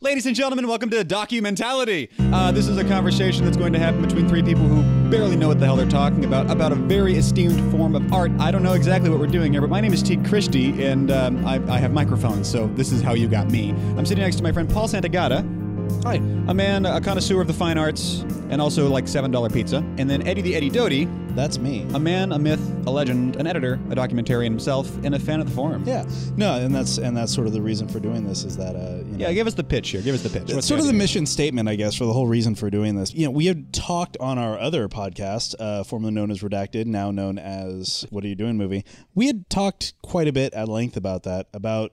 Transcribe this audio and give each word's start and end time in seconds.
Ladies 0.00 0.26
and 0.26 0.36
gentlemen, 0.36 0.68
welcome 0.68 0.90
to 0.90 1.04
Documentality. 1.04 2.08
Uh, 2.32 2.52
this 2.52 2.68
is 2.68 2.76
a 2.76 2.84
conversation 2.84 3.44
that's 3.44 3.56
going 3.56 3.72
to 3.72 3.80
happen 3.80 4.00
between 4.00 4.28
three 4.28 4.44
people 4.44 4.62
who 4.62 5.10
barely 5.10 5.34
know 5.34 5.48
what 5.48 5.58
the 5.58 5.66
hell 5.66 5.74
they're 5.74 5.88
talking 5.88 6.24
about, 6.24 6.48
about 6.48 6.70
a 6.70 6.76
very 6.76 7.16
esteemed 7.16 7.58
form 7.72 7.96
of 7.96 8.12
art. 8.12 8.30
I 8.38 8.52
don't 8.52 8.62
know 8.62 8.74
exactly 8.74 9.10
what 9.10 9.18
we're 9.18 9.26
doing 9.26 9.50
here, 9.50 9.60
but 9.60 9.70
my 9.70 9.80
name 9.80 9.92
is 9.92 10.00
Teague 10.00 10.24
Christie, 10.24 10.84
and 10.84 11.10
um, 11.10 11.44
I, 11.44 11.54
I 11.68 11.78
have 11.78 11.92
microphones, 11.92 12.48
so 12.48 12.68
this 12.76 12.92
is 12.92 13.02
how 13.02 13.14
you 13.14 13.26
got 13.26 13.50
me. 13.50 13.70
I'm 13.70 14.06
sitting 14.06 14.22
next 14.22 14.36
to 14.36 14.44
my 14.44 14.52
friend 14.52 14.70
Paul 14.70 14.86
Santagata. 14.86 15.57
Hi. 16.04 16.14
A 16.48 16.54
man, 16.54 16.86
a 16.86 17.00
connoisseur 17.00 17.40
of 17.40 17.46
the 17.46 17.52
fine 17.52 17.76
arts, 17.76 18.20
and 18.50 18.60
also 18.62 18.88
like 18.88 19.04
$7 19.04 19.52
pizza. 19.52 19.78
And 19.98 20.08
then 20.08 20.26
Eddie 20.26 20.40
the 20.42 20.54
Eddie 20.54 20.70
Doty, 20.70 21.04
That's 21.34 21.58
me. 21.58 21.86
a 21.92 21.98
man, 21.98 22.32
a 22.32 22.38
myth, 22.38 22.60
a 22.86 22.90
legend, 22.90 23.36
an 23.36 23.46
editor, 23.46 23.74
a 23.90 23.94
documentarian 23.94 24.44
himself, 24.50 24.90
and 25.04 25.14
a 25.14 25.18
fan 25.18 25.40
of 25.40 25.48
the 25.48 25.54
forum. 25.54 25.84
Yeah. 25.86 26.06
No, 26.36 26.54
and 26.58 26.74
that's 26.74 26.96
and 26.98 27.14
that's 27.16 27.34
sort 27.34 27.46
of 27.46 27.52
the 27.52 27.60
reason 27.60 27.88
for 27.88 28.00
doing 28.00 28.26
this 28.26 28.44
is 28.44 28.56
that 28.56 28.74
uh, 28.74 28.98
you 29.04 29.12
know, 29.12 29.18
Yeah, 29.28 29.32
give 29.32 29.46
us 29.46 29.54
the 29.54 29.64
pitch 29.64 29.90
here. 29.90 30.00
Give 30.00 30.14
us 30.14 30.22
the 30.22 30.30
pitch. 30.30 30.50
It's 30.50 30.66
sort 30.66 30.80
of 30.80 30.86
the 30.86 30.90
idea? 30.90 30.98
mission 30.98 31.26
statement, 31.26 31.68
I 31.68 31.74
guess, 31.76 31.94
for 31.94 32.06
the 32.06 32.12
whole 32.12 32.26
reason 32.26 32.54
for 32.54 32.70
doing 32.70 32.94
this. 32.96 33.12
You 33.12 33.26
know, 33.26 33.30
we 33.30 33.46
had 33.46 33.72
talked 33.74 34.16
on 34.18 34.38
our 34.38 34.58
other 34.58 34.88
podcast, 34.88 35.54
uh, 35.58 35.84
formerly 35.84 36.12
known 36.12 36.30
as 36.30 36.40
Redacted, 36.40 36.86
now 36.86 37.10
known 37.10 37.38
as 37.38 38.06
What 38.10 38.24
Are 38.24 38.28
You 38.28 38.34
Doing 38.34 38.56
Movie. 38.56 38.84
We 39.14 39.26
had 39.26 39.50
talked 39.50 39.92
quite 40.02 40.28
a 40.28 40.32
bit 40.32 40.54
at 40.54 40.68
length 40.68 40.96
about 40.96 41.24
that, 41.24 41.48
about 41.52 41.92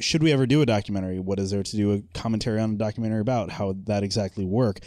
should 0.00 0.22
we 0.22 0.32
ever 0.32 0.46
do 0.46 0.62
a 0.62 0.66
documentary? 0.66 1.20
What 1.20 1.38
is 1.38 1.50
there 1.50 1.62
to 1.62 1.76
do 1.76 1.92
a 1.92 2.02
commentary 2.18 2.60
on 2.60 2.72
a 2.72 2.76
documentary 2.76 3.20
about? 3.20 3.50
How 3.50 3.68
would 3.68 3.86
that 3.86 4.02
exactly 4.02 4.44
work? 4.44 4.80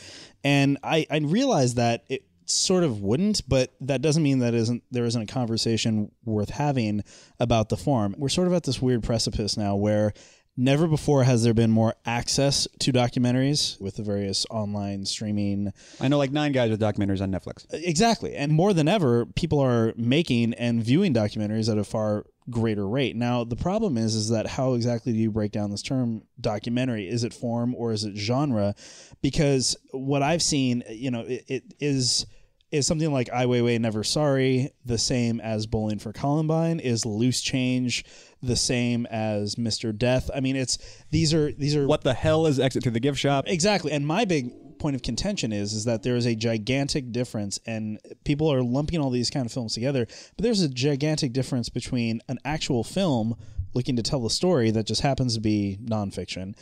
And 0.43 0.77
I, 0.83 1.05
I 1.09 1.17
realized 1.19 1.77
that 1.77 2.03
it 2.09 2.25
sort 2.45 2.83
of 2.83 3.01
wouldn't, 3.01 3.47
but 3.47 3.73
that 3.81 4.01
doesn't 4.01 4.23
mean 4.23 4.39
that 4.39 4.53
isn't 4.53 4.83
there 4.91 5.05
isn't 5.05 5.21
a 5.21 5.25
conversation 5.25 6.11
worth 6.25 6.49
having 6.49 7.03
about 7.39 7.69
the 7.69 7.77
form. 7.77 8.15
We're 8.17 8.29
sort 8.29 8.47
of 8.47 8.53
at 8.53 8.63
this 8.63 8.81
weird 8.81 9.03
precipice 9.03 9.57
now 9.57 9.75
where 9.75 10.13
Never 10.59 10.87
before 10.87 11.23
has 11.23 11.43
there 11.43 11.53
been 11.53 11.69
more 11.69 11.93
access 12.03 12.67
to 12.79 12.91
documentaries 12.91 13.79
with 13.79 13.97
the 13.97 14.01
various 14.01 14.43
online 14.49 15.05
streaming. 15.05 15.71
I 16.01 16.07
know 16.07 16.17
like 16.17 16.31
nine 16.31 16.51
guys 16.51 16.71
with 16.71 16.81
documentaries 16.81 17.21
on 17.21 17.31
Netflix. 17.31 17.67
Exactly. 17.69 18.35
And 18.35 18.51
more 18.51 18.73
than 18.73 18.87
ever, 18.87 19.27
people 19.27 19.59
are 19.59 19.93
making 19.95 20.55
and 20.55 20.83
viewing 20.83 21.13
documentaries 21.13 21.71
at 21.71 21.77
a 21.77 21.83
far 21.83 22.25
greater 22.49 22.87
rate. 22.87 23.15
Now, 23.15 23.43
the 23.43 23.55
problem 23.55 23.97
is 23.97 24.15
is 24.15 24.29
that 24.29 24.47
how 24.47 24.73
exactly 24.73 25.11
do 25.11 25.19
you 25.19 25.31
break 25.31 25.51
down 25.51 25.71
this 25.71 25.81
term 25.81 26.23
documentary? 26.39 27.07
Is 27.07 27.23
it 27.23 27.33
form 27.33 27.75
or 27.75 27.91
is 27.91 28.03
it 28.05 28.15
genre? 28.15 28.75
Because 29.21 29.75
what 29.91 30.21
I've 30.21 30.41
seen, 30.41 30.83
you 30.89 31.11
know, 31.11 31.21
it, 31.21 31.45
it 31.47 31.63
is 31.79 32.25
is 32.69 32.85
something 32.85 33.13
like 33.13 33.29
Ai 33.31 33.45
Weiwei 33.45 33.79
Never 33.79 34.03
Sorry, 34.03 34.71
the 34.83 34.97
same 34.97 35.39
as 35.39 35.65
Bowling 35.65 35.99
for 35.99 36.11
Columbine, 36.11 36.81
is 36.81 37.05
Loose 37.05 37.41
Change, 37.41 38.03
the 38.43 38.57
same 38.57 39.05
as 39.05 39.55
Mr. 39.55 39.97
Death. 39.97 40.29
I 40.35 40.41
mean, 40.41 40.57
it's 40.57 40.77
these 41.09 41.33
are 41.33 41.51
these 41.53 41.75
are 41.75 41.87
What 41.87 42.01
the 42.03 42.13
hell 42.13 42.45
is 42.45 42.59
Exit 42.59 42.83
to 42.83 42.91
the 42.91 42.99
Gift 42.99 43.19
Shop? 43.19 43.45
exactly. 43.47 43.91
And 43.91 44.05
my 44.05 44.25
big 44.25 44.51
point 44.79 44.95
of 44.95 45.01
contention 45.01 45.51
is 45.51 45.73
is 45.73 45.85
that 45.85 46.03
there 46.03 46.15
is 46.15 46.25
a 46.25 46.35
gigantic 46.35 47.11
difference, 47.11 47.59
and 47.65 47.99
people 48.23 48.51
are 48.51 48.61
lumping 48.61 48.99
all 48.99 49.09
these 49.09 49.29
kind 49.29 49.45
of 49.45 49.51
films 49.51 49.73
together, 49.73 50.05
but 50.35 50.43
there's 50.43 50.61
a 50.61 50.69
gigantic 50.69 51.33
difference 51.33 51.69
between 51.69 52.21
an 52.27 52.39
actual 52.45 52.83
film 52.83 53.35
looking 53.73 53.95
to 53.95 54.03
tell 54.03 54.25
a 54.25 54.29
story 54.29 54.71
that 54.71 54.87
just 54.87 55.01
happens 55.01 55.35
to 55.35 55.41
be 55.41 55.77
nonfiction, 55.83 56.55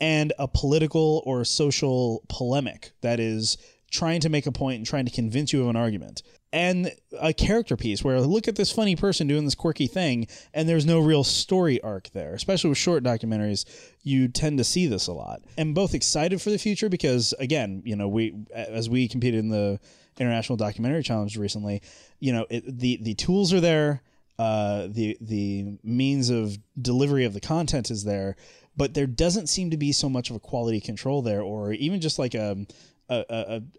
and 0.00 0.32
a 0.38 0.48
political 0.48 1.22
or 1.26 1.44
social 1.44 2.22
polemic 2.28 2.92
that 3.00 3.20
is 3.20 3.58
trying 3.90 4.20
to 4.20 4.28
make 4.28 4.46
a 4.46 4.52
point 4.52 4.76
and 4.76 4.86
trying 4.86 5.04
to 5.04 5.12
convince 5.12 5.52
you 5.52 5.62
of 5.62 5.68
an 5.68 5.76
argument. 5.76 6.22
And 6.54 6.92
a 7.20 7.34
character 7.34 7.76
piece 7.76 8.04
where 8.04 8.20
look 8.20 8.46
at 8.46 8.54
this 8.54 8.70
funny 8.70 8.94
person 8.94 9.26
doing 9.26 9.44
this 9.44 9.56
quirky 9.56 9.88
thing, 9.88 10.28
and 10.54 10.68
there's 10.68 10.86
no 10.86 11.00
real 11.00 11.24
story 11.24 11.80
arc 11.80 12.10
there. 12.10 12.32
Especially 12.32 12.70
with 12.70 12.78
short 12.78 13.02
documentaries, 13.02 13.64
you 14.04 14.28
tend 14.28 14.58
to 14.58 14.64
see 14.64 14.86
this 14.86 15.08
a 15.08 15.12
lot. 15.12 15.40
I'm 15.58 15.74
both 15.74 15.94
excited 15.94 16.40
for 16.40 16.50
the 16.50 16.58
future 16.58 16.88
because, 16.88 17.34
again, 17.40 17.82
you 17.84 17.96
know, 17.96 18.06
we 18.06 18.36
as 18.54 18.88
we 18.88 19.08
competed 19.08 19.40
in 19.40 19.48
the 19.48 19.80
International 20.16 20.56
Documentary 20.56 21.02
Challenge 21.02 21.36
recently, 21.36 21.82
you 22.20 22.32
know, 22.32 22.46
it, 22.48 22.62
the 22.78 23.00
the 23.02 23.14
tools 23.14 23.52
are 23.52 23.60
there, 23.60 24.02
uh, 24.38 24.86
the 24.88 25.18
the 25.20 25.76
means 25.82 26.30
of 26.30 26.56
delivery 26.80 27.24
of 27.24 27.34
the 27.34 27.40
content 27.40 27.90
is 27.90 28.04
there, 28.04 28.36
but 28.76 28.94
there 28.94 29.08
doesn't 29.08 29.48
seem 29.48 29.70
to 29.70 29.76
be 29.76 29.90
so 29.90 30.08
much 30.08 30.30
of 30.30 30.36
a 30.36 30.40
quality 30.40 30.80
control 30.80 31.20
there, 31.20 31.42
or 31.42 31.72
even 31.72 32.00
just 32.00 32.20
like 32.20 32.34
a 32.34 32.64
a, 33.08 33.24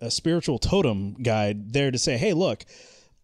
a, 0.02 0.06
a 0.06 0.12
spiritual 0.12 0.60
totem 0.60 1.14
guide 1.22 1.74
there 1.74 1.92
to 1.92 1.98
say, 1.98 2.18
hey, 2.18 2.34
look, 2.34 2.66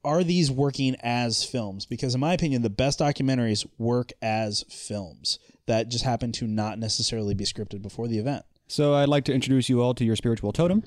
are 0.03 0.23
these 0.23 0.49
working 0.51 0.95
as 1.01 1.43
films? 1.43 1.85
Because 1.85 2.15
in 2.15 2.21
my 2.21 2.33
opinion, 2.33 2.61
the 2.63 2.69
best 2.69 2.99
documentaries 2.99 3.65
work 3.77 4.11
as 4.21 4.63
films 4.69 5.37
that 5.67 5.89
just 5.89 6.03
happen 6.03 6.31
to 6.33 6.47
not 6.47 6.79
necessarily 6.79 7.33
be 7.35 7.43
scripted 7.45 7.81
before 7.81 8.07
the 8.07 8.17
event. 8.17 8.43
So 8.67 8.93
I'd 8.95 9.09
like 9.09 9.25
to 9.25 9.33
introduce 9.33 9.69
you 9.69 9.81
all 9.81 9.93
to 9.93 10.03
your 10.05 10.15
spiritual 10.15 10.51
totem, 10.53 10.83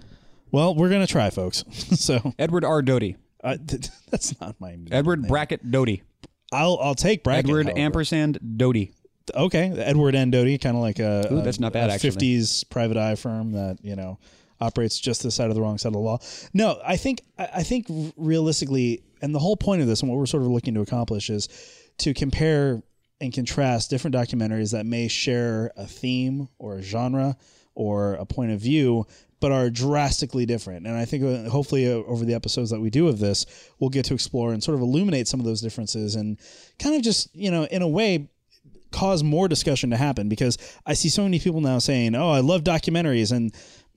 Well, 0.50 0.74
we're 0.74 0.88
gonna 0.88 1.06
try, 1.06 1.30
folks. 1.30 1.64
so 2.00 2.32
Edward 2.38 2.64
R. 2.64 2.82
Doty. 2.82 3.16
uh, 3.42 3.56
th- 3.66 3.88
that's 4.10 4.40
not 4.40 4.58
my 4.60 4.76
Edward 4.90 5.20
name. 5.22 5.28
Bracket 5.28 5.70
Doty. 5.70 6.02
I'll 6.52 6.78
I'll 6.82 6.94
take 6.94 7.22
bracket. 7.22 7.44
Edward 7.46 7.66
however. 7.66 7.78
ampersand 7.80 8.38
Doty. 8.58 8.92
Okay, 9.34 9.70
Edward 9.78 10.14
N. 10.14 10.30
Doty, 10.30 10.58
kind 10.58 10.76
of 10.76 10.82
like 10.82 10.98
a, 10.98 11.28
Ooh, 11.32 11.38
a- 11.38 11.42
that's 11.42 11.58
not 11.60 11.72
bad. 11.72 11.90
50s 11.90 12.68
private 12.68 12.96
eye 12.96 13.14
firm 13.14 13.52
that 13.52 13.78
you 13.82 13.96
know 13.96 14.18
operates 14.60 14.98
just 14.98 15.22
this 15.22 15.34
side 15.34 15.48
of 15.48 15.54
the 15.54 15.62
wrong 15.62 15.78
side 15.78 15.88
of 15.88 15.94
the 15.94 15.98
law. 15.98 16.18
No, 16.52 16.80
I 16.84 16.96
think 16.96 17.22
I 17.38 17.62
think 17.62 17.86
realistically, 18.16 19.02
and 19.22 19.34
the 19.34 19.38
whole 19.38 19.56
point 19.56 19.82
of 19.82 19.88
this 19.88 20.00
and 20.00 20.10
what 20.10 20.18
we're 20.18 20.26
sort 20.26 20.42
of 20.42 20.48
looking 20.48 20.74
to 20.74 20.80
accomplish 20.80 21.30
is 21.30 21.48
to 21.98 22.14
compare 22.14 22.82
and 23.20 23.32
contrast 23.32 23.90
different 23.90 24.14
documentaries 24.14 24.72
that 24.72 24.86
may 24.86 25.08
share 25.08 25.72
a 25.76 25.86
theme 25.86 26.48
or 26.58 26.76
a 26.76 26.82
genre 26.82 27.36
or 27.74 28.14
a 28.14 28.26
point 28.26 28.50
of 28.50 28.60
view 28.60 29.06
but 29.40 29.52
are 29.52 29.70
drastically 29.70 30.44
different 30.46 30.86
and 30.86 30.96
i 30.96 31.04
think 31.04 31.22
uh, 31.22 31.48
hopefully 31.48 31.90
uh, 31.90 31.96
over 32.06 32.24
the 32.24 32.34
episodes 32.34 32.70
that 32.70 32.80
we 32.80 32.90
do 32.90 33.08
of 33.08 33.18
this 33.18 33.46
we'll 33.78 33.90
get 33.90 34.04
to 34.04 34.14
explore 34.14 34.52
and 34.52 34.62
sort 34.62 34.74
of 34.74 34.80
illuminate 34.80 35.28
some 35.28 35.38
of 35.38 35.46
those 35.46 35.60
differences 35.60 36.16
and 36.16 36.38
kind 36.78 36.96
of 36.96 37.02
just 37.02 37.34
you 37.34 37.50
know 37.50 37.64
in 37.64 37.82
a 37.82 37.88
way 37.88 38.28
cause 38.94 39.24
more 39.24 39.48
discussion 39.48 39.90
to 39.90 39.96
happen 39.96 40.28
because 40.28 40.56
I 40.86 40.94
see 40.94 41.08
so 41.08 41.24
many 41.24 41.40
people 41.40 41.60
now 41.60 41.80
saying, 41.80 42.14
"Oh, 42.14 42.30
I 42.30 42.40
love 42.40 42.62
documentaries," 42.62 43.32
and 43.32 43.52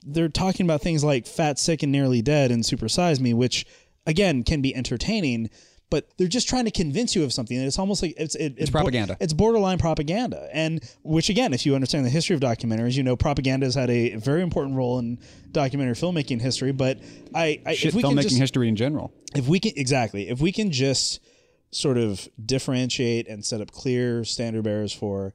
they're 0.06 0.28
talking 0.28 0.66
about 0.66 0.80
things 0.82 1.02
like 1.04 1.26
"Fat, 1.26 1.58
Sick, 1.58 1.82
and 1.82 1.92
Nearly 1.92 2.22
Dead" 2.22 2.50
and 2.50 2.64
"Super 2.64 2.88
Size 2.88 3.20
Me," 3.20 3.34
which 3.34 3.66
again 4.06 4.42
can 4.42 4.62
be 4.62 4.74
entertaining, 4.74 5.50
but 5.90 6.08
they're 6.16 6.28
just 6.28 6.48
trying 6.48 6.64
to 6.64 6.70
convince 6.70 7.14
you 7.16 7.24
of 7.24 7.32
something. 7.32 7.56
And 7.56 7.66
it's 7.66 7.78
almost 7.78 8.02
like 8.02 8.14
it's 8.16 8.34
it, 8.34 8.54
it's 8.56 8.70
bo- 8.70 8.78
propaganda. 8.80 9.16
it's 9.20 9.32
borderline 9.32 9.78
propaganda, 9.78 10.48
and 10.52 10.82
which 11.02 11.28
again, 11.28 11.52
if 11.52 11.66
you 11.66 11.74
understand 11.74 12.04
the 12.06 12.10
history 12.10 12.34
of 12.34 12.40
documentaries, 12.40 12.94
you 12.96 13.02
know 13.02 13.16
propaganda 13.16 13.66
has 13.66 13.74
had 13.74 13.90
a 13.90 14.16
very 14.16 14.42
important 14.42 14.76
role 14.76 14.98
in 14.98 15.18
documentary 15.52 15.94
filmmaking 15.94 16.40
history. 16.40 16.72
But 16.72 17.00
I, 17.34 17.60
I 17.66 17.74
Shit 17.74 17.88
if 17.88 17.94
we 17.94 18.02
can 18.02 18.12
filmmaking 18.12 18.22
just, 18.22 18.38
history 18.38 18.68
in 18.68 18.76
general. 18.76 19.12
if 19.34 19.48
we 19.48 19.60
can 19.60 19.72
exactly 19.76 20.28
if 20.28 20.40
we 20.40 20.52
can 20.52 20.70
just 20.70 21.20
sort 21.70 21.98
of 21.98 22.26
differentiate 22.42 23.28
and 23.28 23.44
set 23.44 23.60
up 23.60 23.70
clear 23.70 24.24
standard 24.24 24.64
bearers 24.64 24.90
for 24.92 25.34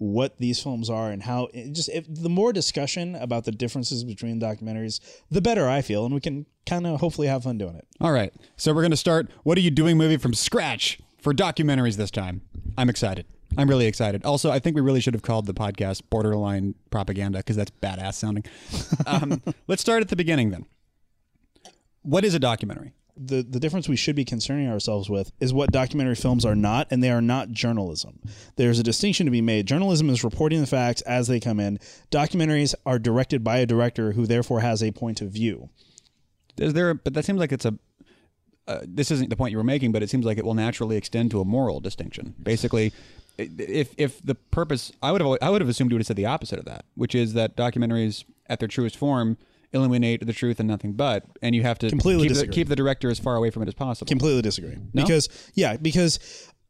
what 0.00 0.38
these 0.38 0.62
films 0.62 0.88
are 0.88 1.10
and 1.10 1.22
how 1.22 1.46
just 1.72 1.90
if 1.90 2.06
the 2.08 2.30
more 2.30 2.52
discussion 2.54 3.14
about 3.16 3.44
the 3.44 3.52
differences 3.52 4.02
between 4.02 4.40
documentaries 4.40 4.98
the 5.30 5.42
better 5.42 5.68
i 5.68 5.82
feel 5.82 6.06
and 6.06 6.14
we 6.14 6.20
can 6.20 6.46
kind 6.64 6.86
of 6.86 7.00
hopefully 7.00 7.26
have 7.28 7.42
fun 7.42 7.58
doing 7.58 7.74
it 7.74 7.86
All 8.00 8.12
right. 8.12 8.32
So 8.56 8.72
we're 8.72 8.82
to 8.92 8.96
start 8.96 9.28
What 9.42 9.58
Are 9.58 9.60
You 9.60 9.70
Doing 9.70 9.98
movie 9.98 10.16
from 10.16 10.32
scratch 10.34 11.00
for 11.18 11.34
documentaries 11.34 11.96
this 11.96 12.10
time. 12.10 12.40
I'm 12.78 12.88
excited. 12.88 13.26
I'm 13.58 13.68
really 13.68 13.86
excited. 13.86 14.24
Also, 14.24 14.50
I 14.50 14.58
think 14.60 14.76
we 14.76 14.80
really 14.80 15.00
should 15.00 15.12
have 15.14 15.22
called 15.22 15.46
the 15.46 15.52
podcast 15.52 16.02
Borderline 16.08 16.76
Propaganda 16.90 17.38
because 17.40 17.56
that's 17.56 17.72
badass 17.82 18.14
sounding. 18.14 18.44
Um, 19.06 19.42
let's 19.66 19.82
start 19.82 20.00
at 20.02 20.08
the 20.08 20.16
beginning 20.16 20.50
then. 20.50 20.66
What 22.02 22.24
is 22.24 22.34
a 22.34 22.38
documentary? 22.38 22.92
The 23.22 23.42
the 23.42 23.60
difference 23.60 23.88
we 23.88 23.96
should 23.96 24.16
be 24.16 24.24
concerning 24.24 24.68
ourselves 24.68 25.10
with 25.10 25.30
is 25.40 25.52
what 25.52 25.70
documentary 25.70 26.14
films 26.14 26.44
are 26.44 26.54
not 26.54 26.86
and 26.90 27.02
they 27.02 27.10
are 27.10 27.20
not 27.20 27.50
journalism 27.50 28.18
there's 28.56 28.78
a 28.78 28.82
distinction 28.82 29.26
to 29.26 29.30
be 29.30 29.42
made 29.42 29.66
journalism 29.66 30.08
is 30.08 30.24
reporting 30.24 30.60
the 30.60 30.66
facts 30.66 31.02
as 31.02 31.28
they 31.28 31.38
come 31.38 31.60
in 31.60 31.78
documentaries 32.10 32.74
are 32.86 32.98
directed 32.98 33.44
by 33.44 33.58
a 33.58 33.66
director 33.66 34.12
who 34.12 34.26
therefore 34.26 34.60
has 34.60 34.82
a 34.82 34.90
point 34.92 35.20
of 35.20 35.30
view 35.30 35.68
Is 36.58 36.74
there? 36.74 36.94
But 36.94 37.14
that 37.14 37.24
seems 37.24 37.38
like 37.40 37.52
it's 37.52 37.64
a. 37.64 37.78
Uh, 38.68 38.80
this 38.86 39.10
isn't 39.10 39.30
the 39.30 39.36
point 39.36 39.50
you 39.50 39.56
were 39.58 39.64
making, 39.64 39.90
but 39.90 40.02
it 40.02 40.10
seems 40.10 40.24
like 40.24 40.38
it 40.38 40.44
will 40.44 40.54
naturally 40.54 40.96
extend 40.96 41.30
to 41.32 41.40
a 41.40 41.44
moral 41.44 41.80
distinction. 41.80 42.34
Basically, 42.40 42.92
if 43.38 43.94
if 43.96 44.22
the 44.22 44.34
purpose, 44.34 44.92
I 45.02 45.10
would 45.10 45.20
have 45.20 45.38
I 45.42 45.50
would 45.50 45.60
have 45.60 45.68
assumed 45.68 45.90
you 45.90 45.96
would 45.96 46.02
have 46.02 46.06
said 46.06 46.16
the 46.16 46.26
opposite 46.26 46.58
of 46.58 46.66
that, 46.66 46.84
which 46.94 47.14
is 47.14 47.32
that 47.32 47.56
documentaries 47.56 48.24
at 48.46 48.60
their 48.60 48.68
truest 48.68 48.96
form 48.96 49.38
illuminate 49.72 50.26
the 50.26 50.32
truth 50.32 50.58
and 50.60 50.68
nothing 50.68 50.92
but, 50.94 51.24
and 51.42 51.54
you 51.54 51.62
have 51.62 51.78
to 51.78 51.88
Completely 51.88 52.24
keep 52.24 52.28
the, 52.30 52.34
disagree. 52.34 52.54
keep 52.54 52.68
the 52.68 52.76
director 52.76 53.10
as 53.10 53.18
far 53.18 53.36
away 53.36 53.50
from 53.50 53.62
it 53.62 53.68
as 53.68 53.74
possible. 53.74 54.08
completely 54.08 54.42
disagree 54.42 54.76
because 54.94 55.28
yeah 55.54 55.76
because 55.76 56.18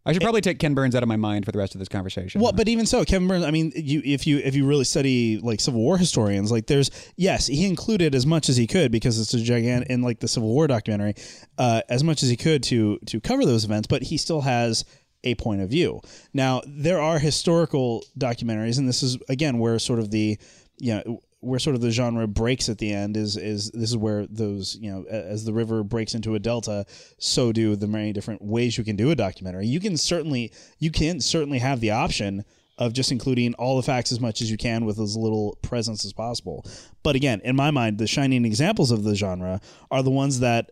I 0.07 0.15
should 0.15 0.23
probably 0.23 0.41
take 0.41 0.59
Ken 0.59 0.73
Burns 0.73 0.95
out 0.95 1.03
of 1.03 1.11
my 1.11 1.17
mind 1.17 1.45
for 1.45 1.53
the 1.53 1.59
rest 1.59 1.75
of 1.75 1.79
this 1.79 1.89
conversation. 1.89 2.41
Well, 2.41 2.53
but 2.53 2.69
even 2.69 2.87
so, 2.87 3.05
Kevin 3.05 3.29
Burns. 3.29 3.45
I 3.45 3.51
mean, 3.51 3.71
you 3.77 4.01
if 4.03 4.27
you 4.27 4.39
if 4.39 4.55
you 4.55 4.67
really 4.67 4.85
study 4.85 5.37
like 5.39 5.61
Civil 5.61 5.81
War 5.83 5.99
historians, 5.99 6.51
like 6.51 6.67
there's 6.69 6.91
yes, 7.17 7.47
he 7.49 7.67
included 7.67 8.15
as 8.15 8.25
much 8.25 8.49
as 8.49 8.57
he 8.57 8.67
could 8.67 8.91
because 8.93 9.21
it's 9.21 9.35
a 9.35 9.41
gigantic 9.43 9.91
in 9.91 10.01
like 10.01 10.21
the 10.21 10.27
Civil 10.27 10.49
War 10.49 10.67
documentary, 10.67 11.15
uh, 11.59 11.83
as 11.91 12.03
much 12.03 12.23
as 12.23 12.31
he 12.31 12.37
could 12.37 12.63
to 12.65 12.99
to 13.07 13.21
cover 13.21 13.45
those 13.45 13.67
events. 13.67 13.89
But 13.89 14.03
he 14.03 14.17
still 14.17 14.41
has 14.41 14.87
a 15.23 15.35
point 15.35 15.61
of 15.61 15.69
view. 15.69 16.01
Now 16.33 16.63
there 16.67 16.99
are 17.01 17.19
historical 17.19 18.03
documentaries, 18.19 18.79
and 18.79 18.89
this 18.89 19.03
is 19.03 19.19
again 19.29 19.59
where 19.59 19.79
sort 19.79 19.99
of 19.99 20.11
the 20.11 20.39
you 20.79 20.95
know 20.95 21.21
where 21.41 21.59
sort 21.59 21.75
of 21.75 21.81
the 21.81 21.91
genre 21.91 22.27
breaks 22.27 22.69
at 22.69 22.79
the 22.79 22.93
end 22.93 23.17
is 23.17 23.37
is 23.37 23.71
this 23.71 23.91
is 23.91 23.97
where 23.97 24.27
those 24.27 24.77
you 24.81 24.91
know 24.91 25.05
as 25.09 25.45
the 25.45 25.53
river 25.53 25.83
breaks 25.83 26.15
into 26.15 26.35
a 26.35 26.39
delta 26.39 26.85
so 27.19 27.51
do 27.51 27.77
the 27.77 27.87
many 27.87 28.13
different 28.13 28.43
ways 28.43 28.77
you 28.77 28.85
can 28.85 28.97
do 28.97 29.11
a 29.11 29.17
documentary. 29.17 29.67
You 29.67 29.81
can 29.81 29.97
certainly 29.97 30.53
you 30.79 30.91
can 30.91 31.21
certainly 31.21 31.59
have 31.59 31.81
the 31.81 31.91
option 31.91 32.45
of 32.79 32.93
just 32.93 33.13
including 33.13 33.53
all 33.55 33.77
the 33.77 33.83
facts 33.83 34.13
as 34.13 34.21
much 34.21 34.41
as 34.41 34.51
you 34.51 34.57
can 34.57 34.85
with 34.85 34.99
as 34.99 35.17
little 35.17 35.59
presence 35.63 36.05
as 36.05 36.13
possible. 36.13 36.65
But 37.03 37.17
again 37.17 37.41
in 37.43 37.57
my 37.57 37.71
mind 37.71 37.99
the 37.99 38.07
shining 38.07 38.45
examples 38.45 38.91
of 38.91 39.05
the 39.05 39.15
genre 39.15 39.61
are 39.91 40.03
the 40.03 40.11
ones 40.11 40.41
that 40.41 40.71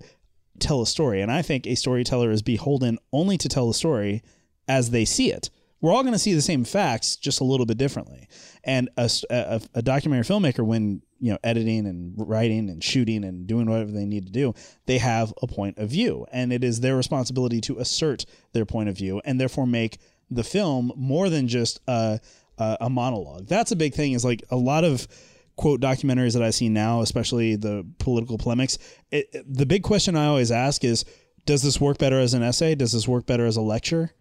tell 0.58 0.82
a 0.82 0.86
story. 0.86 1.22
And 1.22 1.32
i 1.32 1.40
think 1.40 1.66
a 1.66 1.76
storyteller 1.76 2.30
is 2.30 2.42
beholden 2.42 2.98
only 3.12 3.38
to 3.38 3.48
tell 3.48 3.70
a 3.70 3.74
story 3.74 4.22
as 4.66 4.90
they 4.90 5.06
see 5.06 5.32
it 5.32 5.48
we're 5.80 5.92
all 5.92 6.02
going 6.02 6.12
to 6.12 6.18
see 6.18 6.34
the 6.34 6.42
same 6.42 6.64
facts 6.64 7.16
just 7.16 7.40
a 7.40 7.44
little 7.44 7.66
bit 7.66 7.78
differently. 7.78 8.28
And 8.64 8.88
a 8.96 9.82
documentary 9.82 10.24
filmmaker 10.24 10.64
when 10.64 11.02
you 11.20 11.32
know 11.32 11.38
editing 11.42 11.86
and 11.86 12.14
writing 12.16 12.70
and 12.70 12.82
shooting 12.82 13.24
and 13.24 13.46
doing 13.46 13.68
whatever 13.68 13.90
they 13.90 14.04
need 14.04 14.26
to 14.26 14.32
do 14.32 14.54
they 14.86 14.98
have 14.98 15.32
a 15.42 15.46
point 15.46 15.78
of 15.78 15.90
view. 15.90 16.26
And 16.32 16.52
it 16.52 16.62
is 16.62 16.80
their 16.80 16.96
responsibility 16.96 17.60
to 17.62 17.78
assert 17.78 18.24
their 18.52 18.64
point 18.64 18.88
of 18.88 18.96
view 18.96 19.20
and 19.24 19.40
therefore 19.40 19.66
make 19.66 19.98
the 20.30 20.44
film 20.44 20.92
more 20.94 21.28
than 21.28 21.48
just 21.48 21.80
a, 21.88 22.20
a, 22.58 22.76
a 22.82 22.90
monologue. 22.90 23.46
That's 23.46 23.72
a 23.72 23.76
big 23.76 23.94
thing 23.94 24.12
is 24.12 24.24
like 24.24 24.44
a 24.50 24.56
lot 24.56 24.84
of 24.84 25.08
quote 25.56 25.80
documentaries 25.80 26.34
that 26.34 26.42
i 26.44 26.50
see 26.50 26.68
now 26.68 27.00
especially 27.00 27.56
the 27.56 27.84
political 27.98 28.38
polemics 28.38 28.78
it, 29.10 29.44
the 29.44 29.66
big 29.66 29.82
question 29.82 30.14
i 30.14 30.26
always 30.26 30.52
ask 30.52 30.84
is 30.84 31.04
does 31.48 31.62
this 31.62 31.80
work 31.80 31.96
better 31.96 32.20
as 32.20 32.34
an 32.34 32.42
essay? 32.42 32.74
Does 32.74 32.92
this 32.92 33.08
work 33.08 33.24
better 33.24 33.46
as 33.46 33.56
a 33.56 33.62
lecture 33.62 34.12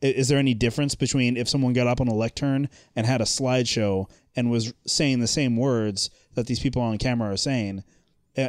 is 0.00 0.28
there 0.28 0.38
any 0.38 0.54
difference 0.54 0.94
between 0.94 1.36
if 1.36 1.48
someone 1.48 1.72
got 1.72 1.86
up 1.86 2.00
on 2.00 2.08
a 2.08 2.14
lectern 2.14 2.68
and 2.96 3.06
had 3.06 3.20
a 3.20 3.24
slideshow 3.24 4.08
and 4.34 4.50
was 4.50 4.72
saying 4.86 5.20
the 5.20 5.26
same 5.26 5.56
words 5.56 6.10
that 6.34 6.46
these 6.46 6.60
people 6.60 6.82
on 6.82 6.98
camera 6.98 7.32
are 7.32 7.36
saying 7.36 7.82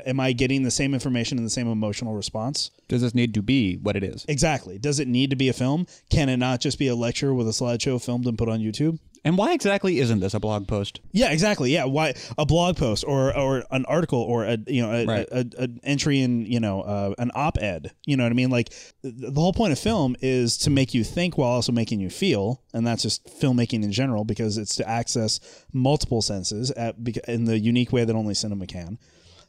am 0.05 0.19
i 0.19 0.31
getting 0.31 0.63
the 0.63 0.71
same 0.71 0.93
information 0.93 1.38
and 1.38 1.45
the 1.45 1.51
same 1.51 1.67
emotional 1.67 2.13
response? 2.13 2.71
Does 2.88 3.01
this 3.01 3.15
need 3.15 3.33
to 3.35 3.41
be 3.41 3.75
what 3.77 3.95
it 3.95 4.03
is? 4.03 4.25
exactly. 4.27 4.77
Does 4.77 4.99
it 4.99 5.07
need 5.07 5.29
to 5.29 5.35
be 5.35 5.49
a 5.49 5.53
film? 5.53 5.85
Can 6.09 6.29
it 6.29 6.38
not 6.38 6.59
just 6.61 6.77
be 6.79 6.88
a 6.88 6.95
lecture 6.95 7.33
with 7.33 7.47
a 7.47 7.51
slideshow 7.51 8.03
filmed 8.03 8.25
and 8.27 8.38
put 8.38 8.49
on 8.49 8.59
youtube? 8.59 8.99
And 9.23 9.38
why 9.38 9.53
exactly 9.53 9.99
isn't 9.99 10.19
this 10.19 10.33
a 10.33 10.39
blog 10.39 10.67
post? 10.67 10.99
yeah 11.11 11.29
exactly. 11.31 11.71
Yeah 11.71 11.85
why 11.85 12.15
a 12.39 12.45
blog 12.45 12.75
post 12.77 13.03
or 13.07 13.38
or 13.38 13.63
an 13.69 13.85
article 13.85 14.19
or 14.19 14.45
a 14.45 14.57
you 14.67 14.81
know 14.81 14.91
a, 14.91 15.05
Right. 15.05 15.27
a, 15.31 15.47
a, 15.57 15.63
an 15.63 15.79
entry 15.83 16.21
in 16.21 16.45
you 16.47 16.59
know 16.59 16.81
uh, 16.81 17.13
an 17.19 17.29
op-ed 17.35 17.91
you 18.07 18.17
know 18.17 18.23
what 18.23 18.31
i 18.31 18.35
mean? 18.35 18.49
Like 18.49 18.73
the 19.03 19.39
whole 19.39 19.53
point 19.53 19.73
of 19.73 19.79
film 19.79 20.15
is 20.21 20.57
to 20.59 20.69
make 20.71 20.93
you 20.95 21.03
think 21.03 21.38
while 21.38 21.51
also 21.51 21.71
making 21.71 21.99
you 21.99 22.09
feel 22.09 22.63
and 22.73 22.85
that's 22.85 23.03
just 23.03 23.23
filmmaking 23.39 23.83
in 23.83 23.91
general 23.91 24.25
because 24.25 24.57
it's 24.57 24.75
to 24.77 24.89
access 24.89 25.39
multiple 25.71 26.21
senses 26.23 26.71
at, 26.71 26.95
in 27.27 27.45
the 27.45 27.59
unique 27.59 27.91
way 27.93 28.03
that 28.05 28.15
only 28.15 28.33
cinema 28.33 28.65
can 28.65 28.97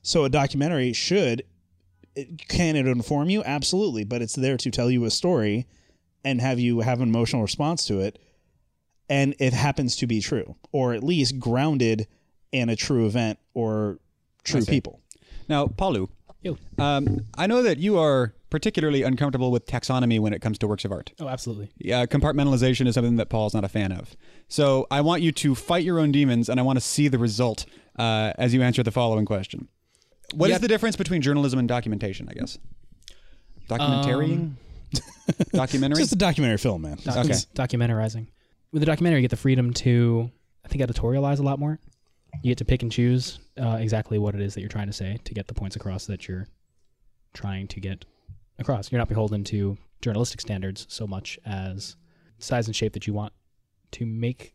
so 0.02 0.25
a 0.25 0.28
documentary 0.28 0.93
should 0.93 1.43
can 2.49 2.76
it 2.76 2.87
inform 2.87 3.31
you 3.31 3.43
absolutely 3.44 4.04
but 4.04 4.20
it's 4.20 4.34
there 4.34 4.56
to 4.56 4.70
tell 4.70 4.90
you 4.90 5.04
a 5.04 5.10
story 5.10 5.66
and 6.25 6.40
have 6.40 6.58
you 6.58 6.81
have 6.81 7.00
an 7.00 7.08
emotional 7.08 7.40
response 7.43 7.87
to 7.87 8.00
it 8.00 8.19
and 9.08 9.34
it 9.38 9.52
happens 9.52 9.96
to 9.96 10.06
be 10.06 10.20
true 10.20 10.54
or 10.72 10.93
at 10.93 11.02
least 11.02 11.38
grounded 11.38 12.06
in 12.52 12.69
a 12.69 12.76
true 12.76 13.06
event 13.06 13.38
or 13.54 13.99
true 14.44 14.64
people 14.64 15.00
Now, 15.49 15.66
Paulu, 15.69 16.08
Yo. 16.43 16.58
um, 16.78 17.20
I 17.38 17.46
know 17.46 17.62
that 17.62 17.78
you 17.78 17.99
are 17.99 18.34
particularly 18.50 19.02
uncomfortable 19.02 19.50
with 19.50 19.64
taxonomy 19.66 20.20
when 20.20 20.32
it 20.34 20.40
comes 20.43 20.58
to 20.58 20.69
works 20.69 20.84
of 20.84 20.93
art. 20.93 21.12
Oh, 21.19 21.28
absolutely. 21.28 21.70
Yeah, 21.78 22.04
compartmentalization 22.04 22.87
is 22.87 22.94
something 22.94 23.16
that 23.16 23.31
Paul's 23.31 23.54
not 23.54 23.64
a 23.64 23.69
fan 23.69 23.93
of. 23.93 24.14
So 24.49 24.87
I 24.90 25.00
want 25.00 25.22
you 25.22 25.32
to 25.32 25.54
fight 25.54 25.84
your 25.84 25.99
own 25.99 26.12
demons, 26.12 26.50
and 26.50 26.60
I 26.60 26.62
want 26.62 26.76
to 26.76 26.81
see 26.82 27.08
the 27.08 27.19
result 27.19 27.64
uh, 27.99 28.32
as 28.37 28.52
you 28.52 28.60
answer 28.60 28.82
the 28.82 28.90
following 28.90 29.25
question. 29.25 29.69
What 30.34 30.50
is 30.50 30.55
Yeah. 30.55 30.58
the 30.58 30.69
difference 30.69 30.96
between 30.96 31.23
journalism 31.23 31.58
and 31.58 31.69
documentation? 31.69 32.29
I 32.29 32.34
guess 32.34 32.58
documentarying, 33.69 34.52
documentary. 35.52 35.99
just 36.02 36.12
a 36.12 36.17
documentary 36.17 36.58
film 36.58 36.82
man 36.82 36.99
Doc- 37.02 37.17
Okay. 37.25 37.34
Documentarizing. 37.55 38.26
With 38.73 38.82
a 38.82 38.87
documentary, 38.87 39.20
you 39.20 39.23
get 39.23 39.31
the 39.31 39.37
freedom 39.37 39.73
to, 39.75 40.31
I 40.64 40.69
think, 40.69 40.82
editorialize 40.82 41.38
a 41.38 41.43
lot 41.43 41.58
more. 41.58 41.79
You 42.43 42.50
get 42.50 42.58
to 42.58 42.64
pick 42.64 42.82
and 42.82 42.90
choose 42.90 43.38
uh, 43.61 43.76
exactly 43.81 44.19
what 44.19 44.34
it 44.34 44.40
is 44.40 44.55
that 44.55 44.61
you're 44.61 44.70
trying 44.70 44.87
to 44.87 44.93
say 44.94 45.19
to 45.25 45.34
get 45.34 45.46
the 45.49 45.55
points 45.55 45.76
across 45.76 46.06
that 46.06 46.26
you're 46.26 46.49
trying 47.35 47.69
to 47.69 47.81
get 47.81 48.05
across. 48.58 48.90
You're 48.90 48.99
not 48.99 49.08
beholden 49.08 49.44
to 49.44 49.76
journalistic 50.00 50.40
standards 50.40 50.87
so 50.88 51.06
much 51.06 51.38
as 51.44 51.96
size 52.38 52.67
and 52.67 52.75
shape 52.75 52.94
that 52.94 53.06
you 53.06 53.12
want 53.12 53.32
to 53.93 54.06
make 54.06 54.55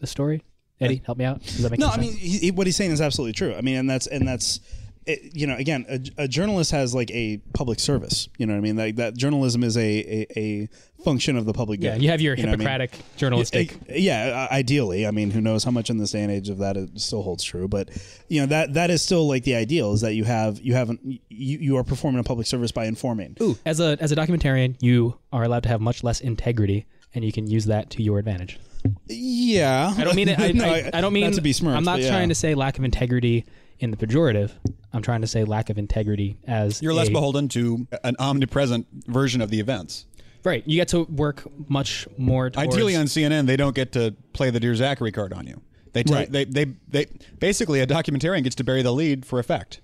the 0.00 0.06
story. 0.06 0.42
Eddie, 0.80 1.02
help 1.04 1.18
me 1.18 1.24
out. 1.26 1.42
Does 1.42 1.62
that 1.62 1.70
make 1.70 1.80
no 1.80 1.90
any 1.90 1.94
i 1.94 2.00
mean 2.00 2.16
he, 2.16 2.38
he- 2.38 2.50
what 2.52 2.66
he's 2.66 2.76
saying 2.76 2.92
is 2.92 3.00
absolutely 3.00 3.32
true 3.32 3.52
i 3.56 3.60
mean 3.60 3.74
and 3.76 3.90
that's 3.90 4.06
and 4.06 4.26
that's 4.26 4.60
it, 5.08 5.36
you 5.36 5.46
know 5.46 5.56
again 5.56 5.86
a, 5.88 6.24
a 6.24 6.28
journalist 6.28 6.70
has 6.70 6.94
like 6.94 7.10
a 7.10 7.38
public 7.54 7.80
service 7.80 8.28
you 8.38 8.46
know 8.46 8.52
what 8.52 8.58
i 8.58 8.62
mean 8.62 8.76
like 8.76 8.96
that 8.96 9.16
journalism 9.16 9.64
is 9.64 9.76
a 9.76 9.80
a, 9.80 10.38
a 10.38 10.68
function 11.04 11.36
of 11.36 11.46
the 11.46 11.52
public 11.52 11.82
yeah, 11.82 11.94
good. 11.94 12.02
you 12.02 12.10
have 12.10 12.20
your 12.20 12.36
know 12.36 12.42
what 12.42 12.48
I 12.48 12.50
mean? 12.52 12.58
Hippocratic 12.60 12.98
journalistic. 13.16 13.76
I- 13.88 13.94
yeah, 13.94 14.48
ideally. 14.50 15.06
I 15.06 15.10
mean, 15.10 15.30
who 15.30 15.40
knows 15.40 15.64
how 15.64 15.70
much 15.70 15.90
in 15.90 15.98
this 15.98 16.10
day 16.10 16.22
and 16.22 16.30
age 16.30 16.48
of 16.48 16.58
that 16.58 16.76
it 16.76 17.00
still 17.00 17.22
holds 17.22 17.44
true, 17.44 17.68
but 17.68 17.88
you 18.28 18.40
know 18.40 18.46
that 18.46 18.74
that 18.74 18.90
is 18.90 19.02
still 19.02 19.26
like 19.28 19.44
the 19.44 19.54
ideal 19.54 19.92
is 19.92 20.00
that 20.00 20.14
you 20.14 20.24
have 20.24 20.60
you 20.60 20.74
haven't 20.74 21.00
you, 21.04 21.20
you 21.28 21.76
are 21.76 21.84
performing 21.84 22.20
a 22.20 22.24
public 22.24 22.46
service 22.46 22.72
by 22.72 22.86
informing. 22.86 23.36
Ooh, 23.40 23.56
as 23.64 23.80
a 23.80 23.96
as 24.00 24.12
a 24.12 24.16
documentarian, 24.16 24.76
you 24.80 25.18
are 25.32 25.44
allowed 25.44 25.62
to 25.64 25.68
have 25.68 25.80
much 25.80 26.02
less 26.02 26.20
integrity, 26.20 26.86
and 27.14 27.24
you 27.24 27.32
can 27.32 27.46
use 27.46 27.66
that 27.66 27.90
to 27.90 28.02
your 28.02 28.18
advantage. 28.18 28.58
Yeah, 29.06 29.92
I 29.96 30.04
don't 30.04 30.16
mean 30.16 30.28
it. 30.28 30.38
I, 30.38 30.52
No, 30.58 30.64
I, 30.64 30.90
I 30.92 31.00
don't 31.00 31.12
mean 31.12 31.24
not 31.24 31.34
to 31.34 31.40
be 31.40 31.52
smirched. 31.52 31.76
I'm 31.76 31.84
not 31.84 32.00
yeah. 32.00 32.08
trying 32.08 32.28
to 32.28 32.34
say 32.34 32.54
lack 32.54 32.78
of 32.78 32.84
integrity 32.84 33.44
in 33.80 33.90
the 33.90 33.96
pejorative. 33.96 34.52
I'm 34.92 35.02
trying 35.02 35.20
to 35.20 35.26
say 35.26 35.44
lack 35.44 35.70
of 35.70 35.78
integrity 35.78 36.38
as 36.46 36.80
You're 36.82 36.94
less 36.94 37.08
a- 37.08 37.12
beholden 37.12 37.48
to 37.50 37.86
an 38.04 38.16
omnipresent 38.18 38.86
version 39.06 39.40
of 39.40 39.50
the 39.50 39.60
events. 39.60 40.06
Right, 40.44 40.62
you 40.66 40.76
get 40.76 40.88
to 40.88 41.02
work 41.04 41.42
much 41.68 42.06
more. 42.16 42.48
Towards, 42.48 42.72
Ideally, 42.74 42.96
on 42.96 43.06
CNN, 43.06 43.46
they 43.46 43.56
don't 43.56 43.74
get 43.74 43.92
to 43.92 44.14
play 44.32 44.50
the 44.50 44.60
Dear 44.60 44.74
Zachary 44.74 45.10
card 45.12 45.32
on 45.32 45.46
you. 45.46 45.60
They, 45.92 46.04
tell, 46.04 46.16
Right. 46.16 46.30
they, 46.30 46.44
they, 46.44 46.66
they, 46.88 47.06
basically, 47.40 47.80
a 47.80 47.86
documentarian 47.86 48.44
gets 48.44 48.54
to 48.56 48.64
bury 48.64 48.82
the 48.82 48.92
lead 48.92 49.26
for 49.26 49.40
effect. 49.40 49.80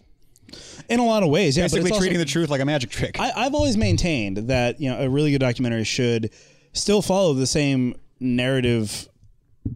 in 0.88 1.00
a 1.00 1.04
lot 1.04 1.22
of 1.24 1.28
ways. 1.30 1.56
Yeah, 1.56 1.64
Basically, 1.64 1.90
treating 1.90 2.10
also, 2.16 2.18
the 2.18 2.24
truth 2.30 2.50
like 2.50 2.60
a 2.60 2.64
magic 2.64 2.90
trick. 2.90 3.18
I, 3.18 3.32
I've 3.34 3.54
always 3.54 3.76
maintained 3.76 4.36
that 4.48 4.80
you 4.80 4.88
know 4.90 5.00
a 5.00 5.08
really 5.10 5.32
good 5.32 5.40
documentary 5.40 5.84
should 5.84 6.30
still 6.72 7.02
follow 7.02 7.34
the 7.34 7.46
same 7.48 7.96
narrative 8.20 9.08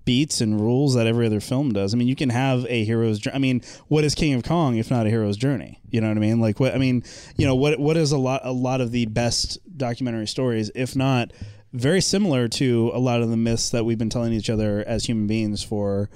beats 0.04 0.40
and 0.40 0.60
rules 0.60 0.94
that 0.94 1.06
every 1.06 1.26
other 1.26 1.40
film 1.40 1.72
does. 1.72 1.94
I 1.94 1.96
mean, 1.96 2.08
you 2.08 2.16
can 2.16 2.30
have 2.30 2.66
a 2.68 2.84
hero's 2.84 3.18
journey. 3.18 3.36
I 3.36 3.38
mean, 3.38 3.62
what 3.88 4.04
is 4.04 4.14
King 4.14 4.34
of 4.34 4.42
Kong 4.42 4.76
if 4.76 4.90
not 4.90 5.06
a 5.06 5.10
hero's 5.10 5.36
journey? 5.36 5.80
You 5.90 6.00
know 6.00 6.08
what 6.08 6.16
I 6.16 6.20
mean? 6.20 6.40
Like 6.40 6.60
what 6.60 6.74
I 6.74 6.78
mean, 6.78 7.04
you 7.36 7.46
know, 7.46 7.54
what 7.54 7.78
what 7.78 7.96
is 7.96 8.12
a 8.12 8.18
lot 8.18 8.42
a 8.44 8.52
lot 8.52 8.80
of 8.80 8.90
the 8.90 9.06
best 9.06 9.58
documentary 9.76 10.26
stories 10.26 10.70
if 10.74 10.94
not 10.94 11.32
very 11.72 12.00
similar 12.00 12.48
to 12.48 12.90
a 12.94 12.98
lot 12.98 13.20
of 13.22 13.30
the 13.30 13.36
myths 13.36 13.70
that 13.70 13.84
we've 13.84 13.98
been 13.98 14.10
telling 14.10 14.32
each 14.32 14.50
other 14.50 14.84
as 14.86 15.04
human 15.04 15.26
beings 15.26 15.62
for 15.62 16.08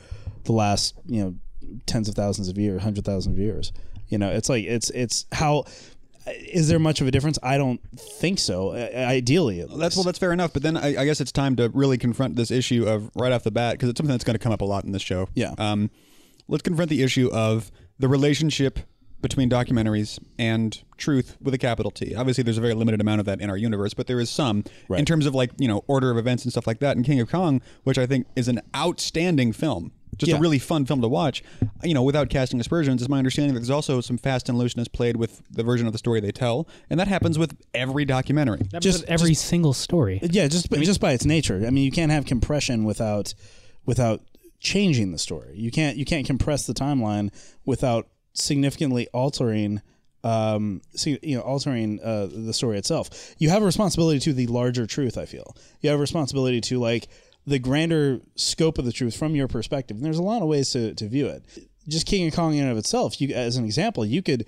the 0.44 0.52
last, 0.52 0.94
you 1.06 1.22
know, 1.22 1.34
tens 1.86 2.08
of 2.08 2.14
thousands 2.14 2.48
of 2.48 2.58
years, 2.58 2.82
hundred 2.82 3.04
thousand 3.04 3.32
of 3.32 3.38
years. 3.38 3.72
You 4.08 4.18
know, 4.18 4.30
it's 4.30 4.48
like 4.48 4.64
it's 4.64 4.90
it's 4.90 5.26
how 5.32 5.64
is 6.26 6.68
there 6.68 6.78
much 6.78 7.00
of 7.00 7.06
a 7.06 7.10
difference? 7.10 7.38
I 7.42 7.58
don't 7.58 7.80
think 7.98 8.38
so. 8.38 8.74
Ideally, 8.74 9.60
at 9.60 9.76
That's 9.76 9.96
well, 9.96 10.04
that's 10.04 10.18
fair 10.18 10.32
enough. 10.32 10.52
But 10.52 10.62
then 10.62 10.76
I, 10.76 11.00
I 11.00 11.04
guess 11.04 11.20
it's 11.20 11.32
time 11.32 11.56
to 11.56 11.68
really 11.70 11.98
confront 11.98 12.36
this 12.36 12.50
issue 12.50 12.86
of 12.86 13.10
right 13.14 13.32
off 13.32 13.42
the 13.42 13.50
bat 13.50 13.74
because 13.74 13.88
it's 13.88 13.98
something 13.98 14.12
that's 14.12 14.24
going 14.24 14.34
to 14.34 14.42
come 14.42 14.52
up 14.52 14.60
a 14.60 14.64
lot 14.64 14.84
in 14.84 14.92
this 14.92 15.02
show. 15.02 15.28
Yeah. 15.34 15.54
Um, 15.58 15.90
let's 16.48 16.62
confront 16.62 16.90
the 16.90 17.02
issue 17.02 17.30
of 17.32 17.70
the 17.98 18.08
relationship 18.08 18.80
between 19.20 19.48
documentaries 19.48 20.18
and 20.38 20.82
truth 20.96 21.36
with 21.40 21.54
a 21.54 21.58
capital 21.58 21.90
T. 21.90 22.14
Obviously, 22.14 22.42
there's 22.42 22.58
a 22.58 22.60
very 22.60 22.74
limited 22.74 23.00
amount 23.00 23.20
of 23.20 23.26
that 23.26 23.40
in 23.40 23.48
our 23.48 23.56
universe, 23.56 23.94
but 23.94 24.08
there 24.08 24.20
is 24.20 24.28
some 24.28 24.64
in 24.90 25.04
terms 25.04 25.26
of 25.26 25.34
like 25.34 25.50
you 25.58 25.68
know 25.68 25.84
order 25.86 26.10
of 26.10 26.18
events 26.18 26.44
and 26.44 26.52
stuff 26.52 26.66
like 26.66 26.80
that. 26.80 26.96
And 26.96 27.06
King 27.06 27.20
of 27.20 27.30
Kong, 27.30 27.62
which 27.84 27.98
I 27.98 28.06
think 28.06 28.26
is 28.36 28.48
an 28.48 28.60
outstanding 28.76 29.52
film. 29.52 29.92
Just 30.18 30.30
Yeah. 30.30 30.36
a 30.36 30.40
really 30.40 30.58
fun 30.58 30.84
film 30.84 31.00
to 31.00 31.08
watch. 31.08 31.42
You 31.82 31.94
know, 31.94 32.02
without 32.02 32.28
casting 32.28 32.60
aspersions, 32.60 33.00
it's 33.02 33.08
my 33.08 33.18
understanding 33.18 33.54
that 33.54 33.60
there's 33.60 33.70
also 33.70 34.00
some 34.00 34.18
fast 34.18 34.48
and 34.48 34.58
looseness 34.58 34.86
played 34.88 35.16
with 35.16 35.42
the 35.50 35.62
version 35.62 35.86
of 35.86 35.92
the 35.92 35.98
story 35.98 36.20
they 36.20 36.32
tell, 36.32 36.68
and 36.90 37.00
that 37.00 37.08
happens 37.08 37.38
with 37.38 37.56
every 37.74 38.04
documentary. 38.04 38.60
That 38.72 38.82
Just- 38.82 38.98
just 39.00 39.10
every 39.10 39.34
single 39.34 39.72
story. 39.72 40.20
Yeah, 40.22 40.48
just 40.48 40.70
just 40.70 41.00
by 41.00 41.12
its 41.12 41.24
nature. 41.24 41.64
I 41.66 41.70
mean, 41.70 41.84
you 41.84 41.90
can't 41.90 42.12
have 42.12 42.26
compression 42.26 42.84
without 42.84 43.32
without 43.86 44.22
changing 44.60 45.12
the 45.12 45.18
story. 45.18 45.54
You 45.56 45.70
can't 45.70 45.96
you 45.96 46.04
can't 46.04 46.26
compress 46.26 46.66
the 46.66 46.74
timeline 46.74 47.30
without 47.64 48.06
significantly 48.34 49.08
altering 49.12 49.80
um 50.24 50.82
see, 50.94 51.18
you 51.22 51.36
know 51.36 51.42
altering 51.42 52.00
uh, 52.00 52.28
the 52.30 52.52
story 52.52 52.78
itself. 52.78 53.34
You 53.38 53.48
have 53.50 53.62
a 53.62 53.66
responsibility 53.66 54.20
to 54.20 54.32
the 54.32 54.46
larger 54.46 54.86
truth, 54.86 55.18
I 55.18 55.24
feel. 55.26 55.56
You 55.80 55.90
have 55.90 55.98
a 55.98 56.00
responsibility 56.00 56.60
to 56.60 56.78
like 56.78 57.08
the 57.46 57.58
grander 57.58 58.20
scope 58.36 58.78
of 58.78 58.84
the 58.84 58.92
truth 58.92 59.16
from 59.16 59.34
your 59.34 59.48
perspective. 59.48 59.96
And 59.96 60.04
there's 60.04 60.18
a 60.18 60.22
lot 60.22 60.42
of 60.42 60.48
ways 60.48 60.70
to, 60.72 60.94
to 60.94 61.08
view 61.08 61.26
it. 61.26 61.44
Just 61.88 62.06
King 62.06 62.28
of 62.28 62.34
Kong 62.34 62.54
in 62.54 62.62
and 62.62 62.70
of 62.70 62.78
itself, 62.78 63.20
you 63.20 63.34
as 63.34 63.56
an 63.56 63.64
example, 63.64 64.04
you 64.04 64.22
could 64.22 64.46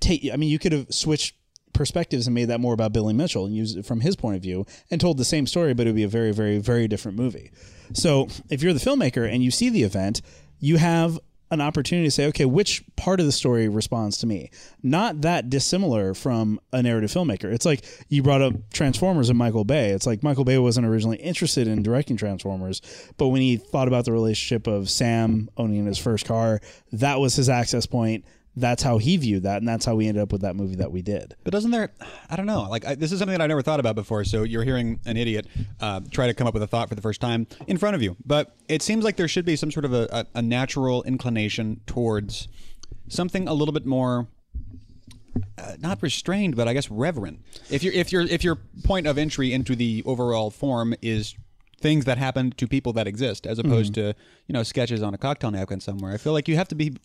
take 0.00 0.28
I 0.32 0.36
mean, 0.36 0.50
you 0.50 0.58
could 0.58 0.72
have 0.72 0.92
switched 0.92 1.36
perspectives 1.72 2.26
and 2.26 2.34
made 2.34 2.46
that 2.46 2.60
more 2.60 2.72
about 2.72 2.92
Billy 2.92 3.12
Mitchell 3.12 3.44
and 3.44 3.54
used 3.54 3.76
it 3.76 3.84
from 3.84 4.00
his 4.00 4.16
point 4.16 4.36
of 4.36 4.42
view 4.42 4.64
and 4.90 5.00
told 5.00 5.18
the 5.18 5.24
same 5.24 5.46
story, 5.46 5.74
but 5.74 5.86
it 5.86 5.90
would 5.90 5.96
be 5.96 6.04
a 6.04 6.08
very, 6.08 6.32
very, 6.32 6.58
very 6.58 6.88
different 6.88 7.18
movie. 7.18 7.50
So 7.92 8.28
if 8.48 8.62
you're 8.62 8.72
the 8.72 8.80
filmmaker 8.80 9.30
and 9.30 9.42
you 9.42 9.50
see 9.50 9.68
the 9.68 9.82
event, 9.82 10.22
you 10.58 10.78
have 10.78 11.18
an 11.50 11.60
opportunity 11.60 12.06
to 12.06 12.10
say, 12.10 12.26
okay, 12.26 12.44
which 12.44 12.82
part 12.96 13.20
of 13.20 13.26
the 13.26 13.32
story 13.32 13.68
responds 13.68 14.18
to 14.18 14.26
me? 14.26 14.50
Not 14.82 15.20
that 15.22 15.50
dissimilar 15.50 16.14
from 16.14 16.58
a 16.72 16.82
narrative 16.82 17.10
filmmaker. 17.10 17.52
It's 17.52 17.66
like 17.66 17.84
you 18.08 18.22
brought 18.22 18.42
up 18.42 18.54
Transformers 18.72 19.28
and 19.28 19.38
Michael 19.38 19.64
Bay. 19.64 19.90
It's 19.90 20.06
like 20.06 20.22
Michael 20.22 20.44
Bay 20.44 20.58
wasn't 20.58 20.86
originally 20.86 21.18
interested 21.18 21.68
in 21.68 21.82
directing 21.82 22.16
Transformers, 22.16 22.80
but 23.16 23.28
when 23.28 23.42
he 23.42 23.56
thought 23.56 23.88
about 23.88 24.04
the 24.04 24.12
relationship 24.12 24.66
of 24.66 24.90
Sam 24.90 25.48
owning 25.56 25.86
his 25.86 25.98
first 25.98 26.26
car, 26.26 26.60
that 26.92 27.20
was 27.20 27.36
his 27.36 27.48
access 27.48 27.86
point. 27.86 28.24
That's 28.56 28.82
how 28.82 28.98
he 28.98 29.16
viewed 29.16 29.42
that, 29.42 29.58
and 29.58 29.68
that's 29.68 29.84
how 29.84 29.96
we 29.96 30.06
ended 30.06 30.22
up 30.22 30.30
with 30.30 30.42
that 30.42 30.54
movie 30.54 30.76
that 30.76 30.92
we 30.92 31.02
did. 31.02 31.34
But 31.42 31.52
doesn't 31.52 31.72
there? 31.72 31.92
I 32.30 32.36
don't 32.36 32.46
know. 32.46 32.62
Like 32.62 32.86
I, 32.86 32.94
this 32.94 33.10
is 33.10 33.18
something 33.18 33.36
that 33.36 33.42
I 33.42 33.48
never 33.48 33.62
thought 33.62 33.80
about 33.80 33.96
before. 33.96 34.22
So 34.24 34.44
you're 34.44 34.62
hearing 34.62 35.00
an 35.06 35.16
idiot 35.16 35.48
uh, 35.80 36.00
try 36.10 36.28
to 36.28 36.34
come 36.34 36.46
up 36.46 36.54
with 36.54 36.62
a 36.62 36.66
thought 36.66 36.88
for 36.88 36.94
the 36.94 37.02
first 37.02 37.20
time 37.20 37.48
in 37.66 37.78
front 37.78 37.96
of 37.96 38.02
you. 38.02 38.16
But 38.24 38.54
it 38.68 38.80
seems 38.82 39.04
like 39.04 39.16
there 39.16 39.26
should 39.26 39.44
be 39.44 39.56
some 39.56 39.72
sort 39.72 39.84
of 39.84 39.92
a, 39.92 40.08
a, 40.12 40.38
a 40.38 40.42
natural 40.42 41.02
inclination 41.02 41.80
towards 41.86 42.46
something 43.08 43.48
a 43.48 43.54
little 43.54 43.74
bit 43.74 43.86
more. 43.86 44.28
Uh, 45.58 45.72
not 45.80 46.00
restrained, 46.00 46.54
but 46.54 46.68
I 46.68 46.74
guess 46.74 46.88
reverent. 46.90 47.40
If 47.68 47.82
your 47.82 47.92
if 47.92 48.12
your 48.12 48.22
if 48.22 48.44
your 48.44 48.56
point 48.84 49.08
of 49.08 49.18
entry 49.18 49.52
into 49.52 49.74
the 49.74 50.02
overall 50.06 50.50
form 50.50 50.94
is 51.02 51.34
things 51.80 52.04
that 52.04 52.18
happen 52.18 52.52
to 52.52 52.68
people 52.68 52.92
that 52.92 53.08
exist, 53.08 53.46
as 53.46 53.58
opposed 53.58 53.94
to 53.94 54.14
you 54.46 54.52
know 54.52 54.62
sketches 54.62 55.02
on 55.02 55.12
a 55.12 55.18
cocktail 55.18 55.50
napkin 55.50 55.80
somewhere, 55.80 56.12
I 56.12 56.18
feel 56.18 56.32
like 56.32 56.46
you 56.46 56.54
have 56.54 56.68
to 56.68 56.76
be 56.76 56.96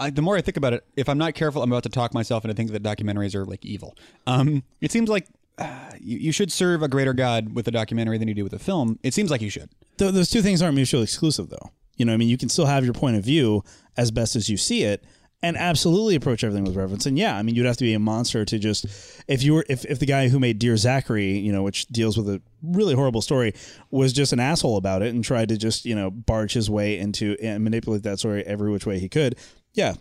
I, 0.00 0.10
the 0.10 0.22
more 0.22 0.36
I 0.36 0.40
think 0.40 0.56
about 0.56 0.72
it, 0.72 0.84
if 0.96 1.08
I'm 1.08 1.18
not 1.18 1.34
careful, 1.34 1.62
I'm 1.62 1.70
about 1.70 1.82
to 1.84 1.88
talk 1.88 2.14
myself 2.14 2.44
into 2.44 2.54
thinking 2.54 2.72
that 2.72 2.82
documentaries 2.82 3.34
are 3.34 3.44
like 3.44 3.64
evil. 3.64 3.96
Um, 4.26 4.62
it 4.80 4.90
seems 4.90 5.08
like 5.08 5.26
uh, 5.58 5.92
you, 6.00 6.18
you 6.18 6.32
should 6.32 6.50
serve 6.50 6.82
a 6.82 6.88
greater 6.88 7.12
God 7.12 7.54
with 7.54 7.68
a 7.68 7.70
documentary 7.70 8.18
than 8.18 8.26
you 8.26 8.34
do 8.34 8.44
with 8.44 8.54
a 8.54 8.58
film. 8.58 8.98
It 9.02 9.14
seems 9.14 9.30
like 9.30 9.42
you 9.42 9.50
should. 9.50 9.68
Th- 9.98 10.12
those 10.12 10.30
two 10.30 10.42
things 10.42 10.62
aren't 10.62 10.74
mutually 10.74 11.04
exclusive, 11.04 11.50
though. 11.50 11.70
You 11.96 12.06
know, 12.06 12.14
I 12.14 12.16
mean, 12.16 12.28
you 12.28 12.38
can 12.38 12.48
still 12.48 12.66
have 12.66 12.84
your 12.84 12.94
point 12.94 13.16
of 13.16 13.24
view 13.24 13.62
as 13.96 14.10
best 14.10 14.34
as 14.34 14.48
you 14.48 14.56
see 14.56 14.84
it, 14.84 15.04
and 15.42 15.56
absolutely 15.56 16.14
approach 16.14 16.44
everything 16.44 16.64
with 16.64 16.76
reverence. 16.76 17.06
And 17.06 17.18
yeah, 17.18 17.36
I 17.36 17.42
mean, 17.42 17.54
you'd 17.54 17.66
have 17.66 17.76
to 17.78 17.84
be 17.84 17.94
a 17.94 17.98
monster 17.98 18.44
to 18.44 18.58
just 18.58 18.86
if 19.26 19.42
you 19.42 19.54
were 19.54 19.64
if, 19.68 19.84
if 19.86 19.98
the 19.98 20.06
guy 20.06 20.28
who 20.28 20.38
made 20.38 20.58
Dear 20.58 20.76
Zachary, 20.76 21.38
you 21.38 21.52
know, 21.52 21.62
which 21.62 21.86
deals 21.88 22.16
with 22.16 22.28
a 22.28 22.42
really 22.62 22.94
horrible 22.94 23.22
story, 23.22 23.54
was 23.90 24.12
just 24.12 24.32
an 24.32 24.40
asshole 24.40 24.76
about 24.76 25.02
it 25.02 25.14
and 25.14 25.24
tried 25.24 25.48
to 25.48 25.56
just 25.56 25.84
you 25.84 25.94
know 25.94 26.10
barge 26.10 26.52
his 26.52 26.68
way 26.68 26.98
into 26.98 27.36
and 27.42 27.64
manipulate 27.64 28.02
that 28.02 28.18
story 28.18 28.44
every 28.44 28.70
which 28.70 28.86
way 28.86 28.98
he 28.98 29.08
could. 29.08 29.36
Yeah, 29.72 29.94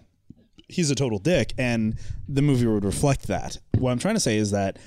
he's 0.67 0.91
a 0.91 0.95
total 0.95 1.19
dick, 1.19 1.53
and 1.57 1.95
the 2.27 2.41
movie 2.41 2.65
would 2.67 2.85
reflect 2.85 3.27
that. 3.27 3.57
What 3.77 3.91
I'm 3.91 3.99
trying 3.99 4.15
to 4.15 4.19
say 4.19 4.38
is 4.38 4.51
that 4.51 4.77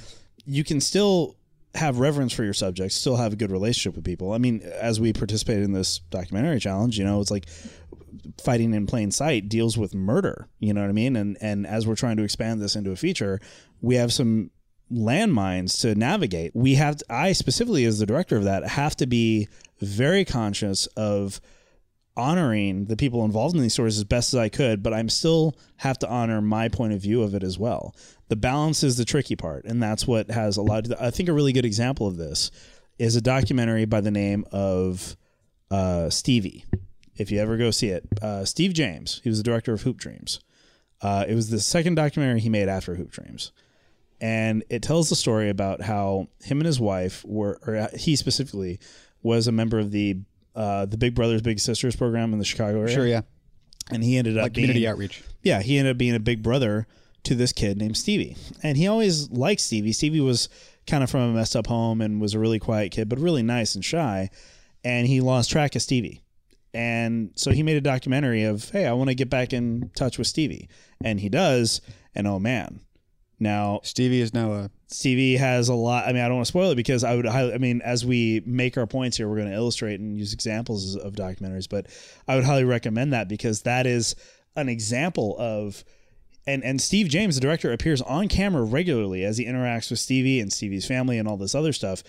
you 0.45 0.65
can 0.65 0.81
still 0.81 1.37
have 1.75 1.99
reverence 1.99 2.33
for 2.33 2.45
your 2.45 2.53
subjects, 2.53 2.95
still 2.95 3.17
have 3.17 3.33
a 3.33 3.37
good 3.37 3.51
relationship 3.51 3.97
with 3.97 4.05
people. 4.05 4.33
I 4.33 4.39
mean, 4.39 4.61
as 4.61 5.01
we 5.01 5.13
participated 5.13 5.65
in 5.65 5.73
this 5.73 6.01
documentary 6.11 6.61
challenge, 6.61 6.99
you 6.99 7.05
know, 7.05 7.21
it's 7.21 7.31
like 7.31 7.47
fighting 8.43 8.75
in 8.75 8.87
plain 8.87 9.11
sight 9.11 9.49
deals 9.49 9.79
with 9.79 9.95
murder. 9.95 10.49
You 10.59 10.75
know 10.75 10.83
what 10.83 10.91
I 10.91 10.93
mean? 10.93 11.17
And 11.17 11.37
and 11.41 11.67
as 11.67 11.87
we're 11.87 11.97
trying 11.97 12.17
to 12.19 12.23
expand 12.23 12.61
this 12.61 12.77
into 12.77 12.91
a 12.91 12.97
feature, 12.97 13.41
we 13.81 13.97
have 13.97 14.13
some 14.13 14.51
landmines 14.93 15.81
to 15.81 15.95
navigate. 15.95 16.55
We 16.55 16.75
have 16.75 16.99
to, 16.99 17.05
I 17.09 17.33
specifically 17.33 17.85
as 17.87 17.99
the 17.99 18.07
director 18.07 18.37
of 18.37 18.45
that 18.45 18.69
have 18.69 18.95
to 18.97 19.07
be 19.07 19.49
very 19.81 20.25
conscious 20.25 20.87
of 20.89 21.41
honoring 22.17 22.87
the 22.87 22.97
people 22.97 23.25
involved 23.25 23.55
in 23.55 23.63
these 23.63 23.73
stories 23.73 23.97
as 23.97 24.05
best 24.05 24.35
as 24.35 24.39
I 24.39 24.49
could, 24.49 24.83
but 24.83 24.93
I'm 24.93 25.09
still 25.09 25.57
have 25.79 25.99
to 26.01 26.09
honor 26.09 26.41
my 26.41 26.69
point 26.69 26.93
of 26.93 27.01
view 27.01 27.23
of 27.23 27.35
it 27.35 27.43
as 27.43 27.59
well. 27.59 27.95
The 28.29 28.37
balance 28.37 28.83
is 28.83 28.97
the 28.97 29.05
tricky 29.05 29.37
part, 29.37 29.65
and 29.65 29.83
that's 29.83 30.07
what 30.07 30.31
has 30.31 30.57
allowed. 30.57 30.93
I 30.95 31.11
think 31.11 31.29
a 31.29 31.33
really 31.33 31.53
good 31.53 31.65
example 31.65 32.07
of 32.07 32.17
this 32.17 32.51
is 32.99 33.17
a 33.17 33.21
documentary 33.21 33.85
by 33.85 34.01
the 34.01 34.11
name 34.11 34.45
of 34.53 35.17
uh, 35.71 36.11
Stevie. 36.11 36.65
If 37.17 37.31
you 37.31 37.41
ever 37.41 37.57
go 37.57 37.71
see 37.71 37.89
it, 37.89 38.07
uh, 38.23 38.45
Steve 38.45 38.73
James, 38.75 39.21
he 39.23 39.29
was 39.29 39.39
the 39.39 39.45
director 39.45 39.73
of 39.73 39.83
Hoop 39.83 39.99
Dreams. 39.99 40.41
Uh, 41.01 41.25
it 41.29 41.35
was 41.35 41.51
the 41.51 41.61
second 41.61 41.95
documentary 41.97 42.41
he 42.41 42.49
made 42.49 42.69
after 42.69 42.95
Hoop 42.95 43.11
Dreams, 43.11 43.53
and 44.21 44.65
it 44.71 44.83
tells 44.83 45.09
the 45.09 45.17
story 45.17 45.49
about 45.49 45.83
how 45.83 46.29
him 46.43 46.59
and 46.59 46.67
his 46.67 46.79
wife 46.79 47.25
were, 47.25 47.59
or 47.67 47.77
uh, 47.77 47.89
he 47.97 48.17
specifically 48.17 48.79
was 49.23 49.47
a 49.47 49.53
member 49.53 49.79
of 49.79 49.91
the 49.91 50.19
uh, 50.55 50.87
the 50.87 50.97
Big 50.99 51.15
Brothers 51.15 51.43
Big 51.43 51.59
Sisters 51.61 51.97
program 51.97 52.33
in 52.33 52.39
the 52.39 52.45
Chicago 52.45 52.81
area. 52.81 52.95
Sure, 52.95 53.07
yeah. 53.07 53.23
And 53.91 54.03
he 54.03 54.17
ended 54.17 54.39
up 54.39 54.45
Like 54.45 54.53
being 54.53 54.67
community 54.69 54.87
outreach. 54.87 55.23
yeah, 55.43 55.61
he 55.63 55.77
ended 55.79 55.93
up 55.93 55.99
being 55.99 56.15
a 56.15 56.21
big 56.21 56.43
brother 56.43 56.87
to 57.25 57.35
this 57.35 57.53
kid 57.53 57.79
named 57.79 57.97
Stevie. 57.97 58.37
And 58.63 58.77
he 58.77 58.87
always 58.87 59.31
liked 59.31 59.61
Stevie. 59.61 59.93
Stevie 59.93 60.21
was 60.21 60.49
kind 60.87 61.05
of 61.05 61.11
from 61.11 61.21
a 61.21 61.33
messed 61.33 61.55
up 61.57 61.67
home 61.67 62.01
and 62.01 62.21
was 62.21 62.35
a 62.35 62.39
really 62.39 62.59
quiet 62.59 62.93
kid, 62.93 63.09
but 63.09 63.19
really 63.19 63.43
nice 63.43 63.75
and 63.75 63.85
shy. 63.85 64.31
And 64.85 65.07
he 65.07 65.21
lost 65.21 65.51
track 65.51 65.75
of 65.77 65.83
Stevie. 65.83 66.23
And 66.75 67.31
so 67.37 67.51
he 67.51 67.63
made 67.63 67.77
a 67.77 67.81
documentary 67.81 68.45
of, 68.45 68.71
hey, 68.71 68.87
I 68.87 68.93
want 68.95 69.09
to 69.11 69.15
get 69.15 69.29
back 69.31 69.53
in 69.53 69.91
touch 69.95 70.17
with 70.19 70.27
Stevie. 70.27 70.69
And 71.05 71.21
he 71.21 71.29
does. 71.29 71.81
And 72.15 72.27
oh 72.27 72.39
man. 72.39 72.81
Now, 73.43 73.81
Stevie 73.83 74.21
is 74.21 74.33
now 74.33 74.53
a. 74.53 74.71
Stevie 74.87 75.37
has 75.37 75.69
a 75.69 75.75
lot. 75.75 76.07
I 76.07 76.13
mean, 76.13 76.23
I 76.23 76.29
don't 76.29 76.37
want 76.37 76.47
to 76.47 76.51
spoil 76.51 76.71
it 76.71 76.77
because 76.77 77.03
I 77.03 77.17
would 77.17 77.27
highly, 77.27 77.55
I 77.55 77.59
mean, 77.59 77.81
as 77.83 78.07
we 78.07 78.43
make 78.47 78.79
our 78.79 78.87
points 78.87 79.17
here, 79.17 79.29
we're 79.29 79.37
going 79.37 79.49
to 79.49 79.55
illustrate 79.55 79.99
and 79.99 80.17
use 80.17 80.33
examples 80.33 80.97
of 80.97 81.15
documentaries, 81.15 81.69
but 81.69 81.87
I 82.29 82.37
would 82.37 82.45
highly 82.45 82.65
recommend 82.65 83.13
that 83.15 83.29
because 83.29 83.63
that 83.63 83.87
is 83.87 84.15
an 84.55 84.69
example 84.69 85.35
of, 85.39 85.83
and, 86.47 86.63
and 86.63 86.81
Steve 86.81 87.09
James, 87.09 87.35
the 87.35 87.41
director, 87.41 87.73
appears 87.73 88.01
on 88.03 88.29
camera 88.29 88.63
regularly 88.63 89.25
as 89.25 89.39
he 89.39 89.47
interacts 89.47 89.91
with 89.91 89.99
Stevie 89.99 90.39
and 90.39 90.53
Stevie's 90.53 90.87
family 90.87 91.19
and 91.19 91.27
all 91.27 91.39
this 91.39 91.55
other 91.55 91.73
stuff. 91.73 92.05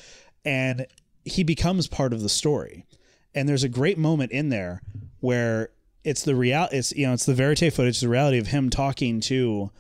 And 0.46 0.86
he 1.24 1.44
becomes 1.44 1.88
part 1.88 2.14
of 2.14 2.22
the 2.22 2.30
story. 2.30 2.86
And 3.34 3.48
there's 3.48 3.64
a 3.64 3.70
great 3.70 3.98
moment 3.98 4.32
in 4.32 4.50
there 4.50 4.82
where 5.22 5.70
it's 6.04 6.24
the 6.24 6.36
real, 6.36 6.68
it's, 6.72 6.92
you 6.92 7.08
know, 7.08 7.14
it's 7.14 7.26
the 7.26 7.34
verite 7.34 7.74
footage, 7.74 8.02
the 8.02 8.10
reality 8.10 8.38
of 8.38 8.48
him 8.48 8.70
talking 8.70 9.22
to 9.22 9.72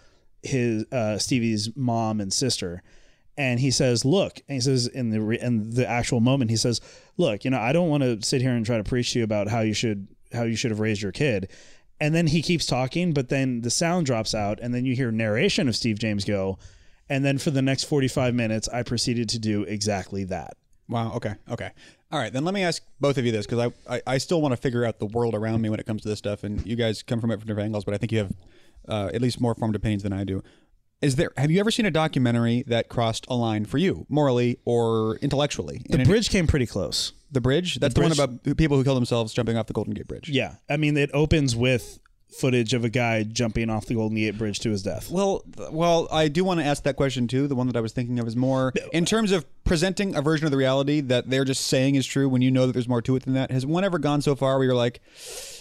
his 0.43 0.85
uh, 0.91 1.17
Stevie's 1.17 1.75
mom 1.75 2.19
and 2.19 2.31
sister, 2.31 2.83
and 3.38 3.59
he 3.59 3.71
says, 3.71 4.05
"Look," 4.05 4.41
and 4.47 4.55
he 4.55 4.62
says 4.62 4.88
in 4.88 5.09
the 5.09 5.21
re- 5.21 5.39
in 5.39 5.71
the 5.71 5.88
actual 5.88 6.19
moment, 6.19 6.51
he 6.51 6.57
says, 6.57 6.81
"Look, 7.17 7.45
you 7.45 7.51
know, 7.51 7.59
I 7.59 7.73
don't 7.73 7.89
want 7.89 8.03
to 8.03 8.21
sit 8.21 8.41
here 8.41 8.51
and 8.51 8.65
try 8.65 8.77
to 8.77 8.83
preach 8.83 9.13
to 9.13 9.19
you 9.19 9.23
about 9.23 9.47
how 9.47 9.62
you 9.62 9.73
should 9.73 10.07
how 10.33 10.43
you 10.43 10.55
should 10.55 10.71
have 10.71 10.79
raised 10.79 11.01
your 11.01 11.12
kid." 11.12 11.50
And 12.00 12.13
then 12.13 12.27
he 12.27 12.41
keeps 12.41 12.65
talking, 12.65 13.13
but 13.13 13.29
then 13.29 13.62
the 13.62 13.69
sound 13.69 14.05
drops 14.05 14.35
out, 14.35 14.59
and 14.59 14.73
then 14.73 14.85
you 14.85 14.95
hear 14.95 15.12
narration 15.12 15.69
of 15.69 15.75
Steve 15.75 16.00
James 16.00 16.25
go, 16.25 16.57
and 17.07 17.23
then 17.23 17.38
for 17.38 17.51
the 17.51 17.62
next 17.62 17.85
forty 17.85 18.07
five 18.07 18.33
minutes, 18.33 18.67
I 18.69 18.83
proceeded 18.83 19.29
to 19.29 19.39
do 19.39 19.63
exactly 19.63 20.25
that. 20.25 20.57
Wow. 20.89 21.13
Okay. 21.15 21.35
Okay. 21.50 21.71
All 22.12 22.19
right. 22.19 22.31
Then 22.31 22.43
let 22.43 22.53
me 22.53 22.62
ask 22.62 22.83
both 23.00 23.17
of 23.17 23.25
you 23.25 23.31
this 23.31 23.45
because 23.45 23.71
I, 23.88 23.95
I, 23.95 24.01
I 24.05 24.17
still 24.17 24.41
want 24.41 24.51
to 24.51 24.57
figure 24.57 24.85
out 24.85 25.00
the 25.00 25.05
world 25.05 25.33
around 25.33 25.62
me 25.62 25.69
when 25.69 25.79
it 25.79 25.85
comes 25.85 26.01
to 26.03 26.09
this 26.09 26.19
stuff, 26.19 26.43
and 26.43 26.63
you 26.67 26.75
guys 26.75 27.01
come 27.01 27.21
from 27.21 27.31
it 27.31 27.39
from 27.39 27.47
different 27.47 27.65
angles, 27.65 27.85
but 27.85 27.93
I 27.93 27.97
think 27.97 28.12
you 28.12 28.19
have 28.19 28.33
uh, 28.87 29.09
at 29.13 29.21
least 29.21 29.39
more 29.41 29.55
formed 29.55 29.75
opinions 29.75 30.03
than 30.03 30.13
I 30.13 30.23
do. 30.23 30.41
Is 31.01 31.17
there? 31.17 31.31
Have 31.35 31.51
you 31.51 31.59
ever 31.59 31.69
seen 31.71 31.85
a 31.85 31.91
documentary 31.91 32.63
that 32.67 32.87
crossed 32.87 33.25
a 33.27 33.35
line 33.35 33.65
for 33.65 33.77
you, 33.77 34.05
morally 34.07 34.57
or 34.63 35.17
intellectually? 35.17 35.81
The 35.89 36.05
bridge 36.05 36.29
came 36.29 36.47
pretty 36.47 36.65
close. 36.65 37.11
the 37.31 37.41
bridge. 37.41 37.79
That's 37.79 37.93
the, 37.93 37.99
bridge- 38.01 38.17
one 38.17 38.39
about 38.39 38.57
people 38.57 38.77
who 38.77 38.83
kill 38.85 38.95
themselves 38.95 39.33
jumping 39.33 39.57
off 39.57 39.67
the 39.67 39.73
Golden 39.73 39.93
Gate 39.93 40.07
Bridge. 40.07 40.29
Yeah, 40.29 40.55
I 40.69 40.77
mean, 40.77 40.95
it 40.95 41.09
opens 41.13 41.55
with 41.57 41.99
footage 42.35 42.73
of 42.73 42.83
a 42.83 42.89
guy 42.89 43.23
jumping 43.23 43.69
off 43.69 43.85
the 43.85 43.95
Golden 43.95 44.17
Gate 44.17 44.37
Bridge 44.37 44.59
to 44.59 44.69
his 44.69 44.83
death. 44.83 45.09
Well, 45.09 45.43
well, 45.71 46.07
I 46.11 46.27
do 46.27 46.43
want 46.43 46.59
to 46.59 46.65
ask 46.65 46.83
that 46.83 46.95
question 46.95 47.27
too. 47.27 47.47
The 47.47 47.55
one 47.55 47.67
that 47.67 47.75
I 47.75 47.81
was 47.81 47.91
thinking 47.91 48.19
of 48.19 48.27
is 48.27 48.35
more 48.35 48.73
in 48.91 49.05
terms 49.05 49.31
of 49.31 49.45
presenting 49.63 50.15
a 50.15 50.21
version 50.21 50.45
of 50.45 50.51
the 50.51 50.57
reality 50.57 51.01
that 51.01 51.29
they're 51.29 51.45
just 51.45 51.67
saying 51.67 51.95
is 51.95 52.05
true 52.05 52.27
when 52.27 52.41
you 52.41 52.51
know 52.51 52.65
that 52.65 52.73
there's 52.73 52.87
more 52.87 53.01
to 53.01 53.15
it 53.15 53.23
than 53.23 53.33
that. 53.33 53.51
Has 53.51 53.65
one 53.65 53.83
ever 53.83 53.99
gone 53.99 54.21
so 54.21 54.35
far 54.35 54.57
where 54.57 54.65
you're 54.65 54.75
like, 54.75 55.01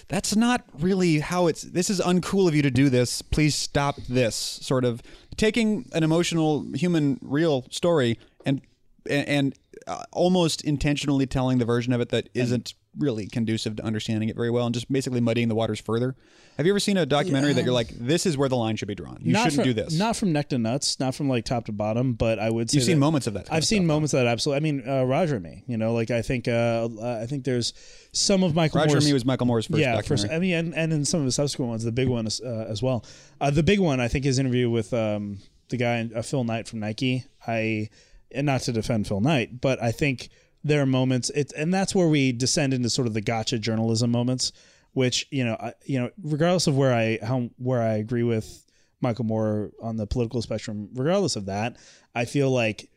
that's 0.09 0.35
not 0.35 0.65
really 0.79 1.21
how 1.21 1.47
it's. 1.47 1.63
This 1.63 1.89
is 1.89 2.01
uncool 2.01 2.49
of 2.49 2.55
you 2.55 2.63
to 2.63 2.71
do 2.71 2.89
this. 2.89 3.23
Please 3.23 3.55
stop 3.55 3.97
this. 4.09 4.35
Sort 4.35 4.85
of 4.85 5.03
taking 5.37 5.89
an 5.93 6.03
emotional, 6.03 6.67
human, 6.75 7.19
real 7.23 7.65
story 7.71 8.19
and 8.45 8.61
and, 9.09 9.29
and 9.29 9.59
uh, 9.87 10.05
almost 10.13 10.63
intentionally 10.63 11.27
telling 11.27 11.59
the 11.59 11.65
version 11.65 11.93
of 11.93 12.01
it 12.01 12.11
that 12.11 12.29
isn't 12.35 12.75
really 12.99 13.27
conducive 13.27 13.77
to 13.77 13.85
understanding 13.85 14.29
it 14.29 14.37
very 14.37 14.51
well 14.51 14.67
and 14.67 14.75
just 14.75 14.91
basically 14.91 15.21
muddying 15.21 15.49
the 15.49 15.55
waters 15.55 15.81
further. 15.81 16.15
Have 16.57 16.67
you 16.67 16.73
ever 16.73 16.81
seen 16.81 16.99
a 16.99 17.07
documentary 17.07 17.55
that 17.55 17.65
you're 17.65 17.73
like, 17.73 17.89
this 17.89 18.27
is 18.27 18.37
where 18.37 18.49
the 18.49 18.57
line 18.57 18.77
should 18.77 18.89
be 18.89 18.95
drawn? 18.95 19.19
You 19.23 19.35
shouldn't 19.35 19.55
from, 19.55 19.65
do 19.65 19.73
this. 19.73 19.99
Not 19.99 20.17
from 20.17 20.33
neck 20.33 20.51
to 20.51 20.59
nuts, 20.59 21.01
not 21.01 21.15
from 21.15 21.29
like 21.29 21.47
top 21.47 21.65
to 21.67 21.73
bottom, 21.73 22.13
but 22.13 22.39
I 22.39 22.51
would 22.51 22.71
say 22.71 22.77
You've 22.77 22.85
seen 22.85 22.99
moments 22.99 23.27
of 23.27 23.35
that. 23.35 23.49
I've 23.51 23.59
of 23.59 23.65
seen 23.65 23.81
stuff, 23.81 23.87
moments 23.87 24.13
of 24.13 24.21
that 24.21 24.27
absolutely. 24.27 24.57
I 24.57 24.73
mean, 24.73 24.89
uh, 24.89 25.05
Roger 25.05 25.37
and 25.37 25.45
Me. 25.45 25.65
You 25.67 25.79
know, 25.79 25.95
like 25.95 26.11
I 26.11 26.21
think 26.21 26.49
uh, 26.49 26.89
I 27.03 27.27
think 27.27 27.45
there's 27.45 27.73
some 28.13 28.43
of 28.43 28.55
Michael. 28.55 28.81
Roger 28.81 28.91
Moore's, 28.91 29.05
and 29.05 29.11
Me 29.11 29.15
was 29.15 29.25
Michael 29.25 29.47
Moore's 29.47 29.67
first 29.67 29.81
yeah, 29.81 29.95
documentary. 29.95 30.29
first. 30.29 30.35
I 30.35 30.39
mean, 30.39 30.55
and, 30.55 30.75
and 30.75 30.93
in 30.93 31.05
some 31.05 31.21
of 31.21 31.27
the 31.27 31.33
subsequent 31.33 31.71
ones, 31.71 31.85
the 31.85 31.93
big 31.93 32.09
one 32.09 32.27
is, 32.27 32.41
uh, 32.41 32.67
as 32.69 32.83
well. 32.83 33.05
Uh, 33.41 33.51
the 33.51 33.63
big 33.63 33.81
one, 33.81 34.01
I 34.01 34.09
think, 34.09 34.25
his 34.25 34.39
interview 34.39 34.69
with 34.69 34.93
um, 34.93 35.39
the 35.71 35.79
guy 35.79 36.09
uh, 36.15 36.23
Phil 36.23 36.45
Knight 36.45 36.69
from 36.69 36.81
Nike. 36.81 37.25
I 37.47 37.89
and 38.35 38.47
not 38.47 38.63
to 38.63 38.73
defend 38.73 39.07
Phil 39.07 39.21
Knight, 39.21 39.61
but 39.61 39.83
I 39.83 39.93
think 39.93 40.29
there 40.65 40.83
are 40.83 40.87
moments. 40.87 41.31
It 41.31 41.53
and 41.57 41.73
that's 41.73 41.95
where 41.95 42.09
we 42.09 42.33
descend 42.33 42.75
into 42.75 42.91
sort 42.91 43.07
of 43.07 43.15
the 43.15 43.21
gotcha 43.21 43.59
journalism 43.59 44.11
moments, 44.11 44.53
which 44.93 45.27
you 45.31 45.45
know, 45.45 45.57
I, 45.59 45.75
you 45.85 46.01
know, 46.01 46.11
regardless 46.23 46.67
of 46.67 46.77
where 46.77 46.95
I 46.95 47.19
how 47.23 47.51
where 47.59 47.83
I 47.83 47.95
agree 47.95 48.23
with 48.23 48.65
Michael 49.01 49.25
Moore 49.25 49.73
on 49.83 49.97
the 49.97 50.07
political 50.07 50.43
spectrum, 50.43 50.89
regardless 50.95 51.37
of 51.37 51.47
that, 51.47 51.77
I 52.15 52.25
feel 52.25 52.51
like 52.51 52.89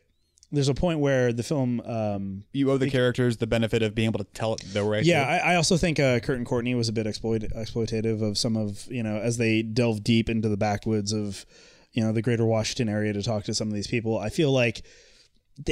there's 0.52 0.68
a 0.68 0.74
point 0.74 1.00
where 1.00 1.32
the 1.32 1.42
film 1.42 1.80
um, 1.80 2.44
You 2.52 2.70
owe 2.70 2.78
the 2.78 2.88
characters 2.88 3.36
the 3.36 3.48
benefit 3.48 3.82
of 3.82 3.94
being 3.94 4.06
able 4.06 4.20
to 4.20 4.30
tell 4.32 4.54
it 4.54 4.62
their 4.72 4.84
way. 4.84 5.02
Yeah. 5.02 5.26
I, 5.26 5.52
I 5.52 5.54
also 5.56 5.76
think 5.76 5.98
uh, 5.98 6.20
Kurt 6.20 6.38
and 6.38 6.46
Courtney 6.46 6.74
was 6.74 6.88
a 6.88 6.92
bit 6.92 7.06
exploit, 7.06 7.42
exploitative 7.42 8.22
of 8.22 8.38
some 8.38 8.56
of 8.56 8.86
you 8.90 9.02
know 9.02 9.16
as 9.16 9.38
they 9.38 9.62
delve 9.62 10.04
deep 10.04 10.28
into 10.28 10.48
the 10.48 10.56
backwoods 10.56 11.12
of 11.12 11.44
you 11.92 12.02
know 12.02 12.12
the 12.12 12.22
Greater 12.22 12.46
Washington 12.46 12.88
area 12.88 13.12
to 13.12 13.22
talk 13.22 13.44
to 13.44 13.54
some 13.54 13.68
of 13.68 13.74
these 13.74 13.88
people. 13.88 14.18
I 14.18 14.28
feel 14.28 14.52
like 14.52 14.82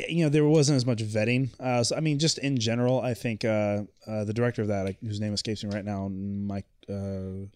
you 0.08 0.24
know 0.24 0.28
there 0.28 0.44
wasn't 0.44 0.76
as 0.76 0.86
much 0.86 0.98
vetting. 0.98 1.48
Uh, 1.60 1.84
so, 1.84 1.96
I 1.96 2.00
mean, 2.00 2.18
just 2.18 2.38
in 2.38 2.58
general, 2.58 3.00
I 3.00 3.14
think 3.14 3.44
uh, 3.44 3.82
uh, 4.06 4.24
the 4.24 4.32
director 4.32 4.62
of 4.62 4.68
that, 4.68 4.96
whose 5.00 5.20
name 5.20 5.32
escapes 5.34 5.62
me 5.64 5.70
right 5.74 5.84
now, 5.84 6.08
Mike 6.08 6.66
uh, 6.88 7.46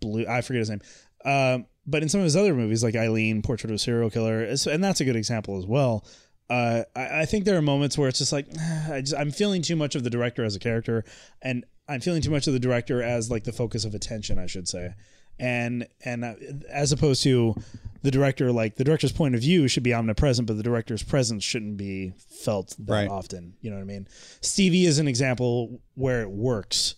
Blue, 0.00 0.26
I 0.28 0.40
forget 0.40 0.60
his 0.60 0.70
name. 0.70 0.80
Um, 1.24 1.66
but 1.86 2.02
in 2.02 2.08
some 2.08 2.20
of 2.20 2.24
his 2.24 2.36
other 2.36 2.54
movies, 2.54 2.82
like 2.82 2.96
Aileen, 2.96 3.42
Portrait 3.42 3.70
of 3.70 3.74
a 3.74 3.78
Serial 3.78 4.10
Killer, 4.10 4.44
and 4.44 4.82
that's 4.82 5.00
a 5.00 5.04
good 5.04 5.16
example 5.16 5.58
as 5.58 5.66
well. 5.66 6.04
Uh, 6.48 6.84
I, 6.96 7.20
I 7.20 7.24
think 7.24 7.44
there 7.44 7.56
are 7.56 7.62
moments 7.62 7.96
where 7.96 8.08
it's 8.08 8.18
just 8.18 8.32
like 8.32 8.46
I 8.90 9.00
just, 9.00 9.14
I'm 9.16 9.30
feeling 9.30 9.62
too 9.62 9.76
much 9.76 9.94
of 9.94 10.04
the 10.04 10.10
director 10.10 10.44
as 10.44 10.56
a 10.56 10.58
character, 10.58 11.04
and 11.40 11.64
I'm 11.88 12.00
feeling 12.00 12.22
too 12.22 12.30
much 12.30 12.46
of 12.46 12.52
the 12.52 12.60
director 12.60 13.02
as 13.02 13.30
like 13.30 13.44
the 13.44 13.52
focus 13.52 13.84
of 13.84 13.94
attention, 13.94 14.38
I 14.38 14.46
should 14.46 14.68
say, 14.68 14.94
and 15.38 15.86
and 16.04 16.24
uh, 16.24 16.34
as 16.70 16.92
opposed 16.92 17.22
to 17.24 17.54
the 18.02 18.10
director, 18.10 18.50
like 18.50 18.76
the 18.76 18.84
director's 18.84 19.12
point 19.12 19.34
of 19.34 19.40
view 19.40 19.68
should 19.68 19.82
be 19.84 19.94
omnipresent, 19.94 20.46
but 20.48 20.56
the 20.56 20.62
director's 20.62 21.02
presence 21.04 21.44
shouldn't 21.44 21.76
be 21.76 22.12
felt 22.44 22.74
that 22.80 22.92
Right. 22.92 23.08
often. 23.08 23.54
You 23.60 23.70
know 23.70 23.76
what 23.76 23.82
I 23.82 23.86
mean? 23.86 24.08
Stevie 24.40 24.86
is 24.86 24.98
an 24.98 25.06
example 25.06 25.80
where 25.94 26.22
it 26.22 26.30
works, 26.30 26.96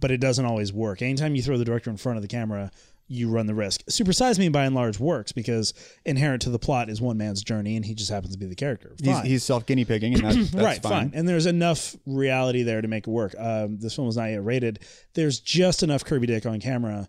but 0.00 0.10
it 0.10 0.18
doesn't 0.18 0.44
always 0.46 0.72
work. 0.72 1.02
Anytime 1.02 1.34
you 1.36 1.42
throw 1.42 1.58
the 1.58 1.66
director 1.66 1.90
in 1.90 1.98
front 1.98 2.16
of 2.16 2.22
the 2.22 2.28
camera, 2.28 2.70
you 3.10 3.28
run 3.30 3.46
the 3.46 3.54
risk. 3.54 3.82
supersize 3.86 4.38
Me 4.38 4.48
by 4.48 4.64
and 4.64 4.74
large 4.74 4.98
works 4.98 5.32
because 5.32 5.72
inherent 6.06 6.42
to 6.42 6.50
the 6.50 6.58
plot 6.58 6.88
is 6.90 7.00
one 7.00 7.16
man's 7.18 7.42
journey 7.42 7.74
and 7.76 7.84
he 7.84 7.94
just 7.94 8.10
happens 8.10 8.32
to 8.34 8.38
be 8.38 8.46
the 8.46 8.54
character. 8.54 8.94
he's, 9.02 9.12
Fine. 9.14 9.26
he's 9.26 9.44
self 9.44 9.66
guinea 9.66 9.84
pigging, 9.86 10.14
and 10.14 10.22
that's, 10.24 10.36
that's 10.50 10.64
right, 10.64 10.82
fine. 10.82 10.92
fine. 11.10 11.12
And 11.14 11.28
there's 11.28 11.46
enough 11.46 11.94
reality 12.06 12.62
there 12.62 12.80
to 12.80 12.88
make 12.88 13.06
it 13.06 13.10
work. 13.10 13.34
Um, 13.38 13.78
this 13.78 13.94
film 13.96 14.06
was 14.06 14.16
not 14.16 14.26
yet 14.26 14.42
rated. 14.44 14.80
There's 15.14 15.40
just 15.40 15.82
enough 15.82 16.04
Kirby 16.06 16.26
Dick 16.26 16.46
on 16.46 16.58
camera 16.60 17.08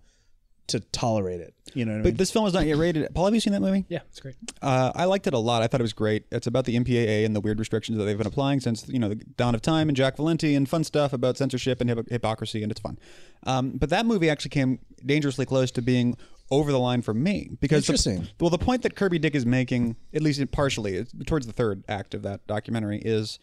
to 0.69 0.79
tolerate 0.79 1.41
it. 1.41 1.53
You 1.75 1.85
know 1.85 1.91
what 1.91 1.99
I 1.99 2.01
mean? 2.03 2.13
But 2.13 2.17
this 2.17 2.31
film 2.31 2.47
is 2.47 2.53
not 2.53 2.65
yet 2.65 2.77
rated. 2.77 3.13
Paul, 3.13 3.25
have 3.25 3.33
you 3.35 3.39
seen 3.39 3.53
that 3.53 3.61
movie? 3.61 3.85
Yeah, 3.89 3.99
it's 4.09 4.19
great. 4.19 4.35
Uh, 4.61 4.91
I 4.95 5.05
liked 5.05 5.27
it 5.27 5.33
a 5.33 5.37
lot. 5.37 5.61
I 5.61 5.67
thought 5.67 5.79
it 5.81 5.83
was 5.83 5.93
great. 5.93 6.25
It's 6.31 6.47
about 6.47 6.65
the 6.65 6.75
MPAA 6.75 7.25
and 7.25 7.35
the 7.35 7.39
weird 7.41 7.59
restrictions 7.59 7.97
that 7.97 8.05
they've 8.05 8.17
been 8.17 8.25
applying 8.27 8.59
since 8.59 8.87
you 8.89 8.97
know 8.97 9.09
the 9.09 9.15
dawn 9.15 9.53
of 9.53 9.61
time 9.61 9.87
and 9.87 9.95
Jack 9.95 10.15
Valenti 10.17 10.55
and 10.55 10.67
fun 10.67 10.83
stuff 10.83 11.13
about 11.13 11.37
censorship 11.37 11.79
and 11.81 11.89
hypo- 11.89 12.05
hypocrisy, 12.09 12.63
and 12.63 12.71
it's 12.71 12.81
fun. 12.81 12.97
Um, 13.43 13.71
but 13.71 13.89
that 13.91 14.05
movie 14.05 14.29
actually 14.29 14.49
came 14.49 14.79
dangerously 15.05 15.45
close 15.45 15.69
to 15.71 15.81
being 15.81 16.17
over 16.51 16.71
the 16.71 16.79
line 16.79 17.03
for 17.03 17.13
me 17.13 17.51
because 17.61 17.85
the- 17.85 18.27
well, 18.39 18.49
the 18.49 18.57
point 18.57 18.81
that 18.81 18.95
Kirby 18.95 19.19
Dick 19.19 19.35
is 19.35 19.45
making, 19.45 19.95
at 20.13 20.23
least 20.23 20.41
partially, 20.51 21.05
towards 21.27 21.45
the 21.45 21.53
third 21.53 21.83
act 21.87 22.15
of 22.15 22.23
that 22.23 22.47
documentary, 22.47 22.99
is 23.05 23.37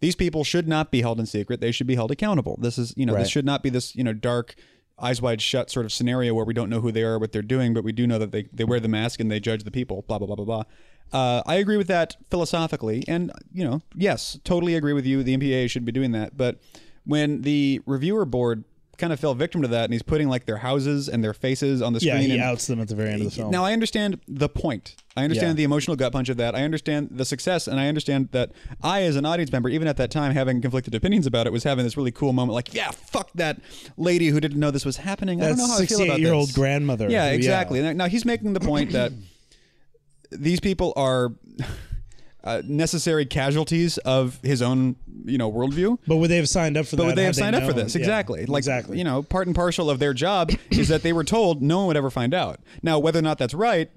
these 0.00 0.16
people 0.16 0.42
should 0.42 0.66
not 0.66 0.90
be 0.90 1.00
held 1.00 1.20
in 1.20 1.26
secret. 1.26 1.60
They 1.60 1.70
should 1.70 1.86
be 1.86 1.94
held 1.94 2.10
accountable. 2.10 2.58
This 2.60 2.76
is 2.76 2.92
you 2.96 3.06
know 3.06 3.12
Right. 3.14 3.20
this 3.20 3.30
should 3.30 3.44
not 3.46 3.62
be 3.62 3.70
this 3.70 3.94
you 3.94 4.02
know 4.02 4.12
dark. 4.12 4.56
Eyes 5.00 5.22
wide 5.22 5.40
shut 5.40 5.70
sort 5.70 5.86
of 5.86 5.92
scenario 5.92 6.34
where 6.34 6.44
we 6.44 6.54
don't 6.54 6.70
know 6.70 6.80
who 6.80 6.92
they 6.92 7.02
are, 7.02 7.18
what 7.18 7.32
they're 7.32 7.42
doing, 7.42 7.72
but 7.74 7.84
we 7.84 7.92
do 7.92 8.06
know 8.06 8.18
that 8.18 8.32
they, 8.32 8.48
they 8.52 8.64
wear 8.64 8.80
the 8.80 8.88
mask 8.88 9.20
and 9.20 9.30
they 9.30 9.40
judge 9.40 9.64
the 9.64 9.70
people. 9.70 10.04
Blah 10.08 10.18
blah 10.18 10.26
blah 10.26 10.36
blah 10.36 10.44
blah. 10.44 10.64
Uh, 11.10 11.42
I 11.46 11.56
agree 11.56 11.76
with 11.76 11.88
that 11.88 12.16
philosophically, 12.30 13.04
and 13.08 13.32
you 13.52 13.64
know, 13.64 13.80
yes, 13.94 14.38
totally 14.44 14.74
agree 14.74 14.92
with 14.92 15.06
you. 15.06 15.22
The 15.22 15.36
MPAA 15.36 15.70
should 15.70 15.84
be 15.84 15.92
doing 15.92 16.12
that, 16.12 16.36
but 16.36 16.60
when 17.04 17.42
the 17.42 17.80
reviewer 17.86 18.26
board 18.26 18.64
kind 18.98 19.12
of 19.12 19.20
fell 19.20 19.34
victim 19.34 19.62
to 19.62 19.68
that, 19.68 19.84
and 19.84 19.92
he's 19.92 20.02
putting 20.02 20.28
like 20.28 20.44
their 20.44 20.58
houses 20.58 21.08
and 21.08 21.22
their 21.24 21.32
faces 21.32 21.80
on 21.80 21.92
the 21.92 22.00
yeah, 22.00 22.14
screen, 22.14 22.28
he 22.30 22.34
and, 22.34 22.42
outs 22.42 22.66
them 22.66 22.80
at 22.80 22.88
the 22.88 22.94
very 22.94 23.10
end 23.10 23.22
of 23.22 23.30
the 23.30 23.30
film. 23.30 23.50
now 23.50 23.64
I 23.64 23.72
understand 23.72 24.20
the 24.28 24.48
point. 24.48 24.96
I 25.16 25.24
understand 25.24 25.50
Yeah. 25.50 25.54
the 25.54 25.64
emotional 25.64 25.96
gut 25.96 26.12
punch 26.12 26.28
of 26.28 26.36
that. 26.36 26.54
I 26.54 26.62
understand 26.62 27.08
the 27.12 27.24
success, 27.24 27.66
and 27.66 27.80
I 27.80 27.88
understand 27.88 28.28
that 28.32 28.52
I, 28.82 29.02
as 29.02 29.16
an 29.16 29.24
audience 29.24 29.50
member, 29.50 29.68
even 29.68 29.88
at 29.88 29.96
that 29.96 30.10
time, 30.10 30.32
having 30.32 30.60
conflicted 30.60 30.94
opinions 30.94 31.26
about 31.26 31.46
it, 31.46 31.52
was 31.52 31.64
having 31.64 31.84
this 31.84 31.96
really 31.96 32.12
cool 32.12 32.32
moment. 32.32 32.54
Like, 32.54 32.74
yeah, 32.74 32.90
fuck 32.90 33.30
that 33.34 33.60
lady 33.96 34.28
who 34.28 34.40
didn't 34.40 34.60
know 34.60 34.70
this 34.70 34.84
was 34.84 34.98
happening. 34.98 35.42
I 35.42 35.48
don't 35.48 35.58
know 35.58 35.66
how 35.66 35.78
I 35.78 35.86
feel 35.86 35.98
about 36.02 36.16
68 36.16 36.20
year 36.20 36.32
old 36.34 36.48
this. 36.48 36.54
grandmother. 36.56 37.08
Yeah, 37.10 37.28
who- 37.30 37.34
exactly. 37.36 37.80
Now 37.94 38.06
he's 38.06 38.24
making 38.24 38.52
the 38.52 38.60
point 38.60 38.92
that 38.92 39.12
these 40.30 40.60
people 40.60 40.92
are 40.96 41.32
uh, 42.44 42.62
necessary 42.64 43.26
casualties 43.26 43.98
of 43.98 44.38
his 44.42 44.62
own, 44.62 44.96
you 45.24 45.38
know, 45.38 45.50
worldview. 45.50 45.98
But 46.06 46.16
would 46.16 46.30
they 46.30 46.36
have 46.36 46.48
signed 46.48 46.76
up 46.76 46.86
for 46.86 46.96
But 46.96 47.02
that? 47.02 47.06
would 47.08 47.16
they 47.16 47.24
have 47.24 47.36
signed 47.36 47.56
up 47.56 47.64
for 47.64 47.72
this? 47.72 47.94
Yeah, 47.94 47.98
Exactly. 48.00 48.46
Like, 48.46 48.60
exactly. 48.60 48.98
you 48.98 49.04
know, 49.04 49.22
part 49.22 49.46
and 49.46 49.56
parcel 49.56 49.90
of 49.90 49.98
their 49.98 50.14
job 50.14 50.50
is 50.70 50.88
that 50.88 51.02
they 51.02 51.12
were 51.12 51.24
told 51.24 51.62
no 51.62 51.78
one 51.78 51.86
would 51.88 51.96
ever 51.96 52.10
find 52.10 52.32
out. 52.34 52.60
Now, 52.82 52.98
whether 52.98 53.18
or 53.18 53.22
not 53.22 53.38
that's 53.38 53.54
right, 53.54 53.90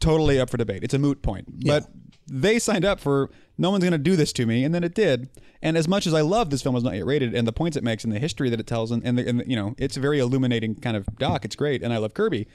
totally 0.00 0.38
up 0.38 0.50
for 0.50 0.56
debate. 0.56 0.84
It's 0.84 0.94
a 0.94 0.98
moot 0.98 1.22
point. 1.22 1.64
But 1.66 1.88
they 2.30 2.58
signed 2.58 2.84
up 2.84 3.00
for 3.00 3.30
no 3.58 3.70
one's 3.70 3.82
going 3.82 3.92
to 3.92 3.98
do 3.98 4.16
this 4.16 4.32
to 4.34 4.46
me, 4.46 4.64
and 4.64 4.74
then 4.74 4.84
it 4.84 4.94
did. 4.94 5.28
And 5.62 5.76
as 5.76 5.86
much 5.88 6.06
as 6.06 6.14
I 6.14 6.22
love 6.22 6.48
this 6.50 6.62
film 6.62 6.76
is 6.76 6.82
not 6.84 6.94
yet 6.94 7.04
rated, 7.04 7.34
and 7.34 7.46
the 7.46 7.52
points 7.52 7.76
it 7.76 7.84
makes, 7.84 8.04
and 8.04 8.12
the 8.12 8.18
history 8.18 8.48
that 8.50 8.60
it 8.60 8.66
tells, 8.66 8.90
and, 8.90 9.04
and, 9.04 9.18
the, 9.18 9.28
and 9.28 9.40
the, 9.40 9.48
you 9.48 9.56
know, 9.56 9.74
it's 9.78 9.96
a 9.96 10.00
very 10.00 10.18
illuminating 10.18 10.76
kind 10.76 10.96
of 10.96 11.06
doc. 11.18 11.44
It's 11.44 11.56
great, 11.56 11.82
and 11.82 11.92
I 11.92 11.98
love 11.98 12.14
Kirby. 12.14 12.46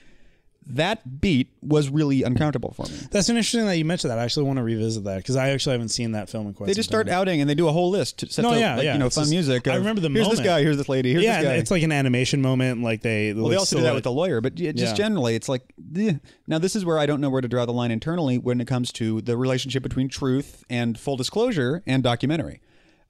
That 0.67 1.21
beat 1.21 1.49
was 1.61 1.89
really 1.89 2.23
uncomfortable 2.23 2.71
for 2.71 2.87
me. 2.87 2.97
That's 3.11 3.29
an 3.29 3.37
interesting 3.37 3.67
that 3.67 3.77
you 3.77 3.85
mentioned 3.85 4.09
that. 4.09 4.17
I 4.17 4.23
actually 4.23 4.45
want 4.47 4.57
to 4.57 4.63
revisit 4.63 5.03
that 5.03 5.17
because 5.17 5.35
I 5.35 5.49
actually 5.49 5.73
haven't 5.73 5.89
seen 5.89 6.13
that 6.13 6.27
film 6.27 6.47
in 6.47 6.53
quite 6.55 6.65
They 6.67 6.73
just 6.73 6.89
start 6.89 7.05
time. 7.05 7.13
outing 7.15 7.39
and 7.39 7.47
they 7.47 7.53
do 7.53 7.67
a 7.67 7.71
whole 7.71 7.91
list. 7.91 8.17
To 8.19 8.29
set 8.31 8.41
No, 8.41 8.53
yeah, 8.53 8.75
like, 8.75 8.83
yeah. 8.83 8.93
You 8.93 8.99
know, 8.99 9.05
It's 9.05 9.15
fun 9.15 9.23
just- 9.25 9.31
music. 9.31 9.67
I 9.67 9.75
remember 9.75 10.01
the 10.01 10.09
Here's 10.09 10.27
this 10.27 10.39
guy. 10.39 10.61
Here's 10.63 10.77
this 10.77 10.89
lady. 10.89 11.11
Here's 11.11 11.23
yeah, 11.23 11.41
this 11.41 11.47
guy. 11.49 11.55
it's 11.57 11.69
like 11.71 11.83
an 11.83 11.91
animation 11.91 12.41
moment. 12.41 12.81
Like 12.81 13.01
they. 13.01 13.31
Well, 13.33 13.49
they 13.49 13.55
also 13.57 13.77
do 13.77 13.83
that 13.83 13.93
with 13.93 14.05
the 14.05 14.11
lawyer, 14.11 14.41
but 14.41 14.55
just 14.55 14.75
Yeah. 14.77 14.93
generally, 14.95 15.35
it's 15.35 15.47
like 15.47 15.61
eh. 15.95 16.13
now. 16.47 16.57
This 16.57 16.75
is 16.75 16.83
where 16.83 16.97
I 16.97 17.05
don't 17.05 17.21
know 17.21 17.29
where 17.29 17.41
to 17.41 17.47
draw 17.47 17.65
the 17.67 17.73
line 17.73 17.91
internally 17.91 18.39
when 18.39 18.59
it 18.59 18.65
comes 18.65 18.91
to 18.93 19.21
the 19.21 19.37
relationship 19.37 19.83
between 19.83 20.09
truth 20.09 20.63
and 20.67 20.97
full 20.99 21.15
disclosure 21.15 21.83
and 21.85 22.01
documentary, 22.01 22.59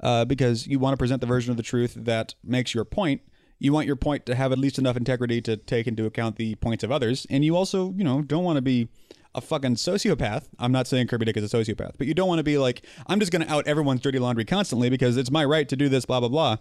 uh, 0.01 0.25
because 0.25 0.67
you 0.67 0.77
want 0.77 0.91
to 0.93 0.97
present 0.97 1.21
the 1.21 1.27
version 1.27 1.51
of 1.51 1.57
the 1.57 1.63
truth 1.63 1.93
that 1.95 2.35
makes 2.43 2.73
your 2.73 2.83
point. 2.83 3.21
You 3.65 3.73
want 3.73 3.87
your 3.87 3.95
point 3.95 4.27
to 4.27 4.35
have 4.35 4.51
at 4.51 4.59
least 4.59 4.77
enough 4.77 4.95
integrity 4.95 5.41
to 5.41 5.57
take 5.57 5.87
into 5.87 6.05
account 6.05 6.35
the 6.35 6.53
points 6.53 6.83
of 6.83 6.91
others, 6.91 7.25
and 7.31 7.43
you 7.43 7.57
also, 7.57 7.93
you 7.97 8.03
know, 8.03 8.21
don't 8.21 8.43
want 8.43 8.57
to 8.57 8.61
be 8.61 8.89
a 9.33 9.41
fucking 9.41 9.73
sociopath. 9.73 10.43
I'm 10.59 10.71
not 10.71 10.85
saying 10.85 11.07
Kirby 11.07 11.25
Dick 11.25 11.37
is 11.37 11.51
a 11.51 11.57
sociopath, 11.57 11.93
but 11.97 12.05
you 12.05 12.13
don't 12.13 12.27
want 12.27 12.37
to 12.37 12.43
be 12.43 12.59
like, 12.59 12.85
I'm 13.07 13.19
just 13.19 13.31
going 13.31 13.43
to 13.43 13.51
out 13.51 13.65
everyone's 13.65 14.01
dirty 14.01 14.19
laundry 14.19 14.45
constantly 14.45 14.91
because 14.91 15.17
it's 15.17 15.31
my 15.31 15.43
right 15.43 15.67
to 15.67 15.75
do 15.75 15.89
this, 15.89 16.05
blah 16.05 16.19
blah 16.19 16.29
blah. 16.29 16.57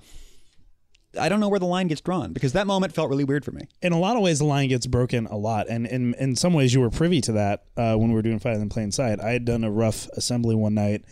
I 1.21 1.29
don't 1.29 1.40
know 1.40 1.49
where 1.51 1.61
the 1.61 1.67
line 1.67 1.88
gets 1.88 2.01
drawn 2.01 2.33
because 2.33 2.55
that 2.55 2.67
moment 2.67 2.95
felt 2.95 3.11
really 3.11 3.23
weird 3.23 3.45
for 3.45 3.53
me. 3.53 3.69
in 3.83 3.93
a 3.93 3.99
lot 3.99 4.17
of 4.17 4.23
ways, 4.23 4.38
the 4.38 4.47
line 4.47 4.71
gets 4.71 4.87
broken 4.87 5.27
a 5.27 5.37
lot, 5.37 5.69
and 5.69 5.87
in 5.87 6.14
in 6.14 6.37
some 6.37 6.55
ways, 6.55 6.73
you 6.73 6.81
were 6.81 6.90
privy 6.90 7.21
to 7.21 7.33
that 7.33 7.64
uh, 7.77 7.97
when 7.97 8.09
we 8.09 8.14
were 8.14 8.23
doing 8.23 8.38
Fight 8.38 8.57
in 8.57 8.69
Plain 8.71 8.93
Sight. 8.93 9.21
I 9.21 9.33
had 9.33 9.45
done 9.45 9.62
a 9.62 9.71
rough 9.71 10.09
assembly 10.14 10.55
one 10.55 10.73
night 10.73 11.05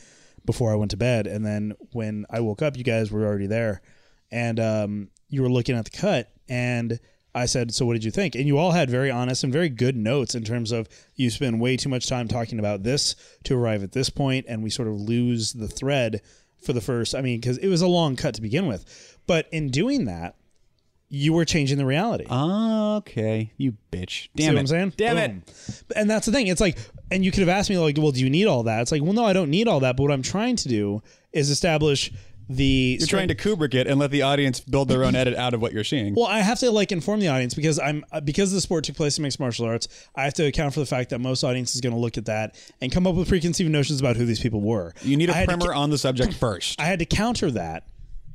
before 0.46 0.72
I 0.72 0.74
went 0.74 0.90
to 0.92 0.96
bed, 0.96 1.26
and 1.26 1.44
then 1.44 1.74
when 1.92 2.24
I 2.30 2.40
woke 2.40 2.62
up, 2.62 2.78
you 2.78 2.82
guys 2.82 3.12
were 3.12 3.26
already 3.26 3.46
there, 3.46 3.82
and 4.30 4.58
um, 4.58 5.08
you 5.32 5.42
were 5.42 5.48
looking 5.48 5.74
at 5.74 5.86
the 5.86 5.90
cut, 5.90 6.30
and 6.48 7.00
I 7.34 7.46
said, 7.46 7.72
"So 7.74 7.86
what 7.86 7.94
did 7.94 8.04
you 8.04 8.10
think?" 8.10 8.34
And 8.34 8.46
you 8.46 8.58
all 8.58 8.72
had 8.72 8.90
very 8.90 9.10
honest 9.10 9.42
and 9.42 9.52
very 9.52 9.70
good 9.70 9.96
notes 9.96 10.34
in 10.34 10.44
terms 10.44 10.70
of 10.70 10.88
you 11.16 11.30
spend 11.30 11.60
way 11.60 11.76
too 11.78 11.88
much 11.88 12.06
time 12.06 12.28
talking 12.28 12.58
about 12.58 12.82
this 12.82 13.16
to 13.44 13.56
arrive 13.56 13.82
at 13.82 13.92
this 13.92 14.10
point, 14.10 14.44
and 14.48 14.62
we 14.62 14.70
sort 14.70 14.88
of 14.88 15.00
lose 15.00 15.54
the 15.54 15.66
thread 15.68 16.20
for 16.62 16.74
the 16.74 16.82
first. 16.82 17.14
I 17.14 17.22
mean, 17.22 17.40
because 17.40 17.56
it 17.58 17.68
was 17.68 17.80
a 17.80 17.88
long 17.88 18.14
cut 18.14 18.34
to 18.34 18.42
begin 18.42 18.66
with, 18.66 19.18
but 19.26 19.48
in 19.50 19.70
doing 19.70 20.04
that. 20.04 20.36
You 21.14 21.34
were 21.34 21.44
changing 21.44 21.76
the 21.76 21.84
reality. 21.84 22.24
Okay, 22.30 23.52
you 23.58 23.76
bitch. 23.92 24.30
Damn 24.34 24.44
See 24.44 24.44
it. 24.44 24.54
what 24.54 24.60
I'm 24.60 24.66
saying? 24.66 24.92
Damn 24.96 25.16
Boom. 25.16 25.42
And 25.94 26.08
that's 26.08 26.24
the 26.24 26.32
thing. 26.32 26.46
It's 26.46 26.58
like, 26.58 26.78
and 27.10 27.22
you 27.22 27.30
could 27.30 27.40
have 27.40 27.50
asked 27.50 27.68
me 27.68 27.76
like, 27.76 27.98
well, 27.98 28.12
do 28.12 28.20
you 28.20 28.30
need 28.30 28.46
all 28.46 28.62
that? 28.62 28.80
It's 28.80 28.92
like, 28.92 29.02
well, 29.02 29.12
no, 29.12 29.22
I 29.26 29.34
don't 29.34 29.50
need 29.50 29.68
all 29.68 29.80
that. 29.80 29.98
But 29.98 30.04
what 30.04 30.12
I'm 30.12 30.22
trying 30.22 30.56
to 30.56 30.68
do 30.68 31.02
is 31.30 31.50
establish 31.50 32.10
the. 32.56 32.96
You're 32.98 33.06
trying 33.06 33.28
to 33.28 33.34
Kubrick 33.34 33.74
it 33.74 33.86
and 33.86 33.98
let 33.98 34.10
the 34.10 34.22
audience 34.22 34.60
build 34.60 34.88
their 34.88 35.04
own 35.04 35.14
edit 35.14 35.36
out 35.36 35.54
of 35.54 35.62
what 35.62 35.72
you're 35.72 35.84
seeing. 35.84 36.14
Well, 36.14 36.26
I 36.26 36.40
have 36.40 36.58
to 36.60 36.70
like 36.70 36.92
inform 36.92 37.20
the 37.20 37.28
audience 37.28 37.54
because 37.54 37.78
I'm 37.78 38.04
uh, 38.12 38.20
because 38.20 38.52
the 38.52 38.60
sport 38.60 38.84
took 38.84 38.96
place 38.96 39.18
in 39.18 39.22
mixed 39.22 39.40
martial 39.40 39.66
arts. 39.66 39.88
I 40.14 40.24
have 40.24 40.34
to 40.34 40.46
account 40.46 40.74
for 40.74 40.80
the 40.80 40.86
fact 40.86 41.10
that 41.10 41.20
most 41.20 41.44
audience 41.44 41.74
is 41.74 41.80
going 41.80 41.94
to 41.94 41.98
look 41.98 42.18
at 42.18 42.26
that 42.26 42.56
and 42.80 42.92
come 42.92 43.06
up 43.06 43.14
with 43.14 43.28
preconceived 43.28 43.70
notions 43.70 44.00
about 44.00 44.16
who 44.16 44.26
these 44.26 44.40
people 44.40 44.60
were. 44.60 44.94
you 45.02 45.16
need 45.16 45.30
a 45.30 45.32
I 45.32 45.36
had 45.36 45.48
to 45.48 45.56
primer 45.56 45.74
on 45.74 45.90
the 45.90 45.98
subject 45.98 46.34
first. 46.34 46.80
I 46.80 46.84
had 46.84 46.98
to 47.00 47.06
counter 47.06 47.50
that. 47.52 47.86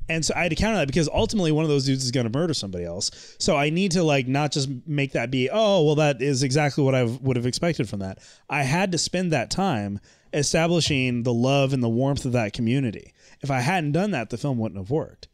And 0.09 0.23
so 0.23 0.33
I 0.35 0.43
had 0.43 0.49
to 0.51 0.55
counter 0.55 0.77
that 0.77 0.87
because 0.87 1.09
ultimately 1.09 1.51
one 1.51 1.65
of 1.65 1.69
those 1.69 1.85
dudes 1.85 2.05
is 2.05 2.11
going 2.11 2.31
to 2.31 2.37
murder 2.37 2.53
somebody 2.53 2.85
else. 2.85 3.35
So 3.39 3.57
I 3.57 3.69
need 3.69 3.91
to 3.91 4.03
like 4.03 4.27
not 4.27 4.53
just 4.53 4.69
make 4.85 5.11
that 5.13 5.29
be, 5.29 5.49
oh, 5.51 5.83
well, 5.83 5.95
that 5.95 6.21
is 6.21 6.43
exactly 6.43 6.83
what 6.83 6.95
I 6.95 7.03
would 7.03 7.35
have 7.35 7.45
expected 7.45 7.89
from 7.89 7.99
that. 7.99 8.19
I 8.49 8.63
had 8.63 8.93
to 8.93 8.97
spend 8.97 9.33
that 9.33 9.51
time 9.51 9.99
establishing 10.33 11.23
the 11.23 11.33
love 11.33 11.73
and 11.73 11.83
the 11.83 11.89
warmth 11.89 12.25
of 12.25 12.33
that 12.33 12.53
community. 12.53 13.13
If 13.41 13.51
I 13.51 13.59
hadn't 13.61 13.91
done 13.91 14.11
that, 14.11 14.29
the 14.29 14.37
film 14.37 14.57
wouldn't 14.57 14.79
have 14.79 14.89
worked. 14.89 15.27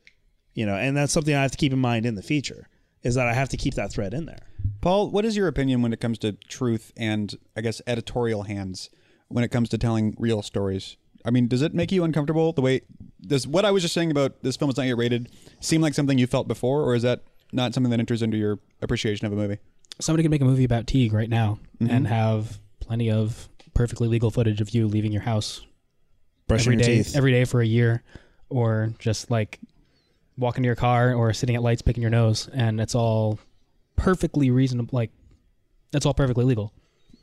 You 0.53 0.65
know, 0.65 0.75
and 0.75 0.95
that's 0.95 1.11
something 1.13 1.33
I 1.33 1.41
have 1.41 1.51
to 1.51 1.57
keep 1.57 1.73
in 1.73 1.79
mind 1.79 2.05
in 2.05 2.15
the 2.15 2.21
feature 2.21 2.67
is 3.01 3.15
that 3.15 3.27
I 3.27 3.33
have 3.33 3.49
to 3.49 3.57
keep 3.57 3.73
that 3.73 3.91
thread 3.91 4.13
in 4.13 4.25
there. 4.25 4.45
Paul, 4.81 5.09
what 5.09 5.25
is 5.25 5.35
your 5.35 5.47
opinion 5.47 5.81
when 5.81 5.91
it 5.93 5.99
comes 5.99 6.17
to 6.19 6.33
truth 6.33 6.91
and 6.95 7.35
I 7.57 7.61
guess 7.61 7.81
editorial 7.87 8.43
hands 8.43 8.89
when 9.29 9.43
it 9.43 9.49
comes 9.49 9.69
to 9.69 9.77
telling 9.77 10.15
real 10.19 10.41
stories? 10.41 10.95
I 11.25 11.31
mean, 11.31 11.47
does 11.47 11.61
it 11.61 11.73
make 11.73 11.91
you 11.91 12.03
uncomfortable 12.03 12.53
the 12.53 12.61
way 12.61 12.81
does 13.25 13.47
what 13.47 13.65
I 13.65 13.71
was 13.71 13.81
just 13.81 13.93
saying 13.93 14.11
about 14.11 14.43
this 14.43 14.55
film 14.57 14.69
is 14.69 14.77
not 14.77 14.85
yet 14.85 14.97
rated 14.97 15.29
seem 15.59 15.81
like 15.81 15.93
something 15.93 16.17
you 16.17 16.27
felt 16.27 16.47
before, 16.47 16.83
or 16.83 16.95
is 16.95 17.03
that 17.03 17.23
not 17.51 17.73
something 17.73 17.89
that 17.91 17.99
enters 17.99 18.21
into 18.21 18.37
your 18.37 18.59
appreciation 18.81 19.25
of 19.25 19.33
a 19.33 19.35
movie? 19.35 19.57
Somebody 20.01 20.23
could 20.23 20.31
make 20.31 20.41
a 20.41 20.45
movie 20.45 20.65
about 20.65 20.85
Teague 20.87 21.13
right 21.13 21.29
now 21.29 21.59
Mm-hmm. 21.81 21.91
and 21.93 22.07
have 22.07 22.59
plenty 22.79 23.09
of 23.09 23.49
perfectly 23.73 24.07
legal 24.07 24.29
footage 24.31 24.61
of 24.61 24.69
you 24.69 24.87
leaving 24.87 25.11
your 25.11 25.23
house 25.23 25.65
Brushing 26.53 26.73
every 26.73 26.83
your 26.85 26.97
day, 26.97 27.03
teeth. 27.03 27.15
every 27.15 27.31
day 27.31 27.45
for 27.45 27.61
a 27.61 27.65
year, 27.65 28.03
or 28.49 28.93
just 28.99 29.29
like 29.31 29.59
walking 30.37 30.63
to 30.63 30.67
your 30.67 30.75
car 30.75 31.13
or 31.13 31.31
sitting 31.33 31.55
at 31.55 31.61
lights 31.61 31.81
picking 31.81 32.01
your 32.01 32.09
nose, 32.11 32.49
and 32.53 32.79
it's 32.81 32.95
all 32.95 33.39
perfectly 33.95 34.49
reasonable. 34.51 34.89
Like 34.97 35.11
that's 35.91 36.05
all 36.05 36.13
perfectly 36.13 36.45
legal. 36.45 36.73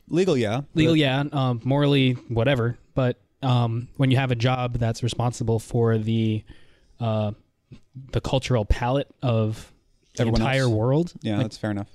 Legal, 0.08 0.36
yeah. 0.36 0.62
Legal, 0.74 0.96
yeah. 0.96 1.24
Um, 1.32 1.60
morally, 1.64 2.12
whatever. 2.28 2.78
But 2.94 3.20
um, 3.42 3.88
when 3.96 4.10
you 4.10 4.16
have 4.16 4.30
a 4.32 4.34
job 4.36 4.78
that's 4.78 5.02
responsible 5.02 5.58
for 5.58 5.98
the 5.98 6.44
uh, 6.98 7.32
the 8.12 8.20
cultural 8.20 8.64
palette 8.64 9.08
of 9.22 9.72
the 10.16 10.22
Everyone 10.22 10.40
entire 10.42 10.62
else. 10.62 10.70
world, 10.72 11.12
Yeah, 11.22 11.36
like, 11.36 11.44
that's 11.44 11.56
fair 11.56 11.70
enough. 11.70 11.88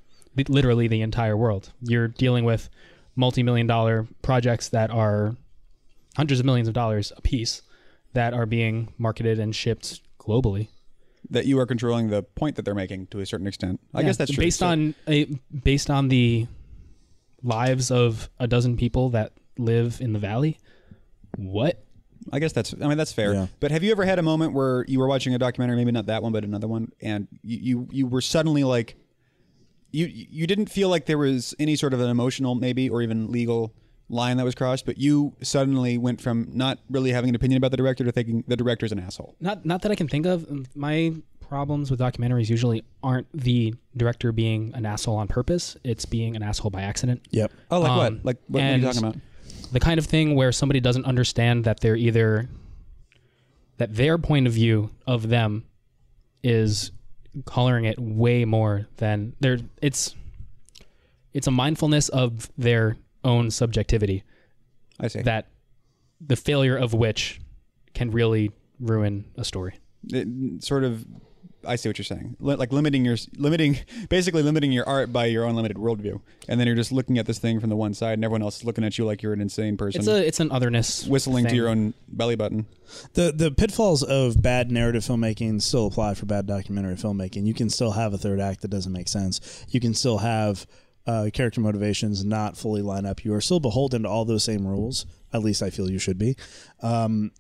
literally 0.48 0.88
the 0.88 1.02
entire 1.02 1.36
world. 1.38 1.72
You're 1.82 2.08
dealing 2.08 2.46
with 2.46 2.70
multi-million 3.16 3.68
dollar 3.68 4.08
projects 4.22 4.70
that 4.70 4.90
are 4.92 5.36
hundreds 6.16 6.40
of 6.40 6.46
millions 6.46 6.68
of 6.68 6.74
dollars 6.74 7.12
a 7.18 7.22
piece 7.22 7.62
that 8.14 8.34
are 8.34 8.46
being 8.46 8.94
marketed 8.98 9.40
and 9.40 9.56
shipped 9.56 10.02
globally. 10.20 10.70
That 11.30 11.46
you 11.46 11.60
are 11.60 11.66
controlling 11.66 12.10
the 12.10 12.24
point 12.24 12.56
that 12.56 12.64
they're 12.66 12.76
making 12.76 13.08
to 13.08 13.20
a 13.20 13.26
certain 13.26 13.48
extent. 13.48 13.80
I 13.94 14.02
Yeah, 14.02 14.08
guess 14.08 14.18
that's 14.18 14.32
true. 14.32 14.44
based 14.44 14.60
So- 14.60 14.68
on 14.68 14.96
a, 15.08 15.26
based 15.64 15.90
on 15.90 16.08
the 16.10 16.48
lives 17.44 17.92
of 17.92 18.30
a 18.40 18.48
dozen 18.48 18.78
people 18.78 19.10
that 19.10 19.34
live 19.58 20.00
in 20.02 20.14
the 20.14 20.20
valley. 20.20 20.58
What? 21.38 21.82
I 22.32 22.40
guess 22.40 22.54
that's. 22.54 22.74
I 22.82 22.88
mean, 22.88 22.98
that's 22.98 23.12
fair. 23.14 23.34
Yeah. 23.34 23.48
But 23.60 23.72
have 23.72 23.84
you 23.84 23.92
ever 23.92 24.04
had 24.06 24.18
a 24.18 24.24
moment 24.24 24.54
where 24.54 24.84
you 24.88 25.00
were 25.00 25.08
watching 25.08 25.36
a 25.36 25.38
documentary, 25.38 25.76
maybe 25.78 25.92
not 25.92 26.08
that 26.08 26.24
one, 26.24 26.32
but 26.32 26.44
another 26.44 26.68
one, 26.68 26.92
and 27.02 27.28
you 27.44 27.58
you, 27.62 27.88
you 27.92 28.08
were 28.08 28.22
suddenly 28.22 28.64
like, 28.64 28.96
you 29.92 30.08
you 30.08 30.48
didn't 30.48 30.68
feel 30.68 30.90
like 30.90 31.06
there 31.06 31.18
was 31.20 31.54
any 31.60 31.76
sort 31.76 31.94
of 31.94 32.00
an 32.00 32.10
emotional, 32.10 32.56
maybe, 32.56 32.90
or 32.90 33.02
even 33.04 33.32
legal 33.32 33.74
line 34.10 34.38
that 34.38 34.44
was 34.44 34.56
crossed, 34.56 34.86
but 34.86 34.98
you 34.98 35.34
suddenly 35.42 35.98
went 35.98 36.22
from 36.22 36.48
not 36.54 36.80
really 36.90 37.12
having 37.12 37.30
an 37.30 37.36
opinion 37.36 37.58
about 37.58 37.72
the 37.72 37.78
director 37.78 38.04
to 38.04 38.12
thinking 38.12 38.44
the 38.48 38.56
director's 38.56 38.92
an 38.92 39.00
asshole. 39.00 39.36
Not 39.40 39.66
not 39.66 39.82
that 39.84 39.92
I 39.92 39.96
can 39.96 40.08
think 40.08 40.26
of. 40.26 40.76
My 40.76 41.14
problems 41.40 41.92
with 41.92 42.00
documentaries 42.00 42.50
usually 42.50 42.84
aren't 43.04 43.28
the 43.34 43.74
director 43.96 44.32
being 44.32 44.72
an 44.74 44.86
asshole 44.86 45.16
on 45.18 45.28
purpose. 45.28 45.78
It's 45.84 46.06
being 46.06 46.36
an 46.36 46.42
asshole 46.44 46.72
by 46.72 46.82
accident. 46.82 47.26
Yep. 47.32 47.52
Oh, 47.72 47.80
like 47.82 47.92
Um, 47.92 47.98
what? 47.98 48.14
Like 48.14 48.38
what, 48.48 48.62
what 48.62 48.64
are 48.64 48.76
you 48.78 48.82
talking 48.84 49.04
about? 49.04 49.16
the 49.72 49.80
kind 49.80 49.98
of 50.00 50.06
thing 50.06 50.36
where 50.36 50.52
somebody 50.52 50.80
doesn't 50.80 51.06
understand 51.06 51.64
that 51.66 51.80
they're 51.82 51.96
either 51.96 52.48
that 53.78 53.94
their 53.96 54.18
point 54.18 54.48
of 54.48 54.54
view 54.54 54.90
of 55.06 55.30
them 55.30 55.66
is 56.44 56.92
coloring 57.46 57.86
it 57.86 58.00
way 58.00 58.46
more 58.46 58.88
than 58.98 59.34
they're 59.40 59.58
it's 59.82 60.16
it's 61.34 61.48
a 61.48 61.52
mindfulness 61.52 62.08
of 62.10 62.50
their 62.58 62.96
own 63.26 63.52
subjectivity 63.52 64.24
I 65.00 65.10
see. 65.10 65.22
that 65.24 65.48
the 66.26 66.36
failure 66.36 66.78
of 66.78 66.94
which 66.94 67.42
can 67.94 68.12
really 68.12 68.52
ruin 68.80 69.26
a 69.38 69.44
story. 69.44 69.80
It, 70.10 70.64
sort 70.64 70.84
of. 70.84 71.06
I 71.68 71.78
see 71.78 71.90
what 71.90 71.98
you're 71.98 72.06
saying. 72.06 72.38
Li- 72.40 72.56
like 72.56 72.72
limiting 72.72 73.04
your 73.04 73.18
limiting, 73.38 73.80
basically 74.10 74.44
limiting 74.44 74.72
your 74.72 74.88
art 74.88 75.12
by 75.12 75.26
your 75.26 75.46
own 75.46 75.56
limited 75.56 75.78
worldview, 75.78 76.22
and 76.48 76.60
then 76.60 76.68
you're 76.68 76.76
just 76.76 76.92
looking 76.92 77.18
at 77.18 77.26
this 77.26 77.40
thing 77.40 77.60
from 77.60 77.72
the 77.72 77.76
one 77.76 77.96
side, 77.96 78.14
and 78.14 78.24
everyone 78.24 78.44
else 78.44 78.58
is 78.58 78.66
looking 78.66 78.84
at 78.84 79.00
you 79.00 79.06
like 79.06 79.24
you're 79.24 79.34
an 79.34 79.42
insane 79.42 79.76
person. 79.76 80.02
It's 80.02 80.08
a 80.08 80.28
it's 80.28 80.40
an 80.40 80.52
otherness 80.52 81.08
whistling 81.08 81.48
to 81.48 81.56
your 81.56 81.68
own 81.68 81.96
belly 82.08 82.36
button. 82.36 82.68
The 83.14 83.32
the 83.32 83.50
pitfalls 83.50 84.04
of 84.04 84.44
bad 84.44 84.72
narrative 84.72 85.04
filmmaking 85.04 85.60
still 85.64 85.88
apply 85.88 86.14
for 86.14 86.28
bad 86.28 86.46
documentary 86.46 86.96
filmmaking. 86.96 87.48
You 87.48 87.56
can 87.56 87.72
still 87.72 87.92
have 87.92 88.14
a 88.14 88.18
third 88.18 88.40
act 88.40 88.62
that 88.62 88.68
doesn't 88.68 88.92
make 88.92 89.08
sense. 89.08 89.66
You 89.70 89.80
can 89.80 89.96
still 89.96 90.20
have 90.20 90.68
uh, 91.08 91.30
character 91.34 91.62
motivations 91.62 92.24
not 92.26 92.58
fully 92.58 92.82
line 92.82 93.06
up. 93.06 93.24
You 93.24 93.34
are 93.34 93.42
still 93.42 93.60
beholden 93.60 94.04
to 94.04 94.10
all 94.10 94.26
those 94.26 94.44
same 94.44 94.66
rules. 94.66 95.06
At 95.34 95.42
least 95.42 95.62
I 95.62 95.70
feel 95.70 95.90
you 95.90 96.00
should 96.00 96.18
be. 96.18 96.36
Um, 96.82 97.32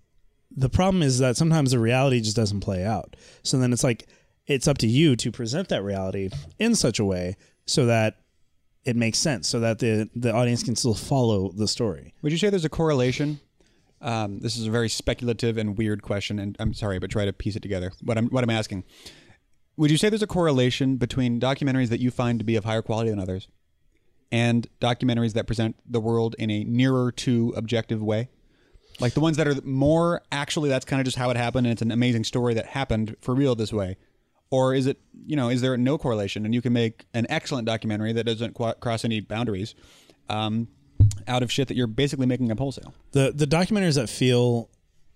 the 0.55 0.69
problem 0.69 1.01
is 1.01 1.19
that 1.19 1.37
sometimes 1.37 1.71
the 1.71 1.79
reality 1.79 2.21
just 2.21 2.35
doesn't 2.35 2.61
play 2.61 2.85
out. 2.85 3.15
So 3.43 3.57
then 3.57 3.73
it's 3.73 3.83
like 3.83 4.07
it's 4.47 4.67
up 4.67 4.77
to 4.79 4.87
you 4.87 5.15
to 5.17 5.31
present 5.31 5.69
that 5.69 5.83
reality 5.83 6.29
in 6.59 6.75
such 6.75 6.99
a 6.99 7.05
way 7.05 7.35
so 7.65 7.87
that 7.87 8.17
it 8.83 8.95
makes 8.95 9.17
sense, 9.17 9.49
so 9.49 9.59
that 9.61 9.79
the 9.79 10.09
the 10.15 10.31
audience 10.31 10.61
can 10.61 10.75
still 10.75 10.93
follow 10.93 11.51
the 11.51 11.67
story. 11.67 12.13
Would 12.21 12.31
you 12.31 12.37
say 12.37 12.49
there's 12.49 12.65
a 12.65 12.69
correlation? 12.69 13.39
Um, 14.01 14.39
this 14.39 14.57
is 14.57 14.67
a 14.67 14.71
very 14.71 14.89
speculative 14.89 15.57
and 15.57 15.75
weird 15.75 16.03
question, 16.03 16.37
and 16.37 16.55
I'm 16.59 16.73
sorry, 16.73 16.99
but 16.99 17.09
try 17.09 17.25
to 17.25 17.33
piece 17.33 17.55
it 17.55 17.63
together. 17.63 17.91
What 18.03 18.17
I'm 18.17 18.27
what 18.27 18.43
I'm 18.43 18.51
asking: 18.51 18.83
Would 19.77 19.91
you 19.91 19.97
say 19.97 20.09
there's 20.09 20.21
a 20.21 20.27
correlation 20.27 20.95
between 20.97 21.39
documentaries 21.39 21.89
that 21.89 21.99
you 21.99 22.11
find 22.11 22.39
to 22.39 22.45
be 22.45 22.55
of 22.55 22.63
higher 22.63 22.81
quality 22.81 23.09
than 23.09 23.19
others, 23.19 23.47
and 24.31 24.67
documentaries 24.79 25.33
that 25.33 25.47
present 25.47 25.75
the 25.85 25.99
world 25.99 26.35
in 26.39 26.49
a 26.49 26.63
nearer 26.63 27.11
to 27.11 27.53
objective 27.55 28.01
way? 28.01 28.29
Like 28.99 29.13
the 29.13 29.19
ones 29.19 29.35
that 29.37 29.47
are 29.47 29.55
more 29.63 30.21
actually, 30.31 30.69
that's 30.69 30.85
kind 30.85 31.01
of 31.01 31.05
just 31.05 31.17
how 31.17 31.29
it 31.29 31.37
happened, 31.37 31.67
and 31.67 31.73
it's 31.73 31.81
an 31.81 31.91
amazing 31.91 32.23
story 32.23 32.53
that 32.53 32.67
happened 32.67 33.17
for 33.19 33.35
real 33.35 33.55
this 33.55 33.73
way. 33.73 33.97
Or 34.51 34.73
is 34.73 34.87
it, 34.87 35.01
you 35.25 35.35
know, 35.35 35.49
is 35.49 35.59
there 35.59 35.75
no 35.75 35.97
correlation, 35.97 36.45
and 36.45 36.53
you 36.53 36.61
can 36.61 36.71
make 36.71 37.05
an 37.13 37.25
excellent 37.29 37.65
documentary 37.65 38.13
that 38.13 38.23
doesn't 38.23 38.53
qu- 38.53 38.75
cross 38.75 39.03
any 39.03 39.19
boundaries, 39.19 39.75
um, 40.29 40.69
out 41.27 41.43
of 41.43 41.51
shit 41.51 41.67
that 41.67 41.75
you're 41.75 41.87
basically 41.87 42.25
making 42.25 42.51
up 42.51 42.59
wholesale? 42.59 42.93
the 43.11 43.33
the 43.35 43.45
documentaries 43.45 43.95
that 43.95 44.07
feel 44.07 44.69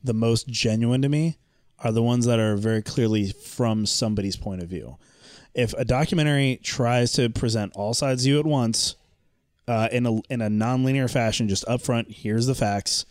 the 0.03 0.13
most 0.13 0.47
genuine 0.47 1.01
to 1.01 1.07
me 1.09 1.37
are 1.83 1.91
the 1.91 2.03
ones 2.03 2.25
that 2.25 2.39
are 2.39 2.55
very 2.55 2.81
clearly 2.81 3.31
from 3.31 3.85
somebody's 3.85 4.35
point 4.35 4.61
of 4.61 4.69
view. 4.69 4.97
If 5.53 5.73
a 5.73 5.85
documentary 5.85 6.59
tries 6.63 7.13
to 7.13 7.29
present 7.29 7.73
all 7.75 7.93
sides 7.93 8.23
of 8.23 8.27
you 8.27 8.39
at 8.39 8.45
once 8.45 8.95
uh, 9.67 9.89
in 9.91 10.05
a 10.05 10.21
in 10.29 10.41
a 10.41 10.49
nonlinear 10.49 11.11
fashion, 11.11 11.47
just 11.47 11.65
upfront, 11.65 12.11
here's 12.11 12.47
the 12.47 12.55
facts, 12.55 13.05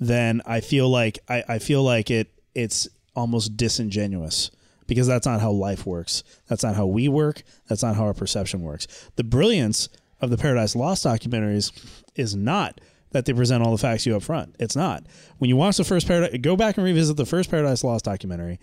then 0.00 0.42
I 0.46 0.60
feel 0.60 0.88
like 0.88 1.18
I, 1.28 1.44
I 1.48 1.58
feel 1.58 1.82
like 1.82 2.10
it 2.10 2.28
it's 2.54 2.88
almost 3.14 3.56
disingenuous 3.56 4.50
because 4.86 5.06
that's 5.06 5.26
not 5.26 5.40
how 5.40 5.50
life 5.50 5.86
works. 5.86 6.24
That's 6.48 6.62
not 6.62 6.76
how 6.76 6.86
we 6.86 7.08
work. 7.08 7.42
That's 7.68 7.82
not 7.82 7.96
how 7.96 8.04
our 8.04 8.14
perception 8.14 8.62
works. 8.62 8.86
The 9.16 9.24
brilliance 9.24 9.88
of 10.20 10.30
the 10.30 10.36
Paradise 10.36 10.76
Lost 10.76 11.04
documentaries 11.04 11.72
is 12.14 12.34
not 12.34 12.80
that 13.14 13.24
they 13.24 13.32
present 13.32 13.62
all 13.62 13.70
the 13.70 13.78
facts 13.78 14.04
to 14.04 14.10
you 14.10 14.16
up 14.16 14.24
front. 14.24 14.56
It's 14.58 14.74
not. 14.74 15.04
When 15.38 15.48
you 15.48 15.56
watch 15.56 15.76
the 15.76 15.84
first 15.84 16.08
Paradise, 16.08 16.36
go 16.40 16.56
back 16.56 16.76
and 16.76 16.84
revisit 16.84 17.16
the 17.16 17.24
first 17.24 17.48
Paradise 17.48 17.84
Lost 17.84 18.04
documentary. 18.04 18.58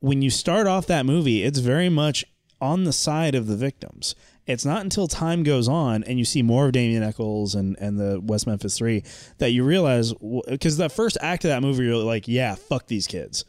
When 0.00 0.20
you 0.20 0.28
start 0.28 0.66
off 0.66 0.86
that 0.86 1.06
movie, 1.06 1.42
it's 1.42 1.58
very 1.58 1.88
much 1.88 2.24
on 2.60 2.84
the 2.84 2.92
side 2.92 3.34
of 3.34 3.46
the 3.46 3.56
victims. 3.56 4.14
It's 4.46 4.64
not 4.64 4.82
until 4.82 5.08
time 5.08 5.42
goes 5.42 5.68
on 5.68 6.04
and 6.04 6.18
you 6.18 6.26
see 6.26 6.42
more 6.42 6.66
of 6.66 6.72
Damien 6.72 7.02
Echols 7.02 7.54
and, 7.54 7.76
and 7.80 7.98
the 7.98 8.20
West 8.20 8.46
Memphis 8.46 8.76
Three 8.76 9.04
that 9.38 9.50
you 9.50 9.64
realize 9.64 10.12
because 10.48 10.76
that 10.76 10.92
first 10.92 11.16
act 11.22 11.44
of 11.44 11.48
that 11.48 11.62
movie, 11.62 11.84
you're 11.84 11.96
like, 11.96 12.28
yeah, 12.28 12.54
fuck 12.56 12.88
these 12.88 13.06
kids. 13.06 13.46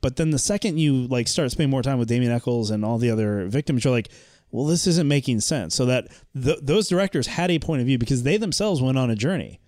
But 0.00 0.16
then 0.16 0.30
the 0.30 0.38
second 0.38 0.78
you 0.78 1.06
like 1.06 1.28
start 1.28 1.52
spending 1.52 1.70
more 1.70 1.82
time 1.82 1.98
with 1.98 2.08
Damien 2.08 2.32
Echols 2.32 2.70
and 2.70 2.84
all 2.84 2.98
the 2.98 3.10
other 3.10 3.46
victims, 3.46 3.84
you're 3.84 3.94
like, 3.94 4.10
well, 4.50 4.66
this 4.66 4.86
isn't 4.88 5.06
making 5.06 5.40
sense. 5.40 5.74
So 5.74 5.86
that 5.86 6.08
th- 6.40 6.58
those 6.62 6.88
directors 6.88 7.28
had 7.28 7.50
a 7.50 7.58
point 7.60 7.80
of 7.80 7.86
view 7.86 7.98
because 7.98 8.24
they 8.24 8.36
themselves 8.36 8.80
went 8.80 8.98
on 8.98 9.10
a 9.10 9.16
journey. 9.16 9.60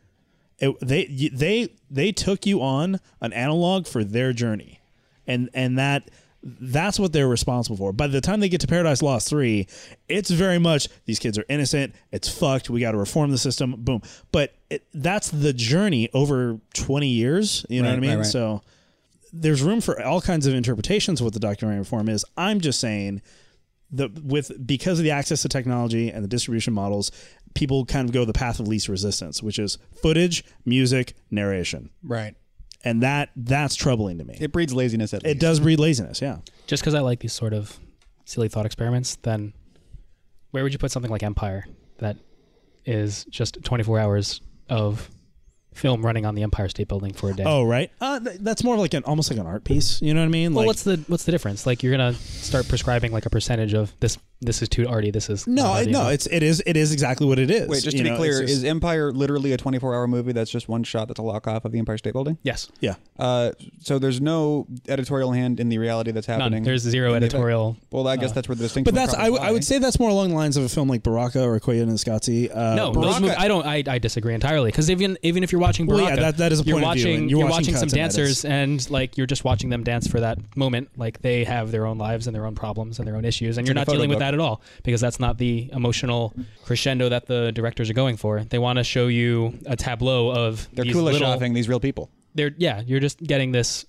It, 0.61 0.77
they 0.81 1.07
they 1.33 1.71
they 1.91 2.13
took 2.13 2.47
you 2.47 2.61
on 2.63 3.01
an 3.21 3.33
analog 3.33 3.87
for 3.87 4.05
their 4.05 4.33
journey, 4.33 4.81
and 5.27 5.49
and 5.55 5.79
that 5.79 6.11
that's 6.43 6.99
what 6.99 7.13
they're 7.13 7.29
responsible 7.29 7.77
for. 7.77 7.93
By 7.93 8.07
the 8.07 8.21
time 8.21 8.41
they 8.41 8.49
get 8.49 8.61
to 8.63 8.67
Paradise 8.67 9.03
Lost 9.03 9.29
three, 9.29 9.67
it's 10.09 10.31
very 10.31 10.59
much 10.59 10.89
these 11.07 11.19
kids 11.19 11.39
are 11.39 11.45
innocent. 11.49 11.95
It's 12.13 12.29
fucked. 12.29 12.71
We 12.71 12.81
got 12.81 12.93
to 12.93 12.99
reform 12.99 13.31
the 13.31 13.39
system. 13.39 13.75
Boom. 13.79 14.03
But 14.33 14.55
it, 14.71 14.85
that's 14.95 15.31
the 15.31 15.53
journey 15.53 16.09
over 16.15 16.59
twenty 16.75 17.09
years. 17.09 17.65
You 17.69 17.83
know 17.83 17.89
Right, 17.89 17.95
what 17.95 17.97
I 17.97 18.01
mean? 18.01 18.11
right, 18.11 18.17
right. 18.19 18.27
So 18.27 18.63
there's 19.33 19.63
room 19.63 19.81
for 19.81 20.03
all 20.03 20.21
kinds 20.21 20.47
of 20.47 20.55
interpretations 20.55 21.21
of 21.21 21.25
what 21.25 21.35
the 21.35 21.41
documentary 21.41 21.81
reform 21.81 22.09
is. 22.09 22.25
I'm 22.37 22.61
just 22.61 22.81
saying 22.81 23.23
the 23.93 24.09
with 24.25 24.53
because 24.67 24.99
of 24.99 25.05
the 25.05 25.11
access 25.11 25.43
to 25.43 25.49
technology 25.49 26.11
and 26.11 26.25
the 26.25 26.29
distribution 26.29 26.73
models, 26.73 27.11
people 27.55 27.85
kind 27.85 28.09
of 28.09 28.13
go 28.13 28.25
the 28.25 28.33
path 28.33 28.61
of 28.61 28.69
least 28.69 28.89
resistance, 28.89 29.43
which 29.43 29.59
is 29.59 29.79
footage, 30.03 30.45
music, 30.65 31.15
narration, 31.31 31.91
Right. 32.03 32.35
and 32.85 33.03
that 33.03 33.31
that's 33.37 33.75
troubling 33.77 34.19
to 34.19 34.25
me. 34.25 34.35
It, 34.35 34.43
It 34.43 34.53
breeds 34.53 34.73
laziness 34.73 35.13
at 35.15 35.23
least. 35.25 35.37
It 35.37 35.41
does 35.41 35.61
breed 35.61 35.79
laziness. 35.81 36.21
Yeah, 36.23 36.39
Just 36.67 36.83
because 36.83 36.95
I 36.95 37.01
like 37.01 37.21
these 37.21 37.33
sort 37.33 37.53
of 37.53 37.79
silly 38.25 38.49
thought 38.49 38.67
experiments, 38.67 39.17
then 39.23 39.53
where 40.53 40.63
would 40.63 40.73
you 40.73 40.79
put 40.79 40.91
something 40.91 41.11
like 41.11 41.23
Empire 41.23 41.65
that 41.99 42.17
is 42.87 43.25
just 43.31 43.63
24 43.63 43.99
hours 43.99 44.41
of 44.69 45.11
film 45.75 46.05
running 46.05 46.27
on 46.27 46.35
the 46.35 46.43
Empire 46.43 46.69
State 46.69 46.89
Building 46.89 47.13
for 47.13 47.31
a 47.31 47.35
day? 47.35 47.45
Oh 47.47 47.65
right, 47.65 47.91
uh, 48.01 48.21
th- 48.21 48.39
that's 48.41 48.65
more 48.65 48.77
like 48.77 48.95
an 48.95 49.05
almost 49.05 49.31
like 49.31 49.39
an 49.41 49.47
art 49.47 49.65
piece. 49.65 50.01
You 50.03 50.15
know 50.15 50.21
what 50.21 50.27
I 50.27 50.31
mean? 50.31 50.53
well, 50.55 50.63
like, 50.63 50.67
what's 50.69 50.83
the 50.85 51.03
what's 51.09 51.25
the 51.25 51.33
difference? 51.33 51.67
Like 51.67 51.83
you're 51.83 51.93
gonna 51.93 52.15
start 52.15 52.69
prescribing 52.69 53.13
like 53.13 53.27
a 53.27 53.31
percentage 53.31 53.75
of 53.75 53.93
this 54.01 54.19
this 54.43 54.63
is 54.63 54.71
too 54.71 54.89
arty. 54.89 55.11
This 55.11 55.29
is 55.29 55.47
No, 55.47 55.67
I- 55.67 55.79
arty 55.81 55.91
no, 55.91 56.01
enough." 56.01 56.13
it's 56.13 56.27
it 56.27 56.43
is 56.43 56.63
it 56.67 56.77
is 56.77 56.93
exactly 56.93 57.27
what 57.27 57.39
it 57.39 57.51
is. 57.51 57.69
Wait, 57.69 57.83
just 57.83 57.97
You 57.97 58.03
to 58.03 58.05
be 58.05 58.11
know, 58.11 58.17
clear, 58.17 58.41
just- 58.41 58.53
is 58.53 58.65
Empire 58.65 59.13
literally 59.13 59.53
a 59.53 59.57
24 59.59 59.95
hour 59.95 60.07
movie 60.07 60.33
that's 60.33 60.51
just 60.51 60.69
one 60.69 60.83
shot 60.83 61.09
that's 61.09 61.21
a 61.21 61.23
lock 61.23 61.47
off 61.47 61.65
of 61.65 61.73
the 61.73 61.79
Empire 61.79 61.99
State 61.99 62.13
Building? 62.15 62.39
yes. 62.43 62.69
yeah. 62.81 62.95
Uh, 63.19 63.53
so 63.81 63.99
there's 63.99 64.21
no 64.21 64.67
editorial 64.89 65.33
hand 65.33 65.61
in 65.61 65.69
the 65.69 65.77
reality 65.79 66.11
that's 66.11 66.27
happening. 66.27 66.53
None. 66.53 66.63
There's 66.63 66.83
zero 66.83 67.13
in 67.15 67.21
the- 67.21 67.27
editorial. 67.27 67.77
Well, 67.91 68.09
I 68.09 68.17
guess 68.17 68.31
uh, 68.31 68.35
that's 68.35 68.49
where 68.49 68.57
the 68.57 68.63
distinction. 68.63 68.95
But 68.95 68.99
that's 68.99 69.15
I, 69.15 69.25
w- 69.25 69.43
I 69.43 69.53
would 69.53 69.65
say 69.65 69.79
that's 69.79 70.01
more 70.01 70.09
along 70.11 70.31
the 70.31 70.35
lines 70.37 70.57
of 70.57 70.65
a 70.65 70.69
film 70.71 70.89
like 70.89 71.03
Baraka 71.03 71.43
or 71.45 71.61
Koyaanisqatsi. 71.61 72.51
Uh, 72.57 72.75
No, 72.77 72.93
Baraka- 72.93 73.21
those 73.21 73.31
mov- 73.31 73.39
I 73.39 73.49
don't. 73.49 73.67
I, 73.67 73.83
I 73.87 73.99
disagree 73.99 74.33
entirely 74.35 74.71
because 74.71 74.91
even 74.91 75.19
even 75.23 75.43
if 75.45 75.53
you're 75.53 75.60
watching 75.61 75.87
Baraka, 75.87 76.03
Well, 76.05 76.15
yeah, 76.17 76.21
that- 76.23 76.37
that 76.39 76.53
is 76.53 76.61
a 76.61 76.65
you're 76.65 76.81
point 76.81 76.87
of 76.87 76.95
view, 76.95 77.05
watching 77.07 77.21
and 77.23 77.31
you're 77.31 77.41
you're 77.41 77.49
watching 77.49 77.75
watching 77.75 77.75
some 77.77 77.81
cuts 77.89 77.93
and 77.93 78.01
dancers 78.01 78.45
and 78.45 78.91
like 78.91 79.17
you're 79.17 79.27
just 79.27 79.45
watching 79.45 79.71
them 79.71 79.85
dance 79.85 80.07
for 80.09 80.19
that 80.21 80.39
moment. 80.57 80.89
Like 80.97 81.21
they 81.23 81.45
have 81.45 81.71
their 81.71 81.87
own 81.87 81.99
lives 81.99 82.27
and 82.27 82.35
their 82.35 82.47
own 82.47 82.55
problems 82.55 82.99
and 82.99 83.07
their 83.07 83.17
own 83.17 83.25
issues, 83.25 83.59
and 83.59 83.67
you're 83.69 83.75
not 83.75 83.87
dealing 83.87 84.01
photo 84.09 84.11
with 84.11 84.19
that 84.21 84.35
at 84.35 84.41
all 84.41 84.63
because 84.83 85.01
that's 85.01 85.21
not 85.21 85.39
the 85.39 85.71
emotional 85.73 86.35
crescendo 86.65 87.09
that 87.09 87.27
the 87.27 87.53
directors 87.53 87.89
are 87.91 87.95
going 87.95 88.17
for. 88.17 88.41
They 88.43 88.59
want 88.59 88.79
to 88.79 88.85
show 88.85 89.07
you 89.07 89.59
a 89.67 89.77
tableau 89.77 90.31
of 90.31 90.69
they're 90.73 90.85
these 90.85 90.95
coolish 90.95 91.13
little, 91.15 91.33
offing 91.33 91.53
these 91.55 91.69
real 91.69 91.81
people. 91.81 92.11
they're 92.35 92.53
yeah, 92.59 92.81
you're 92.87 93.01
just 93.01 93.23
getting 93.23 93.53
this 93.53 93.85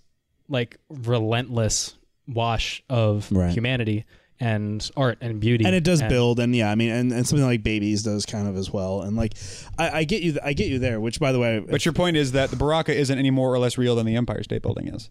like 0.49 0.77
relentless 0.89 1.97
wash 2.27 2.83
of 2.89 3.27
Right. 3.31 3.51
humanity 3.51 4.05
and 4.41 4.89
art 4.97 5.19
and 5.21 5.39
beauty, 5.39 5.63
and 5.63 5.73
it 5.75 5.83
does 5.83 6.01
build 6.01 6.39
and 6.39 6.53
yeah 6.55 6.69
i 6.71 6.75
mean 6.75 6.89
and, 6.89 7.13
and 7.13 7.27
something 7.27 7.45
like 7.45 7.61
babies 7.63 8.01
does 8.03 8.25
kind 8.25 8.47
of 8.47 8.57
as 8.57 8.71
well 8.71 9.01
and 9.01 9.15
like 9.15 9.33
I, 9.77 9.99
I 9.99 10.03
get 10.03 10.23
you 10.23 10.37
i 10.43 10.53
get 10.53 10.67
you 10.67 10.79
there 10.79 10.99
which 10.99 11.19
by 11.19 11.31
the 11.31 11.39
way 11.39 11.59
But 11.59 11.85
your 11.85 11.93
point 11.93 12.17
is 12.17 12.31
that 12.33 12.49
the 12.49 12.55
Baraka 12.55 12.93
isn't 12.93 13.17
any 13.17 13.29
more 13.31 13.53
or 13.53 13.59
less 13.59 13.77
real 13.77 13.95
than 13.95 14.05
the 14.07 14.15
Empire 14.15 14.43
State 14.43 14.61
Building 14.63 14.87
is. 14.87 15.09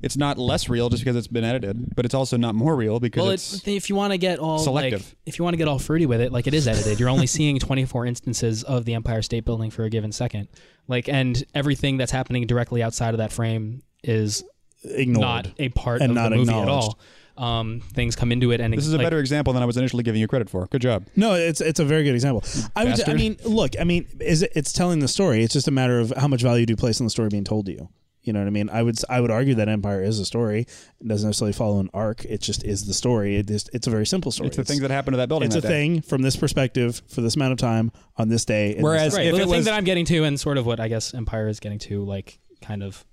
It's 0.00 0.16
not 0.16 0.38
less 0.38 0.68
real 0.68 0.88
just 0.88 1.02
because 1.02 1.16
it's 1.16 1.28
been 1.28 1.44
edited, 1.44 1.94
but 1.94 2.04
it's 2.06 2.14
also 2.14 2.36
not 2.38 2.54
more 2.54 2.74
real 2.74 3.00
because 3.00 3.22
Well, 3.22 3.30
it's. 3.30 3.66
it, 3.66 3.68
if 3.68 3.88
you 3.88 3.94
want 3.96 4.12
to 4.12 4.18
get 4.18 4.38
all 4.38 4.58
selective. 4.58 5.00
like, 5.02 5.16
if 5.26 5.38
you 5.38 5.44
want 5.44 5.54
to 5.54 5.58
get 5.58 5.68
all 5.68 5.78
fruity 5.78 6.06
with 6.06 6.20
it, 6.20 6.32
like 6.32 6.46
it 6.46 6.54
is 6.54 6.66
edited, 6.66 6.98
you're 7.00 7.08
only 7.10 7.26
seeing 7.26 7.58
24 7.70 8.06
instances 8.06 8.62
of 8.64 8.84
the 8.86 8.94
Empire 8.94 9.22
State 9.22 9.44
Building 9.44 9.70
for 9.70 9.84
a 9.84 9.90
given 9.90 10.12
second. 10.12 10.48
Like, 10.88 11.08
and 11.08 11.42
everything 11.54 11.96
that's 11.98 12.12
happening 12.12 12.46
directly 12.46 12.82
outside 12.82 13.12
of 13.14 13.18
that 13.18 13.32
frame 13.32 13.82
is 14.02 14.42
ignored 14.84 15.20
not 15.22 15.48
a 15.58 15.68
part 15.70 16.00
And 16.02 16.10
of 16.10 16.16
not 16.16 16.30
the 16.30 16.36
movie 16.36 16.52
at 16.52 16.68
all. 16.68 16.98
Um, 17.36 17.80
things 17.92 18.14
come 18.14 18.30
into 18.30 18.52
it, 18.52 18.60
and 18.60 18.72
this 18.72 18.86
is 18.86 18.92
a 18.94 18.96
like, 18.96 19.06
better 19.06 19.18
example 19.18 19.52
than 19.52 19.62
I 19.62 19.66
was 19.66 19.76
initially 19.76 20.04
giving 20.04 20.20
you 20.20 20.28
credit 20.28 20.48
for. 20.48 20.66
Good 20.66 20.82
job. 20.82 21.04
no 21.16 21.34
it's 21.34 21.60
it's 21.60 21.80
a 21.80 21.84
very 21.84 22.04
good 22.04 22.14
example 22.14 22.44
i 22.76 22.84
would 22.84 23.08
i 23.08 23.14
mean 23.14 23.36
look 23.44 23.72
i 23.80 23.84
mean 23.84 24.06
is 24.20 24.42
it, 24.42 24.52
it's 24.54 24.72
telling 24.72 25.00
the 25.00 25.08
story 25.08 25.42
it's 25.42 25.52
just 25.52 25.66
a 25.66 25.72
matter 25.72 25.98
of 25.98 26.12
how 26.16 26.28
much 26.28 26.42
value 26.42 26.64
do 26.64 26.72
you 26.72 26.76
place 26.76 27.00
on 27.00 27.06
the 27.06 27.10
story 27.10 27.28
being 27.28 27.42
told 27.44 27.66
to 27.66 27.72
you 27.72 27.88
you 28.24 28.32
know 28.32 28.38
what 28.40 28.46
I 28.46 28.50
mean? 28.50 28.70
I 28.70 28.82
would 28.82 28.96
I 29.10 29.20
would 29.20 29.30
argue 29.30 29.54
that 29.56 29.68
Empire 29.68 30.02
is 30.02 30.18
a 30.18 30.24
story. 30.24 30.60
It 30.62 31.06
doesn't 31.06 31.28
necessarily 31.28 31.52
follow 31.52 31.78
an 31.78 31.90
arc. 31.92 32.24
It 32.24 32.40
just 32.40 32.64
is 32.64 32.86
the 32.86 32.94
story. 32.94 33.36
It 33.36 33.46
just 33.46 33.68
it's 33.74 33.86
a 33.86 33.90
very 33.90 34.06
simple 34.06 34.32
story. 34.32 34.46
It's 34.46 34.56
the 34.56 34.64
things 34.64 34.80
that 34.80 34.90
happened 34.90 35.12
to 35.12 35.18
that 35.18 35.28
building. 35.28 35.46
it's 35.48 35.56
a 35.56 35.60
day. 35.60 35.68
thing 35.68 36.00
from 36.00 36.22
this 36.22 36.34
perspective 36.34 37.02
for 37.06 37.20
this 37.20 37.36
amount 37.36 37.52
of 37.52 37.58
time 37.58 37.92
on 38.16 38.30
this 38.30 38.46
day. 38.46 38.74
and 38.76 38.82
Whereas 38.82 39.12
this 39.12 39.18
Right. 39.18 39.26
if 39.26 39.32
Well, 39.34 39.42
it 39.42 39.44
the 39.44 39.50
thing 39.50 39.56
was- 39.58 39.64
that 39.66 39.74
I'm 39.74 39.84
getting 39.84 40.06
to, 40.06 40.24
and 40.24 40.40
sort 40.40 40.56
of 40.56 40.64
what 40.64 40.80
I 40.80 40.88
guess 40.88 41.12
Empire 41.12 41.48
is 41.48 41.60
getting 41.60 41.78
to, 41.80 42.02
like 42.02 42.38
kind 42.62 42.82
of 42.82 43.04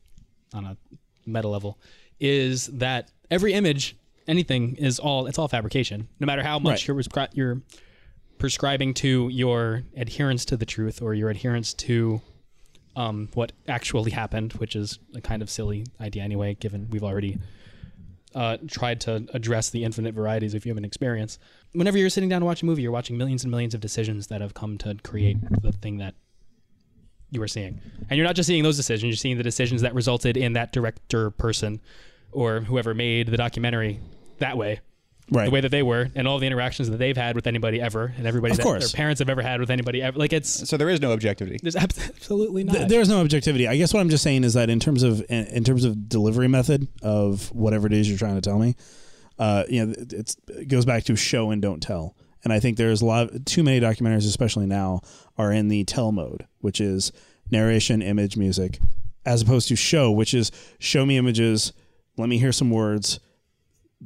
on 0.54 0.64
a 0.64 0.78
meta 1.26 1.50
level, 1.50 1.78
is 2.22 2.68
that 2.68 3.12
every 3.30 3.52
image, 3.52 3.98
anything, 4.28 4.76
is 4.76 5.00
all 5.00 5.28
it's 5.28 5.38
all 5.40 5.48
fabrication. 5.48 6.08
No 6.20 6.26
matter 6.26 6.44
how 6.44 6.60
much 6.60 6.88
Right. 6.88 7.06
you're 7.06 7.28
you're 7.34 7.62
prescribing 8.38 8.94
to 8.96 9.30
your 9.30 9.84
adherence 9.96 10.46
to 10.46 10.58
the 10.58 10.66
truth 10.66 11.02
or 11.02 11.14
your 11.14 11.30
adherence 11.30 11.74
to 11.76 12.22
um, 12.96 13.30
what 13.36 13.52
actually 13.68 14.12
happened, 14.12 14.54
which 14.54 14.76
is 14.76 15.00
a 15.16 15.22
kind 15.22 15.42
of 15.42 15.50
silly 15.50 15.86
idea 16.00 16.24
anyway, 16.24 16.56
given 16.56 16.88
we've 16.90 17.04
already 17.04 17.38
uh, 18.34 18.58
tried 18.68 19.00
to 19.02 19.26
address 19.34 19.70
the 19.70 19.84
infinite 19.84 20.14
varieties 20.16 20.54
of 20.54 20.64
human 20.64 20.84
experience. 20.86 21.38
Whenever 21.74 21.98
you're 21.98 22.10
sitting 22.10 22.30
down 22.30 22.42
to 22.42 22.46
watch 22.46 22.64
a 22.64 22.66
movie, 22.66 22.82
you're 22.82 22.92
watching 22.92 23.18
millions 23.18 23.44
and 23.44 23.52
millions 23.52 23.74
of 23.74 23.82
decisions 23.82 24.28
that 24.28 24.42
have 24.42 24.54
come 24.54 24.78
to 24.80 24.96
create 25.04 25.38
the 25.62 25.72
thing 25.72 25.98
that 25.98 26.16
you 27.30 27.42
are 27.42 27.48
seeing. 27.48 27.80
And 28.10 28.18
you're 28.18 28.26
not 28.26 28.36
just 28.36 28.48
seeing 28.48 28.64
those 28.64 28.78
decisions, 28.78 29.04
you're 29.04 29.16
seeing 29.18 29.38
the 29.38 29.44
decisions 29.44 29.82
that 29.84 29.94
resulted 29.94 30.36
in 30.36 30.54
that 30.54 30.72
director 30.74 31.30
person 31.30 31.80
or 32.32 32.62
whoever 32.62 32.94
made 32.94 33.28
the 33.28 33.38
documentary 33.38 34.00
that 34.40 34.58
way. 34.58 34.80
Right. 35.30 35.46
The 35.46 35.52
way 35.52 35.62
that 35.62 35.70
they 35.72 35.82
were, 35.84 36.10
and 36.14 36.28
all 36.28 36.40
the 36.40 36.48
interactions 36.48 36.90
that 36.90 36.98
they've 36.98 37.16
had 37.16 37.36
with 37.38 37.48
anybody 37.48 37.80
ever, 37.80 38.14
and 38.18 38.28
everybody 38.28 38.52
Of 38.52 38.58
that 38.58 38.64
course. 38.64 38.92
their 38.92 38.98
parents 38.98 39.20
have 39.20 39.30
ever 39.30 39.42
had 39.42 39.62
with 39.62 39.70
anybody 39.70 40.02
ever. 40.02 40.20
Like 40.20 40.34
it's 40.34 40.68
So 40.70 40.76
there 40.76 40.90
is 40.90 41.00
no 41.00 41.14
objectivity. 41.14 41.58
there's 41.62 41.78
abs- 41.78 42.00
absolutely 42.10 42.66
not. 42.66 42.76
Th- 42.76 42.90
there's 42.90 43.08
no 43.08 43.22
objectivity. 43.22 43.66
I 43.66 43.78
guess 43.78 43.94
what 43.94 44.02
I'm 44.02 44.10
just 44.10 44.24
saying 44.24 44.44
is 44.44 44.56
that 44.56 44.70
in 44.70 44.82
terms 44.82 45.04
of 45.04 45.22
in, 45.30 45.46
in 45.48 45.64
terms 45.64 45.86
of 45.86 46.10
delivery 46.10 46.50
method 46.50 46.88
of 47.02 47.50
whatever 47.54 47.88
it 47.88 47.94
is 47.94 48.10
you're 48.10 48.18
trying 48.18 48.36
to 48.36 48.42
tell 48.42 48.60
me, 48.60 48.76
uh, 49.40 49.64
you 49.70 49.86
know, 49.86 49.94
it- 49.94 50.12
it's, 50.12 50.36
it 50.50 50.68
goes 50.68 50.84
back 50.86 51.06
to 51.06 51.16
show 51.16 51.50
and 51.52 51.62
don't 51.62 51.82
tell. 51.82 52.14
And 52.44 52.52
I 52.52 52.60
think 52.60 52.76
there's 52.76 53.02
a 53.02 53.06
lot 53.06 53.30
too 53.46 53.64
many 53.64 53.80
documentaries, 53.80 54.28
especially 54.28 54.66
now, 54.66 55.00
are 55.38 55.54
in 55.54 55.70
the 55.70 55.86
tell 55.86 56.12
mode, 56.12 56.46
which 56.60 56.82
is 56.82 57.14
narration, 57.52 58.02
image, 58.02 58.36
music, 58.36 58.80
as 59.26 59.44
opposed 59.44 59.70
to 59.70 59.78
show, 59.78 60.12
which 60.12 60.34
is 60.34 60.52
show 60.80 61.06
me 61.06 61.18
images, 61.18 61.72
let 62.22 62.30
me 62.30 62.38
hear 62.38 62.52
some 62.52 62.70
words, 62.70 63.20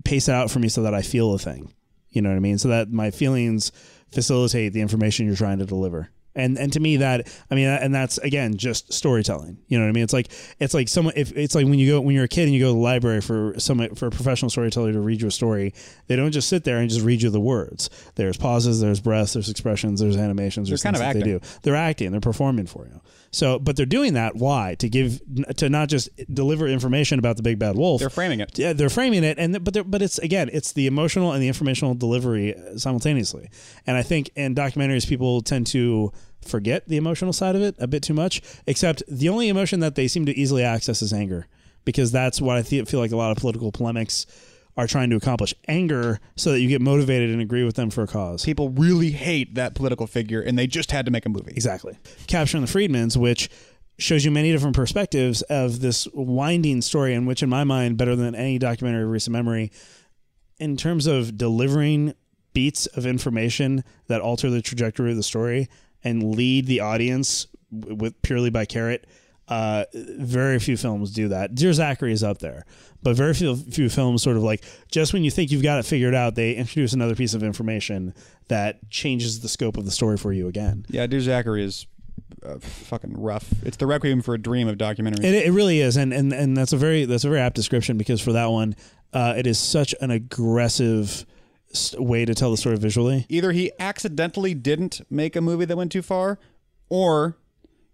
pace 0.03 0.27
it 0.27 0.33
out 0.33 0.49
for 0.49 0.59
me 0.59 0.69
so 0.69 0.83
that 0.83 0.93
I 0.93 1.01
feel 1.01 1.33
a 1.33 1.39
thing. 1.39 1.73
You 2.09 2.21
know 2.21 2.29
what 2.29 2.37
I 2.37 2.39
mean? 2.39 2.57
So 2.57 2.69
that 2.69 2.91
my 2.91 3.11
feelings 3.11 3.71
facilitate 4.11 4.73
the 4.73 4.81
information 4.81 5.25
you're 5.25 5.35
trying 5.35 5.59
to 5.59 5.65
deliver. 5.65 6.09
And 6.37 6.57
and 6.57 6.71
to 6.73 6.81
me 6.81 6.97
that 6.97 7.29
I 7.49 7.55
mean 7.55 7.67
and 7.67 7.95
that's 7.95 8.17
again 8.17 8.57
just 8.57 8.91
storytelling. 8.91 9.57
You 9.67 9.77
know 9.77 9.85
what 9.85 9.89
I 9.89 9.93
mean? 9.93 10.03
It's 10.03 10.11
like 10.11 10.29
it's 10.59 10.73
like 10.73 10.89
someone 10.89 11.13
if 11.15 11.31
it's 11.31 11.55
like 11.55 11.65
when 11.65 11.79
you 11.79 11.93
go 11.93 12.01
when 12.01 12.13
you're 12.13 12.25
a 12.25 12.29
kid 12.29 12.43
and 12.43 12.53
you 12.53 12.59
go 12.59 12.67
to 12.67 12.73
the 12.73 12.79
library 12.79 13.21
for 13.21 13.57
some 13.57 13.95
for 13.95 14.07
a 14.07 14.11
professional 14.11 14.49
storyteller 14.49 14.91
to 14.91 14.99
read 14.99 15.21
you 15.21 15.29
a 15.29 15.31
story, 15.31 15.73
they 16.07 16.17
don't 16.17 16.31
just 16.31 16.49
sit 16.49 16.65
there 16.65 16.79
and 16.79 16.89
just 16.89 17.05
read 17.05 17.21
you 17.21 17.29
the 17.29 17.39
words. 17.39 17.89
There's 18.15 18.35
pauses, 18.35 18.81
there's 18.81 18.99
breaths, 18.99 19.31
there's 19.33 19.49
expressions, 19.49 20.01
there's 20.01 20.17
animations, 20.17 20.67
there's 20.67 20.83
kind 20.83 20.97
of 20.97 21.01
that 21.01 21.13
they 21.13 21.21
do. 21.21 21.39
They're 21.61 21.75
acting, 21.75 22.11
they're 22.11 22.19
performing 22.19 22.67
for 22.67 22.85
you. 22.85 22.99
So, 23.35 23.59
but 23.59 23.75
they're 23.75 23.85
doing 23.85 24.13
that 24.13 24.37
why? 24.37 24.75
To 24.75 24.87
give 24.87 25.19
to 25.57 25.67
not 25.67 25.89
just 25.89 26.09
deliver 26.33 26.67
information 26.67 27.19
about 27.19 27.35
the 27.35 27.43
big 27.43 27.59
bad 27.59 27.75
wolf. 27.75 27.99
They're 27.99 28.09
framing 28.09 28.39
it. 28.39 28.57
Yeah, 28.57 28.71
they're 28.71 28.89
framing 28.89 29.25
it, 29.25 29.37
and 29.37 29.61
but 29.61 29.73
they're, 29.73 29.83
but 29.83 30.01
it's 30.01 30.17
again, 30.19 30.49
it's 30.53 30.71
the 30.71 30.87
emotional 30.87 31.33
and 31.33 31.43
the 31.43 31.49
informational 31.49 31.95
delivery 31.95 32.55
simultaneously. 32.77 33.49
And 33.85 33.97
I 33.97 34.03
think 34.03 34.31
in 34.37 34.55
documentaries, 34.55 35.05
people 35.05 35.41
tend 35.41 35.67
to 35.67 36.13
forget 36.47 36.87
the 36.87 36.95
emotional 36.95 37.33
side 37.33 37.57
of 37.57 37.61
it 37.61 37.75
a 37.77 37.87
bit 37.87 38.03
too 38.03 38.13
much. 38.13 38.41
Except 38.67 39.03
the 39.09 39.27
only 39.27 39.49
emotion 39.49 39.81
that 39.81 39.95
they 39.95 40.07
seem 40.07 40.25
to 40.27 40.33
easily 40.33 40.63
access 40.63 41.01
is 41.01 41.11
anger, 41.11 41.45
because 41.83 42.13
that's 42.13 42.39
what 42.39 42.55
I 42.55 42.63
feel 42.63 43.01
like 43.01 43.11
a 43.11 43.17
lot 43.17 43.31
of 43.31 43.37
political 43.37 43.69
polemics 43.69 44.25
are 44.77 44.87
trying 44.87 45.09
to 45.09 45.15
accomplish: 45.15 45.53
anger, 45.67 46.19
so 46.35 46.51
that 46.51 46.59
you 46.59 46.67
get 46.67 46.81
motivated 46.81 47.29
and 47.29 47.41
agree 47.41 47.63
with 47.63 47.75
them 47.75 47.89
for 47.89 48.03
a 48.03 48.07
cause. 48.07 48.43
People 48.43 48.69
really 48.69 49.11
hate 49.11 49.55
that 49.55 49.75
political 49.75 50.07
figure, 50.07 50.41
and 50.41 50.57
they 50.57 50.67
just 50.67 50.91
had 50.91 51.05
to 51.05 51.11
make 51.11 51.25
a 51.25 51.29
movie. 51.29 51.53
Exactly. 51.55 51.97
Capturing 52.27 52.65
the 52.65 52.71
Friedmans, 52.71 53.15
which 53.17 53.49
shows 53.97 54.25
you 54.25 54.31
many 54.31 54.51
different 54.51 54.75
perspectives 54.75 55.41
of 55.43 55.79
this 55.79 56.07
winding 56.13 56.81
story, 56.81 57.13
in 57.13 57.25
which, 57.25 57.41
in 57.41 57.49
my 57.49 57.63
mind, 57.63 57.97
better 57.97 58.15
than 58.15 58.35
any 58.35 58.59
documentary 58.59 59.03
of 59.03 59.09
recent 59.09 59.31
memory, 59.31 59.71
in 60.59 60.75
terms 60.75 61.07
of 61.07 61.37
delivering 61.37 62.13
beats 62.53 62.85
of 62.87 63.05
information 63.05 63.83
that 64.07 64.21
alter 64.21 64.49
the 64.49 64.61
trajectory 64.61 65.11
of 65.11 65.17
the 65.17 65.23
story 65.23 65.69
and 66.03 66.35
lead 66.35 66.65
the 66.65 66.79
audience 66.79 67.47
with 67.71 68.21
purely 68.21 68.49
by 68.49 68.65
carrot. 68.65 69.07
Uh, 69.47 69.85
very 69.93 70.57
few 70.59 70.75
films 70.75 71.11
do 71.11 71.27
that. 71.27 71.53
Dear 71.53 71.71
Zachary 71.71 72.11
is 72.11 72.23
up 72.23 72.39
there, 72.39 72.65
but 73.03 73.15
very 73.15 73.33
few 73.33 73.55
few 73.55 73.89
films 73.89 74.23
sort 74.23 74.37
of 74.37 74.43
like 74.43 74.63
just 74.91 75.13
when 75.13 75.23
you 75.23 75.29
think 75.29 75.51
you've 75.51 75.61
got 75.61 75.77
it 75.79 75.85
figured 75.85 76.15
out, 76.15 76.33
they 76.35 76.53
introduce 76.55 76.93
another 76.93 77.15
piece 77.15 77.33
of 77.35 77.43
information 77.43 78.13
that 78.47 78.89
changes 78.89 79.41
the 79.41 79.49
scope 79.49 79.77
of 79.77 79.85
the 79.85 79.91
story 79.91 80.17
for 80.17 80.33
you 80.33 80.47
again. 80.47 80.85
Yeah, 80.89 81.05
Dear 81.05 81.21
Zachary 81.21 81.63
is 81.63 81.85
uh, 82.43 82.57
fucking 82.59 83.13
rough. 83.19 83.53
It's 83.63 83.77
the 83.77 83.85
requiem 83.85 84.21
for 84.21 84.33
a 84.33 84.37
dream 84.39 84.67
of 84.67 84.77
documentaries. 84.77 85.23
It, 85.23 85.47
it 85.47 85.51
really 85.51 85.79
is, 85.79 85.95
and, 85.97 86.11
and 86.13 86.33
and 86.33 86.57
that's 86.57 86.73
a 86.73 86.77
very 86.77 87.05
that's 87.05 87.23
a 87.23 87.29
very 87.29 87.41
apt 87.41 87.55
description 87.55 87.97
because 87.97 88.21
for 88.21 88.33
that 88.33 88.47
one, 88.47 88.75
uh, 89.13 89.35
it 89.37 89.45
is 89.45 89.59
such 89.59 89.93
an 90.01 90.11
aggressive 90.11 91.25
way 91.97 92.25
to 92.25 92.33
tell 92.33 92.51
the 92.51 92.57
story 92.57 92.77
visually. 92.77 93.25
Either 93.29 93.51
he 93.51 93.71
accidentally 93.79 94.53
didn't 94.53 95.01
make 95.09 95.35
a 95.35 95.41
movie 95.41 95.65
that 95.65 95.77
went 95.77 95.91
too 95.91 96.01
far, 96.01 96.39
or 96.89 97.37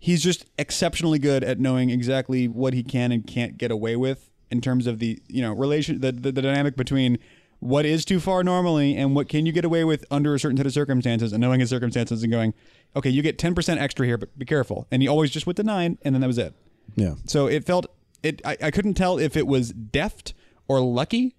he's 0.01 0.23
just 0.23 0.45
exceptionally 0.57 1.19
good 1.19 1.43
at 1.43 1.59
knowing 1.59 1.91
exactly 1.91 2.47
what 2.47 2.73
he 2.73 2.83
can 2.83 3.11
and 3.11 3.25
can't 3.25 3.57
get 3.57 3.69
away 3.71 3.95
with 3.95 4.29
in 4.49 4.59
terms 4.59 4.87
of 4.87 4.99
the 4.99 5.21
you 5.29 5.41
know 5.41 5.53
relation 5.53 6.01
the, 6.01 6.11
the, 6.11 6.31
the 6.33 6.41
dynamic 6.41 6.75
between 6.75 7.17
what 7.59 7.85
is 7.85 8.03
too 8.03 8.19
far 8.19 8.43
normally 8.43 8.97
and 8.97 9.15
what 9.15 9.29
can 9.29 9.45
you 9.45 9.51
get 9.51 9.63
away 9.63 9.83
with 9.83 10.03
under 10.09 10.33
a 10.33 10.39
certain 10.39 10.57
set 10.57 10.65
of 10.65 10.73
circumstances 10.73 11.31
and 11.31 11.39
knowing 11.39 11.59
his 11.59 11.69
circumstances 11.69 12.23
and 12.23 12.31
going 12.31 12.53
okay 12.95 13.09
you 13.09 13.21
get 13.21 13.37
10% 13.37 13.77
extra 13.77 14.05
here 14.05 14.17
but 14.17 14.37
be 14.37 14.45
careful. 14.45 14.87
And 14.91 15.01
he 15.01 15.07
always 15.07 15.29
just 15.29 15.45
went 15.45 15.57
to 15.57 15.63
nine 15.63 15.97
and 16.01 16.13
then 16.13 16.21
that 16.21 16.27
was 16.27 16.39
it. 16.39 16.53
Yeah, 16.95 17.13
so 17.25 17.45
it 17.45 17.63
felt 17.63 17.85
it 18.23 18.41
I, 18.43 18.57
I 18.63 18.71
couldn't 18.71 18.95
tell 18.95 19.19
if 19.19 19.37
it 19.37 19.45
was 19.45 19.71
deft 19.71 20.33
or 20.67 20.81
lucky 20.81 21.35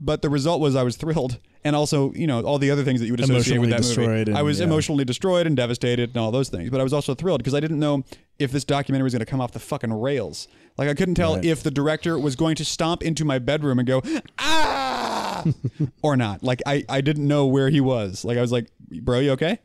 but 0.00 0.22
the 0.22 0.30
result 0.30 0.60
was 0.60 0.76
I 0.76 0.82
was 0.82 0.96
thrilled 0.96 1.38
and 1.64 1.74
also 1.76 2.12
you 2.14 2.26
know 2.26 2.40
all 2.42 2.58
the 2.58 2.70
other 2.70 2.84
things 2.84 3.00
that 3.00 3.06
you 3.06 3.12
would 3.12 3.20
associate 3.20 3.58
with 3.58 3.70
that 3.70 3.82
movie 3.82 4.22
and- 4.30 4.36
I 4.36 4.42
was 4.42 4.58
yeah. 4.60 4.66
emotionally 4.66 5.04
destroyed 5.04 5.46
and 5.46 5.56
devastated 5.56 6.10
and 6.10 6.16
all 6.18 6.30
those 6.30 6.48
things 6.48 6.70
but 6.70 6.80
I 6.80 6.82
was 6.82 6.92
also 6.92 7.14
thrilled 7.14 7.40
because 7.40 7.54
I 7.54 7.60
didn't 7.60 7.78
know 7.78 8.04
if 8.38 8.50
this 8.52 8.64
documentary 8.64 9.04
was 9.04 9.12
going 9.12 9.20
to 9.20 9.26
come 9.26 9.40
off 9.40 9.52
the 9.52 9.58
fucking 9.58 9.92
rails 9.92 10.48
like 10.78 10.88
I 10.88 10.94
couldn't 10.94 11.16
tell 11.16 11.34
Right. 11.36 11.44
if 11.44 11.62
the 11.62 11.70
director 11.70 12.18
was 12.18 12.36
going 12.36 12.56
to 12.56 12.64
stomp 12.64 13.02
into 13.02 13.24
my 13.24 13.38
bedroom 13.38 13.78
and 13.78 13.86
go 13.86 14.02
ah 14.38 15.44
or 16.02 16.16
not. 16.16 16.42
Like 16.42 16.60
I, 16.66 16.84
I 16.88 17.00
didn't 17.00 17.26
know 17.26 17.46
where 17.46 17.68
he 17.70 17.80
was. 17.80 18.24
Like 18.24 18.36
I 18.38 18.40
was 18.40 18.52
like, 18.52 18.68
bro, 19.02 19.18
you 19.20 19.30
okay? 19.32 19.58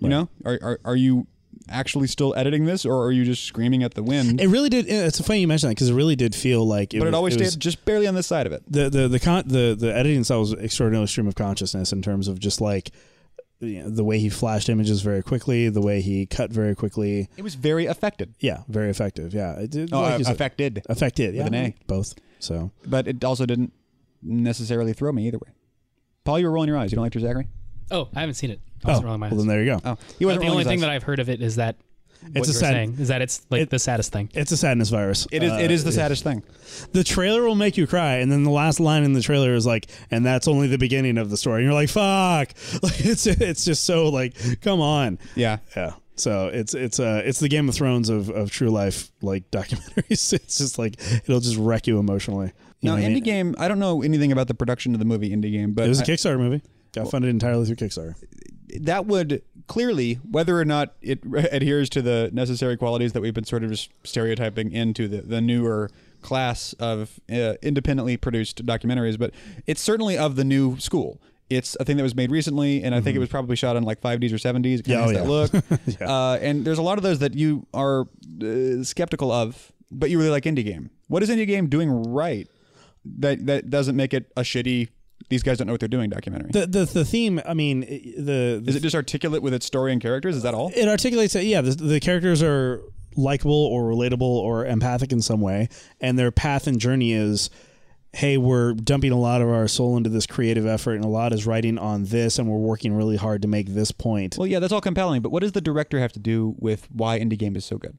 You 0.00 0.08
know, 0.08 0.28
are, 0.44 0.58
are 0.62 0.80
are 0.84 0.96
you 0.96 1.26
actually 1.68 2.06
still 2.08 2.34
editing 2.36 2.64
this, 2.66 2.84
or 2.84 3.04
are 3.04 3.12
you 3.12 3.24
just 3.24 3.44
screaming 3.44 3.82
at 3.82 3.94
the 3.94 4.02
wind? 4.02 4.40
It 4.40 4.48
really 4.48 4.68
did. 4.68 4.86
It's 4.88 5.20
funny 5.20 5.40
you 5.40 5.48
mention 5.48 5.68
that 5.68 5.74
because 5.76 5.90
it 5.90 5.94
really 5.94 6.16
did 6.16 6.34
feel 6.34 6.66
like. 6.66 6.94
It 6.94 6.98
but 6.98 7.04
was, 7.06 7.12
it 7.12 7.14
always 7.14 7.34
it 7.34 7.38
stayed 7.38 7.44
was- 7.46 7.56
just 7.56 7.84
barely 7.84 8.06
on 8.06 8.14
this 8.14 8.26
side 8.26 8.46
of 8.46 8.52
it. 8.52 8.62
the 8.68 8.88
the 8.90 9.08
the 9.08 9.20
con- 9.20 9.44
the 9.46 9.76
the 9.78 9.94
editing 9.94 10.24
style 10.24 10.40
was 10.40 10.52
extraordinarily 10.54 11.06
stream 11.06 11.26
of 11.26 11.34
consciousness 11.34 11.92
in 11.92 12.02
terms 12.02 12.28
of 12.28 12.38
just 12.38 12.60
like 12.60 12.90
you 13.60 13.82
know, 13.82 13.88
the 13.88 14.04
way 14.04 14.18
he 14.18 14.28
flashed 14.28 14.68
images 14.68 15.00
very 15.00 15.22
quickly, 15.22 15.68
the 15.68 15.80
way 15.80 16.00
he 16.02 16.26
cut 16.26 16.50
very 16.50 16.74
quickly. 16.74 17.28
It 17.36 17.42
was 17.42 17.54
very 17.54 17.86
affected. 17.86 18.34
Yeah, 18.40 18.62
very 18.68 18.90
effective. 18.90 19.32
Yeah, 19.32 19.54
it 19.60 19.70
did, 19.70 19.92
Oh, 19.92 20.00
like 20.02 20.14
uh, 20.14 20.16
you 20.18 20.24
said, 20.24 20.34
affected. 20.34 20.82
affected. 20.88 21.34
Yeah, 21.34 21.46
an 21.46 21.54
A. 21.54 21.74
both. 21.86 22.14
So 22.40 22.72
But 22.84 23.08
it 23.08 23.24
also 23.24 23.46
didn't 23.46 23.72
necessarily 24.22 24.92
throw 24.92 25.12
me 25.12 25.26
either 25.28 25.38
way. 25.38 25.52
Paul, 26.24 26.38
you 26.40 26.46
were 26.46 26.52
rolling 26.52 26.68
your 26.68 26.76
eyes. 26.78 26.90
You 26.90 26.96
don't 26.96 27.04
like 27.04 27.14
your 27.14 27.22
Zachary? 27.22 27.46
Oh, 27.90 28.08
I 28.14 28.20
haven't 28.20 28.34
seen 28.34 28.50
it. 28.50 28.60
I 28.84 28.88
oh, 28.88 28.90
wasn't 28.92 29.04
rolling 29.06 29.20
my 29.20 29.28
well 29.28 29.38
then 29.38 29.46
there 29.46 29.62
you 29.62 29.72
go. 29.72 29.80
Oh, 29.84 29.98
he 30.18 30.24
Uh, 30.24 30.28
wasn't 30.28 30.44
the 30.44 30.50
only 30.50 30.64
thing 30.64 30.80
that 30.80 30.90
I've 30.90 31.02
heard 31.02 31.18
of 31.20 31.28
it 31.28 31.40
is 31.42 31.56
that 31.56 31.76
what 32.32 32.36
It's 32.36 32.48
a 32.48 32.52
you 32.52 32.54
were 32.56 32.60
sad- 32.60 32.72
saying 32.74 32.96
is 33.00 33.08
that 33.08 33.20
it's 33.22 33.42
like 33.50 33.62
it- 33.62 33.70
the 33.70 33.78
saddest 33.78 34.12
thing. 34.12 34.30
It's 34.34 34.50
a 34.52 34.56
sadness 34.56 34.88
virus. 34.90 35.26
It 35.30 35.42
is. 35.42 35.52
Uh, 35.52 35.56
it 35.56 35.70
is 35.70 35.84
the 35.84 35.92
saddest 35.92 36.22
thing. 36.24 36.42
the 36.92 37.04
trailer 37.04 37.42
will 37.42 37.54
make 37.54 37.76
you 37.76 37.86
cry, 37.86 38.14
and 38.16 38.32
then 38.32 38.44
the 38.44 38.50
last 38.50 38.80
line 38.80 39.04
in 39.04 39.12
the 39.12 39.20
trailer 39.20 39.54
is 39.54 39.66
like, 39.66 39.86
"And 40.10 40.24
that's 40.24 40.48
only 40.48 40.66
the 40.68 40.78
beginning 40.78 41.18
of 41.18 41.28
the 41.30 41.36
story." 41.36 41.56
And 41.60 41.64
you're 41.64 41.74
like, 41.74 41.90
"Fuck!" 41.90 42.54
Like 42.82 43.00
it's 43.04 43.26
it's 43.26 43.64
just 43.64 43.84
so 43.84 44.08
like, 44.08 44.34
come 44.62 44.80
on. 44.80 45.18
Yeah. 45.34 45.58
Yeah. 45.76 45.92
So 46.16 46.46
it's 46.48 46.72
it's 46.74 46.98
uh 47.00 47.20
it's 47.26 47.40
the 47.40 47.48
Game 47.48 47.68
of 47.68 47.74
Thrones 47.74 48.08
of, 48.08 48.30
of 48.30 48.50
true 48.50 48.70
life 48.70 49.10
like 49.20 49.50
documentaries. 49.50 50.32
It's 50.32 50.56
just 50.58 50.78
like 50.78 50.94
it'll 51.24 51.40
just 51.40 51.56
wreck 51.58 51.86
you 51.86 51.98
emotionally. 51.98 52.52
You 52.80 52.90
Now, 52.90 52.96
know 52.96 53.02
what 53.02 53.06
I 53.06 53.10
Indie 53.10 53.14
mean? 53.14 53.22
Game. 53.24 53.54
I 53.58 53.68
don't 53.68 53.78
know 53.78 54.02
anything 54.02 54.30
about 54.32 54.46
the 54.48 54.54
production 54.54 54.94
of 54.94 54.98
the 54.98 55.04
movie 55.06 55.28
Indie 55.30 55.52
Game, 55.52 55.72
but 55.74 55.84
It 55.86 55.88
was 55.88 56.00
a 56.00 56.04
I- 56.04 56.06
Kickstarter 56.06 56.38
movie. 56.38 56.62
Got 56.94 57.10
funded 57.10 57.28
entirely 57.30 57.66
through 57.66 57.76
Kickstarter. 57.76 58.14
That 58.80 59.06
would 59.06 59.42
clearly, 59.66 60.14
whether 60.14 60.58
or 60.58 60.64
not 60.64 60.94
it 61.00 61.20
adheres 61.52 61.88
to 61.90 62.02
the 62.02 62.30
necessary 62.32 62.76
qualities 62.76 63.12
that 63.12 63.20
we've 63.20 63.34
been 63.34 63.44
sort 63.44 63.64
of 63.64 63.70
just 63.70 63.90
stereotyping 64.02 64.72
into 64.72 65.08
the, 65.08 65.22
the 65.22 65.40
newer 65.40 65.90
class 66.22 66.72
of 66.74 67.20
uh, 67.30 67.54
independently 67.62 68.16
produced 68.16 68.64
documentaries, 68.66 69.18
but 69.18 69.32
it's 69.66 69.80
certainly 69.80 70.18
of 70.18 70.36
the 70.36 70.44
new 70.44 70.78
school. 70.78 71.20
It's 71.50 71.76
a 71.78 71.84
thing 71.84 71.98
that 71.98 72.02
was 72.02 72.14
made 72.14 72.30
recently, 72.30 72.82
and 72.82 72.94
I 72.94 73.02
think 73.02 73.14
it 73.14 73.18
was 73.18 73.28
probably 73.28 73.54
shot 73.54 73.76
on 73.76 73.82
like 73.82 74.00
5Ds 74.00 74.32
or 74.32 74.36
7Ds. 74.36 74.78
It 74.78 74.86
Mm-hmm. 74.86 74.90
Yeah, 74.90 75.04
oh, 75.04 75.12
that 75.12 75.60
yeah. 75.60 76.00
look. 76.00 76.00
uh, 76.00 76.38
and 76.40 76.64
there's 76.64 76.78
a 76.78 76.82
lot 76.82 76.96
of 76.96 77.04
those 77.04 77.18
that 77.18 77.34
you 77.34 77.66
are 77.74 78.06
uh, 78.42 78.82
skeptical 78.82 79.30
of, 79.30 79.70
but 79.90 80.08
you 80.08 80.18
really 80.18 80.30
like 80.30 80.44
Indie 80.44 80.64
Game. 80.64 80.90
What 81.08 81.22
is 81.22 81.28
Indie 81.28 81.46
Game 81.46 81.68
doing 81.68 82.12
right 82.12 82.48
that 83.18 83.44
that 83.46 83.68
doesn't 83.68 83.94
make 83.94 84.14
it 84.14 84.32
a 84.36 84.40
shitty? 84.40 84.88
These 85.28 85.42
guys 85.42 85.58
don't 85.58 85.66
know 85.66 85.72
what 85.72 85.80
they're 85.80 85.88
doing. 85.88 86.10
Documentary. 86.10 86.50
The 86.52 86.66
the 86.66 86.84
the 86.84 87.04
theme. 87.04 87.40
I 87.46 87.54
mean, 87.54 87.80
the, 87.80 88.60
the 88.62 88.64
is 88.70 88.76
it 88.76 88.80
just 88.80 88.94
articulate 88.94 89.42
with 89.42 89.54
its 89.54 89.66
story 89.66 89.92
and 89.92 90.00
characters? 90.00 90.36
Is 90.36 90.42
that 90.42 90.54
all? 90.54 90.70
it 90.74 90.88
articulates 90.88 91.32
that 91.34 91.44
yeah 91.44 91.60
the, 91.60 91.70
the 91.72 92.00
characters 92.00 92.42
are 92.42 92.82
likable 93.16 93.52
or 93.66 93.84
relatable 93.84 94.22
or 94.22 94.66
empathic 94.66 95.12
in 95.12 95.22
some 95.22 95.40
way 95.40 95.68
and 96.00 96.18
their 96.18 96.32
path 96.32 96.66
and 96.66 96.80
journey 96.80 97.12
is 97.12 97.48
hey 98.12 98.36
we're 98.36 98.72
dumping 98.74 99.12
a 99.12 99.18
lot 99.18 99.40
of 99.40 99.48
our 99.48 99.68
soul 99.68 99.96
into 99.96 100.10
this 100.10 100.26
creative 100.26 100.66
effort 100.66 100.94
and 100.94 101.04
a 101.04 101.08
lot 101.08 101.32
is 101.32 101.46
writing 101.46 101.78
on 101.78 102.04
this 102.06 102.40
and 102.40 102.48
we're 102.48 102.58
working 102.58 102.92
really 102.92 103.14
hard 103.16 103.40
to 103.42 103.46
make 103.46 103.68
this 103.68 103.92
point 103.92 104.36
Well, 104.36 104.48
yeah, 104.48 104.58
that's 104.58 104.72
all 104.72 104.80
compelling. 104.80 105.22
But 105.22 105.30
what 105.30 105.42
does 105.42 105.52
the 105.52 105.60
director 105.60 106.00
have 106.00 106.12
to 106.14 106.18
do 106.18 106.56
with 106.58 106.88
why 106.90 107.20
indie 107.20 107.38
game 107.38 107.54
is 107.54 107.64
so 107.64 107.78
good? 107.78 107.96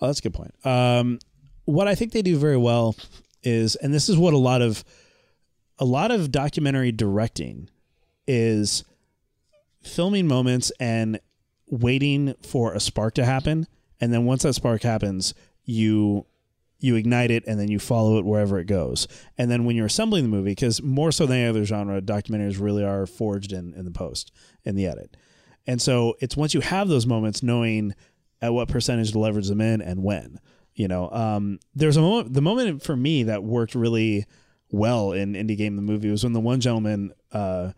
oh 0.00 0.08
that's 0.08 0.18
a 0.18 0.22
good 0.22 0.34
point 0.34 0.52
um, 0.66 1.20
what 1.64 1.86
i 1.86 1.94
think 1.94 2.10
they 2.12 2.22
do 2.22 2.36
very 2.36 2.56
well 2.56 2.96
is 3.44 3.76
and 3.76 3.94
this 3.94 4.08
is 4.08 4.16
what 4.18 4.34
a 4.34 4.38
lot 4.38 4.62
of 4.62 4.82
a 5.78 5.84
lot 5.84 6.10
of 6.10 6.30
documentary 6.30 6.92
directing 6.92 7.68
is 8.26 8.84
filming 9.82 10.26
moments 10.26 10.72
and 10.80 11.20
waiting 11.68 12.34
for 12.42 12.72
a 12.72 12.80
spark 12.80 13.14
to 13.14 13.24
happen. 13.24 13.66
And 14.00 14.12
then 14.12 14.24
once 14.24 14.42
that 14.42 14.54
spark 14.54 14.82
happens 14.82 15.34
you 15.66 16.24
you 16.78 16.94
ignite 16.94 17.30
it 17.30 17.42
and 17.46 17.58
then 17.58 17.68
you 17.68 17.78
follow 17.78 18.18
it 18.18 18.24
wherever 18.24 18.58
it 18.58 18.66
goes. 18.66 19.08
And 19.38 19.50
then 19.50 19.64
when 19.64 19.76
you're 19.76 19.86
assembling 19.86 20.24
the 20.24 20.28
movie 20.28 20.50
because 20.50 20.82
more 20.82 21.10
so 21.10 21.24
than 21.24 21.38
any 21.38 21.48
other 21.48 21.64
genre 21.64 22.02
documentaries 22.02 22.60
really 22.60 22.84
are 22.84 23.06
forged 23.06 23.52
in, 23.52 23.72
in 23.74 23.86
the 23.86 23.90
post 23.90 24.30
in 24.62 24.76
the 24.76 24.86
edit. 24.86 25.16
And 25.66 25.80
so 25.80 26.16
it's 26.20 26.36
once 26.36 26.54
you 26.54 26.60
have 26.60 26.88
those 26.88 27.06
moments 27.06 27.42
knowing 27.42 27.94
at 28.42 28.52
what 28.52 28.68
percentage 28.68 29.12
to 29.12 29.18
leverage 29.18 29.48
them 29.48 29.62
in 29.62 29.80
and 29.80 30.02
when 30.02 30.38
you 30.74 30.86
know 30.86 31.10
um, 31.10 31.58
there's 31.74 31.96
a 31.96 32.02
moment 32.02 32.34
the 32.34 32.42
moment 32.42 32.82
for 32.82 32.94
me 32.94 33.22
that 33.24 33.42
worked 33.42 33.74
really 33.74 34.26
well 34.70 35.12
in 35.12 35.34
indie 35.34 35.56
game 35.56 35.76
the 35.76 35.82
movie 35.82 36.10
was 36.10 36.24
when 36.24 36.32
the 36.32 36.40
one 36.40 36.60
gentleman 36.60 37.12
uh, 37.32 37.72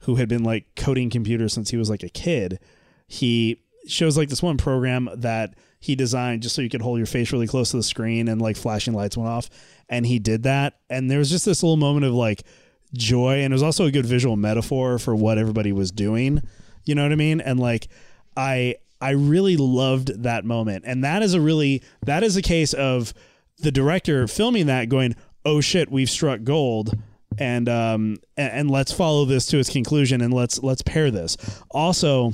who 0.00 0.16
had 0.16 0.28
been 0.28 0.44
like 0.44 0.66
coding 0.76 1.10
computers 1.10 1.52
since 1.52 1.70
he 1.70 1.76
was 1.76 1.90
like 1.90 2.02
a 2.02 2.08
kid 2.08 2.58
he 3.06 3.60
shows 3.86 4.16
like 4.16 4.28
this 4.28 4.42
one 4.42 4.56
program 4.56 5.08
that 5.16 5.54
he 5.80 5.94
designed 5.94 6.42
just 6.42 6.54
so 6.54 6.62
you 6.62 6.70
could 6.70 6.80
hold 6.80 6.98
your 6.98 7.06
face 7.06 7.32
really 7.32 7.46
close 7.46 7.70
to 7.70 7.76
the 7.76 7.82
screen 7.82 8.28
and 8.28 8.40
like 8.40 8.56
flashing 8.56 8.94
lights 8.94 9.16
went 9.16 9.28
off 9.28 9.50
and 9.88 10.06
he 10.06 10.18
did 10.18 10.42
that 10.44 10.78
and 10.88 11.10
there 11.10 11.18
was 11.18 11.30
just 11.30 11.44
this 11.44 11.62
little 11.62 11.76
moment 11.76 12.06
of 12.06 12.14
like 12.14 12.42
joy 12.94 13.42
and 13.42 13.52
it 13.52 13.54
was 13.54 13.62
also 13.62 13.84
a 13.84 13.90
good 13.90 14.06
visual 14.06 14.36
metaphor 14.36 14.98
for 14.98 15.14
what 15.14 15.36
everybody 15.36 15.72
was 15.72 15.90
doing 15.90 16.40
you 16.84 16.94
know 16.94 17.02
what 17.02 17.12
i 17.12 17.16
mean? 17.16 17.40
And 17.40 17.58
like 17.58 17.88
i 18.36 18.76
i 19.00 19.10
really 19.10 19.56
loved 19.56 20.22
that 20.22 20.44
moment 20.44 20.84
and 20.86 21.04
that 21.04 21.22
is 21.22 21.34
a 21.34 21.40
really 21.40 21.82
that 22.04 22.22
is 22.22 22.36
a 22.36 22.42
case 22.42 22.72
of 22.72 23.12
the 23.58 23.70
director 23.70 24.26
filming 24.26 24.66
that 24.66 24.88
going 24.88 25.14
oh 25.44 25.60
shit 25.60 25.90
we've 25.90 26.10
struck 26.10 26.42
gold 26.44 26.96
and 27.38 27.68
um 27.68 28.16
and, 28.36 28.52
and 28.52 28.70
let's 28.70 28.92
follow 28.92 29.24
this 29.24 29.46
to 29.46 29.58
its 29.58 29.70
conclusion 29.70 30.20
and 30.20 30.32
let's 30.32 30.62
let's 30.62 30.82
pair 30.82 31.10
this 31.10 31.36
also 31.70 32.32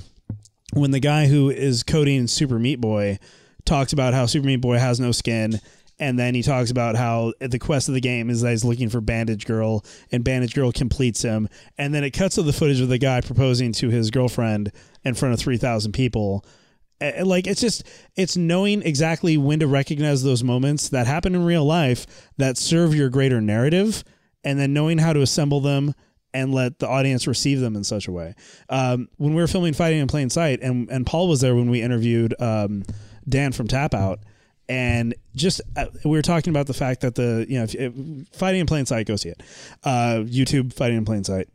when 0.73 0.90
the 0.90 1.01
guy 1.01 1.27
who 1.27 1.51
is 1.51 1.83
coding 1.83 2.27
Super 2.27 2.59
Meat 2.59 2.81
Boy 2.81 3.18
talks 3.64 3.92
about 3.92 4.14
how 4.14 4.27
Super 4.27 4.46
Meat 4.46 4.61
Boy 4.61 4.79
has 4.79 5.01
no 5.01 5.12
skin, 5.12 5.61
and 5.99 6.18
then 6.18 6.35
he 6.35 6.42
talks 6.42 6.70
about 6.70 6.96
how 6.96 7.33
the 7.40 7.59
quest 7.59 7.88
of 7.88 7.94
the 7.94 8.01
game 8.01 8.31
is 8.31 8.40
that 8.40 8.51
he's 8.51 8.64
looking 8.64 8.88
for 8.88 9.01
Bandage 9.01 9.46
Girl, 9.46 9.85
and 10.12 10.25
Bandage 10.25 10.55
Girl 10.55 10.73
completes 10.73 11.23
him, 11.23 11.49
and 11.77 11.94
then 11.94 12.05
it 12.05 12.11
cuts 12.11 12.37
to 12.37 12.42
the 12.42 12.53
footage 12.53 12.81
of 12.81 12.88
the 12.88 12.99
guy 12.99 13.20
proposing 13.20 13.73
to 13.73 13.88
his 13.88 14.11
girlfriend 14.11 14.73
in 15.05 15.14
front 15.14 15.35
of 15.35 15.40
three 15.40 15.57
thousand 15.57 15.92
people. 15.92 16.44
Like 17.01 17.47
it's 17.47 17.61
just 17.61 17.87
it's 18.17 18.37
knowing 18.37 18.83
exactly 18.83 19.39
when 19.39 19.61
to 19.61 19.67
recognize 19.67 20.23
those 20.23 20.45
moments 20.45 20.91
that 20.91 21.07
happen 21.07 21.35
in 21.35 21.45
real 21.45 21.65
life 21.65 22.07
that 22.37 22.59
serve 22.59 22.95
your 22.95 23.09
greater 23.09 23.41
narrative 23.41 24.05
and 24.45 24.59
then 24.59 24.73
knowing 24.73 24.99
how 24.99 25.13
to 25.13 25.21
assemble 25.21 25.61
them 25.61 25.95
and 26.33 26.55
let 26.55 26.79
the 26.79 26.89
audience 26.89 27.27
receive 27.27 27.61
them 27.61 27.75
in 27.75 27.85
such 27.85 28.07
a 28.07 28.13
way. 28.13 28.35
Um, 28.69 29.09
when 29.17 29.35
we 29.35 29.41
were 29.41 29.49
filming 29.49 29.75
Fighting 29.75 30.01
in 30.01 30.07
Plain 30.07 30.31
Sight, 30.31 30.61
and 30.63 30.89
and 30.91 31.07
Paul 31.07 31.29
was 31.29 31.41
there 31.41 31.55
when 31.55 31.71
we 31.71 31.83
interviewed 31.83 32.35
um, 32.41 32.85
Dan 33.29 33.53
from 33.53 33.67
Tap 33.67 33.95
Out, 33.95 34.21
and 34.69 35.15
just 35.35 35.61
uh, 35.77 35.87
we 36.05 36.11
were 36.11 36.23
talking 36.23 36.51
about 36.51 36.67
the 36.67 36.75
fact 36.75 37.01
that 37.01 37.15
the 37.15 37.47
you 37.49 37.59
know 37.59 37.65
if, 37.65 37.75
if 37.75 37.93
Fighting 38.33 38.61
in 38.61 38.67
Plain 38.67 38.87
Sight, 38.87 39.07
go 39.07 39.17
see 39.17 39.31
it. 39.31 39.43
Uh, 39.83 40.23
YouTube 40.25 40.73
Fighting 40.73 40.99
in 40.99 41.05
Plain 41.05 41.25
Sight. 41.25 41.49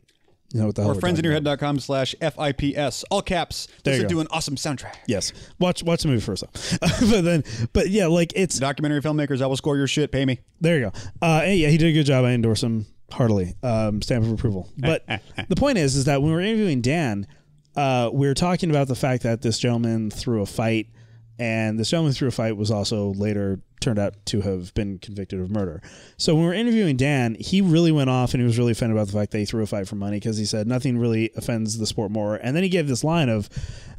You 0.56 0.62
know 0.62 0.68
what 0.68 0.74
the 0.74 0.82
hell 0.82 0.92
Or 0.92 0.94
we're 0.94 1.00
talking 1.02 1.18
about. 1.18 1.42
friendsinyourhead.com 1.44 1.80
slash 1.80 2.14
FIPS. 2.18 3.04
All 3.10 3.20
caps. 3.20 3.68
There 3.84 3.94
you 3.94 4.02
go. 4.04 4.08
to 4.08 4.20
an 4.20 4.28
awesome 4.30 4.56
soundtrack. 4.56 4.94
Yes, 5.06 5.34
watch 5.58 5.82
watch 5.82 6.00
the 6.00 6.08
movie 6.08 6.22
first, 6.22 6.44
though. 6.44 6.88
but 7.10 7.20
then, 7.22 7.44
but 7.74 7.90
yeah, 7.90 8.06
like 8.06 8.32
it's 8.34 8.58
Documentary 8.58 9.02
filmmakers, 9.02 9.42
I 9.42 9.46
will 9.48 9.58
score 9.58 9.76
your 9.76 9.86
shit. 9.86 10.10
Pay 10.10 10.24
me. 10.24 10.40
There 10.62 10.78
you 10.78 10.84
go. 10.90 10.92
Uh, 11.20 11.42
yeah, 11.44 11.68
he 11.68 11.76
did 11.76 11.88
a 11.88 11.92
good 11.92 12.04
job. 12.06 12.24
I 12.24 12.30
endorse 12.30 12.62
him 12.62 12.86
heartily. 13.12 13.54
Um, 13.62 14.00
stamp 14.00 14.24
of 14.24 14.32
approval. 14.32 14.72
But 14.78 15.04
the 15.48 15.56
point 15.56 15.76
is, 15.76 15.94
is 15.94 16.06
that 16.06 16.22
when 16.22 16.30
we 16.30 16.34
were 16.36 16.40
interviewing 16.40 16.80
Dan, 16.80 17.26
uh, 17.76 18.08
we 18.10 18.26
were 18.26 18.34
talking 18.34 18.70
about 18.70 18.88
the 18.88 18.94
fact 18.96 19.24
that 19.24 19.42
this 19.42 19.58
gentleman 19.58 20.10
threw 20.10 20.40
a 20.40 20.46
fight, 20.46 20.88
and 21.38 21.78
this 21.78 21.90
gentleman 21.90 22.12
threw 22.12 22.28
a 22.28 22.32
fight 22.32 22.56
was 22.56 22.70
also 22.70 23.12
later 23.14 23.60
turned 23.80 23.98
out 23.98 24.14
to 24.26 24.40
have 24.40 24.72
been 24.74 24.98
convicted 24.98 25.40
of 25.40 25.50
murder. 25.50 25.82
So 26.16 26.34
when 26.34 26.42
we 26.42 26.48
were 26.48 26.54
interviewing 26.54 26.96
Dan, 26.96 27.36
he 27.38 27.60
really 27.60 27.92
went 27.92 28.10
off 28.10 28.32
and 28.34 28.40
he 28.40 28.46
was 28.46 28.58
really 28.58 28.72
offended 28.72 28.96
about 28.96 29.06
the 29.06 29.12
fact 29.12 29.32
that 29.32 29.38
he 29.38 29.44
threw 29.44 29.62
a 29.62 29.66
fight 29.66 29.86
for 29.86 29.96
money 29.96 30.16
because 30.16 30.38
he 30.38 30.44
said 30.44 30.66
nothing 30.66 30.98
really 30.98 31.30
offends 31.36 31.78
the 31.78 31.86
sport 31.86 32.10
more. 32.10 32.36
And 32.36 32.56
then 32.56 32.62
he 32.62 32.68
gave 32.68 32.88
this 32.88 33.04
line 33.04 33.28
of, 33.28 33.48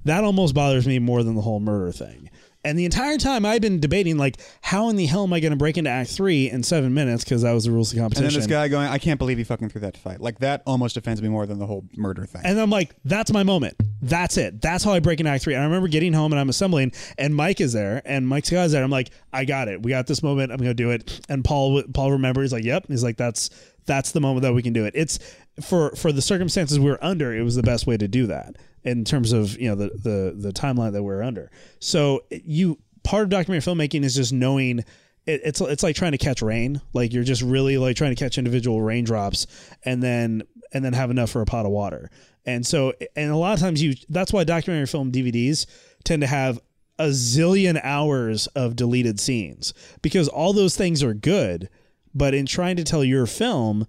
"That 0.04 0.24
almost 0.24 0.56
bothers 0.56 0.88
me 0.88 1.00
more 1.00 1.24
than 1.24 1.36
the 1.36 1.42
whole 1.42 1.60
murder 1.60 1.92
thing." 1.92 2.30
And 2.68 2.78
the 2.78 2.86
entire 2.86 3.18
time 3.18 3.46
I've 3.46 3.62
been 3.62 3.80
debating, 3.80 4.18
like, 4.18 4.38
how 4.62 4.90
in 4.90 4.98
the 4.98 5.06
hell 5.06 5.24
am 5.24 5.32
I 5.32 5.40
going 5.40 5.52
to 5.52 5.58
break 5.58 5.78
into 5.78 5.90
Act 5.90 6.10
Three 6.10 6.50
in 6.50 6.64
seven 6.64 6.94
minutes? 6.94 7.24
Because 7.24 7.44
that 7.44 7.54
was 7.54 7.64
the 7.64 7.72
rules 7.72 7.94
of 7.94 8.00
competition. 8.00 8.26
And 8.26 8.34
then 8.34 8.40
this 8.40 8.48
guy 8.48 8.68
going, 8.68 8.88
I 8.88 8.98
can't 8.98 9.18
believe 9.18 9.38
he 9.38 9.46
fucking 9.46 9.70
threw 9.70 9.82
that 9.82 9.96
fight. 9.96 10.20
Like, 10.20 10.40
that 10.40 10.64
almost 10.66 10.98
offends 10.98 11.22
me 11.22 11.30
more 11.30 11.46
than 11.46 11.60
the 11.60 11.66
whole 11.66 11.86
murder 11.96 12.26
thing. 12.26 12.42
And 12.44 12.60
I'm 12.60 12.70
like, 12.70 12.94
that's 13.06 13.32
my 13.32 13.44
moment. 13.44 13.76
That's 14.02 14.38
it. 14.38 14.62
That's 14.62 14.84
how 14.84 14.92
I 14.92 15.00
break 15.00 15.20
into 15.20 15.32
Act 15.32 15.44
Three. 15.46 15.54
And 15.54 15.64
I 15.64 15.66
remember 15.66 15.88
getting 15.88 16.12
home 16.12 16.34
and 16.34 16.40
I'm 16.40 16.50
assembling, 16.50 16.92
and 17.18 17.34
Mike 17.34 17.62
is 17.62 17.72
there, 17.72 18.02
and 18.06 18.28
Mike's 18.28 18.50
Scott's 18.50 18.74
there. 18.74 18.84
I'm 18.84 18.92
like, 18.92 19.12
I 19.32 19.46
got 19.46 19.70
it. 19.70 19.82
We 19.82 19.92
got 19.92 20.08
this 20.08 20.22
moment. 20.22 20.52
I'm 20.52 20.58
gonna 20.58 20.74
do 20.74 20.92
it. 20.92 21.26
And 21.30 21.46
Paul, 21.46 21.84
Paul 21.94 22.12
remembers. 22.12 22.52
He's 22.52 22.54
like, 22.54 22.64
yep. 22.66 22.86
He's 22.88 23.04
like, 23.04 23.18
that's 23.18 23.50
that's 23.88 24.12
the 24.12 24.20
moment 24.20 24.44
that 24.44 24.54
we 24.54 24.62
can 24.62 24.74
do 24.74 24.86
it. 24.86 24.94
It's 24.96 25.20
for 25.62 25.92
for 25.96 26.12
the 26.12 26.22
circumstances 26.22 26.80
we 26.80 26.92
are 26.92 27.00
under. 27.02 27.36
It 27.36 27.42
was 27.42 27.56
the 27.56 27.64
best 27.64 27.88
way 27.88 27.98
to 27.98 28.08
do 28.08 28.28
that 28.28 28.58
in 28.84 29.04
terms 29.04 29.32
of 29.32 29.60
you 29.60 29.70
know 29.70 29.76
the 29.76 29.90
the 29.90 30.36
the 30.38 30.54
timeline 30.54 30.94
that 30.94 31.04
we're 31.04 31.24
under. 31.24 31.50
So 31.80 32.24
you 32.30 32.78
part 33.04 33.24
of 33.24 33.30
documentary 33.30 33.74
filmmaking 33.74 34.04
is 34.04 34.16
just 34.16 34.34
knowing 34.34 34.80
it, 35.26 35.42
it's 35.44 35.62
it's 35.62 35.84
like 35.84 35.96
trying 35.96 36.12
to 36.14 36.18
catch 36.18 36.42
rain. 36.42 36.82
Like 36.94 37.14
you're 37.14 37.24
just 37.24 37.42
really 37.42 37.78
like 37.78 37.96
trying 37.96 38.16
to 38.16 38.22
catch 38.22 38.38
individual 38.38 38.82
raindrops, 38.82 39.48
and 39.84 40.04
then 40.04 40.44
and 40.74 40.84
then 40.84 40.94
have 40.94 41.12
enough 41.12 41.32
for 41.32 41.42
a 41.42 41.46
pot 41.46 41.66
of 41.66 41.72
water. 41.72 42.10
And 42.46 42.66
so, 42.66 42.94
and 43.16 43.32
a 43.32 43.36
lot 43.36 43.54
of 43.54 43.60
times 43.60 43.82
you 43.82 43.96
that's 44.10 44.32
why 44.32 44.44
documentary 44.44 44.88
film 44.88 45.12
DVDs 45.12 45.66
tend 46.04 46.22
to 46.22 46.28
have 46.28 46.60
a 47.00 47.08
zillion 47.08 47.80
hours 47.84 48.48
of 48.48 48.76
deleted 48.76 49.20
scenes 49.20 49.74
because 50.02 50.28
all 50.28 50.54
those 50.54 50.76
things 50.76 51.04
are 51.04 51.14
good, 51.14 51.70
but 52.18 52.34
in 52.34 52.46
trying 52.46 52.76
to 52.78 52.84
tell 52.84 53.04
your 53.04 53.26
film, 53.26 53.88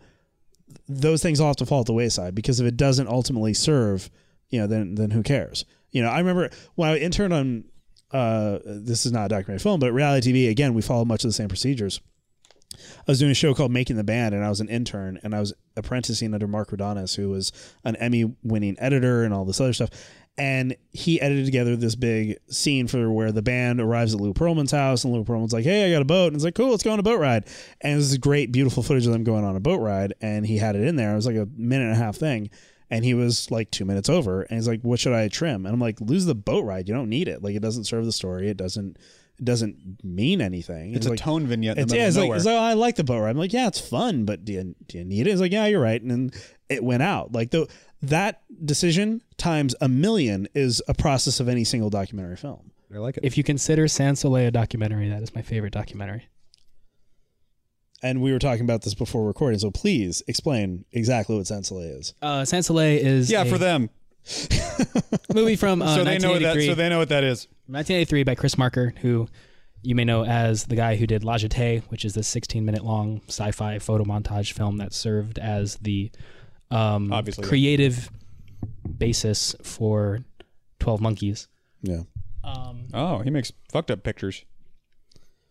those 0.89 1.23
things 1.23 1.41
all 1.41 1.49
have 1.49 1.57
to 1.57 1.67
fall 1.67 1.81
at 1.81 1.87
the 1.87 1.93
wayside 1.93 2.35
because 2.35 2.61
if 2.61 2.67
it 2.67 2.77
doesn't 2.77 3.09
ultimately 3.09 3.55
serve, 3.55 4.11
you 4.51 4.61
know, 4.61 4.67
then 4.67 4.95
then 4.95 5.11
who 5.11 5.23
cares? 5.23 5.65
You 5.91 6.03
know, 6.03 6.11
I 6.11 6.19
remember 6.19 6.51
when 6.75 6.91
I 6.91 6.99
interned 6.99 7.33
on 7.33 7.65
uh, 8.11 8.59
this 8.65 9.07
is 9.07 9.13
not 9.13 9.27
a 9.27 9.29
documentary 9.29 9.59
film, 9.59 9.81
but 9.81 9.93
reality 9.93 10.33
TV. 10.33 10.51
Again, 10.51 10.75
we 10.75 10.83
follow 10.83 11.05
much 11.05 11.25
of 11.25 11.29
the 11.29 11.35
same 11.35 11.49
procedures. 11.49 12.01
I 12.75 13.11
was 13.11 13.19
doing 13.19 13.33
a 13.33 13.35
show 13.35 13.55
called 13.55 13.73
Making 13.73 13.97
the 13.97 14.05
Band, 14.05 14.35
and 14.35 14.45
I 14.45 14.49
was 14.49 14.61
an 14.61 14.69
intern, 14.69 15.19
and 15.23 15.35
I 15.35 15.41
was 15.41 15.53
apprenticing 15.77 16.33
under 16.33 16.47
Mark 16.47 16.71
Rodanis, 16.71 17.17
who 17.17 17.31
was 17.31 17.53
an 17.85 17.97
Emmy-winning 17.97 18.77
editor 18.79 19.25
and 19.25 19.35
all 19.35 19.45
this 19.45 19.61
other 19.61 19.73
stuff. 19.73 19.91
And 20.39 20.77
he 20.93 21.21
edited 21.21 21.47
together 21.47 21.75
this 21.75 21.97
big 21.97 22.39
scene 22.49 22.87
for 22.87 23.11
where 23.11 23.33
the 23.33 23.43
band 23.43 23.81
arrives 23.81 24.15
at 24.15 24.21
Lou 24.21 24.33
Pearlman's 24.33 24.71
house, 24.71 25.03
and 25.03 25.13
Lou 25.13 25.25
Pearlman's 25.25 25.53
like, 25.53 25.65
"Hey, 25.65 25.85
I 25.87 25.91
got 25.91 26.01
a 26.01 26.05
boat," 26.05 26.29
and 26.29 26.37
it's 26.37 26.45
like, 26.45 26.55
"Cool, 26.55 26.71
let's 26.71 26.85
go 26.85 26.93
on 26.93 27.01
a 27.01 27.03
boat 27.03 27.19
ride." 27.19 27.45
And 27.81 27.99
this 27.99 28.17
great, 28.19 28.53
beautiful 28.53 28.85
footage 28.85 29.05
of 29.05 29.13
them 29.13 29.25
going 29.25 29.45
on 29.45 29.57
a 29.57 29.61
boat 29.61 29.81
ride, 29.81 30.15
and 30.21 30.47
he 30.47 30.59
had 30.59 30.77
it 30.77 30.87
in 30.87 30.95
there. 30.95 31.13
It 31.13 31.17
was 31.17 31.27
like 31.27 31.37
a 31.37 31.49
minute 31.57 31.87
and 31.87 31.95
a 31.95 31.97
half 31.97 32.17
thing, 32.17 32.51
and 32.89 33.05
he 33.05 33.15
was 33.15 33.51
like 33.51 33.73
two 33.73 33.85
minutes 33.85 34.09
over, 34.09 34.43
and 34.43 34.57
he's 34.57 34.69
like, 34.69 34.83
"What 34.83 35.01
should 35.01 35.13
I 35.13 35.27
trim?" 35.27 35.67
And 35.67 35.75
I'm 35.75 35.81
like, 35.81 36.01
"Lose 36.01 36.25
the 36.25 36.37
boat 36.37 36.65
ride. 36.65 36.89
You 36.89 36.95
don't 36.95 37.11
need 37.11 37.27
it. 37.27 37.43
Like, 37.43 37.57
it 37.57 37.63
doesn't 37.63 37.85
serve 37.85 38.05
the 38.05 38.13
story. 38.13 38.49
It 38.49 38.57
doesn't." 38.57 38.97
It 39.41 39.45
doesn't 39.45 40.03
mean 40.03 40.41
anything. 40.41 40.97
It's 40.97 41.07
a 41.07 41.11
like, 41.11 41.21
tone 41.21 41.47
vignette. 41.47 41.79
It's, 41.79 41.95
yeah, 41.95 42.09
it's 42.09 42.17
like, 42.17 42.29
it's 42.33 42.45
like, 42.45 42.57
oh, 42.57 42.59
I 42.59 42.73
like 42.73 42.97
the 42.97 43.05
boat 43.05 43.21
ride. 43.21 43.31
I'm 43.31 43.37
like, 43.37 43.53
yeah, 43.53 43.69
it's 43.69 43.79
fun, 43.79 44.25
but 44.25 44.45
do 44.45 44.53
you, 44.53 44.75
do 44.89 44.99
you 44.99 45.05
need 45.05 45.29
it? 45.29 45.31
It's 45.31 45.41
like, 45.41 45.53
yeah, 45.53 45.67
you're 45.67 45.81
right. 45.81 46.03
And 46.03 46.11
then 46.11 46.31
it 46.69 46.83
went 46.83 47.05
out. 47.05 47.31
Like 47.31 47.53
the 47.53 47.69
that 48.03 48.43
decision 48.65 49.23
times 49.37 49.75
a 49.81 49.89
million 49.89 50.49
is 50.55 50.83
a 50.89 50.95
process 50.95 51.41
of 51.41 51.49
any 51.49 51.65
single 51.65 51.91
documentary 51.91 52.37
film. 52.37 52.71
I 52.95 52.99
like 52.99 53.17
it. 53.17 53.25
If 53.25 53.37
you 53.37 53.45
consider 53.45 53.87
Sans 53.89 54.19
Soleil 54.19 54.49
a 54.49 54.51
documentary, 54.51 55.09
that 55.09 55.23
is 55.23 55.35
my 55.35 55.43
favorite 55.43 55.73
documentary. 55.73 56.29
And 58.03 58.23
we 58.23 58.33
were 58.33 58.39
talking 58.39 58.63
about 58.63 58.83
this 58.83 58.95
before 58.95 59.27
recording, 59.27 59.59
so 59.59 59.71
please 59.71 60.23
explain 60.29 60.85
exactly 60.93 61.37
what 61.37 61.47
Sans 61.47 61.67
Soleil 61.67 61.99
is. 61.99 62.15
Uh, 62.23 62.45
Sans 62.45 62.65
Soleil 62.65 63.05
is 63.05 63.31
yeah, 63.31 63.43
a 63.43 63.45
for 63.45 63.59
them, 63.59 63.91
movie 65.35 65.57
from 65.57 65.83
uh, 65.83 65.97
so 65.97 66.05
they 66.05 66.19
know 66.19 66.31
what 66.31 66.43
that. 66.43 66.55
1983. 66.55 66.67
So 66.69 66.75
they 66.75 66.89
know 66.89 66.99
what 66.99 67.09
that 67.09 67.25
is. 67.25 67.49
1983 67.67 68.23
by 68.23 68.35
Chris 68.37 68.57
Marker, 68.57 68.95
who 69.01 69.29
you 69.83 69.95
may 69.95 70.05
know 70.05 70.25
as 70.25 70.67
the 70.67 70.77
guy 70.77 70.97
who 70.97 71.07
did 71.07 71.25
La 71.25 71.37
Jetée, 71.37 71.83
which 71.89 72.05
is 72.05 72.15
this 72.15 72.29
16 72.29 72.65
minute 72.65 72.85
long 72.85 73.21
sci 73.27 73.51
fi 73.51 73.79
photo 73.79 74.05
montage 74.05 74.53
film 74.53 74.77
that 74.79 74.93
served 74.93 75.39
as 75.39 75.77
the 75.77 76.11
um, 76.71 77.13
Obviously, 77.13 77.45
yeah. 77.45 77.49
creative 77.49 78.11
basis 78.99 79.55
for 79.63 80.21
12 80.81 81.01
Monkeys. 81.01 81.49
Yeah. 81.83 82.03
Um, 82.45 82.87
Oh, 82.95 83.19
he 83.21 83.31
makes 83.31 83.53
fucked 83.71 83.91
up 83.91 84.03
pictures. 84.03 84.45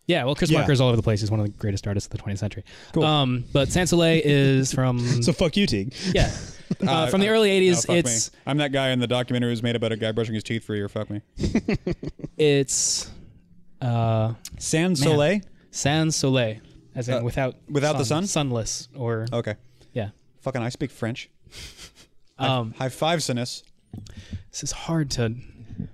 yeah, 0.07 0.24
well, 0.24 0.36
Chris 0.36 0.49
Yeah. 0.49 0.59
Marker 0.59 0.72
is 0.74 0.82
all 0.82 0.88
over 0.88 0.95
the 0.97 1.03
place. 1.03 1.22
He's 1.22 1.30
one 1.32 1.39
of 1.39 1.45
the 1.45 1.51
greatest 1.51 1.86
artists 1.88 2.07
of 2.07 2.11
the 2.11 2.24
20th 2.24 2.39
century. 2.39 2.63
Cool. 2.93 3.03
Um, 3.03 3.43
but 3.53 3.70
Sans 3.70 3.89
Soleil 3.89 4.22
is 4.24 4.74
from 4.74 4.99
So 5.22 5.34
fuck 5.34 5.55
you, 5.57 5.68
Teague. 5.68 5.93
yeah 6.13 6.32
uh, 6.88 7.07
from 7.07 7.22
the 7.22 7.30
early 7.30 7.49
80s. 7.49 7.78
Oh, 7.78 7.82
fuck 7.82 7.95
it's 7.97 8.32
me. 8.34 8.39
I'm 8.47 8.57
that 8.57 8.72
guy 8.72 8.89
in 8.89 8.99
the 8.99 9.07
documentary 9.07 9.51
who's 9.51 9.63
made 9.63 9.76
about 9.76 9.91
a 9.91 9.97
guy 9.97 10.11
brushing 10.11 10.34
his 10.34 10.43
teeth 10.43 10.63
for 10.63 10.74
a 10.74 10.78
year. 10.78 10.89
Fuck 10.89 11.09
me. 11.09 11.22
it's 12.38 13.09
uh, 13.82 14.34
Sans 14.59 14.99
Man. 14.99 15.09
Soleil. 15.09 15.41
Sans 15.72 16.15
Soleil, 16.15 16.57
as 16.95 17.07
in 17.09 17.15
Uh, 17.15 17.22
without 17.24 17.55
without 17.70 17.97
the 17.97 18.05
sun? 18.05 18.26
sunless 18.28 18.88
or 18.95 19.26
Okay. 19.32 19.55
Fucking, 20.47 20.61
I 20.61 20.69
speak 20.69 20.91
French. 20.91 21.29
Um, 22.39 22.75
High 22.77 22.89
five, 22.89 23.23
Sinus. 23.23 23.63
This 24.51 24.61
is 24.61 24.71
hard 24.71 25.09
to. 25.11 25.33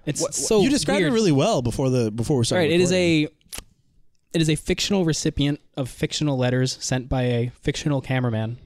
It's 0.06 0.20
What- 0.22 0.36
so 0.36 0.62
you 0.62 0.70
described 0.70 0.99
weird. 0.99 1.14
it 1.14 1.16
really 1.16 1.32
well 1.32 1.62
before 1.62 1.89
the 1.89 2.12
before 2.12 2.36
we 2.36 2.41
All 2.41 2.43
started. 2.43 2.64
right, 2.66 2.72
it 2.72 2.82
is 2.82 2.91
recording. 2.91 3.28
a. 4.34 4.34
It 4.34 4.41
is 4.41 4.49
a 4.49 4.56
fictional 4.56 5.06
recipient 5.06 5.62
of 5.78 5.89
fictional 5.89 6.38
letters 6.38 6.78
sent 6.82 7.08
by 7.08 7.22
a 7.22 7.51
fictional 7.62 8.01
cameraman, 8.01 8.58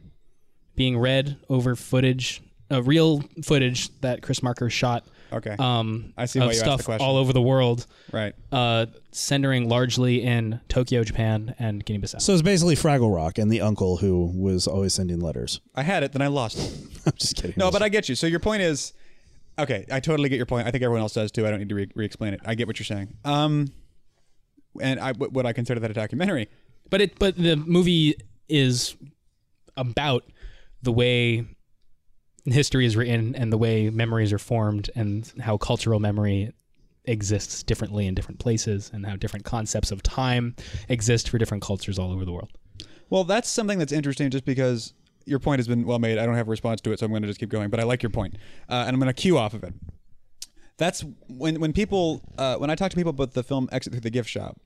being 0.76 0.98
read 0.98 1.38
over 1.50 1.76
footage, 1.76 2.42
uh, 2.72 2.82
real 2.82 3.22
footage 3.44 3.90
that 4.02 4.24
Chris 4.24 4.42
Marker 4.42 4.72
shot. 4.72 5.06
Okay. 5.32 5.56
Um, 5.58 6.14
I 6.18 6.26
see 6.26 6.40
of 6.40 6.46
why 6.48 6.52
you 6.54 6.58
asked 6.58 6.66
the 6.66 6.72
stuff 6.72 6.86
question. 6.86 7.06
all 7.06 7.18
over 7.18 7.34
the 7.34 7.42
world, 7.42 7.86
right. 8.12 8.34
uh, 8.52 8.88
centering 9.12 9.68
largely 9.70 10.24
in 10.24 10.60
Tokyo, 10.70 11.04
Japan, 11.04 11.56
and 11.60 11.84
Guinea-Bissau. 11.84 12.22
So 12.22 12.34
it's 12.34 12.42
basically 12.42 12.76
Fraggle 12.76 13.14
Rock 13.14 13.38
and 13.38 13.52
the 13.52 13.62
uncle 13.62 13.98
who 13.98 14.32
was 14.36 14.68
always 14.68 14.94
sending 14.94 15.20
letters. 15.20 15.60
I 15.76 15.84
had 15.84 16.04
it, 16.04 16.14
then 16.14 16.22
I 16.22 16.28
lost 16.28 16.58
it. 16.58 16.88
I'm 17.06 17.14
just 17.18 17.36
kidding. 17.36 17.56
No, 17.58 17.72
but 17.72 17.82
I 17.82 17.90
get 17.90 18.10
you. 18.10 18.16
So 18.16 18.28
your 18.28 18.40
point 18.40 18.62
is, 18.62 18.94
okay, 19.60 19.86
I 19.92 20.00
totally 20.00 20.30
get 20.30 20.38
your 20.38 20.46
point. 20.46 20.68
I 20.68 20.72
think 20.72 20.84
everyone 20.84 21.02
else 21.02 21.14
does 21.14 21.32
too. 21.32 21.46
I 21.46 21.50
don't 21.50 21.60
need 21.60 21.70
to 21.70 21.76
re- 21.76 21.92
re-explain 21.96 22.34
it. 22.34 22.42
I 22.46 22.56
get 22.56 22.68
what 22.68 22.80
you're 22.80 22.86
saying. 22.86 23.14
Um, 23.26 23.68
and 24.82 25.00
I 25.00 25.12
would 25.12 25.46
I 25.46 25.54
consider 25.54 25.80
that 25.80 25.92
a 25.92 25.94
documentary? 25.94 26.48
but 26.90 27.02
it 27.02 27.20
but 27.20 27.36
the 27.36 27.56
movie 27.56 28.16
is 28.50 28.96
about 29.76 30.24
the 30.82 30.92
way 30.92 31.46
history 32.54 32.86
is 32.86 32.96
written 32.96 33.36
and 33.36 33.52
the 33.52 33.58
way 33.58 33.90
memories 33.90 34.32
are 34.34 34.40
formed 34.40 34.90
and 34.96 35.32
how 35.42 35.58
cultural 35.58 36.00
memory 36.00 36.52
exists 37.06 37.64
differently 37.64 38.06
in 38.06 38.14
different 38.14 38.40
places 38.40 38.92
and 38.94 39.06
how 39.06 39.16
different 39.16 39.46
concepts 39.46 39.92
of 39.92 40.04
time 40.04 40.56
exist 40.90 41.30
for 41.30 41.38
different 41.38 41.64
cultures 41.64 41.98
all 41.98 42.12
over 42.12 42.26
the 42.26 42.32
world. 42.32 42.52
Well, 43.10 43.24
that's 43.24 43.50
something 43.50 43.80
that's 43.80 43.94
interesting, 43.94 44.30
just 44.30 44.46
because 44.46 44.94
your 45.26 45.40
point 45.40 45.60
has 45.60 45.68
been 45.68 45.86
well 45.86 46.00
made. 46.00 46.18
I 46.18 46.26
don't 46.26 46.36
have 46.36 46.48
a 46.48 46.52
response 46.52 46.82
to 46.82 46.92
it, 46.92 47.00
so 47.00 47.06
I'm 47.06 47.12
going 47.12 47.22
to 47.22 47.28
just 47.28 47.40
keep 47.40 47.50
going. 47.50 47.70
But 47.70 47.80
I 47.80 47.84
like 47.84 48.04
your 48.04 48.10
point, 48.10 48.38
uh, 48.70 48.84
and 48.86 48.90
I'm 48.90 49.00
going 49.00 49.08
to 49.08 49.14
cue 49.14 49.38
off 49.38 49.54
of 49.54 49.64
it. 49.64 49.74
That's 50.78 51.04
when 51.28 51.60
when 51.60 51.74
people 51.74 52.22
uh, 52.38 52.58
when 52.58 52.70
I 52.70 52.76
talk 52.76 52.92
to 52.92 52.98
people 52.98 53.10
about 53.12 53.34
the 53.34 53.44
film 53.44 53.70
Exit 53.72 53.94
Through 53.94 54.02
the 54.02 54.10
Gift 54.10 54.30
Shop. 54.30 54.60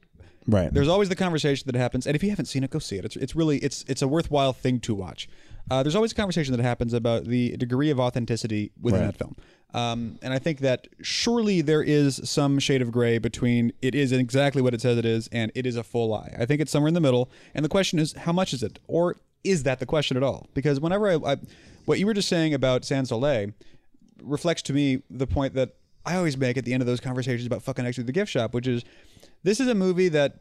Right. 0.48 0.74
There's 0.74 0.88
always 0.88 1.10
the 1.10 1.16
conversation 1.16 1.66
that 1.68 1.76
happens, 1.78 2.06
and 2.08 2.16
if 2.16 2.24
you 2.24 2.30
haven't 2.30 2.46
seen 2.46 2.64
it, 2.64 2.70
go 2.70 2.80
see 2.80 2.98
it. 2.98 3.06
It's 3.06 3.16
it's 3.16 3.36
really 3.36 3.58
it's 3.60 3.84
it's 3.88 4.02
a 4.02 4.08
worthwhile 4.08 4.54
thing 4.54 4.80
to 4.82 4.96
watch. 4.96 5.28
Uh, 5.70 5.84
there's 5.84 5.96
always 5.96 6.12
a 6.12 6.16
conversation 6.16 6.56
that 6.56 6.62
happens 6.64 6.94
about 6.94 7.26
the 7.26 7.56
degree 7.58 7.89
of 7.92 8.00
authenticity 8.00 8.72
within 8.82 9.02
Right. 9.02 9.06
that 9.08 9.18
film, 9.18 9.36
um, 9.74 10.20
and 10.22 10.34
I 10.34 10.39
think 10.39 10.60
that 10.60 10.88
surely 11.02 11.62
there 11.62 11.84
is 11.84 12.20
some 12.24 12.60
shade 12.60 12.82
of 12.82 12.92
gray 12.92 13.20
between 13.20 13.72
it 13.82 13.94
is 13.96 14.12
exactly 14.12 14.62
what 14.62 14.74
it 14.74 14.82
says 14.82 14.98
it 14.98 15.06
is 15.06 15.30
and 15.32 15.52
it 15.56 15.66
is 15.66 15.76
a 15.78 15.84
full 15.84 16.10
lie. 16.10 16.36
I 16.38 16.46
think 16.46 16.62
it's 16.62 16.72
somewhere 16.72 16.88
in 16.89 16.94
the 16.96 17.00
middle, 17.02 17.30
and 17.54 17.64
the 17.64 17.70
question 17.70 18.00
is 18.00 18.14
how 18.14 18.34
much 18.34 18.54
is 18.54 18.64
it, 18.64 18.80
or 18.88 19.18
is 19.44 19.64
that 19.64 19.80
the 19.80 19.86
question 19.86 20.18
at 20.18 20.24
all? 20.24 20.48
Because 20.54 20.80
whenever 20.80 21.08
I, 21.10 21.34
I 21.34 21.38
what 21.86 22.00
you 22.00 22.06
were 22.06 22.14
just 22.14 22.28
saying 22.30 22.54
about 22.54 22.84
Sans 22.84 23.10
Soleil 23.10 23.52
reflects 24.22 24.62
to 24.64 24.74
me 24.74 25.02
the 25.10 25.26
point 25.28 25.54
that 25.56 25.76
I 26.06 26.16
always 26.16 26.38
make 26.38 26.58
at 26.58 26.66
the 26.66 26.74
end 26.74 26.82
of 26.82 26.88
those 26.88 26.99
conversations 26.99 27.45
about 27.45 27.64
fucking 27.64 27.86
Exit 27.86 28.06
the 28.06 28.12
Gift 28.12 28.32
Shop, 28.32 28.54
which 28.54 28.68
is 28.68 28.84
this 29.43 29.60
is 29.60 29.68
a 29.68 29.76
movie 29.76 30.10
that 30.10 30.39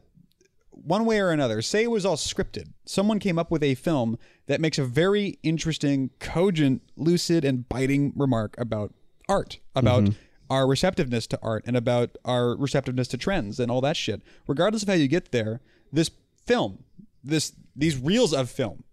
one 0.71 1.05
way 1.05 1.21
or 1.21 1.31
another, 1.31 1.61
say 1.63 1.83
it 1.83 1.91
was 1.91 2.07
all 2.07 2.17
scripted. 2.17 2.73
Someone 2.85 3.19
came 3.19 3.39
up 3.39 3.51
with 3.51 3.63
a 3.63 3.75
film 3.75 4.19
that 4.47 4.61
makes 4.61 4.79
a 4.79 4.85
very 4.85 5.39
interesting, 5.43 6.11
cogent, 6.19 6.83
lucid, 6.97 7.45
and 7.45 7.69
biting 7.69 8.13
remark 8.17 8.55
about 8.59 8.95
art, 9.29 9.59
about 9.75 10.05
mm-hmm. 10.05 10.15
our 10.49 10.67
receptiveness 10.67 11.27
to 11.29 11.39
art, 11.43 11.65
and 11.67 11.77
about 11.77 12.17
our 12.25 12.57
receptiveness 12.57 13.09
to 13.09 13.19
trends 13.19 13.61
and 13.61 13.71
all 13.71 13.81
that 13.81 13.97
shit. 13.97 14.23
Regardless 14.47 14.83
of 14.83 14.89
how 14.89 14.95
you 14.95 15.09
get 15.09 15.33
there, 15.33 15.61
this 15.93 16.11
film, 16.47 16.85
this 17.23 17.53
these 17.77 17.99
reels 17.99 18.33
of 18.33 18.51
film, 18.51 18.85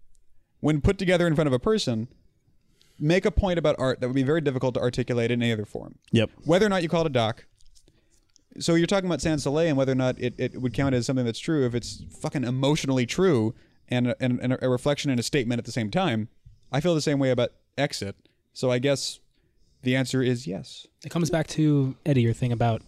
when 0.60 0.80
put 0.80 0.98
together 0.98 1.26
in 1.26 1.34
front 1.34 1.48
of 1.48 1.52
a 1.52 1.58
person, 1.58 2.08
make 2.98 3.24
a 3.24 3.30
point 3.30 3.58
about 3.58 3.76
art 3.78 4.00
that 4.00 4.08
would 4.08 4.14
be 4.14 4.22
very 4.22 4.40
difficult 4.40 4.74
to 4.74 4.80
articulate 4.80 5.30
in 5.30 5.42
any 5.42 5.52
other 5.52 5.64
form. 5.64 5.96
Yep. 6.12 6.30
Whether 6.44 6.66
or 6.66 6.68
not 6.68 6.82
you 6.82 6.88
call 6.88 7.02
it 7.02 7.06
a 7.06 7.10
doc. 7.10 7.44
So 8.58 8.74
you're 8.74 8.86
talking 8.88 9.06
about 9.08 9.20
Sans 9.20 9.42
Soleil 9.42 9.68
and 9.68 9.76
whether 9.76 9.92
or 9.92 9.96
not 9.96 10.18
it, 10.18 10.34
it 10.36 10.60
would 10.60 10.74
count 10.74 10.94
as 10.94 11.06
something 11.06 11.24
that's 11.24 11.38
true 11.38 11.64
if 11.64 11.74
it's 11.74 12.02
fucking 12.20 12.42
emotionally 12.44 13.06
true 13.06 13.54
and, 13.88 14.14
and, 14.20 14.40
and 14.40 14.58
a 14.60 14.68
reflection 14.68 15.10
and 15.10 15.20
a 15.20 15.22
statement 15.22 15.58
at 15.60 15.64
the 15.64 15.70
same 15.72 15.90
time. 15.90 16.28
I 16.72 16.80
feel 16.80 16.94
the 16.94 17.00
same 17.00 17.18
way 17.18 17.30
about 17.30 17.50
Exit. 17.76 18.16
So 18.52 18.70
I 18.72 18.78
guess 18.80 19.20
the 19.82 19.94
answer 19.94 20.22
is 20.22 20.46
yes. 20.46 20.86
It 21.04 21.10
comes 21.10 21.30
back 21.30 21.46
to 21.48 21.94
Eddie 22.04 22.22
your 22.22 22.32
thing 22.32 22.50
about 22.52 22.82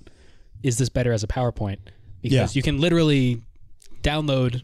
is 0.62 0.76
this 0.78 0.88
better 0.88 1.12
as 1.12 1.22
a 1.22 1.28
PowerPoint? 1.28 1.78
Because 2.20 2.34
Yeah. 2.54 2.58
you 2.58 2.62
can 2.62 2.80
literally 2.80 3.40
download 4.02 4.62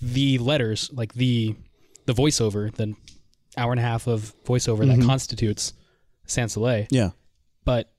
the 0.00 0.38
letters, 0.38 0.90
like 0.92 1.14
the 1.14 1.54
the 2.06 2.12
voiceover, 2.14 2.72
the 2.74 2.94
hour 3.56 3.72
and 3.72 3.80
a 3.80 3.82
half 3.82 4.06
of 4.06 4.34
voiceover 4.44 4.86
that 4.86 4.98
mm-hmm. 4.98 5.06
constitutes 5.06 5.72
Sans 6.26 6.52
Soleil. 6.52 6.86
yeah. 6.90 7.10
but 7.64 7.90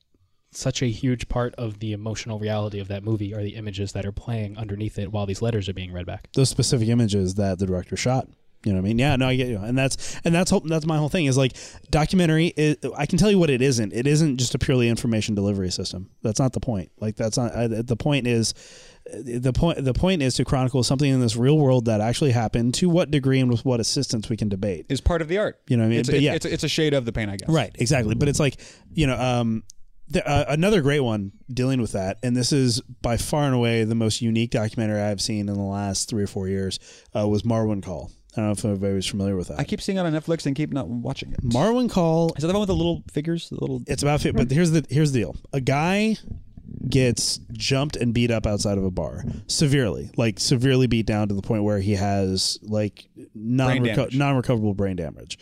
such 0.52 0.82
a 0.82 0.86
huge 0.86 1.28
part 1.28 1.54
of 1.56 1.80
the 1.80 1.92
emotional 1.92 2.38
reality 2.38 2.80
of 2.80 2.88
that 2.88 3.04
movie 3.04 3.34
are 3.34 3.42
the 3.42 3.56
images 3.56 3.92
that 3.92 4.06
are 4.06 4.12
playing 4.12 4.56
underneath 4.56 4.98
it 4.98 5.12
while 5.12 5.26
these 5.26 5.42
letters 5.42 5.68
are 5.68 5.74
being 5.74 5.92
read 5.92 6.06
back. 6.06 6.28
Those 6.34 6.48
specific 6.48 6.88
images 6.88 7.34
that 7.34 7.58
the 7.58 7.66
director 7.66 7.96
shot. 7.96 8.28
You 8.64 8.72
know 8.72 8.78
what 8.78 8.86
I 8.86 8.88
mean? 8.88 8.98
Yeah, 8.98 9.14
no, 9.14 9.28
I 9.28 9.36
get 9.36 9.46
you, 9.46 9.58
and 9.58 9.78
that's 9.78 10.18
and 10.24 10.34
that's 10.34 10.50
that's 10.64 10.86
my 10.86 10.96
whole 10.96 11.08
thing 11.08 11.26
is 11.26 11.36
like 11.36 11.52
documentary. 11.90 12.48
Is, 12.56 12.78
I 12.96 13.06
can 13.06 13.16
tell 13.16 13.30
you 13.30 13.38
what 13.38 13.48
it 13.48 13.62
isn't. 13.62 13.92
It 13.92 14.08
isn't 14.08 14.38
just 14.38 14.56
a 14.56 14.58
purely 14.58 14.88
information 14.88 15.36
delivery 15.36 15.70
system. 15.70 16.10
That's 16.22 16.40
not 16.40 16.52
the 16.52 16.58
point. 16.58 16.90
Like 16.98 17.14
that's 17.14 17.36
not 17.36 17.54
I, 17.54 17.68
the 17.68 17.96
point. 17.96 18.26
Is 18.26 18.54
the 19.12 19.52
point 19.52 19.84
the 19.84 19.94
point 19.94 20.22
is 20.22 20.34
to 20.34 20.44
chronicle 20.44 20.82
something 20.82 21.10
in 21.10 21.20
this 21.20 21.36
real 21.36 21.58
world 21.58 21.86
that 21.86 22.00
actually 22.00 22.32
happened. 22.32 22.74
To 22.74 22.88
what 22.88 23.10
degree 23.10 23.40
and 23.40 23.50
with 23.50 23.64
what 23.64 23.80
assistance 23.80 24.28
we 24.28 24.36
can 24.36 24.48
debate. 24.48 24.86
Is 24.88 25.00
part 25.00 25.22
of 25.22 25.28
the 25.28 25.38
art. 25.38 25.60
You 25.68 25.76
know 25.76 25.84
what 25.84 25.86
I 25.86 25.90
mean? 25.90 26.00
It's, 26.00 26.10
But 26.10 26.20
yeah. 26.20 26.34
it's, 26.34 26.46
it's 26.46 26.64
a 26.64 26.68
shade 26.68 26.94
of 26.94 27.04
the 27.04 27.12
paint, 27.12 27.30
I 27.30 27.36
guess. 27.36 27.48
Right, 27.48 27.74
exactly. 27.78 28.14
But 28.14 28.28
it's 28.28 28.40
like 28.40 28.60
you 28.92 29.06
know, 29.06 29.18
um, 29.18 29.62
the, 30.08 30.26
uh, 30.28 30.46
another 30.48 30.82
great 30.82 31.00
one 31.00 31.32
dealing 31.52 31.80
with 31.80 31.92
that, 31.92 32.18
and 32.22 32.36
this 32.36 32.52
is 32.52 32.80
by 32.80 33.16
far 33.16 33.44
and 33.44 33.54
away 33.54 33.84
the 33.84 33.94
most 33.94 34.22
unique 34.22 34.50
documentary 34.50 35.00
I've 35.00 35.20
seen 35.20 35.48
in 35.48 35.54
the 35.54 35.62
last 35.62 36.08
three 36.08 36.22
or 36.22 36.28
four 36.28 36.48
years. 36.48 36.78
Uh, 37.14 37.26
was 37.28 37.42
Marwencol. 37.42 38.10
I 38.36 38.40
don't 38.40 38.46
know 38.46 38.52
if 38.52 38.64
everybody's 38.64 39.06
familiar 39.06 39.34
with 39.34 39.48
that. 39.48 39.58
I 39.58 39.64
keep 39.64 39.80
seeing 39.80 39.96
it 39.96 40.02
on 40.02 40.12
Netflix 40.12 40.44
and 40.44 40.54
keep 40.54 40.70
not 40.70 40.88
watching 40.88 41.32
it. 41.32 41.42
Marwencol. 41.42 42.36
Is 42.36 42.42
that 42.42 42.48
the 42.48 42.52
one 42.52 42.60
with 42.60 42.68
the 42.68 42.74
little 42.74 43.02
figures? 43.10 43.48
The 43.48 43.56
little. 43.58 43.82
It's 43.86 44.02
about, 44.02 44.20
fit, 44.20 44.36
but 44.36 44.50
here's 44.50 44.72
the 44.72 44.84
here's 44.90 45.12
the 45.12 45.20
deal. 45.20 45.36
A 45.54 45.60
guy 45.60 46.18
gets 46.88 47.38
jumped 47.52 47.96
and 47.96 48.14
beat 48.14 48.30
up 48.30 48.46
outside 48.46 48.78
of 48.78 48.84
a 48.84 48.90
bar 48.90 49.24
severely, 49.46 50.10
like 50.16 50.38
severely 50.38 50.86
beat 50.86 51.06
down 51.06 51.28
to 51.28 51.34
the 51.34 51.42
point 51.42 51.64
where 51.64 51.80
he 51.80 51.94
has 51.94 52.58
like 52.62 53.08
non 53.34 53.82
non 54.12 54.36
recoverable 54.36 54.74
brain 54.74 54.96
damage. 54.96 55.38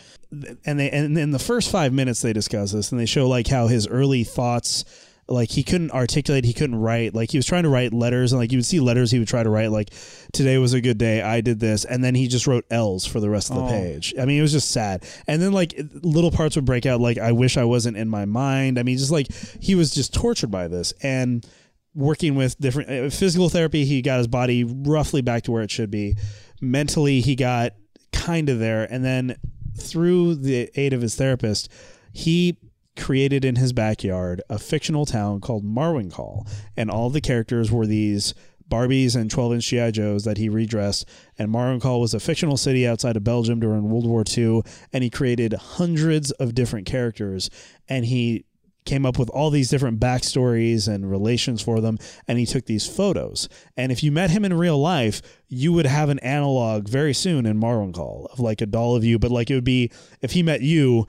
And 0.64 0.78
they 0.80 0.90
and 0.90 1.16
in 1.16 1.30
the 1.30 1.38
first 1.38 1.70
five 1.70 1.92
minutes 1.92 2.22
they 2.22 2.32
discuss 2.32 2.72
this 2.72 2.90
and 2.92 3.00
they 3.00 3.06
show 3.06 3.28
like 3.28 3.46
how 3.46 3.66
his 3.66 3.86
early 3.86 4.24
thoughts. 4.24 4.84
Like 5.26 5.50
he 5.50 5.62
couldn't 5.62 5.90
articulate, 5.92 6.44
he 6.44 6.52
couldn't 6.52 6.76
write. 6.76 7.14
Like 7.14 7.30
he 7.30 7.38
was 7.38 7.46
trying 7.46 7.62
to 7.62 7.68
write 7.70 7.94
letters, 7.94 8.32
and 8.32 8.40
like 8.40 8.52
you 8.52 8.58
would 8.58 8.66
see 8.66 8.78
letters 8.80 9.10
he 9.10 9.18
would 9.18 9.28
try 9.28 9.42
to 9.42 9.48
write, 9.48 9.70
like 9.70 9.90
"Today 10.32 10.58
was 10.58 10.74
a 10.74 10.80
good 10.82 10.98
day, 10.98 11.22
I 11.22 11.40
did 11.40 11.60
this," 11.60 11.84
and 11.86 12.04
then 12.04 12.14
he 12.14 12.28
just 12.28 12.46
wrote 12.46 12.64
L's 12.70 13.06
for 13.06 13.20
the 13.20 13.30
rest 13.30 13.50
of 13.50 13.56
the 13.56 13.62
Oh. 13.62 13.68
page. 13.68 14.14
I 14.20 14.26
mean, 14.26 14.38
it 14.38 14.42
was 14.42 14.52
just 14.52 14.70
sad. 14.70 15.02
And 15.26 15.40
then 15.40 15.52
like 15.52 15.74
little 16.02 16.30
parts 16.30 16.56
would 16.56 16.66
break 16.66 16.84
out, 16.84 17.00
like 17.00 17.16
"I 17.16 17.32
wish 17.32 17.56
I 17.56 17.64
wasn't 17.64 17.96
in 17.96 18.08
my 18.08 18.26
mind." 18.26 18.78
I 18.78 18.82
mean, 18.82 18.98
just 18.98 19.10
like 19.10 19.28
he 19.60 19.74
was 19.74 19.92
just 19.94 20.12
tortured 20.12 20.50
by 20.50 20.68
this, 20.68 20.92
and 21.02 21.46
working 21.94 22.34
with 22.34 22.58
different 22.58 22.90
uh, 22.90 23.08
physical 23.08 23.48
therapy, 23.48 23.84
he 23.86 24.02
got 24.02 24.18
his 24.18 24.26
body 24.26 24.64
roughly 24.64 25.22
back 25.22 25.44
to 25.44 25.52
where 25.52 25.62
it 25.62 25.70
should 25.70 25.90
be. 25.90 26.16
Mentally, 26.60 27.20
he 27.20 27.34
got 27.34 27.72
kind 28.12 28.48
of 28.50 28.58
there, 28.58 28.84
and 28.92 29.04
then 29.04 29.36
through 29.78 30.34
the 30.34 30.70
aid 30.78 30.92
of 30.92 31.00
his 31.00 31.14
therapist, 31.14 31.68
he 32.12 32.56
created 32.96 33.44
in 33.44 33.56
his 33.56 33.72
backyard 33.72 34.42
a 34.48 34.58
fictional 34.58 35.06
town 35.06 35.40
called 35.40 35.64
Marwencol, 35.64 36.48
and 36.76 36.90
all 36.90 37.10
the 37.10 37.20
characters 37.20 37.70
were 37.70 37.86
these 37.86 38.34
Barbies 38.68 39.14
and 39.14 39.30
12 39.30 39.54
inch 39.54 39.68
G.I. 39.68 39.90
Joes 39.90 40.24
that 40.24 40.38
he 40.38 40.48
redressed. 40.48 41.06
And 41.38 41.50
Marwencol 41.50 42.00
was 42.00 42.14
a 42.14 42.20
fictional 42.20 42.56
city 42.56 42.86
outside 42.86 43.16
of 43.16 43.24
Belgium 43.24 43.60
during 43.60 43.88
World 43.88 44.06
War 44.06 44.24
II, 44.26 44.62
and 44.92 45.04
he 45.04 45.10
created 45.10 45.52
hundreds 45.52 46.30
of 46.32 46.54
different 46.54 46.86
characters, 46.86 47.50
and 47.88 48.06
he 48.06 48.46
came 48.84 49.06
up 49.06 49.18
with 49.18 49.30
all 49.30 49.50
these 49.50 49.70
different 49.70 49.98
backstories 49.98 50.88
and 50.88 51.10
relations 51.10 51.62
for 51.62 51.80
them 51.80 51.98
and 52.28 52.38
he 52.38 52.44
took 52.44 52.66
these 52.66 52.86
photos 52.86 53.48
and 53.78 53.90
if 53.90 54.02
you 54.02 54.12
met 54.12 54.30
him 54.30 54.44
in 54.44 54.52
real 54.52 54.78
life 54.78 55.22
you 55.48 55.72
would 55.72 55.86
have 55.86 56.10
an 56.10 56.18
analog 56.18 56.86
very 56.86 57.14
soon 57.14 57.46
in 57.46 57.58
Marwencol 57.58 58.30
of 58.30 58.40
like 58.40 58.60
a 58.60 58.66
doll 58.66 58.94
of 58.94 59.02
you 59.02 59.18
but 59.18 59.30
like 59.30 59.50
it 59.50 59.54
would 59.54 59.64
be 59.64 59.90
if 60.20 60.32
he 60.32 60.42
met 60.42 60.60
you 60.60 61.06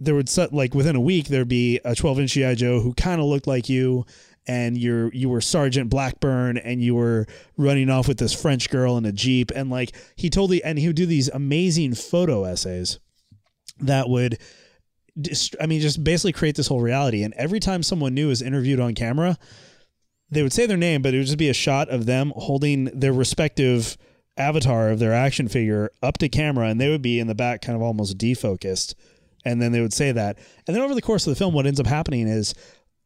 there 0.00 0.14
would 0.14 0.30
like 0.52 0.74
within 0.74 0.96
a 0.96 1.00
week 1.00 1.28
there'd 1.28 1.48
be 1.48 1.80
a 1.84 1.94
12 1.94 2.20
inch 2.20 2.32
GI 2.32 2.56
Joe 2.56 2.80
who 2.80 2.94
kind 2.94 3.20
of 3.20 3.26
looked 3.26 3.46
like 3.46 3.68
you 3.68 4.04
and 4.46 4.76
you're 4.78 5.12
you 5.12 5.28
were 5.28 5.40
Sergeant 5.40 5.90
Blackburn 5.90 6.56
and 6.56 6.82
you 6.82 6.94
were 6.94 7.26
running 7.56 7.90
off 7.90 8.08
with 8.08 8.18
this 8.18 8.32
French 8.32 8.70
girl 8.70 8.96
in 8.96 9.04
a 9.04 9.12
Jeep 9.12 9.52
and 9.54 9.70
like 9.70 9.92
he 10.16 10.30
totally 10.30 10.62
and 10.64 10.78
he 10.78 10.86
would 10.86 10.96
do 10.96 11.06
these 11.06 11.28
amazing 11.28 11.94
photo 11.94 12.44
essays 12.44 12.98
that 13.80 14.08
would 14.08 14.38
dist- 15.20 15.56
I 15.60 15.66
mean, 15.66 15.80
just 15.80 16.02
basically 16.02 16.32
create 16.32 16.56
this 16.56 16.68
whole 16.68 16.80
reality. 16.80 17.22
And 17.22 17.34
every 17.34 17.60
time 17.60 17.82
someone 17.82 18.14
new 18.14 18.30
is 18.30 18.42
interviewed 18.42 18.80
on 18.80 18.94
camera, 18.94 19.36
they 20.30 20.42
would 20.42 20.52
say 20.52 20.66
their 20.66 20.76
name, 20.76 21.02
but 21.02 21.14
it 21.14 21.18
would 21.18 21.26
just 21.26 21.38
be 21.38 21.48
a 21.48 21.54
shot 21.54 21.88
of 21.88 22.06
them 22.06 22.32
holding 22.36 22.86
their 22.86 23.12
respective 23.12 23.96
avatar 24.36 24.90
of 24.90 24.98
their 24.98 25.12
action 25.12 25.48
figure 25.48 25.90
up 26.02 26.18
to 26.18 26.28
camera, 26.28 26.68
and 26.68 26.80
they 26.80 26.88
would 26.88 27.02
be 27.02 27.18
in 27.18 27.26
the 27.26 27.34
back, 27.34 27.62
kind 27.62 27.74
of 27.74 27.82
almost 27.82 28.18
defocused. 28.18 28.94
And 29.48 29.62
then 29.62 29.72
they 29.72 29.80
would 29.80 29.94
say 29.94 30.12
that. 30.12 30.38
And 30.66 30.76
then 30.76 30.82
over 30.82 30.94
the 30.94 31.02
course 31.02 31.26
of 31.26 31.30
the 31.30 31.38
film, 31.38 31.54
what 31.54 31.66
ends 31.66 31.80
up 31.80 31.86
happening 31.86 32.28
is 32.28 32.54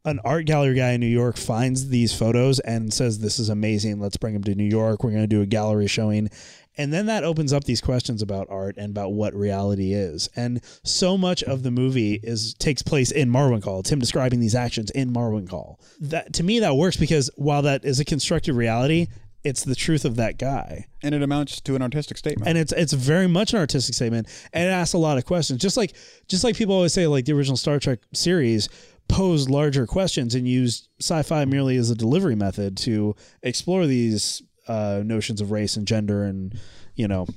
an 0.05 0.19
art 0.25 0.45
gallery 0.45 0.75
guy 0.75 0.91
in 0.91 0.99
New 0.99 1.07
York 1.07 1.37
finds 1.37 1.87
these 1.87 2.13
photos 2.13 2.59
and 2.59 2.93
says, 2.93 3.19
This 3.19 3.39
is 3.39 3.47
amazing. 3.47 4.01
Let's 4.01 4.17
bring 4.17 4.33
them 4.33 4.43
to 4.43 4.55
New 4.55 4.65
York. 4.65 5.03
We're 5.03 5.11
going 5.11 5.23
to 5.23 5.27
do 5.27 5.41
a 5.41 5.45
gallery 5.45 5.87
showing. 5.87 6.29
And 6.75 6.91
then 6.91 7.05
that 7.05 7.23
opens 7.23 7.53
up 7.53 7.65
these 7.65 7.81
questions 7.81 8.21
about 8.21 8.47
art 8.49 8.77
and 8.77 8.89
about 8.89 9.13
what 9.13 9.33
reality 9.35 9.93
is. 9.93 10.27
And 10.35 10.59
so 10.83 11.17
much 11.17 11.43
of 11.43 11.63
the 11.63 11.71
movie 11.71 12.19
is 12.23 12.55
takes 12.55 12.81
place 12.81 13.11
in 13.11 13.29
Marwin 13.29 13.61
Marwencol. 13.61 13.81
It's 13.81 13.91
him 13.91 13.99
describing 13.99 14.39
these 14.39 14.55
actions 14.55 14.89
in 14.91 15.13
Marwin 15.13 15.47
Marwencol. 15.47 15.77
That 16.01 16.33
to 16.33 16.43
me 16.43 16.59
that 16.59 16.75
works 16.75 16.97
because 16.97 17.29
while 17.35 17.61
that 17.61 17.85
is 17.85 17.99
a 17.99 18.05
constructed 18.05 18.53
reality, 18.53 19.07
it's 19.43 19.63
the 19.63 19.75
truth 19.75 20.05
of 20.05 20.15
that 20.15 20.37
guy. 20.37 20.87
and 21.03 21.13
it 21.13 21.21
amounts 21.21 21.59
to 21.61 21.75
an 21.75 21.81
artistic 21.81 22.17
statement. 22.17 22.47
And 22.47 22.57
it's 22.57 22.71
it's 22.71 22.93
very 22.93 23.27
much 23.27 23.53
an 23.53 23.59
artistic 23.59 23.93
statement 23.95 24.27
and 24.53 24.67
it 24.67 24.71
asks 24.71 24.93
a 24.93 24.97
lot 24.97 25.17
of 25.17 25.25
questions. 25.25 25.61
Just 25.61 25.77
like 25.77 25.93
just 26.27 26.43
like 26.43 26.55
people 26.55 26.75
always 26.75 26.93
say 26.93 27.07
like 27.07 27.25
the 27.25 27.33
original 27.33 27.57
Star 27.57 27.79
Trek 27.79 27.99
series 28.13 28.69
posed 29.09 29.49
larger 29.49 29.85
questions 29.85 30.33
and 30.33 30.47
used 30.47 30.87
sci-fi 30.99 31.43
merely 31.45 31.75
as 31.75 31.89
a 31.89 31.95
delivery 31.95 32.35
method 32.35 32.77
to 32.77 33.15
explore 33.41 33.85
these 33.85 34.41
uh, 34.67 35.01
notions 35.03 35.41
of 35.41 35.51
race 35.51 35.75
and 35.75 35.85
gender 35.85 36.23
and 36.23 36.57
you 36.95 37.07
know 37.07 37.27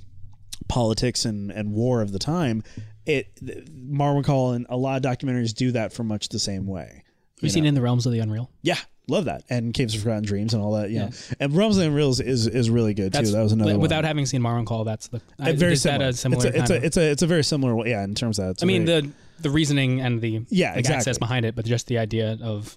politics 0.68 1.24
and, 1.24 1.50
and 1.50 1.72
war 1.72 2.00
of 2.02 2.12
the 2.12 2.18
time. 2.18 2.62
It 3.04 3.34
Marwencol 3.74 4.54
and 4.54 4.66
a 4.68 4.76
lot 4.76 4.96
of 4.96 5.02
documentaries 5.02 5.54
do 5.54 5.72
that 5.72 5.92
for 5.92 6.04
much 6.04 6.28
the 6.28 6.38
same 6.38 6.66
way. 6.66 7.02
Have 7.36 7.42
you 7.42 7.50
seen 7.50 7.66
In 7.66 7.74
the 7.74 7.82
Realms 7.82 8.06
of 8.06 8.12
the 8.12 8.18
Unreal? 8.20 8.50
Yeah, 8.62 8.78
love 9.08 9.26
that 9.26 9.42
and 9.48 9.72
Caves 9.72 9.94
of 9.94 10.02
Forgotten 10.02 10.24
Dreams 10.24 10.54
and 10.54 10.62
all 10.62 10.72
that. 10.72 10.90
Yeah, 10.90 11.10
and 11.40 11.54
Realms 11.54 11.78
and 11.78 11.94
Reels 11.94 12.20
is 12.20 12.46
is 12.46 12.70
really 12.70 12.94
good 12.94 13.12
too. 13.12 13.22
That 13.22 13.42
was 13.42 13.52
another 13.52 13.72
one. 13.72 13.80
without 13.80 14.04
having 14.04 14.26
seen 14.26 14.40
Marwencol. 14.42 14.84
That's 14.84 15.08
the 15.08 15.20
I, 15.38 15.52
very 15.52 15.74
is 15.74 15.82
similar. 15.82 16.06
That 16.06 16.14
a 16.14 16.16
similar. 16.16 16.46
it's 16.48 16.56
a, 16.56 16.60
it's 16.60 16.70
a 16.70 16.84
it's 16.86 16.96
a 16.96 17.10
it's 17.12 17.22
a 17.22 17.26
very 17.26 17.44
similar. 17.44 17.86
Yeah, 17.86 18.04
in 18.04 18.14
terms 18.14 18.38
of 18.38 18.46
that. 18.46 18.50
It's 18.52 18.62
I 18.62 18.66
a 18.66 18.68
mean 18.68 18.86
very- 18.86 19.00
the 19.02 19.12
the 19.40 19.50
reasoning 19.50 20.00
and 20.00 20.20
the 20.20 20.44
Yeah, 20.48 20.70
like, 20.70 20.78
exactly. 20.80 20.96
access 20.98 21.18
behind 21.18 21.44
it, 21.44 21.54
but 21.54 21.64
just 21.66 21.86
the 21.88 21.98
idea 21.98 22.38
of 22.42 22.76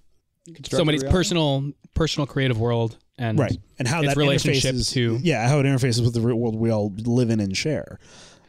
somebody's 0.70 1.02
reality? 1.04 1.18
personal 1.18 1.72
personal 1.94 2.26
creative 2.28 2.60
world 2.60 2.98
and 3.18 3.38
right 3.40 3.58
and 3.78 3.88
how 3.88 4.02
that 4.02 4.16
relationship 4.18 4.74
interfaces 4.76 4.92
to- 4.94 5.20
yeah 5.22 5.48
how 5.48 5.60
it 5.60 5.64
interfaces 5.64 6.04
with 6.04 6.14
the 6.14 6.22
real 6.22 6.38
world 6.38 6.56
we 6.56 6.70
all 6.72 6.94
live 7.06 7.30
in 7.30 7.40
and 7.40 7.56
share. 7.56 8.00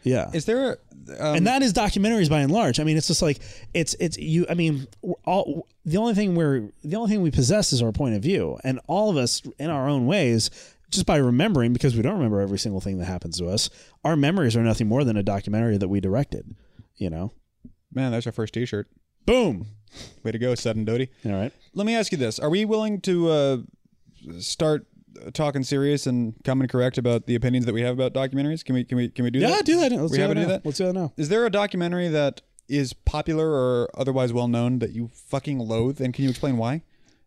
Yeah. 0.02 0.30
Is 0.32 0.46
there? 0.46 0.72
A, 0.72 0.76
um, 1.18 1.36
and 1.36 1.46
that 1.46 1.62
is 1.62 1.72
documentaries 1.72 2.30
by 2.30 2.40
and 2.40 2.52
large. 2.52 2.78
I 2.80 2.84
mean, 2.84 2.96
it's 2.96 3.06
just 3.06 3.22
like 3.22 3.40
it's 3.74 3.94
it's 3.98 4.16
you. 4.18 4.46
I 4.48 4.54
mean, 4.54 4.86
all 5.24 5.66
the 5.84 5.96
only 5.96 6.14
thing 6.14 6.34
we're 6.34 6.70
the 6.84 6.96
only 6.96 7.10
thing 7.10 7.22
we 7.22 7.30
possess 7.30 7.72
is 7.72 7.82
our 7.82 7.92
point 7.92 8.14
of 8.14 8.22
view, 8.22 8.58
and 8.64 8.80
all 8.86 9.10
of 9.10 9.16
us 9.16 9.42
in 9.58 9.70
our 9.70 9.88
own 9.88 10.06
ways, 10.06 10.50
just 10.90 11.06
by 11.06 11.16
remembering 11.16 11.72
because 11.72 11.96
we 11.96 12.02
don't 12.02 12.14
remember 12.14 12.40
every 12.40 12.58
single 12.58 12.80
thing 12.80 12.98
that 12.98 13.06
happens 13.06 13.38
to 13.38 13.48
us. 13.48 13.70
Our 14.04 14.16
memories 14.16 14.56
are 14.56 14.62
nothing 14.62 14.88
more 14.88 15.04
than 15.04 15.16
a 15.16 15.22
documentary 15.22 15.76
that 15.78 15.88
we 15.88 16.00
directed. 16.00 16.54
You 16.96 17.10
know, 17.10 17.32
man, 17.92 18.12
that's 18.12 18.26
our 18.26 18.32
first 18.32 18.54
T-shirt. 18.54 18.88
boom. 19.26 19.66
Way 20.22 20.30
to 20.32 20.38
go, 20.38 20.54
Sudden 20.54 20.84
Doty. 20.84 21.08
All 21.26 21.32
right. 21.32 21.52
Let 21.74 21.84
me 21.86 21.96
ask 21.96 22.12
you 22.12 22.18
this: 22.18 22.38
Are 22.38 22.50
we 22.50 22.64
willing 22.64 23.00
to 23.00 23.28
uh, 23.30 23.56
start 24.38 24.86
talking 25.32 25.62
serious 25.62 26.06
and 26.06 26.34
coming 26.44 26.68
correct 26.68 26.98
about 26.98 27.26
the 27.26 27.34
opinions 27.34 27.66
that 27.66 27.72
we 27.72 27.82
have 27.82 27.98
about 27.98 28.12
documentaries? 28.14 28.64
Can 28.64 28.74
we? 28.74 28.84
Can 28.84 28.96
we? 28.96 29.08
Can 29.08 29.24
we 29.24 29.30
do 29.30 29.38
Yeah, 29.40 29.48
that? 29.48 29.56
Yeah, 29.56 29.62
do 29.62 29.80
that. 29.80 29.92
Let's 29.92 30.12
We 30.12 30.18
do 30.18 30.26
that 30.28 30.34
to 30.34 30.40
do 30.40 30.46
that? 30.46 30.64
Let's 30.66 30.78
do 30.78 30.86
that 30.86 30.92
now. 30.92 31.12
Is 31.16 31.28
there 31.28 31.44
a 31.46 31.50
documentary 31.50 32.08
that 32.08 32.42
is 32.68 32.92
popular 32.92 33.48
or 33.50 33.90
otherwise 33.98 34.32
well 34.32 34.48
known 34.48 34.78
that 34.78 34.92
you 34.92 35.10
fucking 35.12 35.58
loathe, 35.58 36.00
and 36.00 36.14
can 36.14 36.24
you 36.24 36.30
explain 36.30 36.56
why? 36.56 36.82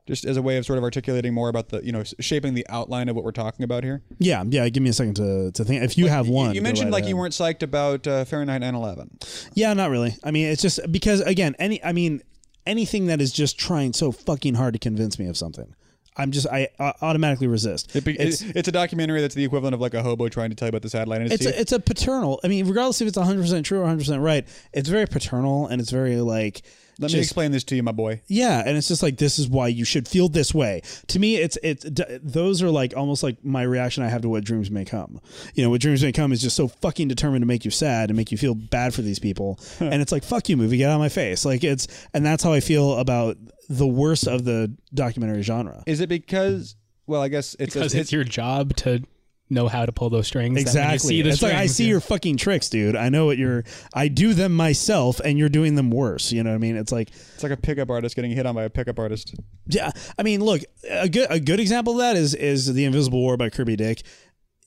Just 0.06 0.26
as 0.26 0.36
a 0.36 0.42
way 0.42 0.58
of 0.58 0.66
sort 0.66 0.78
of 0.78 0.84
articulating 0.84 1.34
more 1.34 1.48
about 1.48 1.70
the, 1.70 1.82
you 1.86 1.94
know, 1.94 2.04
shaping 2.20 2.56
the 2.56 2.66
outline 2.68 3.08
of 3.08 3.16
what 3.16 3.24
we're 3.24 3.32
talking 3.32 3.64
about 3.64 3.86
here. 3.86 4.02
Yeah, 4.20 4.44
yeah. 4.46 4.68
Give 4.68 4.84
me 4.84 4.90
a 4.90 4.94
second 4.94 5.16
to, 5.16 5.52
to 5.54 5.64
think. 5.64 5.82
If 5.82 5.98
you 5.98 6.08
have 6.08 6.28
one, 6.28 6.54
You, 6.54 6.62
mentioned 6.62 6.92
right 6.92 7.02
like 7.02 7.10
you 7.10 7.16
weren't 7.16 7.34
psyched 7.34 7.64
about 7.64 8.06
uh, 8.06 8.26
Fahrenheit 8.26 8.62
9/11. 8.62 9.48
Yeah, 9.54 9.74
not 9.74 9.90
really. 9.90 10.16
I 10.22 10.32
mean, 10.32 10.48
it's 10.48 10.62
just 10.62 10.80
because 10.92 11.22
again, 11.22 11.56
any. 11.58 11.82
I 11.84 11.94
mean, 11.94 12.22
anything 12.66 13.06
that 13.08 13.22
is 13.22 13.32
just 13.32 13.58
trying 13.58 13.94
so 13.94 14.12
fucking 14.12 14.56
hard 14.56 14.74
to 14.74 14.80
convince 14.80 15.18
me 15.20 15.28
of 15.28 15.38
something, 15.38 15.74
I'm 16.18 16.32
just 16.32 16.48
I, 16.48 16.70
uh 16.80 16.94
automatically 17.02 17.48
resist. 17.48 17.96
It, 17.96 18.06
be- 18.06 18.20
it's 18.20 18.42
it's, 18.42 18.68
a 18.68 18.72
documentary 18.72 19.22
that's 19.22 19.36
the 19.36 19.44
equivalent 19.44 19.74
of 19.74 19.82
like 19.82 19.94
a 19.94 20.04
hobo 20.04 20.30
trying 20.30 20.50
to 20.50 20.56
tell 20.56 20.68
you 20.68 20.70
about 20.70 20.82
the 20.82 20.90
satellite 20.90 21.22
it's 21.22 21.46
a, 21.46 21.60
it's 21.60 21.72
a 21.72 21.80
paternal. 21.80 22.40
I 22.44 22.48
mean, 22.48 22.68
regardless 22.68 23.02
if 23.02 23.08
it's 23.08 23.18
100 23.18 23.42
percent 23.42 23.66
true 23.66 23.80
or 23.80 23.82
100 23.82 24.00
percent 24.00 24.22
right, 24.22 24.48
it's 24.74 24.90
very 24.90 25.08
paternal 25.08 25.68
and 25.68 25.82
it's 25.82 25.92
very 25.92 26.18
like. 26.18 26.64
Let 27.00 27.12
me 27.12 27.18
explain 27.18 27.52
this 27.52 27.64
to 27.66 27.76
you, 27.76 27.82
my 27.82 27.92
boy. 27.92 28.22
Yeah, 28.28 28.62
and 28.64 28.78
it's 28.78 28.88
just 28.88 29.02
like 29.02 29.18
this 29.18 29.40
is 29.40 29.50
why 29.50 29.68
you 29.68 29.84
should 29.84 30.08
feel 30.08 30.30
this 30.30 30.54
way. 30.54 30.84
To 31.08 31.18
me, 31.18 31.38
it's 31.38 31.58
it's 31.64 31.84
d- 31.84 32.20
those 32.22 32.62
are 32.62 32.70
like 32.70 32.96
almost 32.96 33.24
like 33.24 33.44
my 33.44 33.64
reaction 33.64 34.04
I 34.04 34.10
have 34.10 34.22
to 34.22 34.30
what 34.30 34.44
dreams 34.44 34.70
may 34.70 34.86
come. 34.86 35.20
You 35.56 35.64
know, 35.64 35.72
what 35.72 35.82
dreams 35.82 36.04
may 36.04 36.12
come 36.12 36.32
is 36.32 36.40
just 36.40 36.56
so 36.56 36.68
fucking 36.68 37.08
determined 37.08 37.42
to 37.42 37.48
make 37.48 37.66
you 37.66 37.72
sad 37.72 38.12
and 38.12 38.18
make 38.18 38.32
you 38.32 38.38
feel 38.38 38.54
bad 38.54 38.94
for 38.94 39.02
these 39.02 39.18
people, 39.18 39.60
and 39.80 40.04
it's 40.04 40.12
like 40.12 40.24
fuck 40.24 40.50
you, 40.50 40.56
movie, 40.56 40.78
get 40.78 40.92
out 40.92 40.96
of 40.96 41.00
my 41.00 41.10
face. 41.10 41.46
Like 41.46 41.64
it's 41.64 41.88
and 42.14 42.24
that's 42.24 42.44
how 42.44 42.54
I 42.54 42.60
feel 42.60 43.00
about 43.00 43.38
the 43.70 43.88
worst 43.88 44.28
of 44.28 44.44
the 44.46 44.76
documentary 44.94 45.42
genre. 45.44 45.84
Is 45.86 46.00
it 46.00 46.10
because? 46.10 46.76
Well, 47.08 47.22
I 47.22 47.28
guess 47.28 47.56
it's 47.60 47.74
because 47.74 47.94
it's, 47.94 48.04
it's 48.04 48.12
your 48.12 48.24
job 48.24 48.76
to 48.78 49.04
know 49.50 49.68
how 49.68 49.86
to 49.86 49.92
pull 49.92 50.10
those 50.10 50.26
strings. 50.26 50.56
that 50.56 50.62
you 50.62 50.66
Exactly. 50.66 51.08
see 51.10 51.22
the 51.22 51.30
it's 51.30 51.42
like 51.42 51.54
I 51.54 51.66
see 51.68 51.84
you're- 51.84 51.92
your 51.92 52.00
fucking 52.00 52.38
tricks, 52.38 52.70
dude. 52.70 52.96
I 52.96 53.10
know 53.10 53.26
what 53.26 53.38
you're. 53.38 53.64
I 53.94 54.08
do 54.08 54.34
them 54.34 54.56
myself, 54.56 55.20
and 55.20 55.38
you're 55.38 55.50
doing 55.50 55.76
them 55.76 55.92
worse. 55.92 56.32
You 56.32 56.44
know 56.44 56.50
what 56.52 56.56
I 56.56 56.60
mean? 56.60 56.76
It's 56.78 56.92
like, 56.92 57.10
It's 57.34 57.44
like 57.44 57.52
a 57.52 57.58
pickup 57.58 57.90
artist 57.90 58.16
getting 58.16 58.32
hit 58.32 58.46
on 58.46 58.56
by 58.56 58.64
a 58.64 58.70
pickup 58.70 58.98
artist. 59.00 59.36
yeah. 59.68 59.92
I 60.18 60.24
mean, 60.24 60.42
look, 60.42 60.62
a 60.90 61.10
good 61.10 61.28
a 61.30 61.40
good 61.40 61.60
example 61.60 61.94
of 61.94 62.00
that 62.00 62.16
is 62.16 62.34
is 62.34 62.74
the 62.74 62.86
Invisible 62.86 63.20
War 63.20 63.36
by 63.38 63.50
Kirby 63.50 63.76
Dick. 63.76 64.04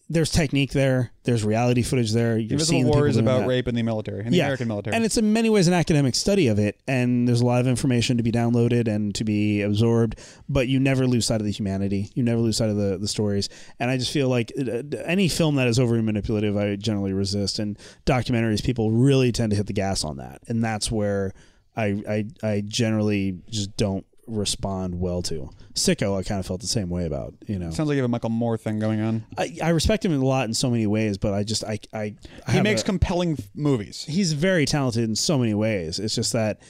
There's 0.09 0.30
technique 0.30 0.70
there. 0.70 1.11
There's 1.24 1.42
reality 1.42 1.82
footage 1.82 2.12
there. 2.12 2.38
You're 2.38 2.52
Invisible 2.52 2.64
seeing 2.66 2.84
the 2.84 2.92
War 2.92 3.09
is 3.09 3.16
about 3.16 3.40
that. 3.40 3.48
rape 3.48 3.66
in 3.66 3.74
the 3.74 3.82
military, 3.82 4.24
in 4.24 4.30
the 4.30 4.38
American 4.38 4.68
military. 4.68 4.94
And 4.94 5.04
it's 5.04 5.16
in 5.16 5.32
many 5.32 5.50
ways 5.50 5.66
an 5.66 5.74
academic 5.74 6.14
study 6.14 6.46
of 6.46 6.61
it, 6.61 6.80
and 6.86 7.26
there's 7.26 7.40
a 7.40 7.44
lot 7.44 7.61
of 7.61 7.66
information 7.66 8.16
to 8.16 8.22
be 8.22 8.30
downloaded 8.30 8.86
and 8.86 9.12
to 9.16 9.24
be 9.24 9.62
absorbed, 9.62 10.20
but 10.48 10.68
you 10.68 10.78
never 10.78 11.09
lose 11.09 11.26
sight 11.26 11.40
of 11.40 11.44
the 11.44 11.50
humanity. 11.50 12.11
You 12.14 12.22
never 12.22 12.40
lose 12.40 12.57
sight 12.57 12.70
of 12.70 12.76
the, 12.76 12.98
the 12.98 13.09
stories. 13.09 13.48
And 13.80 13.90
I 13.90 13.96
just 13.96 14.12
feel 14.12 14.28
like 14.28 14.52
uh, 14.57 14.82
any 15.04 15.28
film 15.28 15.57
that 15.57 15.66
is 15.66 15.80
overly 15.80 16.02
manipulative, 16.02 16.57
I 16.57 16.76
generally 16.76 17.12
resist. 17.12 17.59
And 17.59 17.76
documentaries, 18.04 18.62
people 18.62 18.92
really 18.92 19.32
tend 19.32 19.50
to 19.50 19.57
hit 19.57 19.66
the 19.66 19.72
gas 19.72 20.04
on 20.04 20.18
that. 20.18 20.40
And 20.46 20.62
that's 20.62 20.88
where 20.88 21.32
I, 21.76 22.02
I, 22.09 22.48
I 22.48 22.62
generally 22.64 23.40
just 23.50 23.76
don't 23.76 24.07
respond 24.26 24.98
well 25.00 25.22
to. 25.22 25.50
Sicko, 25.74 26.18
I 26.18 26.22
kind 26.22 26.40
of 26.40 26.46
felt 26.46 26.60
the 26.60 26.66
same 26.66 26.88
way 26.90 27.06
about, 27.06 27.34
you 27.46 27.58
know. 27.58 27.70
Sounds 27.70 27.88
like 27.88 27.96
you 27.96 28.02
have 28.02 28.08
a 28.08 28.08
Michael 28.08 28.30
Moore 28.30 28.56
thing 28.58 28.78
going 28.78 29.00
on. 29.00 29.24
I, 29.38 29.56
I 29.62 29.68
respect 29.70 30.04
him 30.04 30.12
a 30.12 30.24
lot 30.24 30.46
in 30.46 30.54
so 30.54 30.70
many 30.70 30.86
ways, 30.86 31.18
but 31.18 31.32
I 31.34 31.44
just, 31.44 31.64
I, 31.64 31.78
I, 31.92 32.14
I 32.46 32.52
He 32.52 32.60
makes 32.60 32.82
a- 32.82 32.84
compelling 32.84 33.32
f- 33.32 33.48
movies. 33.54 34.04
he's 34.08 34.32
very 34.32 34.66
talented 34.66 35.04
in 35.04 35.14
so 35.16 35.38
many 35.38 35.54
ways. 35.54 35.98
It's 35.98 36.14
just 36.14 36.32
that 36.32 36.60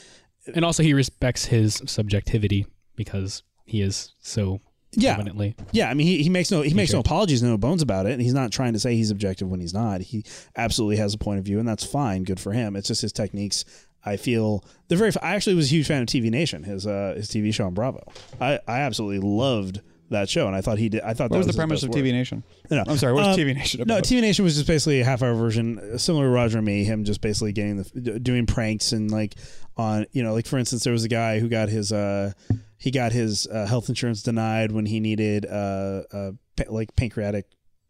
and 0.55 0.65
also 0.65 0.83
he 0.83 0.95
respects 0.95 1.47
his 1.47 1.83
subjectivity 1.87 2.67
because 2.95 3.43
he 3.65 3.81
is 3.83 4.13
so 4.21 4.61
Yeah. 4.93 5.15
eminently. 5.15 5.57
yeah, 5.73 5.91
I 5.91 5.95
mean 5.95 6.07
he, 6.07 6.23
he 6.23 6.29
makes 6.29 6.51
no 6.51 6.63
he 6.63 6.73
makes 6.75 6.93
no 6.93 7.01
apologies, 7.01 7.43
no 7.43 7.57
bones 7.59 7.83
about 7.83 8.07
it. 8.07 8.13
And 8.13 8.23
he's 8.23 8.35
not 8.35 8.53
trying 8.53 8.73
to 8.75 8.79
say 8.79 8.95
he's 8.95 9.11
objective 9.11 9.49
when 9.49 9.61
he's 9.61 9.75
not. 9.75 10.01
He 10.03 10.25
absolutely 10.57 10.97
has 10.99 11.15
a 11.15 11.19
point 11.19 11.39
of 11.41 11.45
view, 11.45 11.59
and 11.59 11.67
that's 11.69 11.85
fine. 11.85 12.23
Good 12.23 12.39
for 12.41 12.53
him. 12.53 12.77
It's 12.77 12.89
just 12.89 13.03
his 13.03 13.13
techniques. 13.13 13.65
I 14.07 14.17
feel 14.17 14.65
they're 14.89 14.97
very. 14.99 15.13
I 15.21 15.35
actually 15.35 15.57
was 15.57 15.67
a 15.67 15.75
huge 15.75 15.87
fan 15.87 16.01
of 16.03 16.09
TV 16.09 16.31
Nation, 16.31 16.63
his 16.63 16.87
uh, 16.87 17.15
his 17.17 17.29
TV 17.29 17.53
show 17.53 17.67
on 17.67 17.75
Bravo. 17.75 18.03
I, 18.41 18.61
I 18.69 18.81
absolutely 18.81 19.19
loved 19.29 19.81
that 20.11 20.29
show, 20.29 20.47
and 20.47 20.55
I 20.55 20.61
thought 20.61 20.79
he 20.79 20.89
did. 20.89 21.01
I 21.03 21.13
thought 21.15 21.31
What 21.31 21.33
that 21.33 21.39
was 21.39 21.47
the 21.49 21.53
premise 21.55 21.83
of 21.83 21.89
work. 21.89 21.99
TV 21.99 22.13
Nation? 22.13 22.45
No, 22.71 22.85
I'm 22.87 22.97
sorry, 22.97 23.13
what's 23.13 23.29
Um, 23.29 23.35
TV 23.45 23.55
Nation 23.55 23.81
About? 23.83 23.95
No. 23.97 24.01
TV 24.01 24.21
Nation 24.21 24.45
was 24.45 24.55
just 24.55 24.69
basically 24.69 25.01
a 25.01 25.05
half 25.05 25.21
hour 25.23 25.35
version, 25.35 25.99
similar 25.99 26.27
to 26.27 26.31
Roger 26.31 26.59
and 26.59 26.67
me. 26.67 26.85
Him 26.85 27.03
just 27.05 27.21
basically 27.21 27.53
getting 27.53 27.79
the 27.83 28.21
doing 28.21 28.47
pranks 28.47 28.93
and 28.93 29.11
like 29.11 29.35
on 29.77 30.07
you 30.13 30.23
know 30.23 30.33
like 30.33 30.47
for 30.47 30.57
instance 30.59 30.85
there 30.85 30.93
was 30.93 31.03
a 31.05 31.09
guy 31.09 31.41
who 31.41 31.49
got 31.49 31.69
his 31.69 31.93
uh 31.93 32.33
he 32.79 32.91
got 32.91 33.13
his 33.13 33.47
uh, 33.49 33.67
health 33.67 33.89
insurance 33.89 34.23
denied 34.23 34.71
when 34.73 34.87
he 34.87 35.01
needed 35.01 35.45
uh, 35.47 36.03
uh 36.13 36.31
pa- 36.57 36.65
like 36.71 36.95
pancreatic 36.97 37.47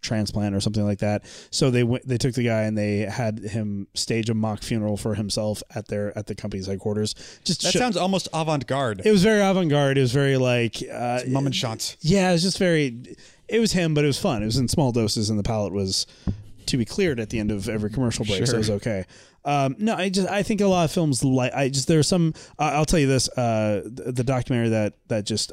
transplant 0.07 0.55
or 0.55 0.61
something 0.61 0.85
like 0.85 1.01
that. 1.01 1.25
So 1.51 1.71
they 1.71 1.83
went 1.85 2.07
they 2.07 2.17
took 2.19 2.35
the 2.35 2.45
guy 2.45 2.63
and 2.63 2.79
they 2.79 3.01
had 3.01 3.41
him 3.41 3.89
stage 3.95 4.31
a 4.31 4.35
mock 4.35 4.63
funeral 4.63 4.97
for 4.97 5.15
himself 5.15 5.63
at 5.75 5.89
their 5.89 6.17
at 6.17 6.27
the 6.27 6.35
company's 6.35 6.67
headquarters. 6.67 7.15
Just 7.45 7.63
that 7.63 7.73
sounds 7.73 7.97
almost 7.97 8.29
avant-garde. 8.33 9.03
it 9.05 9.11
was 9.11 9.23
very 9.23 9.41
avant 9.41 9.69
garde. 9.69 9.99
It 9.99 10.03
was 10.03 10.13
very 10.13 10.37
like 10.37 10.83
uh, 10.91 11.21
Mum 11.29 11.47
and 11.47 11.55
shots. 11.55 11.97
yeah, 12.01 12.31
it 12.31 12.33
was 12.33 12.43
just 12.43 12.59
very. 12.59 13.17
It 13.49 13.61
was 13.61 13.73
him, 13.73 13.95
but 13.95 14.03
it 14.05 14.09
was 14.09 14.19
fun. 14.19 14.43
It 14.43 14.47
was 14.47 14.57
in 14.57 14.67
small 14.69 14.91
doses, 14.93 15.31
and 15.31 15.39
the 15.39 15.43
palate 15.45 15.73
was 15.73 16.07
to 16.67 16.77
be 16.77 16.85
cleared 16.85 17.21
at 17.21 17.31
the 17.31 17.39
end 17.39 17.53
of 17.53 17.69
every 17.69 17.91
commercial 17.91 18.25
break, 18.25 18.45
so 18.47 18.55
it 18.55 18.59
was 18.59 18.71
okay. 18.71 19.05
Um, 19.45 19.77
no, 19.79 19.95
I 19.95 20.09
just 20.09 20.29
I 20.29 20.43
think 20.43 20.61
a 20.61 20.67
lot 20.67 20.85
of 20.87 20.91
films 20.91 21.23
like 21.23 21.55
I 21.55 21.69
just 21.69 21.87
there's 21.87 22.09
some. 22.09 22.35
Uh, 22.59 22.73
I'll 22.75 22.85
tell 22.85 22.99
you 22.99 23.07
this: 23.07 23.29
uh, 23.39 23.83
the, 23.85 24.11
the 24.11 24.25
documentary 24.25 24.71
that 24.71 24.95
that 25.07 25.25
just 25.25 25.53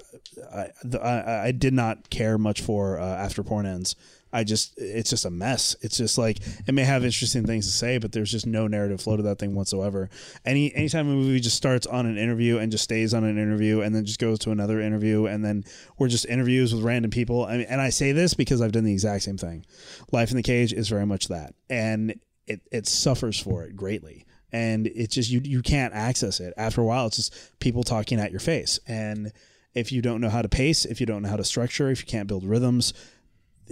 I, 0.52 0.70
the, 0.84 1.00
I 1.00 1.46
I 1.46 1.52
did 1.52 1.74
not 1.74 2.10
care 2.10 2.40
much 2.40 2.62
for 2.62 2.98
uh, 3.00 3.06
after 3.06 3.44
porn 3.44 3.68
ends. 3.68 3.96
I 4.34 4.44
just 4.44 4.74
it's 4.78 5.12
just 5.12 5.26
a 5.26 5.30
mess. 5.30 5.76
It's 5.82 5.96
just 5.96 6.18
like 6.18 6.40
it 6.68 6.74
may 6.74 6.84
have 6.84 7.06
interesting 7.06 7.46
things 7.46 7.68
to 7.68 7.72
say, 7.72 8.00
but 8.00 8.12
there's 8.12 8.32
just 8.32 8.48
no 8.48 8.68
narrative 8.68 9.00
flow 9.00 9.16
to 9.16 9.24
that 9.24 9.38
thing 9.38 9.54
whatsoever. 9.54 10.10
Any 10.44 10.74
anytime 10.74 11.08
a 11.08 11.14
movie 11.14 11.40
just 11.40 11.56
starts 11.56 11.86
on 11.86 12.08
an 12.08 12.18
interview 12.18 12.58
and 12.58 12.72
just 12.72 12.84
stays 12.84 13.14
on 13.14 13.24
an 13.24 13.38
interview 13.38 13.82
and 13.82 13.96
then 13.96 14.06
just 14.06 14.20
goes 14.20 14.40
to 14.40 14.52
another 14.52 14.82
interview 14.82 15.28
and 15.28 15.46
then 15.46 15.64
we're 16.00 16.08
just 16.08 16.26
interviews 16.26 16.74
with 16.74 16.84
random 16.84 17.12
people. 17.12 17.46
I 17.46 17.58
mean, 17.58 17.68
and 17.70 17.80
I 17.80 17.90
say 17.90 18.12
this 18.12 18.34
because 18.34 18.60
I've 18.60 18.72
done 18.72 18.86
the 18.86 18.92
exact 18.92 19.24
same 19.24 19.38
thing. 19.38 19.66
Life 20.12 20.32
in 20.32 20.38
the 20.38 20.44
Cage 20.44 20.74
is 20.74 20.90
very 20.90 21.06
much 21.06 21.28
that, 21.28 21.54
and 21.70 22.20
it 22.48 22.62
it 22.72 22.88
suffers 22.88 23.40
for 23.40 23.64
it 23.64 23.76
greatly. 23.76 24.26
And 24.52 24.88
it's 24.88 25.14
just 25.14 25.30
you 25.30 25.42
you 25.44 25.62
can't 25.62 25.94
access 25.94 26.40
it. 26.40 26.56
After 26.58 26.82
a 26.82 26.86
while, 26.86 27.06
it's 27.06 27.18
just 27.18 27.60
people 27.60 27.84
talking 27.84 28.20
at 28.20 28.32
your 28.32 28.40
face. 28.40 28.80
And 28.88 29.32
if 29.74 29.92
you 29.92 30.02
don't 30.02 30.22
know 30.22 30.30
how 30.30 30.42
to 30.42 30.50
pace, 30.50 30.86
if 30.86 31.00
you 31.00 31.06
don't 31.06 31.24
know 31.24 31.30
how 31.30 31.36
to 31.36 31.44
structure, 31.44 31.90
if 31.90 32.02
you 32.02 32.06
can't 32.06 32.28
build 32.28 32.46
rhythms, 32.46 32.94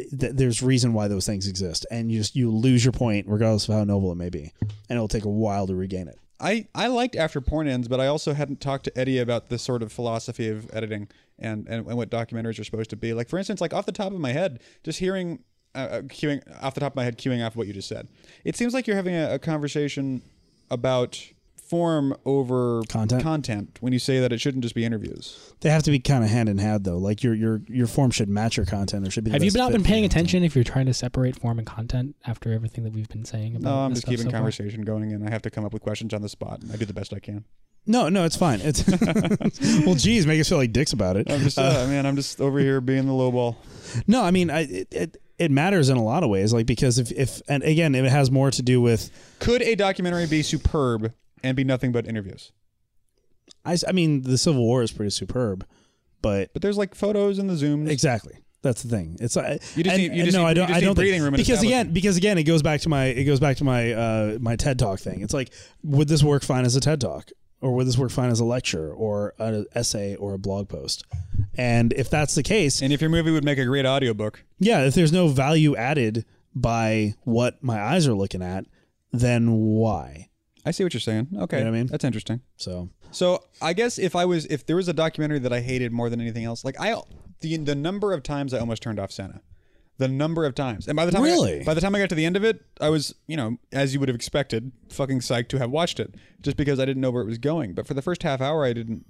th- 0.09 0.33
there's 0.35 0.61
reason 0.61 0.93
why 0.93 1.07
those 1.07 1.25
things 1.25 1.47
exist, 1.47 1.85
and 1.91 2.11
you 2.11 2.19
just 2.19 2.35
you 2.35 2.51
lose 2.51 2.83
your 2.83 2.91
point 2.91 3.27
regardless 3.27 3.67
of 3.67 3.75
how 3.75 3.83
noble 3.83 4.11
it 4.11 4.15
may 4.15 4.29
be, 4.29 4.51
and 4.61 4.97
it'll 4.97 5.07
take 5.07 5.25
a 5.25 5.29
while 5.29 5.67
to 5.67 5.75
regain 5.75 6.07
it. 6.07 6.17
I, 6.41 6.67
I 6.73 6.87
liked 6.87 7.15
After 7.15 7.39
Porn 7.39 7.67
Ends, 7.67 7.87
but 7.87 7.99
I 7.99 8.07
also 8.07 8.33
hadn't 8.33 8.59
talked 8.61 8.85
to 8.85 8.97
Eddie 8.97 9.19
about 9.19 9.49
this 9.49 9.61
sort 9.61 9.83
of 9.83 9.91
philosophy 9.93 10.49
of 10.49 10.67
editing 10.73 11.07
and, 11.37 11.67
and, 11.67 11.85
and 11.85 11.97
what 11.97 12.09
documentaries 12.09 12.59
are 12.59 12.63
supposed 12.63 12.89
to 12.89 12.95
be. 12.95 13.13
Like, 13.13 13.29
for 13.29 13.37
instance, 13.37 13.61
like 13.61 13.73
off 13.73 13.85
the 13.85 13.91
top 13.91 14.11
of 14.11 14.19
my 14.19 14.31
head, 14.31 14.59
just 14.83 14.97
hearing, 14.97 15.43
uh, 15.75 15.77
uh, 15.77 16.01
queuing, 16.01 16.41
off 16.63 16.73
the 16.73 16.79
top 16.79 16.93
of 16.93 16.95
my 16.95 17.03
head, 17.03 17.19
queuing 17.19 17.45
off 17.45 17.55
what 17.55 17.67
you 17.67 17.73
just 17.73 17.87
said, 17.87 18.07
it 18.43 18.55
seems 18.55 18.73
like 18.73 18.87
you're 18.87 18.95
having 18.95 19.13
a, 19.13 19.35
a 19.35 19.39
conversation 19.39 20.23
about 20.71 21.23
form 21.71 22.13
over 22.25 22.81
Content? 22.89 23.23
content 23.23 23.77
when 23.79 23.93
you 23.93 23.99
say 23.99 24.19
that 24.19 24.33
it 24.33 24.41
shouldn't 24.41 24.61
just 24.61 24.75
be 24.75 24.83
interviews. 24.83 25.53
They 25.61 25.69
have 25.69 25.83
to 25.83 25.91
be 25.91 25.99
kind 25.99 26.21
of 26.21 26.29
hand 26.29 26.49
in 26.49 26.57
hand 26.57 26.83
though. 26.83 26.97
Like 26.97 27.23
your 27.23 27.33
your 27.33 27.61
your 27.69 27.87
form 27.87 28.11
should 28.11 28.27
match 28.27 28.57
your 28.57 28.65
content. 28.65 29.07
Or 29.07 29.09
should 29.11 29.23
be. 29.23 29.29
The 29.31 29.35
Have 29.35 29.43
you 29.45 29.51
not 29.51 29.71
been 29.71 29.81
paying 29.81 30.03
your 30.03 30.09
content. 30.09 30.27
attention 30.27 30.43
if 30.43 30.53
you're 30.53 30.65
trying 30.65 30.87
to 30.87 30.93
separate 30.93 31.39
form 31.39 31.59
and 31.59 31.65
content 31.65 32.17
after 32.27 32.51
everything 32.51 32.83
that 32.83 32.91
we've 32.91 33.07
been 33.07 33.23
saying 33.23 33.55
about 33.55 33.69
No, 33.69 33.77
I'm 33.79 33.93
just 33.93 34.05
keeping 34.05 34.25
so 34.25 34.31
far? 34.31 34.39
conversation 34.39 34.81
going, 34.81 35.13
and 35.13 35.25
I 35.25 35.31
have 35.31 35.41
to 35.43 35.49
come 35.49 35.63
up 35.63 35.71
with 35.71 35.81
questions 35.81 36.13
on 36.13 36.21
the 36.21 36.29
spot. 36.29 36.59
I 36.73 36.75
do 36.75 36.83
the 36.85 36.93
best 36.93 37.13
I 37.13 37.19
can. 37.19 37.45
No, 37.87 38.09
no, 38.09 38.25
it's 38.25 38.35
fine. 38.35 38.59
It's 38.61 38.85
well, 39.85 39.95
geez, 39.95 40.27
make 40.27 40.39
us 40.41 40.49
feel 40.49 40.57
like 40.59 40.71
dicks 40.73 40.91
about 40.93 41.15
it. 41.17 41.31
I'm 41.31 41.39
just, 41.39 41.57
uh, 41.57 41.87
man, 41.87 42.05
I'm 42.05 42.15
just 42.17 42.39
over 42.41 42.59
here 42.59 42.79
being 42.81 43.07
the 43.07 43.13
low 43.13 43.31
ball. 43.31 43.57
No, 44.05 44.21
I 44.21 44.29
mean, 44.31 44.49
I, 44.51 44.61
it, 44.61 44.87
it 44.91 45.17
it 45.39 45.49
matters 45.49 45.89
in 45.89 45.97
a 45.97 46.03
lot 46.03 46.21
of 46.23 46.29
ways. 46.29 46.53
Like 46.53 46.67
because 46.67 46.99
if 46.99 47.11
if 47.13 47.41
and 47.47 47.63
again, 47.63 47.95
it 47.95 48.05
has 48.05 48.29
more 48.29 48.51
to 48.51 48.61
do 48.61 48.81
with. 48.81 49.09
Could 49.39 49.63
a 49.63 49.73
documentary 49.75 50.27
be 50.27 50.43
superb 50.43 51.11
and 51.43 51.55
be 51.55 51.63
nothing 51.63 51.91
but 51.91 52.07
interviews? 52.07 52.51
I 53.65 53.91
mean, 53.91 54.23
the 54.23 54.37
Civil 54.37 54.63
War 54.63 54.81
is 54.81 54.91
pretty 54.91 55.11
superb, 55.11 55.65
but 56.21 56.51
But 56.53 56.61
there's 56.61 56.77
like 56.77 56.95
photos 56.95 57.37
and 57.39 57.49
the 57.49 57.53
zooms. 57.53 57.89
Exactly. 57.89 58.33
That's 58.63 58.83
the 58.83 58.89
thing. 58.89 59.17
It's 59.19 59.35
uh, 59.35 59.57
You 59.75 59.83
just 59.83 59.95
and- 59.95 60.03
need- 60.11 60.15
you 60.17 60.23
just 60.23 60.37
no, 60.37 60.43
need- 60.43 60.49
I 60.49 60.53
don't. 60.53 60.71
I 60.71 60.79
don't 60.81 60.95
think- 60.95 61.21
room 61.21 61.33
because 61.33 61.63
again, 61.63 61.91
because 61.93 62.15
again, 62.17 62.37
it 62.37 62.43
goes 62.43 62.61
back 62.61 62.81
to 62.81 62.89
my 62.89 63.05
it 63.05 63.23
goes 63.23 63.39
back 63.39 63.57
to 63.57 63.63
my 63.63 63.91
uh, 63.91 64.37
my 64.39 64.55
TED 64.55 64.77
Talk 64.79 64.99
thing. 64.99 65.21
It's 65.21 65.33
like, 65.33 65.51
would 65.83 66.07
this 66.07 66.23
work 66.23 66.43
fine 66.43 66.63
as 66.65 66.75
a 66.75 66.79
TED 66.79 67.01
Talk, 67.01 67.29
or 67.59 67.73
would 67.73 67.87
this 67.87 67.97
work 67.97 68.11
fine 68.11 68.29
as 68.29 68.39
a 68.39 68.45
lecture, 68.45 68.91
or 68.93 69.33
an 69.39 69.65
essay, 69.73 70.15
or 70.15 70.33
a 70.35 70.37
blog 70.37 70.69
post? 70.69 71.03
And 71.55 71.91
if 71.93 72.09
that's 72.11 72.35
the 72.35 72.43
case, 72.43 72.81
And 72.83 72.93
if 72.93 73.01
your 73.01 73.09
movie 73.09 73.31
would 73.31 73.43
make 73.43 73.57
a 73.57 73.65
great 73.65 73.85
audiobook, 73.85 74.43
yeah, 74.59 74.85
if 74.85 74.93
there's 74.93 75.11
no 75.11 75.27
value 75.27 75.75
added 75.75 76.23
by 76.55 77.15
what 77.23 77.63
my 77.63 77.81
eyes 77.81 78.07
are 78.07 78.13
looking 78.13 78.43
at, 78.43 78.65
then 79.11 79.51
why? 79.53 80.29
I 80.65 80.71
see 80.71 80.83
what 80.83 80.93
you're 80.93 81.01
saying. 81.01 81.27
Okay, 81.37 81.57
You 81.59 81.63
know 81.63 81.71
what 81.71 81.75
I 81.75 81.79
mean? 81.79 81.87
that's 81.87 82.03
interesting. 82.03 82.41
So 82.57 82.89
So 83.11 83.43
I 83.61 83.73
guess 83.73 83.97
if 83.99 84.15
I 84.15 84.25
was, 84.25 84.45
if 84.45 84.65
there 84.65 84.75
was 84.75 84.87
a 84.87 84.93
documentary 84.93 85.39
that 85.39 85.51
I 85.53 85.61
hated 85.61 85.91
more 85.91 86.09
than 86.09 86.21
anything 86.21 86.43
else, 86.45 86.63
like 86.63 86.79
I, 86.79 86.95
the 87.41 87.57
the 87.57 87.75
number 87.75 88.13
of 88.13 88.23
times 88.23 88.53
I 88.53 88.59
almost 88.59 88.81
turned 88.83 88.99
off 88.99 89.11
Senna, 89.11 89.41
the 89.97 90.07
number 90.07 90.45
of 90.45 90.55
times, 90.55 90.87
and 90.87 90.95
by 90.95 91.05
the 91.05 91.11
time 91.11 91.23
I 91.23 91.27
got- 91.27 91.33
Really? 91.33 91.63
by 91.63 91.73
the 91.73 91.81
time 91.81 91.93
I 91.95 91.99
got 91.99 92.09
to 92.09 92.15
the 92.15 92.25
end 92.25 92.35
of 92.37 92.43
it, 92.43 92.61
I 92.79 92.89
was, 92.89 93.13
you 93.27 93.37
know, 93.37 93.57
as 93.71 93.93
you 93.93 93.99
would 93.99 94.09
have 94.09 94.15
expected, 94.15 94.71
fucking 94.89 95.19
psyched 95.19 95.49
to 95.49 95.57
have 95.59 95.69
watched 95.71 95.99
it, 95.99 96.15
just 96.41 96.57
because 96.57 96.79
I 96.79 96.85
didn't 96.85 97.01
know 97.01 97.11
where 97.11 97.23
it 97.23 97.27
was 97.27 97.37
going. 97.37 97.73
But 97.73 97.87
for 97.87 97.93
the 97.93 98.01
first 98.01 98.23
half 98.23 98.41
hour, 98.41 98.63
I 98.65 98.73
didn't. 98.73 99.05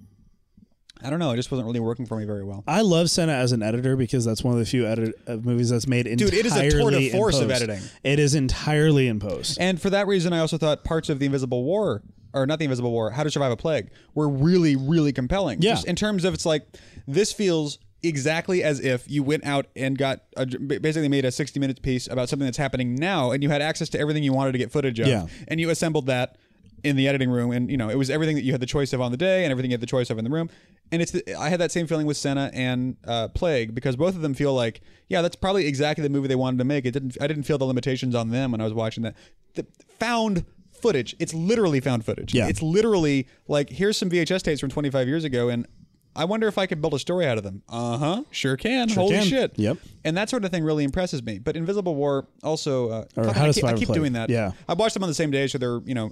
I 1.04 1.10
don't 1.10 1.20
know. 1.20 1.32
It 1.32 1.36
just 1.38 1.52
wasn't 1.52 1.66
really 1.68 1.80
working 1.80 2.06
for 2.06 2.18
me 2.18 2.26
very 2.26 2.43
well. 2.43 2.64
I 2.68 2.82
love 2.82 3.10
Senna 3.10 3.34
as 3.34 3.52
an 3.52 3.64
editor 3.64 3.95
because 3.95 4.24
that's 4.26 4.43
one 4.43 4.54
of 4.54 4.60
the 4.60 4.66
few 4.66 4.86
edit 4.86 5.16
uh, 5.28 5.38
movies 5.38 5.70
that's 5.70 5.88
made 5.88 6.08
entirely. 6.08 6.32
Dude, 6.32 6.39
it 6.39 6.45
is 6.45 6.56
a 6.56 6.70
tour 6.70 6.91
de 6.91 7.10
force 7.10 7.39
of 7.39 7.49
editing. 7.52 7.82
It 8.04 8.20
is 8.20 8.36
entirely 8.36 9.08
in 9.08 9.20
post. 9.20 9.58
And 9.60 9.82
for 9.82 9.89
that 9.89 10.08
reason, 10.08 10.34
I 10.34 10.39
also 10.39 10.58
thought 10.58 10.84
parts 10.84 11.10
of 11.10 11.20
the 11.20 11.26
Invisible 11.26 11.64
War, 11.64 12.04
or 12.34 12.45
not 12.45 12.60
the 12.60 12.66
Invisible 12.66 12.91
War, 12.91 13.12
How 13.12 13.24
to 13.24 13.32
Survive 13.32 13.52
a 13.52 13.58
Plague, 13.58 13.89
were 14.14 14.30
really, 14.30 14.76
really 14.76 15.12
compelling. 15.14 15.62
Yeah. 15.62 15.72
Just 15.74 15.88
in 15.88 15.95
terms 15.95 16.24
of 16.26 16.34
it's 16.34 16.45
like 16.45 16.66
this 17.08 17.34
feels 17.34 17.80
exactly 18.04 18.64
as 18.64 18.80
if 18.80 19.10
you 19.10 19.22
went 19.24 19.45
out 19.45 19.68
and 19.76 19.97
got 19.97 20.22
a, 20.36 20.45
basically 20.45 21.08
made 21.08 21.24
a 21.26 21.32
60 21.32 21.60
minutes 21.60 21.80
piece 21.82 22.08
about 22.08 22.30
something 22.30 22.45
that's 22.45 22.58
happening 22.58 22.95
now, 22.95 23.32
and 23.32 23.43
you 23.43 23.49
had 23.49 23.62
access 23.62 23.89
to 23.89 23.99
everything 23.99 24.24
you 24.24 24.34
wanted 24.34 24.52
to 24.54 24.58
get 24.58 24.72
footage 24.72 24.99
of, 24.99 25.08
Yeah. 25.08 25.28
and 25.47 25.60
you 25.60 25.70
assembled 25.70 26.08
that 26.08 26.38
in 26.84 26.95
the 26.95 27.07
editing 27.07 27.29
room, 27.29 27.51
and 27.51 27.69
you 27.69 27.77
know 27.77 27.89
it 27.89 27.97
was 27.97 28.09
everything 28.09 28.36
that 28.36 28.43
you 28.43 28.51
had 28.51 28.61
the 28.61 28.65
choice 28.65 28.93
of 28.93 29.01
on 29.01 29.11
the 29.11 29.17
day, 29.17 29.43
and 29.43 29.51
everything 29.51 29.71
you 29.71 29.75
had 29.75 29.82
the 29.82 29.86
choice 29.88 30.09
of 30.09 30.17
in 30.17 30.23
the 30.23 30.32
room. 30.32 30.49
And 30.91 31.01
it's 31.01 31.11
the, 31.11 31.36
I 31.36 31.49
had 31.49 31.59
that 31.61 31.71
same 31.71 31.88
feeling 31.88 32.05
with 32.05 32.17
Senna 32.17 32.51
and 32.53 32.97
uh, 33.07 33.29
Plague 33.29 33.73
because 33.73 33.95
both 33.95 34.15
of 34.15 34.21
them 34.21 34.34
feel 34.34 34.53
like 34.53 34.82
yeah, 35.07 35.21
that's 35.21 35.36
probably 35.36 35.67
exactly 35.67 36.01
the 36.03 36.09
movie 36.09 36.27
they 36.27 36.36
wanted 36.36 36.57
to 36.57 36.65
make. 36.65 36.86
It 36.86 36.91
didn't 36.91 37.17
I 37.21 37.27
didn't 37.27 37.43
feel 37.43 37.57
the 37.57 37.65
limitations 37.65 38.13
on 38.15 38.29
them 38.29 38.51
when 38.51 38.61
I 38.61 38.63
was 38.65 38.73
watching 38.73 39.03
that. 39.03 39.15
The 39.55 39.65
found 39.99 40.45
footage. 40.71 41.15
It's 41.19 41.34
literally 41.34 41.79
found 41.79 42.03
footage. 42.05 42.34
Yeah. 42.34 42.47
It's 42.47 42.61
literally 42.61 43.27
like 43.47 43.69
here's 43.69 43.97
some 43.97 44.09
VHS 44.09 44.41
tapes 44.41 44.59
from 44.59 44.69
25 44.69 45.07
years 45.07 45.23
ago, 45.23 45.49
and 45.49 45.65
I 46.13 46.25
wonder 46.25 46.47
if 46.49 46.57
I 46.57 46.65
could 46.65 46.82
build 46.82 46.93
a 46.93 46.99
story 46.99 47.25
out 47.25 47.38
of 47.38 47.45
them. 47.45 47.61
Uh 47.69 47.97
huh. 47.97 48.23
Sure 48.32 48.57
can. 48.57 48.89
Holy 48.89 49.15
can. 49.15 49.25
shit. 49.25 49.53
Yep. 49.57 49.77
And 50.03 50.17
that 50.17 50.29
sort 50.29 50.43
of 50.43 50.51
thing 50.51 50.63
really 50.65 50.84
impresses 50.84 51.23
me. 51.23 51.39
But 51.39 51.55
Invisible 51.55 51.95
War 51.95 52.27
also. 52.43 52.89
Uh, 52.89 53.05
Or 53.15 53.23
fuck, 53.25 53.36
How 53.38 53.45
I 53.45 53.47
to 53.47 53.53
keep, 53.53 53.63
I 53.63 53.73
keep 53.75 53.88
Plague. 53.88 53.95
doing 53.99 54.13
that. 54.13 54.29
Yeah. 54.29 54.51
I 54.67 54.73
watched 54.73 54.93
them 54.95 55.03
on 55.03 55.09
the 55.09 55.15
same 55.15 55.32
day, 55.32 55.47
so 55.47 55.57
they're 55.57 55.79
you 55.86 55.93
know 55.95 56.11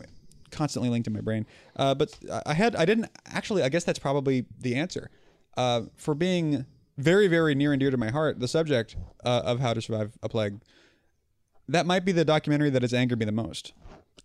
constantly 0.51 0.89
linked 0.89 1.07
in 1.07 1.13
my 1.13 1.21
brain. 1.21 1.45
Uh, 1.75 1.95
but 1.95 2.17
I 2.45 2.53
had 2.53 2.75
I 2.75 2.85
didn't 2.85 3.07
actually. 3.27 3.63
I 3.63 3.69
guess 3.69 3.83
that's 3.83 3.99
probably 3.99 4.45
the 4.59 4.75
answer 4.75 5.09
uh, 5.57 5.83
for 5.95 6.15
being 6.15 6.65
very 6.97 7.27
very 7.27 7.55
near 7.55 7.71
and 7.73 7.79
dear 7.79 7.91
to 7.91 7.97
my 7.97 8.09
heart. 8.09 8.39
The 8.39 8.47
subject 8.47 8.95
uh, 9.23 9.41
of 9.45 9.59
How 9.59 9.73
to 9.73 9.81
Survive 9.81 10.17
a 10.23 10.29
Plague. 10.29 10.59
That 11.67 11.85
might 11.85 12.03
be 12.05 12.11
the 12.11 12.25
documentary 12.25 12.69
that 12.71 12.81
has 12.81 12.93
angered 12.93 13.19
me 13.19 13.25
the 13.25 13.31
most. 13.31 13.73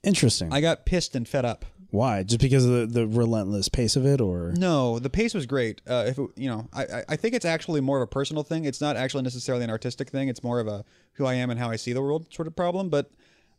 Interesting. 0.03 0.53
I 0.53 0.61
got 0.61 0.87
pissed 0.87 1.15
and 1.15 1.29
fed 1.29 1.45
up. 1.45 1.65
Why? 1.91 2.23
Just 2.25 2.41
because 2.41 2.65
of 2.65 2.71
the, 2.73 2.87
the 2.87 3.07
relentless 3.07 3.69
pace 3.69 3.95
of 3.97 4.05
it, 4.05 4.21
or 4.21 4.53
No, 4.57 4.99
the 4.99 5.09
pace 5.11 5.33
was 5.35 5.47
great. 5.47 5.81
Uh, 5.89 6.05
if 6.09 6.19
it, 6.19 6.29
you 6.37 6.49
know, 6.49 6.69
I, 6.73 6.83
I- 6.85 7.05
I 7.11 7.17
think 7.17 7.35
it's 7.35 7.45
actually 7.45 7.81
more 7.81 7.99
of 7.99 8.03
a 8.03 8.07
personal 8.09 8.43
thing. 8.43 8.65
It's 8.65 8.81
not 8.81 8.97
actually 8.97 9.23
necessarily 9.23 9.63
an 9.63 9.71
artistic 9.71 10.11
thing. 10.11 10.29
It's 10.29 10.43
more 10.43 10.59
of 10.59 10.67
a 10.67 10.85
who 11.13 11.27
I 11.27 11.35
am 11.35 11.51
and 11.51 11.61
how 11.61 11.71
I 11.71 11.77
see 11.77 11.93
the 11.93 12.03
world 12.03 12.27
sort 12.35 12.49
of 12.49 12.57
problem. 12.57 12.89
But 12.89 13.11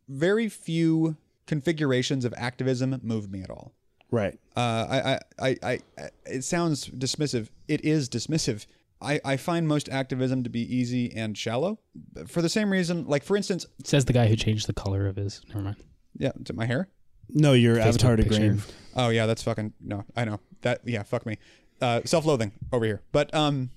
very 0.10 0.50
few 0.50 1.16
configurations 1.48 2.26
of 2.26 2.34
activism 2.38 3.00
move 3.04 3.30
me 3.32 3.42
at 3.42 3.50
all. 3.50 3.74
right? 4.12 4.38
Uh, 4.56 4.60
I, 4.60 4.98
I, 4.98 5.20
I, 5.64 5.80
I, 5.98 6.10
it 6.26 6.44
sounds 6.44 6.88
dismissive. 6.90 7.50
It 7.68 7.84
is 7.84 8.10
dismissive. 8.10 8.66
I, 9.02 9.20
I 9.26 9.38
find 9.38 9.68
most 9.68 9.90
activism 9.90 10.44
to 10.44 10.50
be 10.50 10.62
easy 10.76 11.14
and 11.16 11.38
shallow, 11.38 11.80
for 12.28 12.42
the 12.42 12.50
same 12.50 12.72
reason. 12.72 13.06
Like 13.08 13.24
for 13.24 13.36
instance, 13.38 13.66
Says 13.84 14.06
the 14.06 14.14
guy 14.14 14.28
who 14.28 14.36
changed 14.36 14.68
the 14.68 14.74
color 14.74 15.06
of 15.08 15.18
his. 15.18 15.42
Never 15.50 15.62
mind. 15.62 15.76
yeah, 16.18 16.32
to 16.46 16.54
my 16.54 16.66
hair. 16.66 16.88
No, 17.30 17.54
your 17.54 17.80
avatar 17.80 18.16
to 18.16 18.24
picture. 18.24 18.38
green. 18.40 18.62
Oh 18.96 19.10
yeah, 19.10 19.26
that's 19.26 19.44
fucking 19.44 19.74
no. 19.82 20.06
I 20.16 20.26
know 20.26 20.40
that. 20.62 20.82
Yeah, 20.86 21.04
fuck 21.04 21.26
me. 21.26 21.38
Uh, 21.82 22.02
self-loathing 22.06 22.54
over 22.72 22.86
here. 22.86 23.02
But 23.12 23.34
um, 23.36 23.70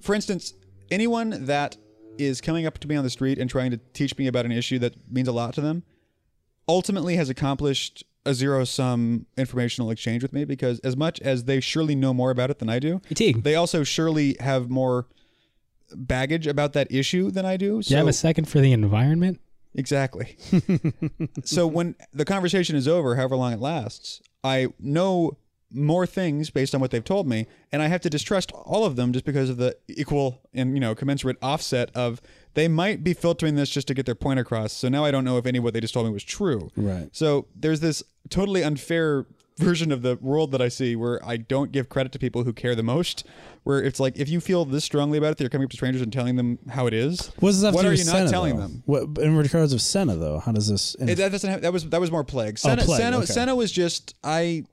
for 0.00 0.14
instance, 0.14 0.54
anyone 0.90 1.44
that 1.46 1.76
is 2.18 2.40
coming 2.40 2.66
up 2.66 2.78
to 2.78 2.88
me 2.88 2.96
on 2.96 3.04
the 3.04 3.10
street 3.10 3.38
and 3.38 3.48
trying 3.50 3.70
to 3.72 3.76
teach 3.92 4.16
me 4.16 4.26
about 4.26 4.46
an 4.46 4.52
issue 4.52 4.78
that 4.78 4.94
means 5.12 5.28
a 5.28 5.32
lot 5.32 5.52
to 5.54 5.60
them, 5.60 5.82
ultimately 6.70 7.16
has 7.16 7.28
accomplished 7.28 8.04
a 8.24 8.34
zero-sum 8.34 9.26
informational 9.36 9.90
exchange 9.90 10.22
with 10.22 10.32
me 10.32 10.44
because 10.44 10.78
as 10.80 10.96
much 10.96 11.20
as 11.20 11.44
they 11.44 11.58
surely 11.58 11.94
know 11.94 12.14
more 12.14 12.30
about 12.30 12.50
it 12.50 12.58
than 12.58 12.68
I 12.68 12.78
do, 12.78 13.00
they 13.32 13.54
also 13.54 13.82
surely 13.82 14.36
have 14.40 14.70
more 14.70 15.06
baggage 15.94 16.46
about 16.46 16.72
that 16.74 16.92
issue 16.92 17.30
than 17.30 17.44
I 17.44 17.56
do. 17.56 17.82
Do 17.82 17.90
you 17.90 17.96
have 17.96 18.06
a 18.08 18.12
second 18.12 18.44
for 18.46 18.60
the 18.60 18.72
environment? 18.72 19.40
Exactly. 19.74 20.36
so 21.44 21.66
when 21.66 21.96
the 22.12 22.24
conversation 22.24 22.76
is 22.76 22.86
over, 22.86 23.16
however 23.16 23.36
long 23.36 23.52
it 23.52 23.60
lasts, 23.60 24.20
I 24.44 24.68
know 24.78 25.38
more 25.72 26.06
things 26.06 26.50
based 26.50 26.74
on 26.74 26.80
what 26.80 26.90
they've 26.90 27.04
told 27.04 27.26
me, 27.28 27.46
and 27.72 27.82
I 27.82 27.88
have 27.88 28.00
to 28.02 28.10
distrust 28.10 28.52
all 28.52 28.84
of 28.84 28.96
them 28.96 29.12
just 29.12 29.24
because 29.24 29.48
of 29.50 29.56
the 29.56 29.76
equal 29.88 30.40
and 30.52 30.74
you 30.74 30.80
know 30.80 30.94
commensurate 30.94 31.36
offset 31.42 31.90
of 31.94 32.20
they 32.54 32.66
might 32.68 33.04
be 33.04 33.14
filtering 33.14 33.54
this 33.54 33.70
just 33.70 33.86
to 33.88 33.94
get 33.94 34.06
their 34.06 34.14
point 34.14 34.40
across. 34.40 34.72
So 34.72 34.88
now 34.88 35.04
I 35.04 35.10
don't 35.10 35.24
know 35.24 35.38
if 35.38 35.46
any 35.46 35.58
of 35.58 35.64
what 35.64 35.74
they 35.74 35.80
just 35.80 35.94
told 35.94 36.06
me 36.06 36.12
was 36.12 36.24
true. 36.24 36.70
Right. 36.76 37.08
So 37.12 37.46
there's 37.54 37.80
this 37.80 38.02
totally 38.28 38.62
unfair 38.64 39.26
version 39.58 39.92
of 39.92 40.00
the 40.00 40.16
world 40.22 40.52
that 40.52 40.62
I 40.62 40.68
see 40.68 40.96
where 40.96 41.20
I 41.24 41.36
don't 41.36 41.70
give 41.70 41.90
credit 41.90 42.12
to 42.12 42.18
people 42.18 42.44
who 42.44 42.52
care 42.54 42.74
the 42.74 42.82
most. 42.82 43.26
Where 43.62 43.82
it's 43.82 44.00
like 44.00 44.18
if 44.18 44.28
you 44.28 44.40
feel 44.40 44.64
this 44.64 44.84
strongly 44.84 45.18
about 45.18 45.32
it, 45.32 45.36
that 45.38 45.44
you're 45.44 45.50
coming 45.50 45.66
up 45.66 45.70
to 45.70 45.76
strangers 45.76 46.00
and 46.00 46.10
telling 46.12 46.36
them 46.36 46.58
how 46.70 46.86
it 46.86 46.94
is. 46.94 47.30
What 47.40 47.50
does 47.50 47.60
that 47.60 47.74
what 47.74 47.84
are 47.84 47.90
you 47.90 47.98
Senna, 47.98 48.24
not 48.24 48.30
telling 48.30 48.56
though? 48.56 48.62
them? 48.62 48.82
What 48.86 49.18
in 49.18 49.36
regards 49.36 49.72
of 49.74 49.82
Senna 49.82 50.16
though? 50.16 50.38
How 50.38 50.52
does 50.52 50.68
this? 50.68 50.96
It, 50.98 51.16
that 51.16 51.30
doesn't 51.30 51.50
have, 51.50 51.60
that 51.62 51.72
was 51.72 51.88
that 51.90 52.00
was 52.00 52.10
more 52.10 52.24
plague. 52.24 52.54
Oh, 52.54 52.68
Senna, 52.68 52.82
Oh, 52.82 52.84
plague, 52.86 53.00
Senna, 53.00 53.16
okay. 53.18 53.26
Senna 53.26 53.54
was 53.54 53.70
just 53.70 54.14
I, 54.24 54.64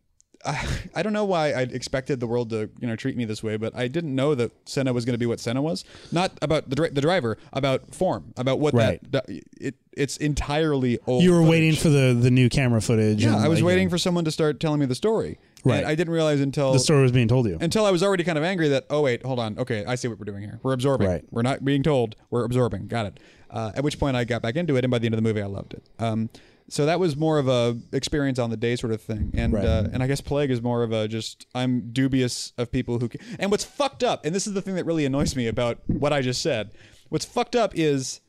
I 0.45 0.67
I 0.95 1.03
don't 1.03 1.13
know 1.13 1.25
why 1.25 1.51
I 1.51 1.61
expected 1.61 2.19
the 2.19 2.27
world 2.27 2.49
to 2.51 2.69
you 2.79 2.87
know 2.87 2.95
treat 2.95 3.17
me 3.17 3.25
this 3.25 3.41
way, 3.43 3.57
but 3.57 3.75
I 3.75 3.87
didn't 3.87 4.15
know 4.15 4.35
that 4.35 4.51
Senna 4.67 4.93
was 4.93 5.05
going 5.05 5.13
to 5.13 5.17
be 5.19 5.25
what 5.25 5.39
Senna 5.39 5.61
was. 5.61 5.83
Not 6.11 6.37
about 6.41 6.69
the 6.69 6.75
dri- 6.75 6.89
the 6.89 7.01
driver, 7.01 7.37
about 7.53 7.93
form, 7.93 8.33
about 8.37 8.59
what 8.59 8.73
Right. 8.73 8.99
that 9.11 9.25
it 9.27 9.75
it's 9.93 10.17
entirely 10.17 10.99
old. 11.07 11.23
you 11.23 11.31
were 11.31 11.37
footage. 11.39 11.49
waiting 11.49 11.75
for 11.75 11.89
the 11.89 12.17
the 12.19 12.31
new 12.31 12.49
camera 12.49 12.81
footage. 12.81 13.23
Yeah, 13.23 13.35
I 13.37 13.47
was 13.47 13.59
like, 13.59 13.67
waiting 13.67 13.89
for 13.89 13.97
someone 13.97 14.25
to 14.25 14.31
start 14.31 14.59
telling 14.59 14.79
me 14.79 14.85
the 14.85 14.95
story. 14.95 15.39
Right. 15.63 15.77
And 15.79 15.87
I 15.87 15.95
didn't 15.95 16.13
realize 16.13 16.39
until 16.39 16.71
the 16.71 16.79
story 16.79 17.01
was 17.01 17.11
being 17.11 17.27
told 17.27 17.45
you. 17.47 17.57
until 17.59 17.85
I 17.85 17.91
was 17.91 18.01
already 18.03 18.23
kind 18.23 18.37
of 18.37 18.43
angry 18.43 18.69
that 18.69 18.85
oh 18.89 19.01
wait 19.01 19.25
hold 19.25 19.39
on 19.39 19.57
okay 19.59 19.83
I 19.85 19.95
see 19.95 20.07
what 20.07 20.17
we're 20.19 20.25
doing 20.25 20.41
here 20.43 20.59
we're 20.63 20.71
absorbing 20.73 21.07
Right. 21.09 21.25
we're 21.31 21.41
not 21.41 21.65
being 21.65 21.83
told 21.83 22.15
we're 22.29 22.45
absorbing 22.45 22.87
got 22.87 23.05
it 23.07 23.19
uh, 23.49 23.71
at 23.75 23.83
which 23.83 23.99
point 23.99 24.15
I 24.15 24.23
got 24.23 24.41
back 24.41 24.55
into 24.55 24.77
it 24.77 24.85
and 24.85 24.91
by 24.91 24.99
the 24.99 25.07
end 25.07 25.13
of 25.15 25.17
the 25.17 25.27
movie 25.27 25.41
I 25.41 25.45
loved 25.47 25.73
it 25.73 25.83
um, 25.99 26.29
so 26.69 26.85
that 26.85 26.99
was 26.99 27.15
more 27.15 27.39
of 27.39 27.47
a 27.47 27.77
experience 27.93 28.39
on 28.39 28.49
the 28.49 28.57
day 28.57 28.75
sort 28.75 28.91
of 28.93 29.01
thing 29.01 29.31
and 29.35 29.53
Right. 29.53 29.65
uh, 29.65 29.87
and 29.93 30.03
I 30.03 30.07
guess 30.07 30.21
plague 30.21 30.51
is 30.51 30.61
more 30.61 30.83
of 30.83 30.91
a 30.91 31.07
just 31.07 31.47
I'm 31.55 31.91
dubious 31.93 32.51
of 32.57 32.71
people 32.71 32.99
who 32.99 33.09
ca- 33.09 33.19
and 33.39 33.51
what's 33.51 33.63
fucked 33.63 34.03
up 34.03 34.25
and 34.25 34.35
this 34.35 34.47
is 34.47 34.53
the 34.53 34.61
thing 34.61 34.75
that 34.75 34.85
really 34.85 35.05
annoys 35.05 35.35
me 35.35 35.47
about 35.47 35.79
what 35.87 36.11
I 36.13 36.21
just 36.21 36.41
said 36.41 36.71
what's 37.09 37.25
fucked 37.25 37.55
up 37.55 37.71
is 37.75 38.19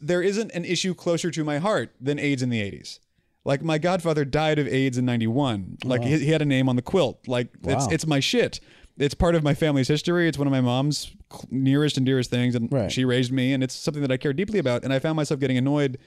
there 0.00 0.22
isn't 0.22 0.50
an 0.52 0.64
issue 0.64 0.94
closer 0.94 1.30
to 1.30 1.44
my 1.44 1.58
heart 1.58 1.94
than 2.00 2.18
AIDS 2.18 2.42
in 2.42 2.50
the 2.50 2.60
80s. 2.60 2.98
Like 3.44 3.62
my 3.62 3.78
godfather 3.78 4.24
died 4.24 4.58
of 4.58 4.66
AIDS 4.68 4.98
in 4.98 5.04
91. 5.06 5.78
Like 5.84 6.02
he, 6.02 6.18
he 6.18 6.30
had 6.30 6.42
a 6.42 6.44
name 6.44 6.68
on 6.68 6.76
the 6.76 6.82
quilt. 6.82 7.26
Like 7.28 7.48
it's 7.64 7.86
Wow. 7.86 7.88
it's 7.92 8.06
my 8.06 8.20
shit. 8.20 8.60
It's 8.98 9.14
part 9.14 9.34
of 9.34 9.42
my 9.42 9.54
family's 9.54 9.88
history. 9.88 10.28
It's 10.28 10.38
one 10.38 10.46
of 10.46 10.52
my 10.52 10.60
mom's 10.60 11.12
nearest 11.50 11.96
and 11.96 12.04
dearest 12.06 12.30
things 12.30 12.54
and 12.54 12.72
Right. 12.72 12.90
she 12.90 13.04
raised 13.04 13.30
me 13.32 13.52
and 13.52 13.62
it's 13.62 13.74
something 13.74 14.00
that 14.02 14.10
I 14.10 14.16
care 14.16 14.32
deeply 14.32 14.58
about 14.58 14.82
and 14.84 14.92
I 14.92 14.98
found 14.98 15.16
myself 15.16 15.38
getting 15.40 15.56
annoyed 15.58 15.98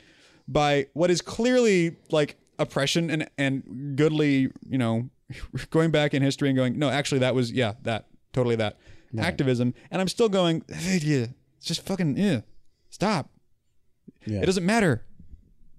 by 0.50 0.88
what 0.94 1.10
is 1.10 1.22
clearly 1.22 1.96
like 2.12 2.38
oppression 2.58 3.10
and 3.10 3.30
and 3.38 3.96
goodly, 3.96 4.52
you 4.68 4.78
know, 4.78 5.10
going 5.70 5.92
back 5.92 6.14
in 6.14 6.22
history 6.22 6.50
and 6.50 6.58
going, 6.58 6.78
no, 6.78 6.90
actually 6.90 7.20
that 7.20 7.36
was 7.36 7.52
yeah, 7.52 7.74
that 7.84 8.08
totally 8.34 8.56
that 8.58 8.78
activism 9.18 9.74
and 9.90 10.02
I'm 10.02 10.08
still 10.08 10.30
going, 10.30 10.64
yeah, 10.68 11.28
it's 11.58 11.66
just 11.66 11.86
fucking 11.86 12.18
yeah. 12.18 12.42
Stop. 12.90 13.30
Yeah. 14.26 14.42
It 14.42 14.46
doesn't 14.46 14.66
matter. 14.66 15.06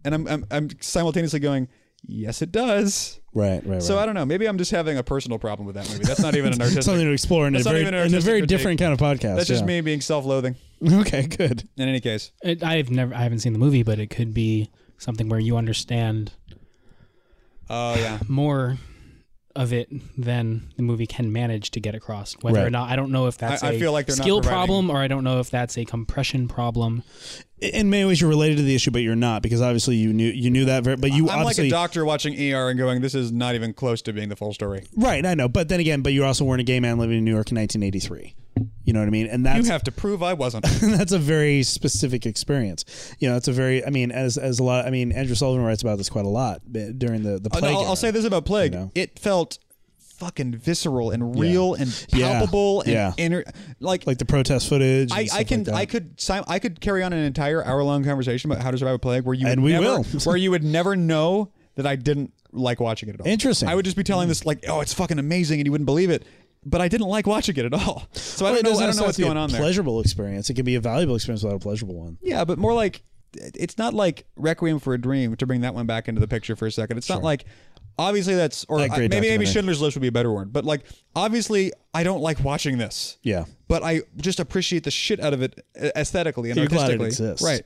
And 0.04 0.14
I'm, 0.14 0.26
I'm, 0.28 0.46
I'm 0.50 0.68
simultaneously 0.80 1.40
going, 1.40 1.68
yes, 2.06 2.42
it 2.42 2.52
does. 2.52 3.20
right, 3.34 3.62
right, 3.64 3.66
right. 3.66 3.82
So 3.82 3.98
I 3.98 4.06
don't 4.06 4.14
know. 4.14 4.26
Maybe 4.26 4.46
I'm 4.46 4.58
just 4.58 4.70
having 4.70 4.98
a 4.98 5.02
personal 5.02 5.38
problem 5.38 5.66
with 5.66 5.76
that 5.76 5.88
movie. 5.90 6.04
That's 6.04 6.20
not 6.20 6.34
even 6.36 6.52
an 6.52 6.60
artistic. 6.60 6.82
something 6.84 7.06
to 7.06 7.12
explore 7.12 7.46
in 7.46 7.54
a 7.54 7.58
That's 7.58 7.66
not 7.66 7.72
very 7.72 7.82
even 7.82 7.94
an 7.94 8.00
in 8.00 8.00
a 8.00 8.04
artistic 8.04 8.24
very 8.24 8.40
critique. 8.40 8.58
different 8.58 8.80
kind 8.80 8.92
of 8.92 8.98
podcast. 8.98 9.36
That's 9.36 9.48
just 9.48 9.62
yeah. 9.62 9.66
me 9.66 9.80
being 9.80 10.00
self-loathing. 10.00 10.56
Okay, 10.92 11.26
good. 11.26 11.68
In 11.76 11.88
any 11.90 12.00
case, 12.00 12.32
It, 12.42 12.62
I've 12.62 12.88
never, 12.90 13.14
I 13.14 13.18
haven't 13.18 13.40
seen 13.40 13.52
the 13.52 13.58
movie, 13.58 13.82
but 13.82 13.98
it 13.98 14.08
could 14.08 14.32
be 14.32 14.70
something 14.96 15.28
where 15.28 15.38
you 15.38 15.58
understand 15.58 16.32
oh 17.68 17.96
yeah, 17.96 18.18
more 18.28 18.78
of 19.56 19.72
it 19.72 19.88
than 20.16 20.62
the 20.76 20.82
movie 20.82 21.06
can 21.06 21.32
manage 21.32 21.70
to 21.72 21.80
get 21.80 21.94
across. 21.94 22.34
Whether 22.40 22.64
or 22.64 22.70
not 22.70 22.88
I 22.88 22.96
don't 22.96 23.10
know 23.10 23.26
if 23.26 23.36
that's 23.36 23.62
I- 23.62 23.70
I 23.70 23.72
a 23.72 23.78
feel 23.78 23.92
like 23.92 24.10
skill 24.10 24.40
problem 24.40 24.90
or 24.90 24.98
I 24.98 25.08
don't 25.08 25.24
know 25.24 25.40
if 25.40 25.50
that's 25.50 25.76
a 25.76 25.84
compression 25.84 26.46
problem. 26.48 27.02
In 27.60 27.90
many 27.90 28.06
ways, 28.06 28.20
you're 28.20 28.30
related 28.30 28.56
to 28.56 28.62
the 28.62 28.74
issue, 28.74 28.90
but 28.90 29.02
you're 29.02 29.14
not 29.16 29.42
because 29.42 29.60
obviously 29.60 29.96
you 29.96 30.12
knew 30.12 30.30
you 30.30 30.50
knew 30.50 30.64
that. 30.66 30.82
Very, 30.84 30.96
but 30.96 31.12
you 31.12 31.28
I'm 31.28 31.44
like 31.44 31.58
a 31.58 31.68
doctor 31.68 32.04
watching 32.04 32.34
ER 32.34 32.70
and 32.70 32.78
going, 32.78 33.00
this 33.02 33.14
is 33.14 33.32
not 33.32 33.54
even 33.54 33.74
close 33.74 34.00
to 34.02 34.12
being 34.12 34.28
the 34.30 34.36
full 34.36 34.54
story. 34.54 34.86
right. 34.96 35.26
I 35.26 35.34
know, 35.34 35.48
but 35.48 35.68
then 35.68 35.80
again, 35.80 36.00
but 36.00 36.12
you 36.12 36.24
also 36.24 36.44
weren't 36.44 36.60
a 36.60 36.64
gay 36.64 36.80
man 36.80 36.98
living 36.98 37.18
in 37.18 37.24
New 37.24 37.32
York 37.34 37.50
in 37.50 37.56
1983. 37.58 38.34
You 38.90 38.94
know 38.94 38.98
what 39.02 39.06
I 39.06 39.10
mean? 39.10 39.28
And 39.28 39.46
that's 39.46 39.64
You 39.66 39.70
have 39.72 39.84
to 39.84 39.92
prove 39.92 40.20
I 40.20 40.32
wasn't. 40.34 40.64
that's 40.82 41.12
a 41.12 41.18
very 41.20 41.62
specific 41.62 42.26
experience. 42.26 42.84
You 43.20 43.28
know, 43.30 43.36
it's 43.36 43.46
a 43.46 43.52
very. 43.52 43.86
I 43.86 43.90
mean, 43.90 44.10
as 44.10 44.36
as 44.36 44.58
a 44.58 44.64
lot. 44.64 44.84
I 44.84 44.90
mean, 44.90 45.12
Andrew 45.12 45.36
Sullivan 45.36 45.64
writes 45.64 45.80
about 45.80 45.96
this 45.98 46.10
quite 46.10 46.24
a 46.24 46.28
lot 46.28 46.60
eh, 46.74 46.90
during 46.98 47.22
the 47.22 47.38
the 47.38 47.50
Uh, 47.52 47.60
plague. 47.60 47.72
I'll, 47.72 47.78
I'll 47.82 47.86
era. 47.90 47.96
say 47.96 48.10
this 48.10 48.24
about 48.24 48.44
Plague. 48.46 48.72
You 48.74 48.78
know? 48.80 48.90
It 48.96 49.16
felt 49.16 49.60
fucking 50.18 50.56
visceral 50.56 51.12
and 51.12 51.38
real 51.38 51.74
and 51.74 51.88
Yeah. 52.12 52.32
palpable 52.40 52.80
and 52.80 52.90
Yeah. 52.90 53.12
inner. 53.16 53.44
Like, 53.78 54.08
like 54.08 54.18
the 54.18 54.24
protest 54.24 54.68
footage. 54.68 55.12
I, 55.12 55.28
I 55.32 55.44
can 55.44 55.62
like. 55.62 55.74
I 55.76 55.86
could 55.86 56.20
I 56.48 56.58
could 56.58 56.80
carry 56.80 57.04
on 57.04 57.12
an 57.12 57.20
entire 57.24 57.64
hour 57.64 57.84
long 57.84 58.02
conversation 58.02 58.50
about 58.50 58.60
how 58.60 58.72
to 58.72 58.76
survive 58.78 58.94
a 58.94 58.98
plague 58.98 59.22
where 59.22 59.34
you 59.34 59.46
And 59.46 59.62
we 59.62 59.70
never, 59.70 59.84
will. 59.84 60.02
where 60.24 60.36
you 60.36 60.50
would 60.50 60.64
never 60.64 60.96
know 60.96 61.52
that 61.76 61.86
I 61.86 61.94
didn't 61.94 62.32
like 62.52 62.80
watching 62.80 63.08
it 63.08 63.14
at 63.14 63.20
all. 63.20 63.28
Interesting. 63.28 63.68
I 63.68 63.76
would 63.76 63.84
just 63.84 63.96
be 63.96 64.02
telling 64.02 64.26
this 64.26 64.44
like, 64.44 64.64
oh, 64.66 64.80
it's 64.80 64.92
fucking 64.92 65.20
amazing, 65.20 65.60
and 65.60 65.66
you 65.66 65.70
wouldn't 65.70 65.86
believe 65.86 66.10
it. 66.10 66.24
But 66.64 66.80
I 66.82 66.88
didn't 66.88 67.06
like 67.08 67.26
watching 67.26 67.56
it 67.56 67.64
at 67.64 67.72
all. 67.74 68.06
So 68.14 68.46
I 68.46 68.52
don't 68.52 68.62
know. 68.64 68.78
I 68.78 68.86
don't 68.86 68.96
know 68.96 69.04
what's 69.04 69.18
going 69.18 69.36
on 69.36 69.50
there. 69.50 69.60
Pleasurable 69.60 70.00
experience. 70.00 70.48
It 70.48 70.54
can 70.54 70.64
be 70.64 70.74
a 70.76 70.80
valuable 70.80 71.14
experience 71.14 71.42
without 71.42 71.56
a 71.56 71.58
pleasurable 71.58 71.96
one. 72.00 72.16
Yeah, 72.22 72.44
but 72.46 72.58
more 72.58 72.72
like 72.72 73.02
it's 73.34 73.76
not 73.76 73.92
like 73.92 74.24
Requiem 74.36 74.78
for 74.78 74.94
a 74.94 74.98
Dream 75.00 75.36
to 75.36 75.46
bring 75.46 75.60
that 75.60 75.74
one 75.74 75.86
back 75.86 76.08
into 76.08 76.20
the 76.20 76.26
picture 76.28 76.56
for 76.56 76.66
a 76.66 76.72
second. 76.72 76.96
It's 76.96 77.08
not 77.08 77.22
like 77.22 77.44
obviously 77.98 78.34
that's 78.34 78.64
or 78.68 78.78
That 78.78 78.92
I- 78.92 78.98
maybe 79.08 79.28
maybe. 79.28 79.44
Schindler's 79.46 79.80
List 79.82 79.94
would 79.96 80.00
be 80.02 80.08
a 80.08 80.12
better 80.12 80.32
word. 80.32 80.52
But 80.54 80.64
like 80.64 80.84
obviously 81.14 81.72
I 81.92 82.02
don't 82.02 82.22
like 82.22 82.42
watching 82.42 82.78
this. 82.78 83.18
Yeah. 83.22 83.44
But 83.68 83.82
I 83.82 84.02
just 84.16 84.40
appreciate 84.40 84.84
the 84.84 84.90
shit 84.90 85.20
out 85.20 85.34
of 85.34 85.42
it 85.42 85.60
uh, 85.80 85.88
aesthetically 85.96 86.50
and 86.50 86.56
You're 86.56 86.66
artistically. 86.66 87.06
exists. 87.08 87.44
Right. 87.44 87.62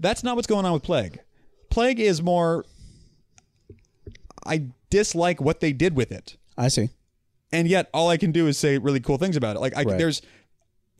That's 0.00 0.24
not 0.24 0.34
what's 0.34 0.48
going 0.48 0.66
on 0.66 0.72
with 0.72 0.82
Plague. 0.82 1.20
Plague 1.70 2.00
is 2.00 2.20
more 2.20 2.64
I 4.44 4.66
dislike 4.90 5.40
what 5.40 5.60
they 5.60 5.72
did 5.72 5.94
with 5.94 6.10
it. 6.12 6.36
I 6.58 6.68
see. 6.68 6.90
And 7.56 7.66
yet 7.68 7.88
all 7.94 8.08
I 8.10 8.16
can 8.18 8.32
do 8.32 8.46
is 8.46 8.58
say 8.58 8.78
really 8.78 9.00
cool 9.00 9.16
things 9.18 9.36
about 9.36 9.56
it. 9.56 9.60
Like 9.60 9.76
I, 9.76 9.82
Right. 9.82 9.98
there's 9.98 10.20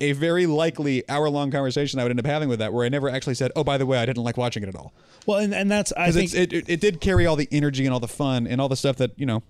a 0.00 0.12
very 0.12 0.46
likely 0.46 1.08
hour 1.08 1.28
long 1.30 1.50
conversation 1.50 1.98
I 1.98 2.02
would 2.02 2.10
end 2.10 2.20
up 2.20 2.26
having 2.26 2.48
with 2.48 2.58
that 2.58 2.72
where 2.72 2.84
I 2.84 2.88
never 2.88 3.08
actually 3.08 3.34
said, 3.34 3.50
"Oh, 3.56 3.64
by 3.64 3.78
the 3.78 3.86
way, 3.86 3.98
I 3.98 4.06
didn't 4.06 4.24
like 4.24 4.36
watching 4.36 4.62
it 4.62 4.68
at 4.68 4.74
all." 4.74 4.92
Well, 5.26 5.38
and, 5.38 5.54
and 5.54 5.70
that's 5.70 5.92
I 5.96 6.10
think 6.12 6.34
it, 6.34 6.52
it, 6.52 6.68
it 6.68 6.80
did 6.80 7.00
carry 7.00 7.26
all 7.26 7.36
the 7.36 7.48
energy 7.50 7.84
and 7.84 7.94
all 7.94 8.00
the 8.00 8.08
fun 8.08 8.46
and 8.46 8.60
all 8.60 8.68
the 8.68 8.76
stuff 8.76 8.96
that 8.96 9.12
you 9.18 9.26
know. 9.26 9.42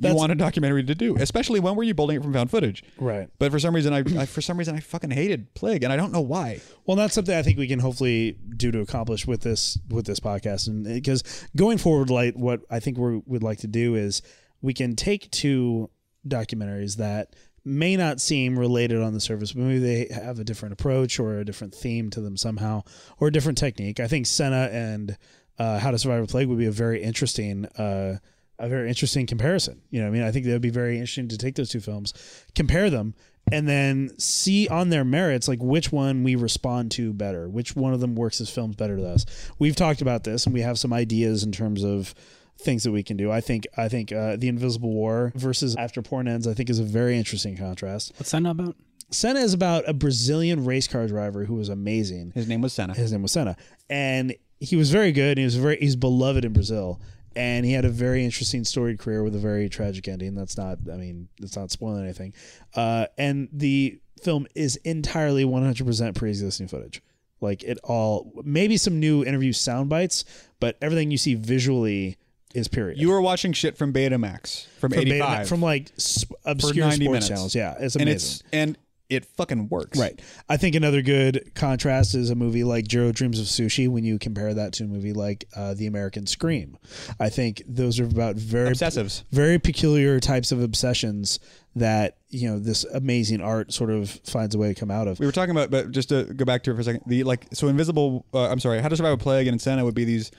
you 0.00 0.14
want 0.14 0.32
a 0.32 0.34
documentary 0.34 0.82
to 0.82 0.94
do, 0.94 1.16
especially 1.18 1.60
when 1.60 1.76
were 1.76 1.84
you 1.84 1.94
building 1.94 2.16
it 2.16 2.22
from 2.22 2.32
found 2.32 2.50
footage. 2.50 2.82
Right. 2.98 3.28
But 3.38 3.52
for 3.52 3.58
some 3.60 3.74
reason, 3.74 3.92
I, 3.92 3.98
I 4.20 4.26
for 4.26 4.40
some 4.40 4.56
reason 4.58 4.74
I 4.74 4.80
fucking 4.80 5.10
hated 5.12 5.54
Plague, 5.54 5.84
and 5.84 5.92
I 5.92 5.96
don't 5.96 6.12
know 6.12 6.20
why. 6.20 6.60
Well, 6.86 6.96
that's 6.96 7.14
something 7.14 7.34
I 7.34 7.42
think 7.42 7.56
we 7.58 7.68
can 7.68 7.78
hopefully 7.78 8.36
do 8.56 8.72
to 8.72 8.80
accomplish 8.80 9.26
with 9.26 9.42
this 9.42 9.78
with 9.88 10.06
this 10.06 10.18
podcast, 10.20 10.66
and 10.66 10.84
because 10.84 11.22
going 11.54 11.78
forward, 11.78 12.10
like 12.10 12.34
what 12.34 12.60
I 12.70 12.80
think 12.80 12.98
we 12.98 13.20
would 13.26 13.42
like 13.44 13.58
to 13.58 13.68
do 13.68 13.94
is 13.94 14.20
we 14.62 14.74
can 14.74 14.96
take 14.96 15.30
two 15.30 15.90
documentaries 16.26 16.96
that 16.96 17.34
may 17.64 17.96
not 17.96 18.20
seem 18.20 18.58
related 18.58 19.02
on 19.02 19.12
the 19.12 19.20
surface, 19.20 19.52
but 19.52 19.62
maybe 19.62 19.78
they 19.78 20.14
have 20.14 20.38
a 20.38 20.44
different 20.44 20.72
approach 20.72 21.18
or 21.18 21.38
a 21.38 21.44
different 21.44 21.74
theme 21.74 22.10
to 22.10 22.20
them 22.20 22.36
somehow, 22.36 22.82
or 23.18 23.28
a 23.28 23.32
different 23.32 23.58
technique. 23.58 24.00
I 24.00 24.06
think 24.06 24.26
Senna 24.26 24.68
and 24.72 25.16
uh, 25.58 25.78
How 25.78 25.90
to 25.90 25.98
Survive 25.98 26.24
a 26.24 26.26
Plague 26.26 26.48
would 26.48 26.58
be 26.58 26.66
a 26.66 26.72
very 26.72 27.02
interesting. 27.02 27.66
Uh, 27.66 28.18
a 28.62 28.68
very 28.68 28.88
interesting 28.88 29.26
comparison. 29.26 29.80
You 29.90 30.02
know, 30.02 30.08
I 30.08 30.10
mean, 30.10 30.22
I 30.22 30.30
think 30.30 30.44
that 30.44 30.52
would 30.52 30.60
be 30.60 30.68
very 30.68 30.96
interesting 30.96 31.28
to 31.28 31.38
take 31.38 31.54
those 31.54 31.70
two 31.70 31.80
films, 31.80 32.12
compare 32.54 32.90
them, 32.90 33.14
and 33.50 33.66
then 33.66 34.10
see 34.18 34.68
on 34.68 34.90
their 34.90 35.02
merits 35.02 35.48
like 35.48 35.60
which 35.62 35.90
one 35.90 36.22
we 36.22 36.34
respond 36.34 36.90
to 36.92 37.14
better, 37.14 37.48
which 37.48 37.74
one 37.74 37.94
of 37.94 38.00
them 38.00 38.14
works 38.14 38.38
as 38.38 38.50
films 38.50 38.76
better 38.76 38.98
to 38.98 39.08
us. 39.08 39.24
We've 39.58 39.74
talked 39.74 40.02
about 40.02 40.24
this, 40.24 40.44
and 40.44 40.52
we 40.52 40.60
have 40.60 40.78
some 40.78 40.92
ideas 40.92 41.42
in 41.42 41.52
terms 41.52 41.82
of 41.82 42.14
things 42.60 42.84
that 42.84 42.92
we 42.92 43.02
can 43.02 43.16
do. 43.16 43.30
I 43.30 43.40
think 43.40 43.66
I 43.76 43.88
think 43.88 44.12
uh, 44.12 44.36
the 44.36 44.48
Invisible 44.48 44.90
War 44.90 45.32
versus 45.34 45.76
After 45.76 46.02
Porn 46.02 46.28
Ends, 46.28 46.46
I 46.46 46.54
think 46.54 46.70
is 46.70 46.78
a 46.78 46.84
very 46.84 47.16
interesting 47.16 47.56
contrast. 47.56 48.12
What's 48.18 48.30
that 48.30 48.44
about? 48.44 48.76
Senna 49.10 49.40
is 49.40 49.52
about 49.52 49.88
a 49.88 49.92
Brazilian 49.92 50.64
race 50.64 50.86
car 50.86 51.06
driver 51.08 51.44
who 51.44 51.54
was 51.54 51.68
amazing. 51.68 52.30
His 52.34 52.48
name 52.48 52.60
was 52.60 52.72
Senna. 52.72 52.94
His 52.94 53.10
name 53.10 53.22
was 53.22 53.32
Senna, 53.32 53.56
and 53.88 54.34
he 54.60 54.76
was 54.76 54.90
very 54.90 55.10
good. 55.10 55.30
And 55.30 55.38
he 55.38 55.44
was 55.44 55.56
very 55.56 55.78
he's 55.78 55.96
beloved 55.96 56.44
in 56.44 56.52
Brazil, 56.52 57.00
and 57.36 57.64
he 57.64 57.72
had 57.72 57.84
a 57.84 57.90
very 57.90 58.24
interesting 58.24 58.64
storied 58.64 58.98
career 58.98 59.22
with 59.22 59.34
a 59.34 59.38
very 59.38 59.68
tragic 59.68 60.08
ending. 60.08 60.34
That's 60.34 60.56
not, 60.56 60.78
I 60.92 60.96
mean, 60.96 61.28
that's 61.38 61.56
not 61.56 61.70
spoiling 61.70 62.04
anything. 62.04 62.34
Uh, 62.74 63.06
and 63.16 63.48
the 63.52 64.00
film 64.22 64.46
is 64.54 64.76
entirely 64.76 65.44
100% 65.44 66.14
pre-existing 66.14 66.68
footage. 66.68 67.02
Like 67.40 67.62
it 67.62 67.78
all, 67.84 68.32
maybe 68.44 68.76
some 68.76 69.00
new 69.00 69.24
interview 69.24 69.52
sound 69.52 69.88
bites, 69.88 70.24
but 70.58 70.76
everything 70.82 71.10
you 71.10 71.18
see 71.18 71.34
visually 71.34 72.18
is 72.54 72.68
period. 72.68 72.98
You 72.98 73.10
were 73.10 73.20
watching 73.20 73.52
shit 73.52 73.76
from 73.76 73.92
Betamax 73.92 74.66
from, 74.78 74.90
from, 74.92 75.00
'85 75.00 75.38
Beta- 75.38 75.48
from 75.48 75.62
like 75.62 75.92
sp- 75.98 76.34
obscure 76.44 76.86
90 76.86 77.04
sports 77.04 77.06
minutes. 77.12 77.28
channels. 77.28 77.54
Yeah, 77.54 77.74
it's 77.78 77.96
amazing. 77.96 78.00
and 78.00 78.08
it's 78.10 78.42
and 78.52 78.78
it 79.08 79.24
fucking 79.24 79.68
works. 79.68 79.98
Right. 79.98 80.20
I 80.48 80.56
think 80.56 80.76
another 80.76 81.02
good 81.02 81.50
contrast 81.56 82.14
is 82.14 82.30
a 82.30 82.36
movie 82.36 82.62
like 82.62 82.86
Jiro 82.86 83.10
Dreams 83.10 83.40
of 83.40 83.46
Sushi 83.46 83.88
when 83.88 84.04
you 84.04 84.20
compare 84.20 84.54
that 84.54 84.72
to 84.74 84.84
a 84.84 84.86
movie 84.86 85.12
like 85.12 85.46
uh, 85.56 85.74
The 85.74 85.88
American 85.88 86.28
Scream. 86.28 86.78
I 87.18 87.28
think 87.28 87.60
those 87.66 87.98
are 87.98 88.04
about 88.04 88.36
very 88.36 88.70
Obsessives. 88.70 89.24
very 89.32 89.58
peculiar 89.58 90.20
types 90.20 90.52
of 90.52 90.62
obsessions 90.62 91.40
that, 91.74 92.18
you 92.28 92.48
know, 92.48 92.60
this 92.60 92.84
amazing 92.84 93.40
art 93.40 93.72
sort 93.72 93.90
of 93.90 94.10
finds 94.24 94.54
a 94.54 94.58
way 94.58 94.68
to 94.72 94.78
come 94.78 94.92
out 94.92 95.08
of. 95.08 95.18
We 95.18 95.26
were 95.26 95.32
talking 95.32 95.50
about, 95.50 95.72
but 95.72 95.90
just 95.90 96.10
to 96.10 96.22
go 96.24 96.44
back 96.44 96.62
to 96.64 96.70
it 96.70 96.74
for 96.74 96.80
a 96.80 96.84
second, 96.84 97.02
the 97.08 97.24
like 97.24 97.48
so 97.52 97.66
invisible. 97.66 98.24
Uh, 98.32 98.48
I'm 98.48 98.60
sorry, 98.60 98.80
How 98.80 98.88
to 98.88 98.96
Survive 98.96 99.14
a 99.14 99.16
Plague 99.16 99.48
and 99.48 99.60
Senna 99.60 99.84
would 99.84 99.94
be 99.96 100.04
these 100.04 100.30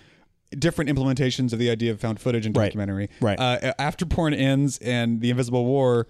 different 0.57 0.89
implementations 0.89 1.53
of 1.53 1.59
the 1.59 1.69
idea 1.69 1.91
of 1.91 1.99
found 1.99 2.19
footage 2.19 2.45
and 2.45 2.53
documentary. 2.55 3.09
Right. 3.19 3.39
Uh, 3.39 3.73
after 3.79 4.05
porn 4.05 4.33
ends 4.33 4.77
and 4.79 5.21
the 5.21 5.29
Invisible 5.29 5.65
War, 5.65 6.07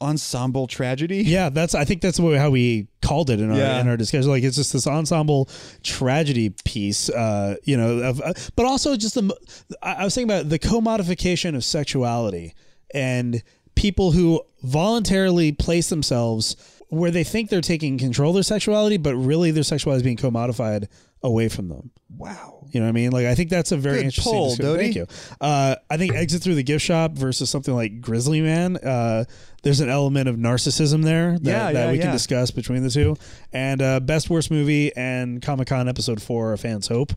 ensemble 0.00 0.66
tragedy. 0.66 1.22
Yeah, 1.22 1.48
that's. 1.48 1.74
I 1.74 1.84
think 1.84 2.00
that's 2.00 2.18
how 2.18 2.50
we 2.50 2.86
called 3.02 3.30
it 3.30 3.40
in 3.40 3.50
our 3.50 3.56
Yeah. 3.56 3.80
in 3.80 3.88
our 3.88 3.96
discussion. 3.96 4.30
Like 4.30 4.42
it's 4.44 4.56
just 4.56 4.72
this 4.72 4.86
ensemble 4.86 5.48
tragedy 5.82 6.50
piece, 6.64 7.08
uh, 7.10 7.56
you 7.64 7.76
know. 7.76 7.98
Of, 7.98 8.20
uh, 8.20 8.32
but 8.56 8.66
also 8.66 8.96
just 8.96 9.14
the. 9.14 9.34
I 9.82 9.94
I 9.94 10.04
was 10.04 10.14
thinking 10.14 10.30
about 10.30 10.48
the 10.48 10.58
commodification 10.58 11.56
of 11.56 11.64
sexuality 11.64 12.54
and 12.94 13.42
people 13.74 14.12
who 14.12 14.42
voluntarily 14.62 15.52
place 15.52 15.88
themselves 15.88 16.56
where 16.90 17.10
they 17.10 17.24
think 17.24 17.50
they're 17.50 17.60
taking 17.60 17.98
control 17.98 18.30
of 18.30 18.34
their 18.34 18.42
sexuality, 18.42 18.96
but 18.98 19.14
really 19.16 19.50
their 19.52 19.62
sexuality 19.62 19.98
is 20.00 20.02
being 20.04 20.16
commodified 20.16 20.88
away 21.22 21.48
from 21.48 21.68
them. 21.68 21.90
Wow. 22.16 22.66
You 22.72 22.80
know 22.80 22.86
what 22.86 22.90
I 22.90 22.92
mean? 22.92 23.10
Like 23.10 23.26
I 23.26 23.34
think 23.34 23.50
that's 23.50 23.72
a 23.72 23.76
very 23.76 23.96
Good 23.98 24.04
interesting. 24.06 24.48
discussion. 24.48 24.76
Thank 24.76 24.94
you. 24.96 25.06
Uh, 25.40 25.76
I 25.88 25.96
think 25.96 26.14
Exit 26.14 26.42
Through 26.42 26.54
the 26.56 26.62
Gift 26.62 26.84
Shop 26.84 27.12
versus 27.12 27.48
something 27.50 27.74
like 27.74 28.00
Grizzly 28.00 28.40
Man. 28.40 28.76
Uh, 28.76 29.24
there's 29.62 29.80
an 29.80 29.88
element 29.88 30.28
of 30.28 30.36
narcissism 30.36 31.02
there 31.04 31.38
that, 31.38 31.44
Yeah, 31.44 31.72
that 31.72 31.86
yeah, 31.86 31.92
we 31.92 31.98
can 31.98 32.12
discuss 32.12 32.50
between 32.50 32.82
the 32.82 32.90
two. 32.90 33.16
And 33.52 33.82
uh, 33.82 34.00
Best 34.00 34.30
Worst 34.30 34.50
Movie 34.50 34.94
and 34.96 35.42
Comic 35.42 35.68
Con 35.68 35.88
Episode 35.88 36.22
Four, 36.22 36.52
A 36.52 36.58
Fan's 36.58 36.88
Hope, 36.88 37.12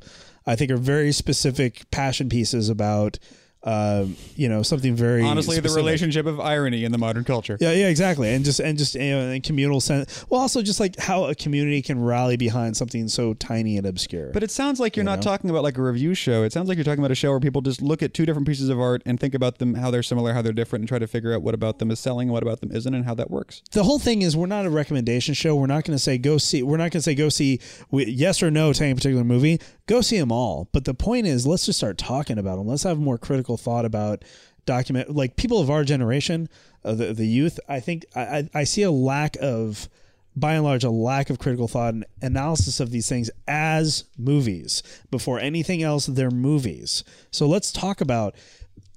I 0.46 0.56
think 0.56 0.70
are 0.72 0.78
very 0.78 1.12
specific 1.12 1.90
passion 1.92 2.30
pieces 2.30 2.70
about. 2.70 3.18
Uh, 3.64 4.08
you 4.36 4.50
know 4.50 4.62
something 4.62 4.94
very 4.94 5.24
Honestly, 5.24 5.58
the 5.62 5.70
relationship 5.70 6.26
of 6.26 6.38
irony 6.40 6.84
in 6.84 6.92
the 6.92 6.98
modern 6.98 7.24
culture. 7.24 7.58
Yeah, 7.62 7.72
yeah, 7.72 7.88
exactly, 7.88 8.30
and 8.34 8.44
just 8.44 8.60
and 8.60 8.78
just 8.78 8.96
you 8.96 9.12
know, 9.12 9.30
in 9.30 9.42
communal 9.42 9.80
sense. 9.80 10.26
Well, 10.30 10.42
also 10.42 10.62
just 10.62 10.82
like 10.82 11.00
how 11.00 11.26
a 11.26 11.36
community 11.36 11.82
can 11.82 12.04
rally 12.04 12.36
behind 12.36 12.76
something 12.76 13.08
so 13.08 13.34
tiny 13.36 13.78
and 13.78 13.88
obscure. 13.88 14.32
But 14.34 14.44
it 14.44 14.52
sounds 14.52 14.82
like 14.82 14.98
you're 14.98 15.06
not 15.06 15.20
know? 15.20 15.24
talking 15.24 15.50
about 15.50 15.64
like 15.64 15.78
a 15.78 15.82
review 15.82 16.14
show. 16.14 16.44
It 16.44 16.52
sounds 16.52 16.68
like 16.68 16.78
you're 16.78 16.84
talking 16.84 17.00
about 17.00 17.12
a 17.12 17.16
show 17.16 17.32
where 17.32 17.40
people 17.40 17.62
just 17.62 17.82
look 17.82 18.04
at 18.04 18.14
two 18.14 18.26
different 18.26 18.48
pieces 18.48 18.68
of 18.68 18.82
art 18.82 19.02
and 19.06 19.18
think 19.18 19.34
about 19.34 19.60
them, 19.60 19.76
how 19.76 19.90
they're 19.92 20.04
similar, 20.04 20.34
how 20.34 20.42
they're 20.42 20.52
different, 20.52 20.82
and 20.82 20.90
try 20.90 21.00
to 21.00 21.08
figure 21.08 21.34
out 21.34 21.42
what 21.42 21.54
about 21.54 21.80
them 21.80 21.90
is 21.90 22.02
selling 22.02 22.28
and 22.28 22.34
what 22.34 22.44
about 22.44 22.60
them 22.60 22.72
isn't, 22.72 22.94
and 22.94 23.06
how 23.06 23.14
that 23.14 23.32
works. 23.32 23.62
the 23.72 23.84
whole 23.84 24.00
thing 24.00 24.24
is 24.24 24.36
we're 24.36 24.46
not 24.46 24.66
a 24.66 24.70
recommendation 24.70 25.34
show. 25.34 25.56
We're 25.56 25.68
not 25.68 25.86
going 25.86 25.96
to 25.96 26.04
say 26.04 26.18
go 26.18 26.38
see. 26.38 26.64
We're 26.64 26.76
not 26.76 26.92
going 26.92 27.00
to 27.00 27.02
say 27.02 27.16
go 27.16 27.30
see 27.30 27.62
we, 27.92 28.08
yes 28.08 28.44
or 28.44 28.52
no 28.52 28.74
to 28.74 28.84
any 28.84 28.94
particular 28.94 29.24
movie. 29.24 29.62
Go 29.88 30.02
see 30.02 30.18
them 30.18 30.32
all. 30.32 30.70
But 30.72 30.86
the 30.86 30.94
point 30.94 31.28
is, 31.28 31.46
let's 31.46 31.66
just 31.66 31.80
start 31.80 31.98
talking 31.98 32.38
about 32.38 32.58
them. 32.58 32.68
Let's 32.68 32.84
have 32.84 33.00
more 33.00 33.18
critical 33.18 33.58
thought 33.58 33.86
about 33.86 34.24
document 34.66 35.14
like 35.14 35.36
people 35.36 35.60
of 35.60 35.70
our 35.70 35.84
generation, 35.84 36.48
uh, 36.86 36.94
the 36.94 37.14
the 37.14 37.28
youth. 37.28 37.60
I 37.68 37.80
think 37.80 38.06
I, 38.16 38.22
I 38.22 38.50
I 38.54 38.64
see 38.64 38.84
a 38.84 38.92
lack 38.92 39.38
of. 39.42 39.90
By 40.36 40.56
and 40.56 40.64
large, 40.64 40.84
a 40.84 40.90
lack 40.90 41.30
of 41.30 41.38
critical 41.38 41.68
thought 41.68 41.94
and 41.94 42.06
analysis 42.24 42.80
of 42.80 42.90
these 42.90 43.08
things 43.08 43.30
as 43.48 44.06
movies. 44.18 44.82
Before 45.12 45.40
anything 45.40 45.84
else, 45.84 46.08
they're 46.08 46.32
movies. 46.32 47.04
So 47.30 47.46
let's 47.46 47.72
talk 47.72 48.02
about 48.02 48.34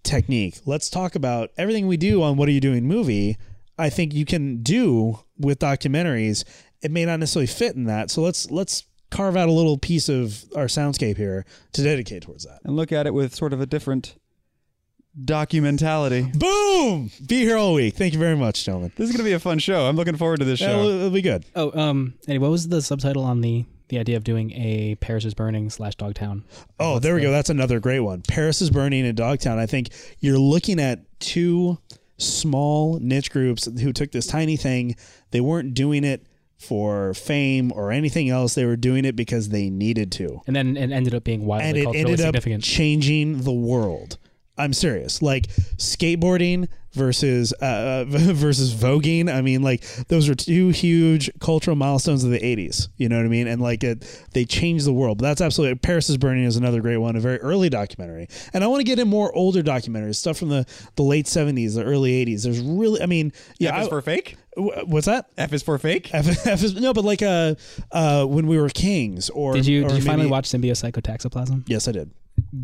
technique. 0.02 0.60
Let's 0.64 0.88
talk 0.88 1.14
about 1.14 1.50
everything 1.58 1.88
we 1.88 1.98
do 1.98 2.22
on 2.22 2.38
What 2.38 2.48
Are 2.48 2.52
You 2.52 2.60
Doing 2.62 2.86
movie. 2.86 3.36
I 3.78 3.90
think 3.90 4.14
you 4.14 4.24
can 4.24 4.62
do 4.62 5.18
with 5.36 5.58
documentaries. 5.58 6.44
It 6.80 6.90
may 6.90 7.04
not 7.04 7.20
necessarily 7.20 7.48
fit 7.48 7.76
in 7.76 7.84
that. 7.84 8.10
So 8.10 8.22
let's 8.22 8.50
let's 8.50 8.84
carve 9.10 9.36
out 9.36 9.48
a 9.48 9.52
little 9.52 9.78
piece 9.78 10.08
of 10.08 10.44
our 10.56 10.66
soundscape 10.66 11.16
here 11.16 11.44
to 11.72 11.82
dedicate 11.82 12.22
towards 12.22 12.44
that. 12.44 12.60
And 12.64 12.76
look 12.76 12.92
at 12.92 13.06
it 13.06 13.14
with 13.14 13.34
sort 13.34 13.52
of 13.52 13.60
a 13.60 13.66
different 13.66 14.16
documentality. 15.18 16.38
Boom! 16.38 17.10
Be 17.26 17.38
here 17.40 17.56
all 17.56 17.74
week. 17.74 17.94
Thank 17.94 18.12
you 18.12 18.18
very 18.18 18.36
much, 18.36 18.64
gentlemen. 18.64 18.92
This 18.96 19.08
is 19.08 19.12
going 19.16 19.24
to 19.24 19.28
be 19.28 19.32
a 19.32 19.38
fun 19.40 19.58
show. 19.58 19.86
I'm 19.86 19.96
looking 19.96 20.16
forward 20.16 20.40
to 20.40 20.44
this 20.44 20.60
Yeah, 20.60 20.68
show. 20.68 20.78
it'll, 20.80 20.90
it'll 20.90 21.10
be 21.10 21.22
good. 21.22 21.44
Oh, 21.54 21.78
um. 21.78 22.14
Anyway, 22.28 22.42
what 22.42 22.50
was 22.50 22.68
the 22.68 22.82
subtitle 22.82 23.24
on 23.24 23.40
the 23.40 23.64
the 23.88 23.98
idea 23.98 24.16
of 24.16 24.24
doing 24.24 24.50
a 24.52 24.96
Paris 24.96 25.24
is 25.24 25.32
Burning 25.34 25.70
slash 25.70 25.94
Dogtown? 25.94 26.44
Oh, 26.80 26.98
there 26.98 27.14
we 27.14 27.22
go. 27.22 27.30
That's 27.30 27.50
another 27.50 27.78
great 27.80 28.00
one. 28.00 28.22
Paris 28.26 28.60
is 28.60 28.68
burning 28.70 29.06
in 29.06 29.14
Dogtown. 29.14 29.58
I 29.58 29.66
think 29.66 29.88
you're 30.18 30.38
looking 30.38 30.80
at 30.80 31.00
two 31.20 31.78
small 32.18 32.98
niche 32.98 33.30
groups 33.30 33.66
who 33.80 33.92
took 33.92 34.10
this 34.10 34.26
tiny 34.26 34.56
thing. 34.56 34.96
They 35.30 35.40
weren't 35.40 35.74
doing 35.74 36.02
it 36.02 36.26
for 36.66 37.14
fame 37.14 37.72
or 37.72 37.92
anything 37.92 38.28
else. 38.28 38.54
They 38.54 38.64
were 38.64 38.76
doing 38.76 39.04
it 39.04 39.16
because 39.16 39.48
they 39.50 39.70
needed 39.70 40.12
to. 40.12 40.42
And 40.46 40.54
then 40.56 40.76
it 40.76 40.90
ended 40.90 41.14
up 41.14 41.24
being 41.24 41.46
widely 41.46 41.68
and 41.68 41.78
it 41.78 41.84
culturally 41.84 42.24
ended 42.24 42.36
up 42.56 42.62
changing 42.62 43.42
the 43.42 43.52
world. 43.52 44.18
I'm 44.58 44.72
serious. 44.72 45.20
Like 45.20 45.48
skateboarding 45.76 46.68
versus 46.92 47.52
uh, 47.54 48.04
versus 48.08 48.74
voguing. 48.74 49.32
I 49.32 49.42
mean, 49.42 49.62
like 49.62 49.84
those 50.08 50.28
are 50.28 50.34
two 50.34 50.70
huge 50.70 51.30
cultural 51.40 51.76
milestones 51.76 52.24
of 52.24 52.30
the 52.30 52.38
'80s. 52.40 52.88
You 52.96 53.08
know 53.08 53.16
what 53.18 53.26
I 53.26 53.28
mean? 53.28 53.46
And 53.46 53.60
like 53.60 53.84
it, 53.84 54.04
they 54.32 54.44
changed 54.44 54.86
the 54.86 54.92
world. 54.92 55.18
But 55.18 55.24
that's 55.24 55.40
absolutely. 55.40 55.76
Paris 55.76 56.08
is 56.08 56.16
Burning 56.16 56.44
is 56.44 56.56
another 56.56 56.80
great 56.80 56.96
one, 56.96 57.16
a 57.16 57.20
very 57.20 57.38
early 57.38 57.68
documentary. 57.68 58.28
And 58.54 58.64
I 58.64 58.66
want 58.66 58.80
to 58.80 58.84
get 58.84 58.98
in 58.98 59.08
more 59.08 59.34
older 59.36 59.62
documentaries, 59.62 60.16
stuff 60.16 60.38
from 60.38 60.48
the 60.48 60.66
the 60.96 61.02
late 61.02 61.26
'70s, 61.26 61.74
the 61.74 61.84
early 61.84 62.24
'80s. 62.24 62.44
There's 62.44 62.60
really, 62.60 63.02
I 63.02 63.06
mean, 63.06 63.32
yeah. 63.58 63.76
F 63.76 63.82
is 63.82 63.86
I- 63.86 63.90
for 63.90 64.00
fake? 64.00 64.36
Wh- 64.56 64.88
what's 64.88 65.06
that? 65.06 65.28
F 65.36 65.52
is 65.52 65.62
for 65.62 65.78
fake? 65.78 66.12
F, 66.14 66.26
F 66.46 66.62
is, 66.62 66.74
no, 66.74 66.92
but 66.92 67.04
like 67.04 67.22
uh, 67.22 67.54
uh, 67.92 68.24
when 68.24 68.46
we 68.46 68.58
were 68.58 68.68
kings, 68.68 69.30
or 69.30 69.54
Did 69.54 69.66
you 69.66 69.84
or 69.84 69.88
did 69.88 69.98
you 69.98 70.02
finally 70.04 70.24
maybe- 70.24 70.32
watch 70.32 70.48
Symbiopsychotaxiplasm? 70.48 71.64
Yes, 71.66 71.88
I 71.88 71.92
did. 71.92 72.10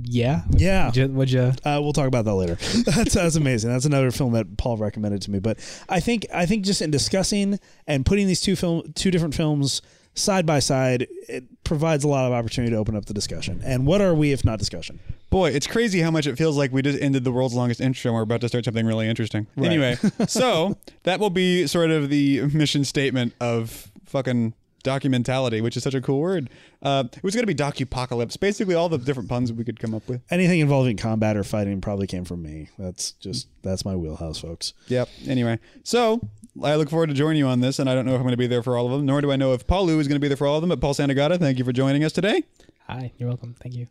Yeah. 0.05 0.43
Yeah. 0.51 0.87
Would 0.87 0.97
you, 0.97 1.09
would 1.09 1.31
you 1.31 1.41
Uh, 1.65 1.81
we'll 1.83 1.93
talk 1.95 2.07
about 2.07 2.25
that 2.27 2.35
later. 2.35 2.55
that's 2.87 3.15
that's 3.15 3.37
amazing. 3.37 3.71
That's 3.71 3.87
another 3.87 4.11
film 4.11 4.33
that 4.35 4.57
Paul 4.59 4.77
recommended 4.77 5.23
to 5.23 5.31
me. 5.31 5.39
But 5.39 5.59
I 5.89 5.99
think 6.01 6.27
I 6.33 6.45
think 6.47 6.65
just 6.65 6.83
in 6.83 6.91
discussing 6.91 7.59
and 7.87 8.05
putting 8.05 8.27
these 8.27 8.41
two 8.43 8.55
film 8.55 8.93
two 8.95 9.11
different 9.11 9.35
films 9.35 9.81
side 10.15 10.47
by 10.47 10.59
side, 10.59 11.07
it 11.29 11.45
provides 11.65 12.05
a 12.05 12.09
lot 12.09 12.27
of 12.27 12.33
opportunity 12.33 12.73
to 12.73 12.77
open 12.77 12.97
up 12.97 13.07
the 13.07 13.15
discussion. 13.15 13.61
And 13.65 13.87
what 13.87 14.01
are 14.01 14.15
we 14.15 14.33
if 14.33 14.45
not 14.45 14.59
discussion? 14.59 15.01
Boy, 15.31 15.51
it's 15.51 15.67
crazy 15.67 16.01
how 16.01 16.11
much 16.11 16.27
it 16.27 16.37
feels 16.37 16.59
like 16.59 16.73
we 16.73 16.83
just 16.83 17.01
ended 17.01 17.25
the 17.25 17.33
world's 17.33 17.55
longest 17.55 17.81
intro 17.81 18.11
and 18.11 18.17
we're 18.17 18.23
about 18.23 18.43
to 18.43 18.49
start 18.49 18.65
something 18.65 18.85
really 18.85 19.09
interesting. 19.09 19.47
Anyway, 19.57 19.97
so 20.27 20.77
that 21.05 21.21
will 21.21 21.31
be 21.31 21.67
sort 21.67 21.91
of 21.91 22.11
the 22.11 22.43
mission 22.49 22.85
statement 22.85 23.33
of 23.41 23.91
fucking 24.05 24.53
documentality, 24.85 25.63
which 25.63 25.77
is 25.77 25.83
such 25.83 25.95
a 25.95 26.01
cool 26.01 26.21
word. 26.21 26.51
Uh, 26.83 27.05
it 27.13 27.23
was 27.23 27.35
going 27.35 27.47
to 27.47 27.47
be 27.47 27.55
docupocalypse. 27.55 28.39
Basically, 28.39 28.75
all 28.75 28.89
the 28.89 28.99
different 28.99 29.29
puns 29.29 29.53
we 29.53 29.65
could 29.65 29.79
come 29.81 29.95
up 29.95 30.07
with. 30.09 30.21
Anything 30.31 30.61
involving 30.61 30.97
combat 30.97 31.37
or 31.37 31.45
fighting 31.45 31.81
probably 31.81 32.07
came 32.07 32.25
from 32.25 32.43
me. 32.43 32.69
That's 32.79 33.13
just 33.13 33.49
that's 33.63 33.85
my 33.85 33.97
wheelhouse, 33.97 34.39
folks. 34.39 34.75
Yep. 34.89 35.09
Anyway, 35.27 35.59
so 35.85 36.21
I 36.61 36.75
look 36.75 36.91
forward 36.91 37.09
to 37.09 37.15
joining 37.15 37.39
you 37.39 37.47
on 37.47 37.61
this, 37.61 37.79
and 37.79 37.89
I 37.89 37.95
don't 37.95 38.05
know 38.05 38.13
if 38.13 38.19
I'm 38.19 38.25
going 38.25 38.33
to 38.33 38.37
be 38.37 38.47
there 38.47 38.63
for 38.63 38.77
all 38.77 38.87
of 38.87 38.93
them, 38.93 39.07
nor 39.07 39.21
do 39.21 39.33
I 39.33 39.37
know 39.37 39.53
if 39.55 39.67
Paul 39.67 39.87
Lou 39.87 39.99
is 40.01 40.09
going 40.09 40.17
to 40.17 40.21
be 40.21 40.29
there 40.29 40.37
for 40.37 40.47
all 40.47 40.57
of 40.57 40.61
them. 40.63 40.69
But 40.69 40.81
Paul 40.81 40.95
Santagata, 40.95 41.39
thank 41.39 41.59
you 41.59 41.65
for 41.65 41.73
joining 41.73 42.05
us 42.05 42.13
today. 42.13 42.45
Hi, 42.89 43.13
you're 43.17 43.29
welcome. 43.29 43.55
Thank 43.59 43.75
you. 43.75 43.87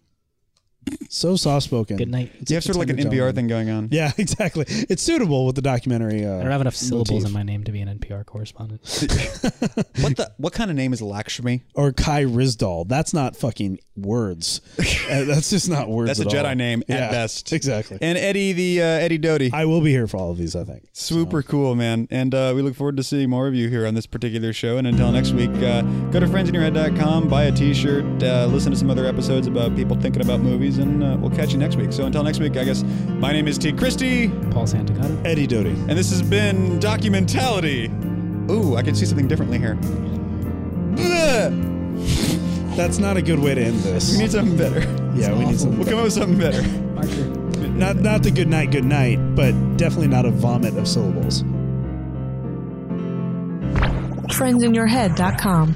So 1.09 1.35
soft 1.35 1.65
spoken. 1.65 1.97
Good 1.97 2.09
night. 2.09 2.31
you 2.47 2.55
have 2.55 2.63
sort 2.63 2.75
of 2.75 2.79
like 2.79 2.89
an 2.89 2.97
NPR 2.97 3.33
thing 3.35 3.47
going 3.47 3.69
on. 3.69 3.89
Yeah, 3.91 4.11
exactly. 4.17 4.65
It's 4.67 5.03
suitable 5.03 5.45
with 5.45 5.55
the 5.55 5.61
documentary. 5.61 6.25
Uh, 6.25 6.37
I 6.37 6.41
don't 6.41 6.51
have 6.51 6.61
enough 6.61 6.75
syllables 6.75 7.09
motif. 7.09 7.27
in 7.27 7.33
my 7.33 7.43
name 7.43 7.63
to 7.65 7.71
be 7.71 7.81
an 7.81 7.99
NPR 7.99 8.25
correspondent. 8.25 8.81
What 10.01 10.15
the? 10.17 10.31
What 10.37 10.53
kind 10.53 10.71
of 10.71 10.77
name 10.77 10.93
is 10.93 11.01
Lakshmi? 11.01 11.63
or 11.75 11.91
Kai 11.91 12.23
Ryssdal. 12.23 12.87
That's 12.87 13.13
not 13.13 13.35
fucking 13.35 13.79
words. 13.95 14.61
Uh, 15.11 15.25
that's 15.25 15.49
just 15.49 15.69
not 15.69 15.89
words. 15.89 16.07
That's 16.17 16.21
a 16.21 16.37
Jedi 16.37 16.49
all. 16.49 16.55
name 16.55 16.83
at 16.87 16.89
Yeah, 16.89 17.11
best. 17.11 17.51
Exactly. 17.51 17.97
And 18.01 18.17
Eddie 18.17 18.53
the 18.53 18.81
uh, 18.81 18.85
Eddie 18.85 19.17
Doty. 19.17 19.51
I 19.51 19.65
will 19.65 19.81
be 19.81 19.91
here 19.91 20.07
for 20.07 20.17
all 20.17 20.31
of 20.31 20.37
these. 20.37 20.55
I 20.55 20.63
think. 20.63 20.87
Super 20.93 21.43
cool, 21.43 21.75
man. 21.75 22.07
And 22.11 22.33
uh, 22.33 22.53
we 22.55 22.61
look 22.61 22.75
forward 22.75 22.95
to 22.97 23.03
seeing 23.03 23.29
more 23.29 23.47
of 23.47 23.53
you 23.53 23.67
here 23.67 23.85
on 23.85 23.93
this 23.93 24.05
particular 24.07 24.53
show. 24.53 24.77
And 24.77 24.87
until 24.87 25.11
next 25.11 25.31
week, 25.33 25.49
uh, 25.55 25.81
go 26.11 26.21
to 26.21 26.27
friendsinyourhead.com, 26.27 27.27
buy 27.27 27.43
a 27.45 27.51
t 27.51 27.73
shirt, 27.73 28.05
uh, 28.23 28.45
listen 28.45 28.71
to 28.71 28.77
some 28.77 28.89
other 28.89 29.05
episodes 29.05 29.47
about 29.47 29.75
people 29.75 29.99
thinking 29.99 30.21
about 30.21 30.39
movies, 30.39 30.70
and 30.77 31.03
uh, 31.03 31.17
we'll 31.19 31.29
catch 31.31 31.51
you 31.51 31.57
next 31.57 31.75
week. 31.75 31.91
So 31.93 32.05
until 32.05 32.23
next 32.23 32.39
week, 32.39 32.57
I 32.57 32.63
guess 32.63 32.83
my 32.83 33.31
name 33.31 33.47
is 33.47 33.57
T. 33.57 33.71
Christie, 33.73 34.29
Paul 34.51 34.65
Santagata. 34.65 35.25
Eddie 35.25 35.47
Doty. 35.47 35.69
and 35.71 35.91
this 35.91 36.09
has 36.11 36.21
been 36.21 36.79
Documentality. 36.79 37.89
Ooh, 38.49 38.75
I 38.75 38.81
can 38.83 38.95
see 38.95 39.05
something 39.05 39.27
differently 39.27 39.57
here. 39.59 39.75
That's 42.75 42.97
not 42.99 43.17
a 43.17 43.21
good 43.21 43.39
way 43.39 43.53
to 43.55 43.61
end 43.61 43.79
this. 43.79 44.11
We 44.13 44.19
need 44.19 44.31
something 44.31 44.57
better. 44.57 44.79
yeah, 45.15 45.33
we 45.37 45.45
need 45.45 45.59
some. 45.59 45.77
We'll 45.77 45.87
come 45.87 45.99
up 45.99 46.05
with 46.05 46.13
something 46.13 46.37
better. 46.39 46.61
Marker. 46.93 47.67
Not 47.69 47.97
not 47.97 48.23
the 48.23 48.31
good 48.31 48.47
night, 48.47 48.71
good 48.71 48.85
night, 48.85 49.17
but 49.35 49.51
definitely 49.77 50.07
not 50.07 50.25
a 50.25 50.31
vomit 50.31 50.75
of 50.77 50.87
syllables. 50.87 51.43
friendsinyourhead.com. 54.31 55.75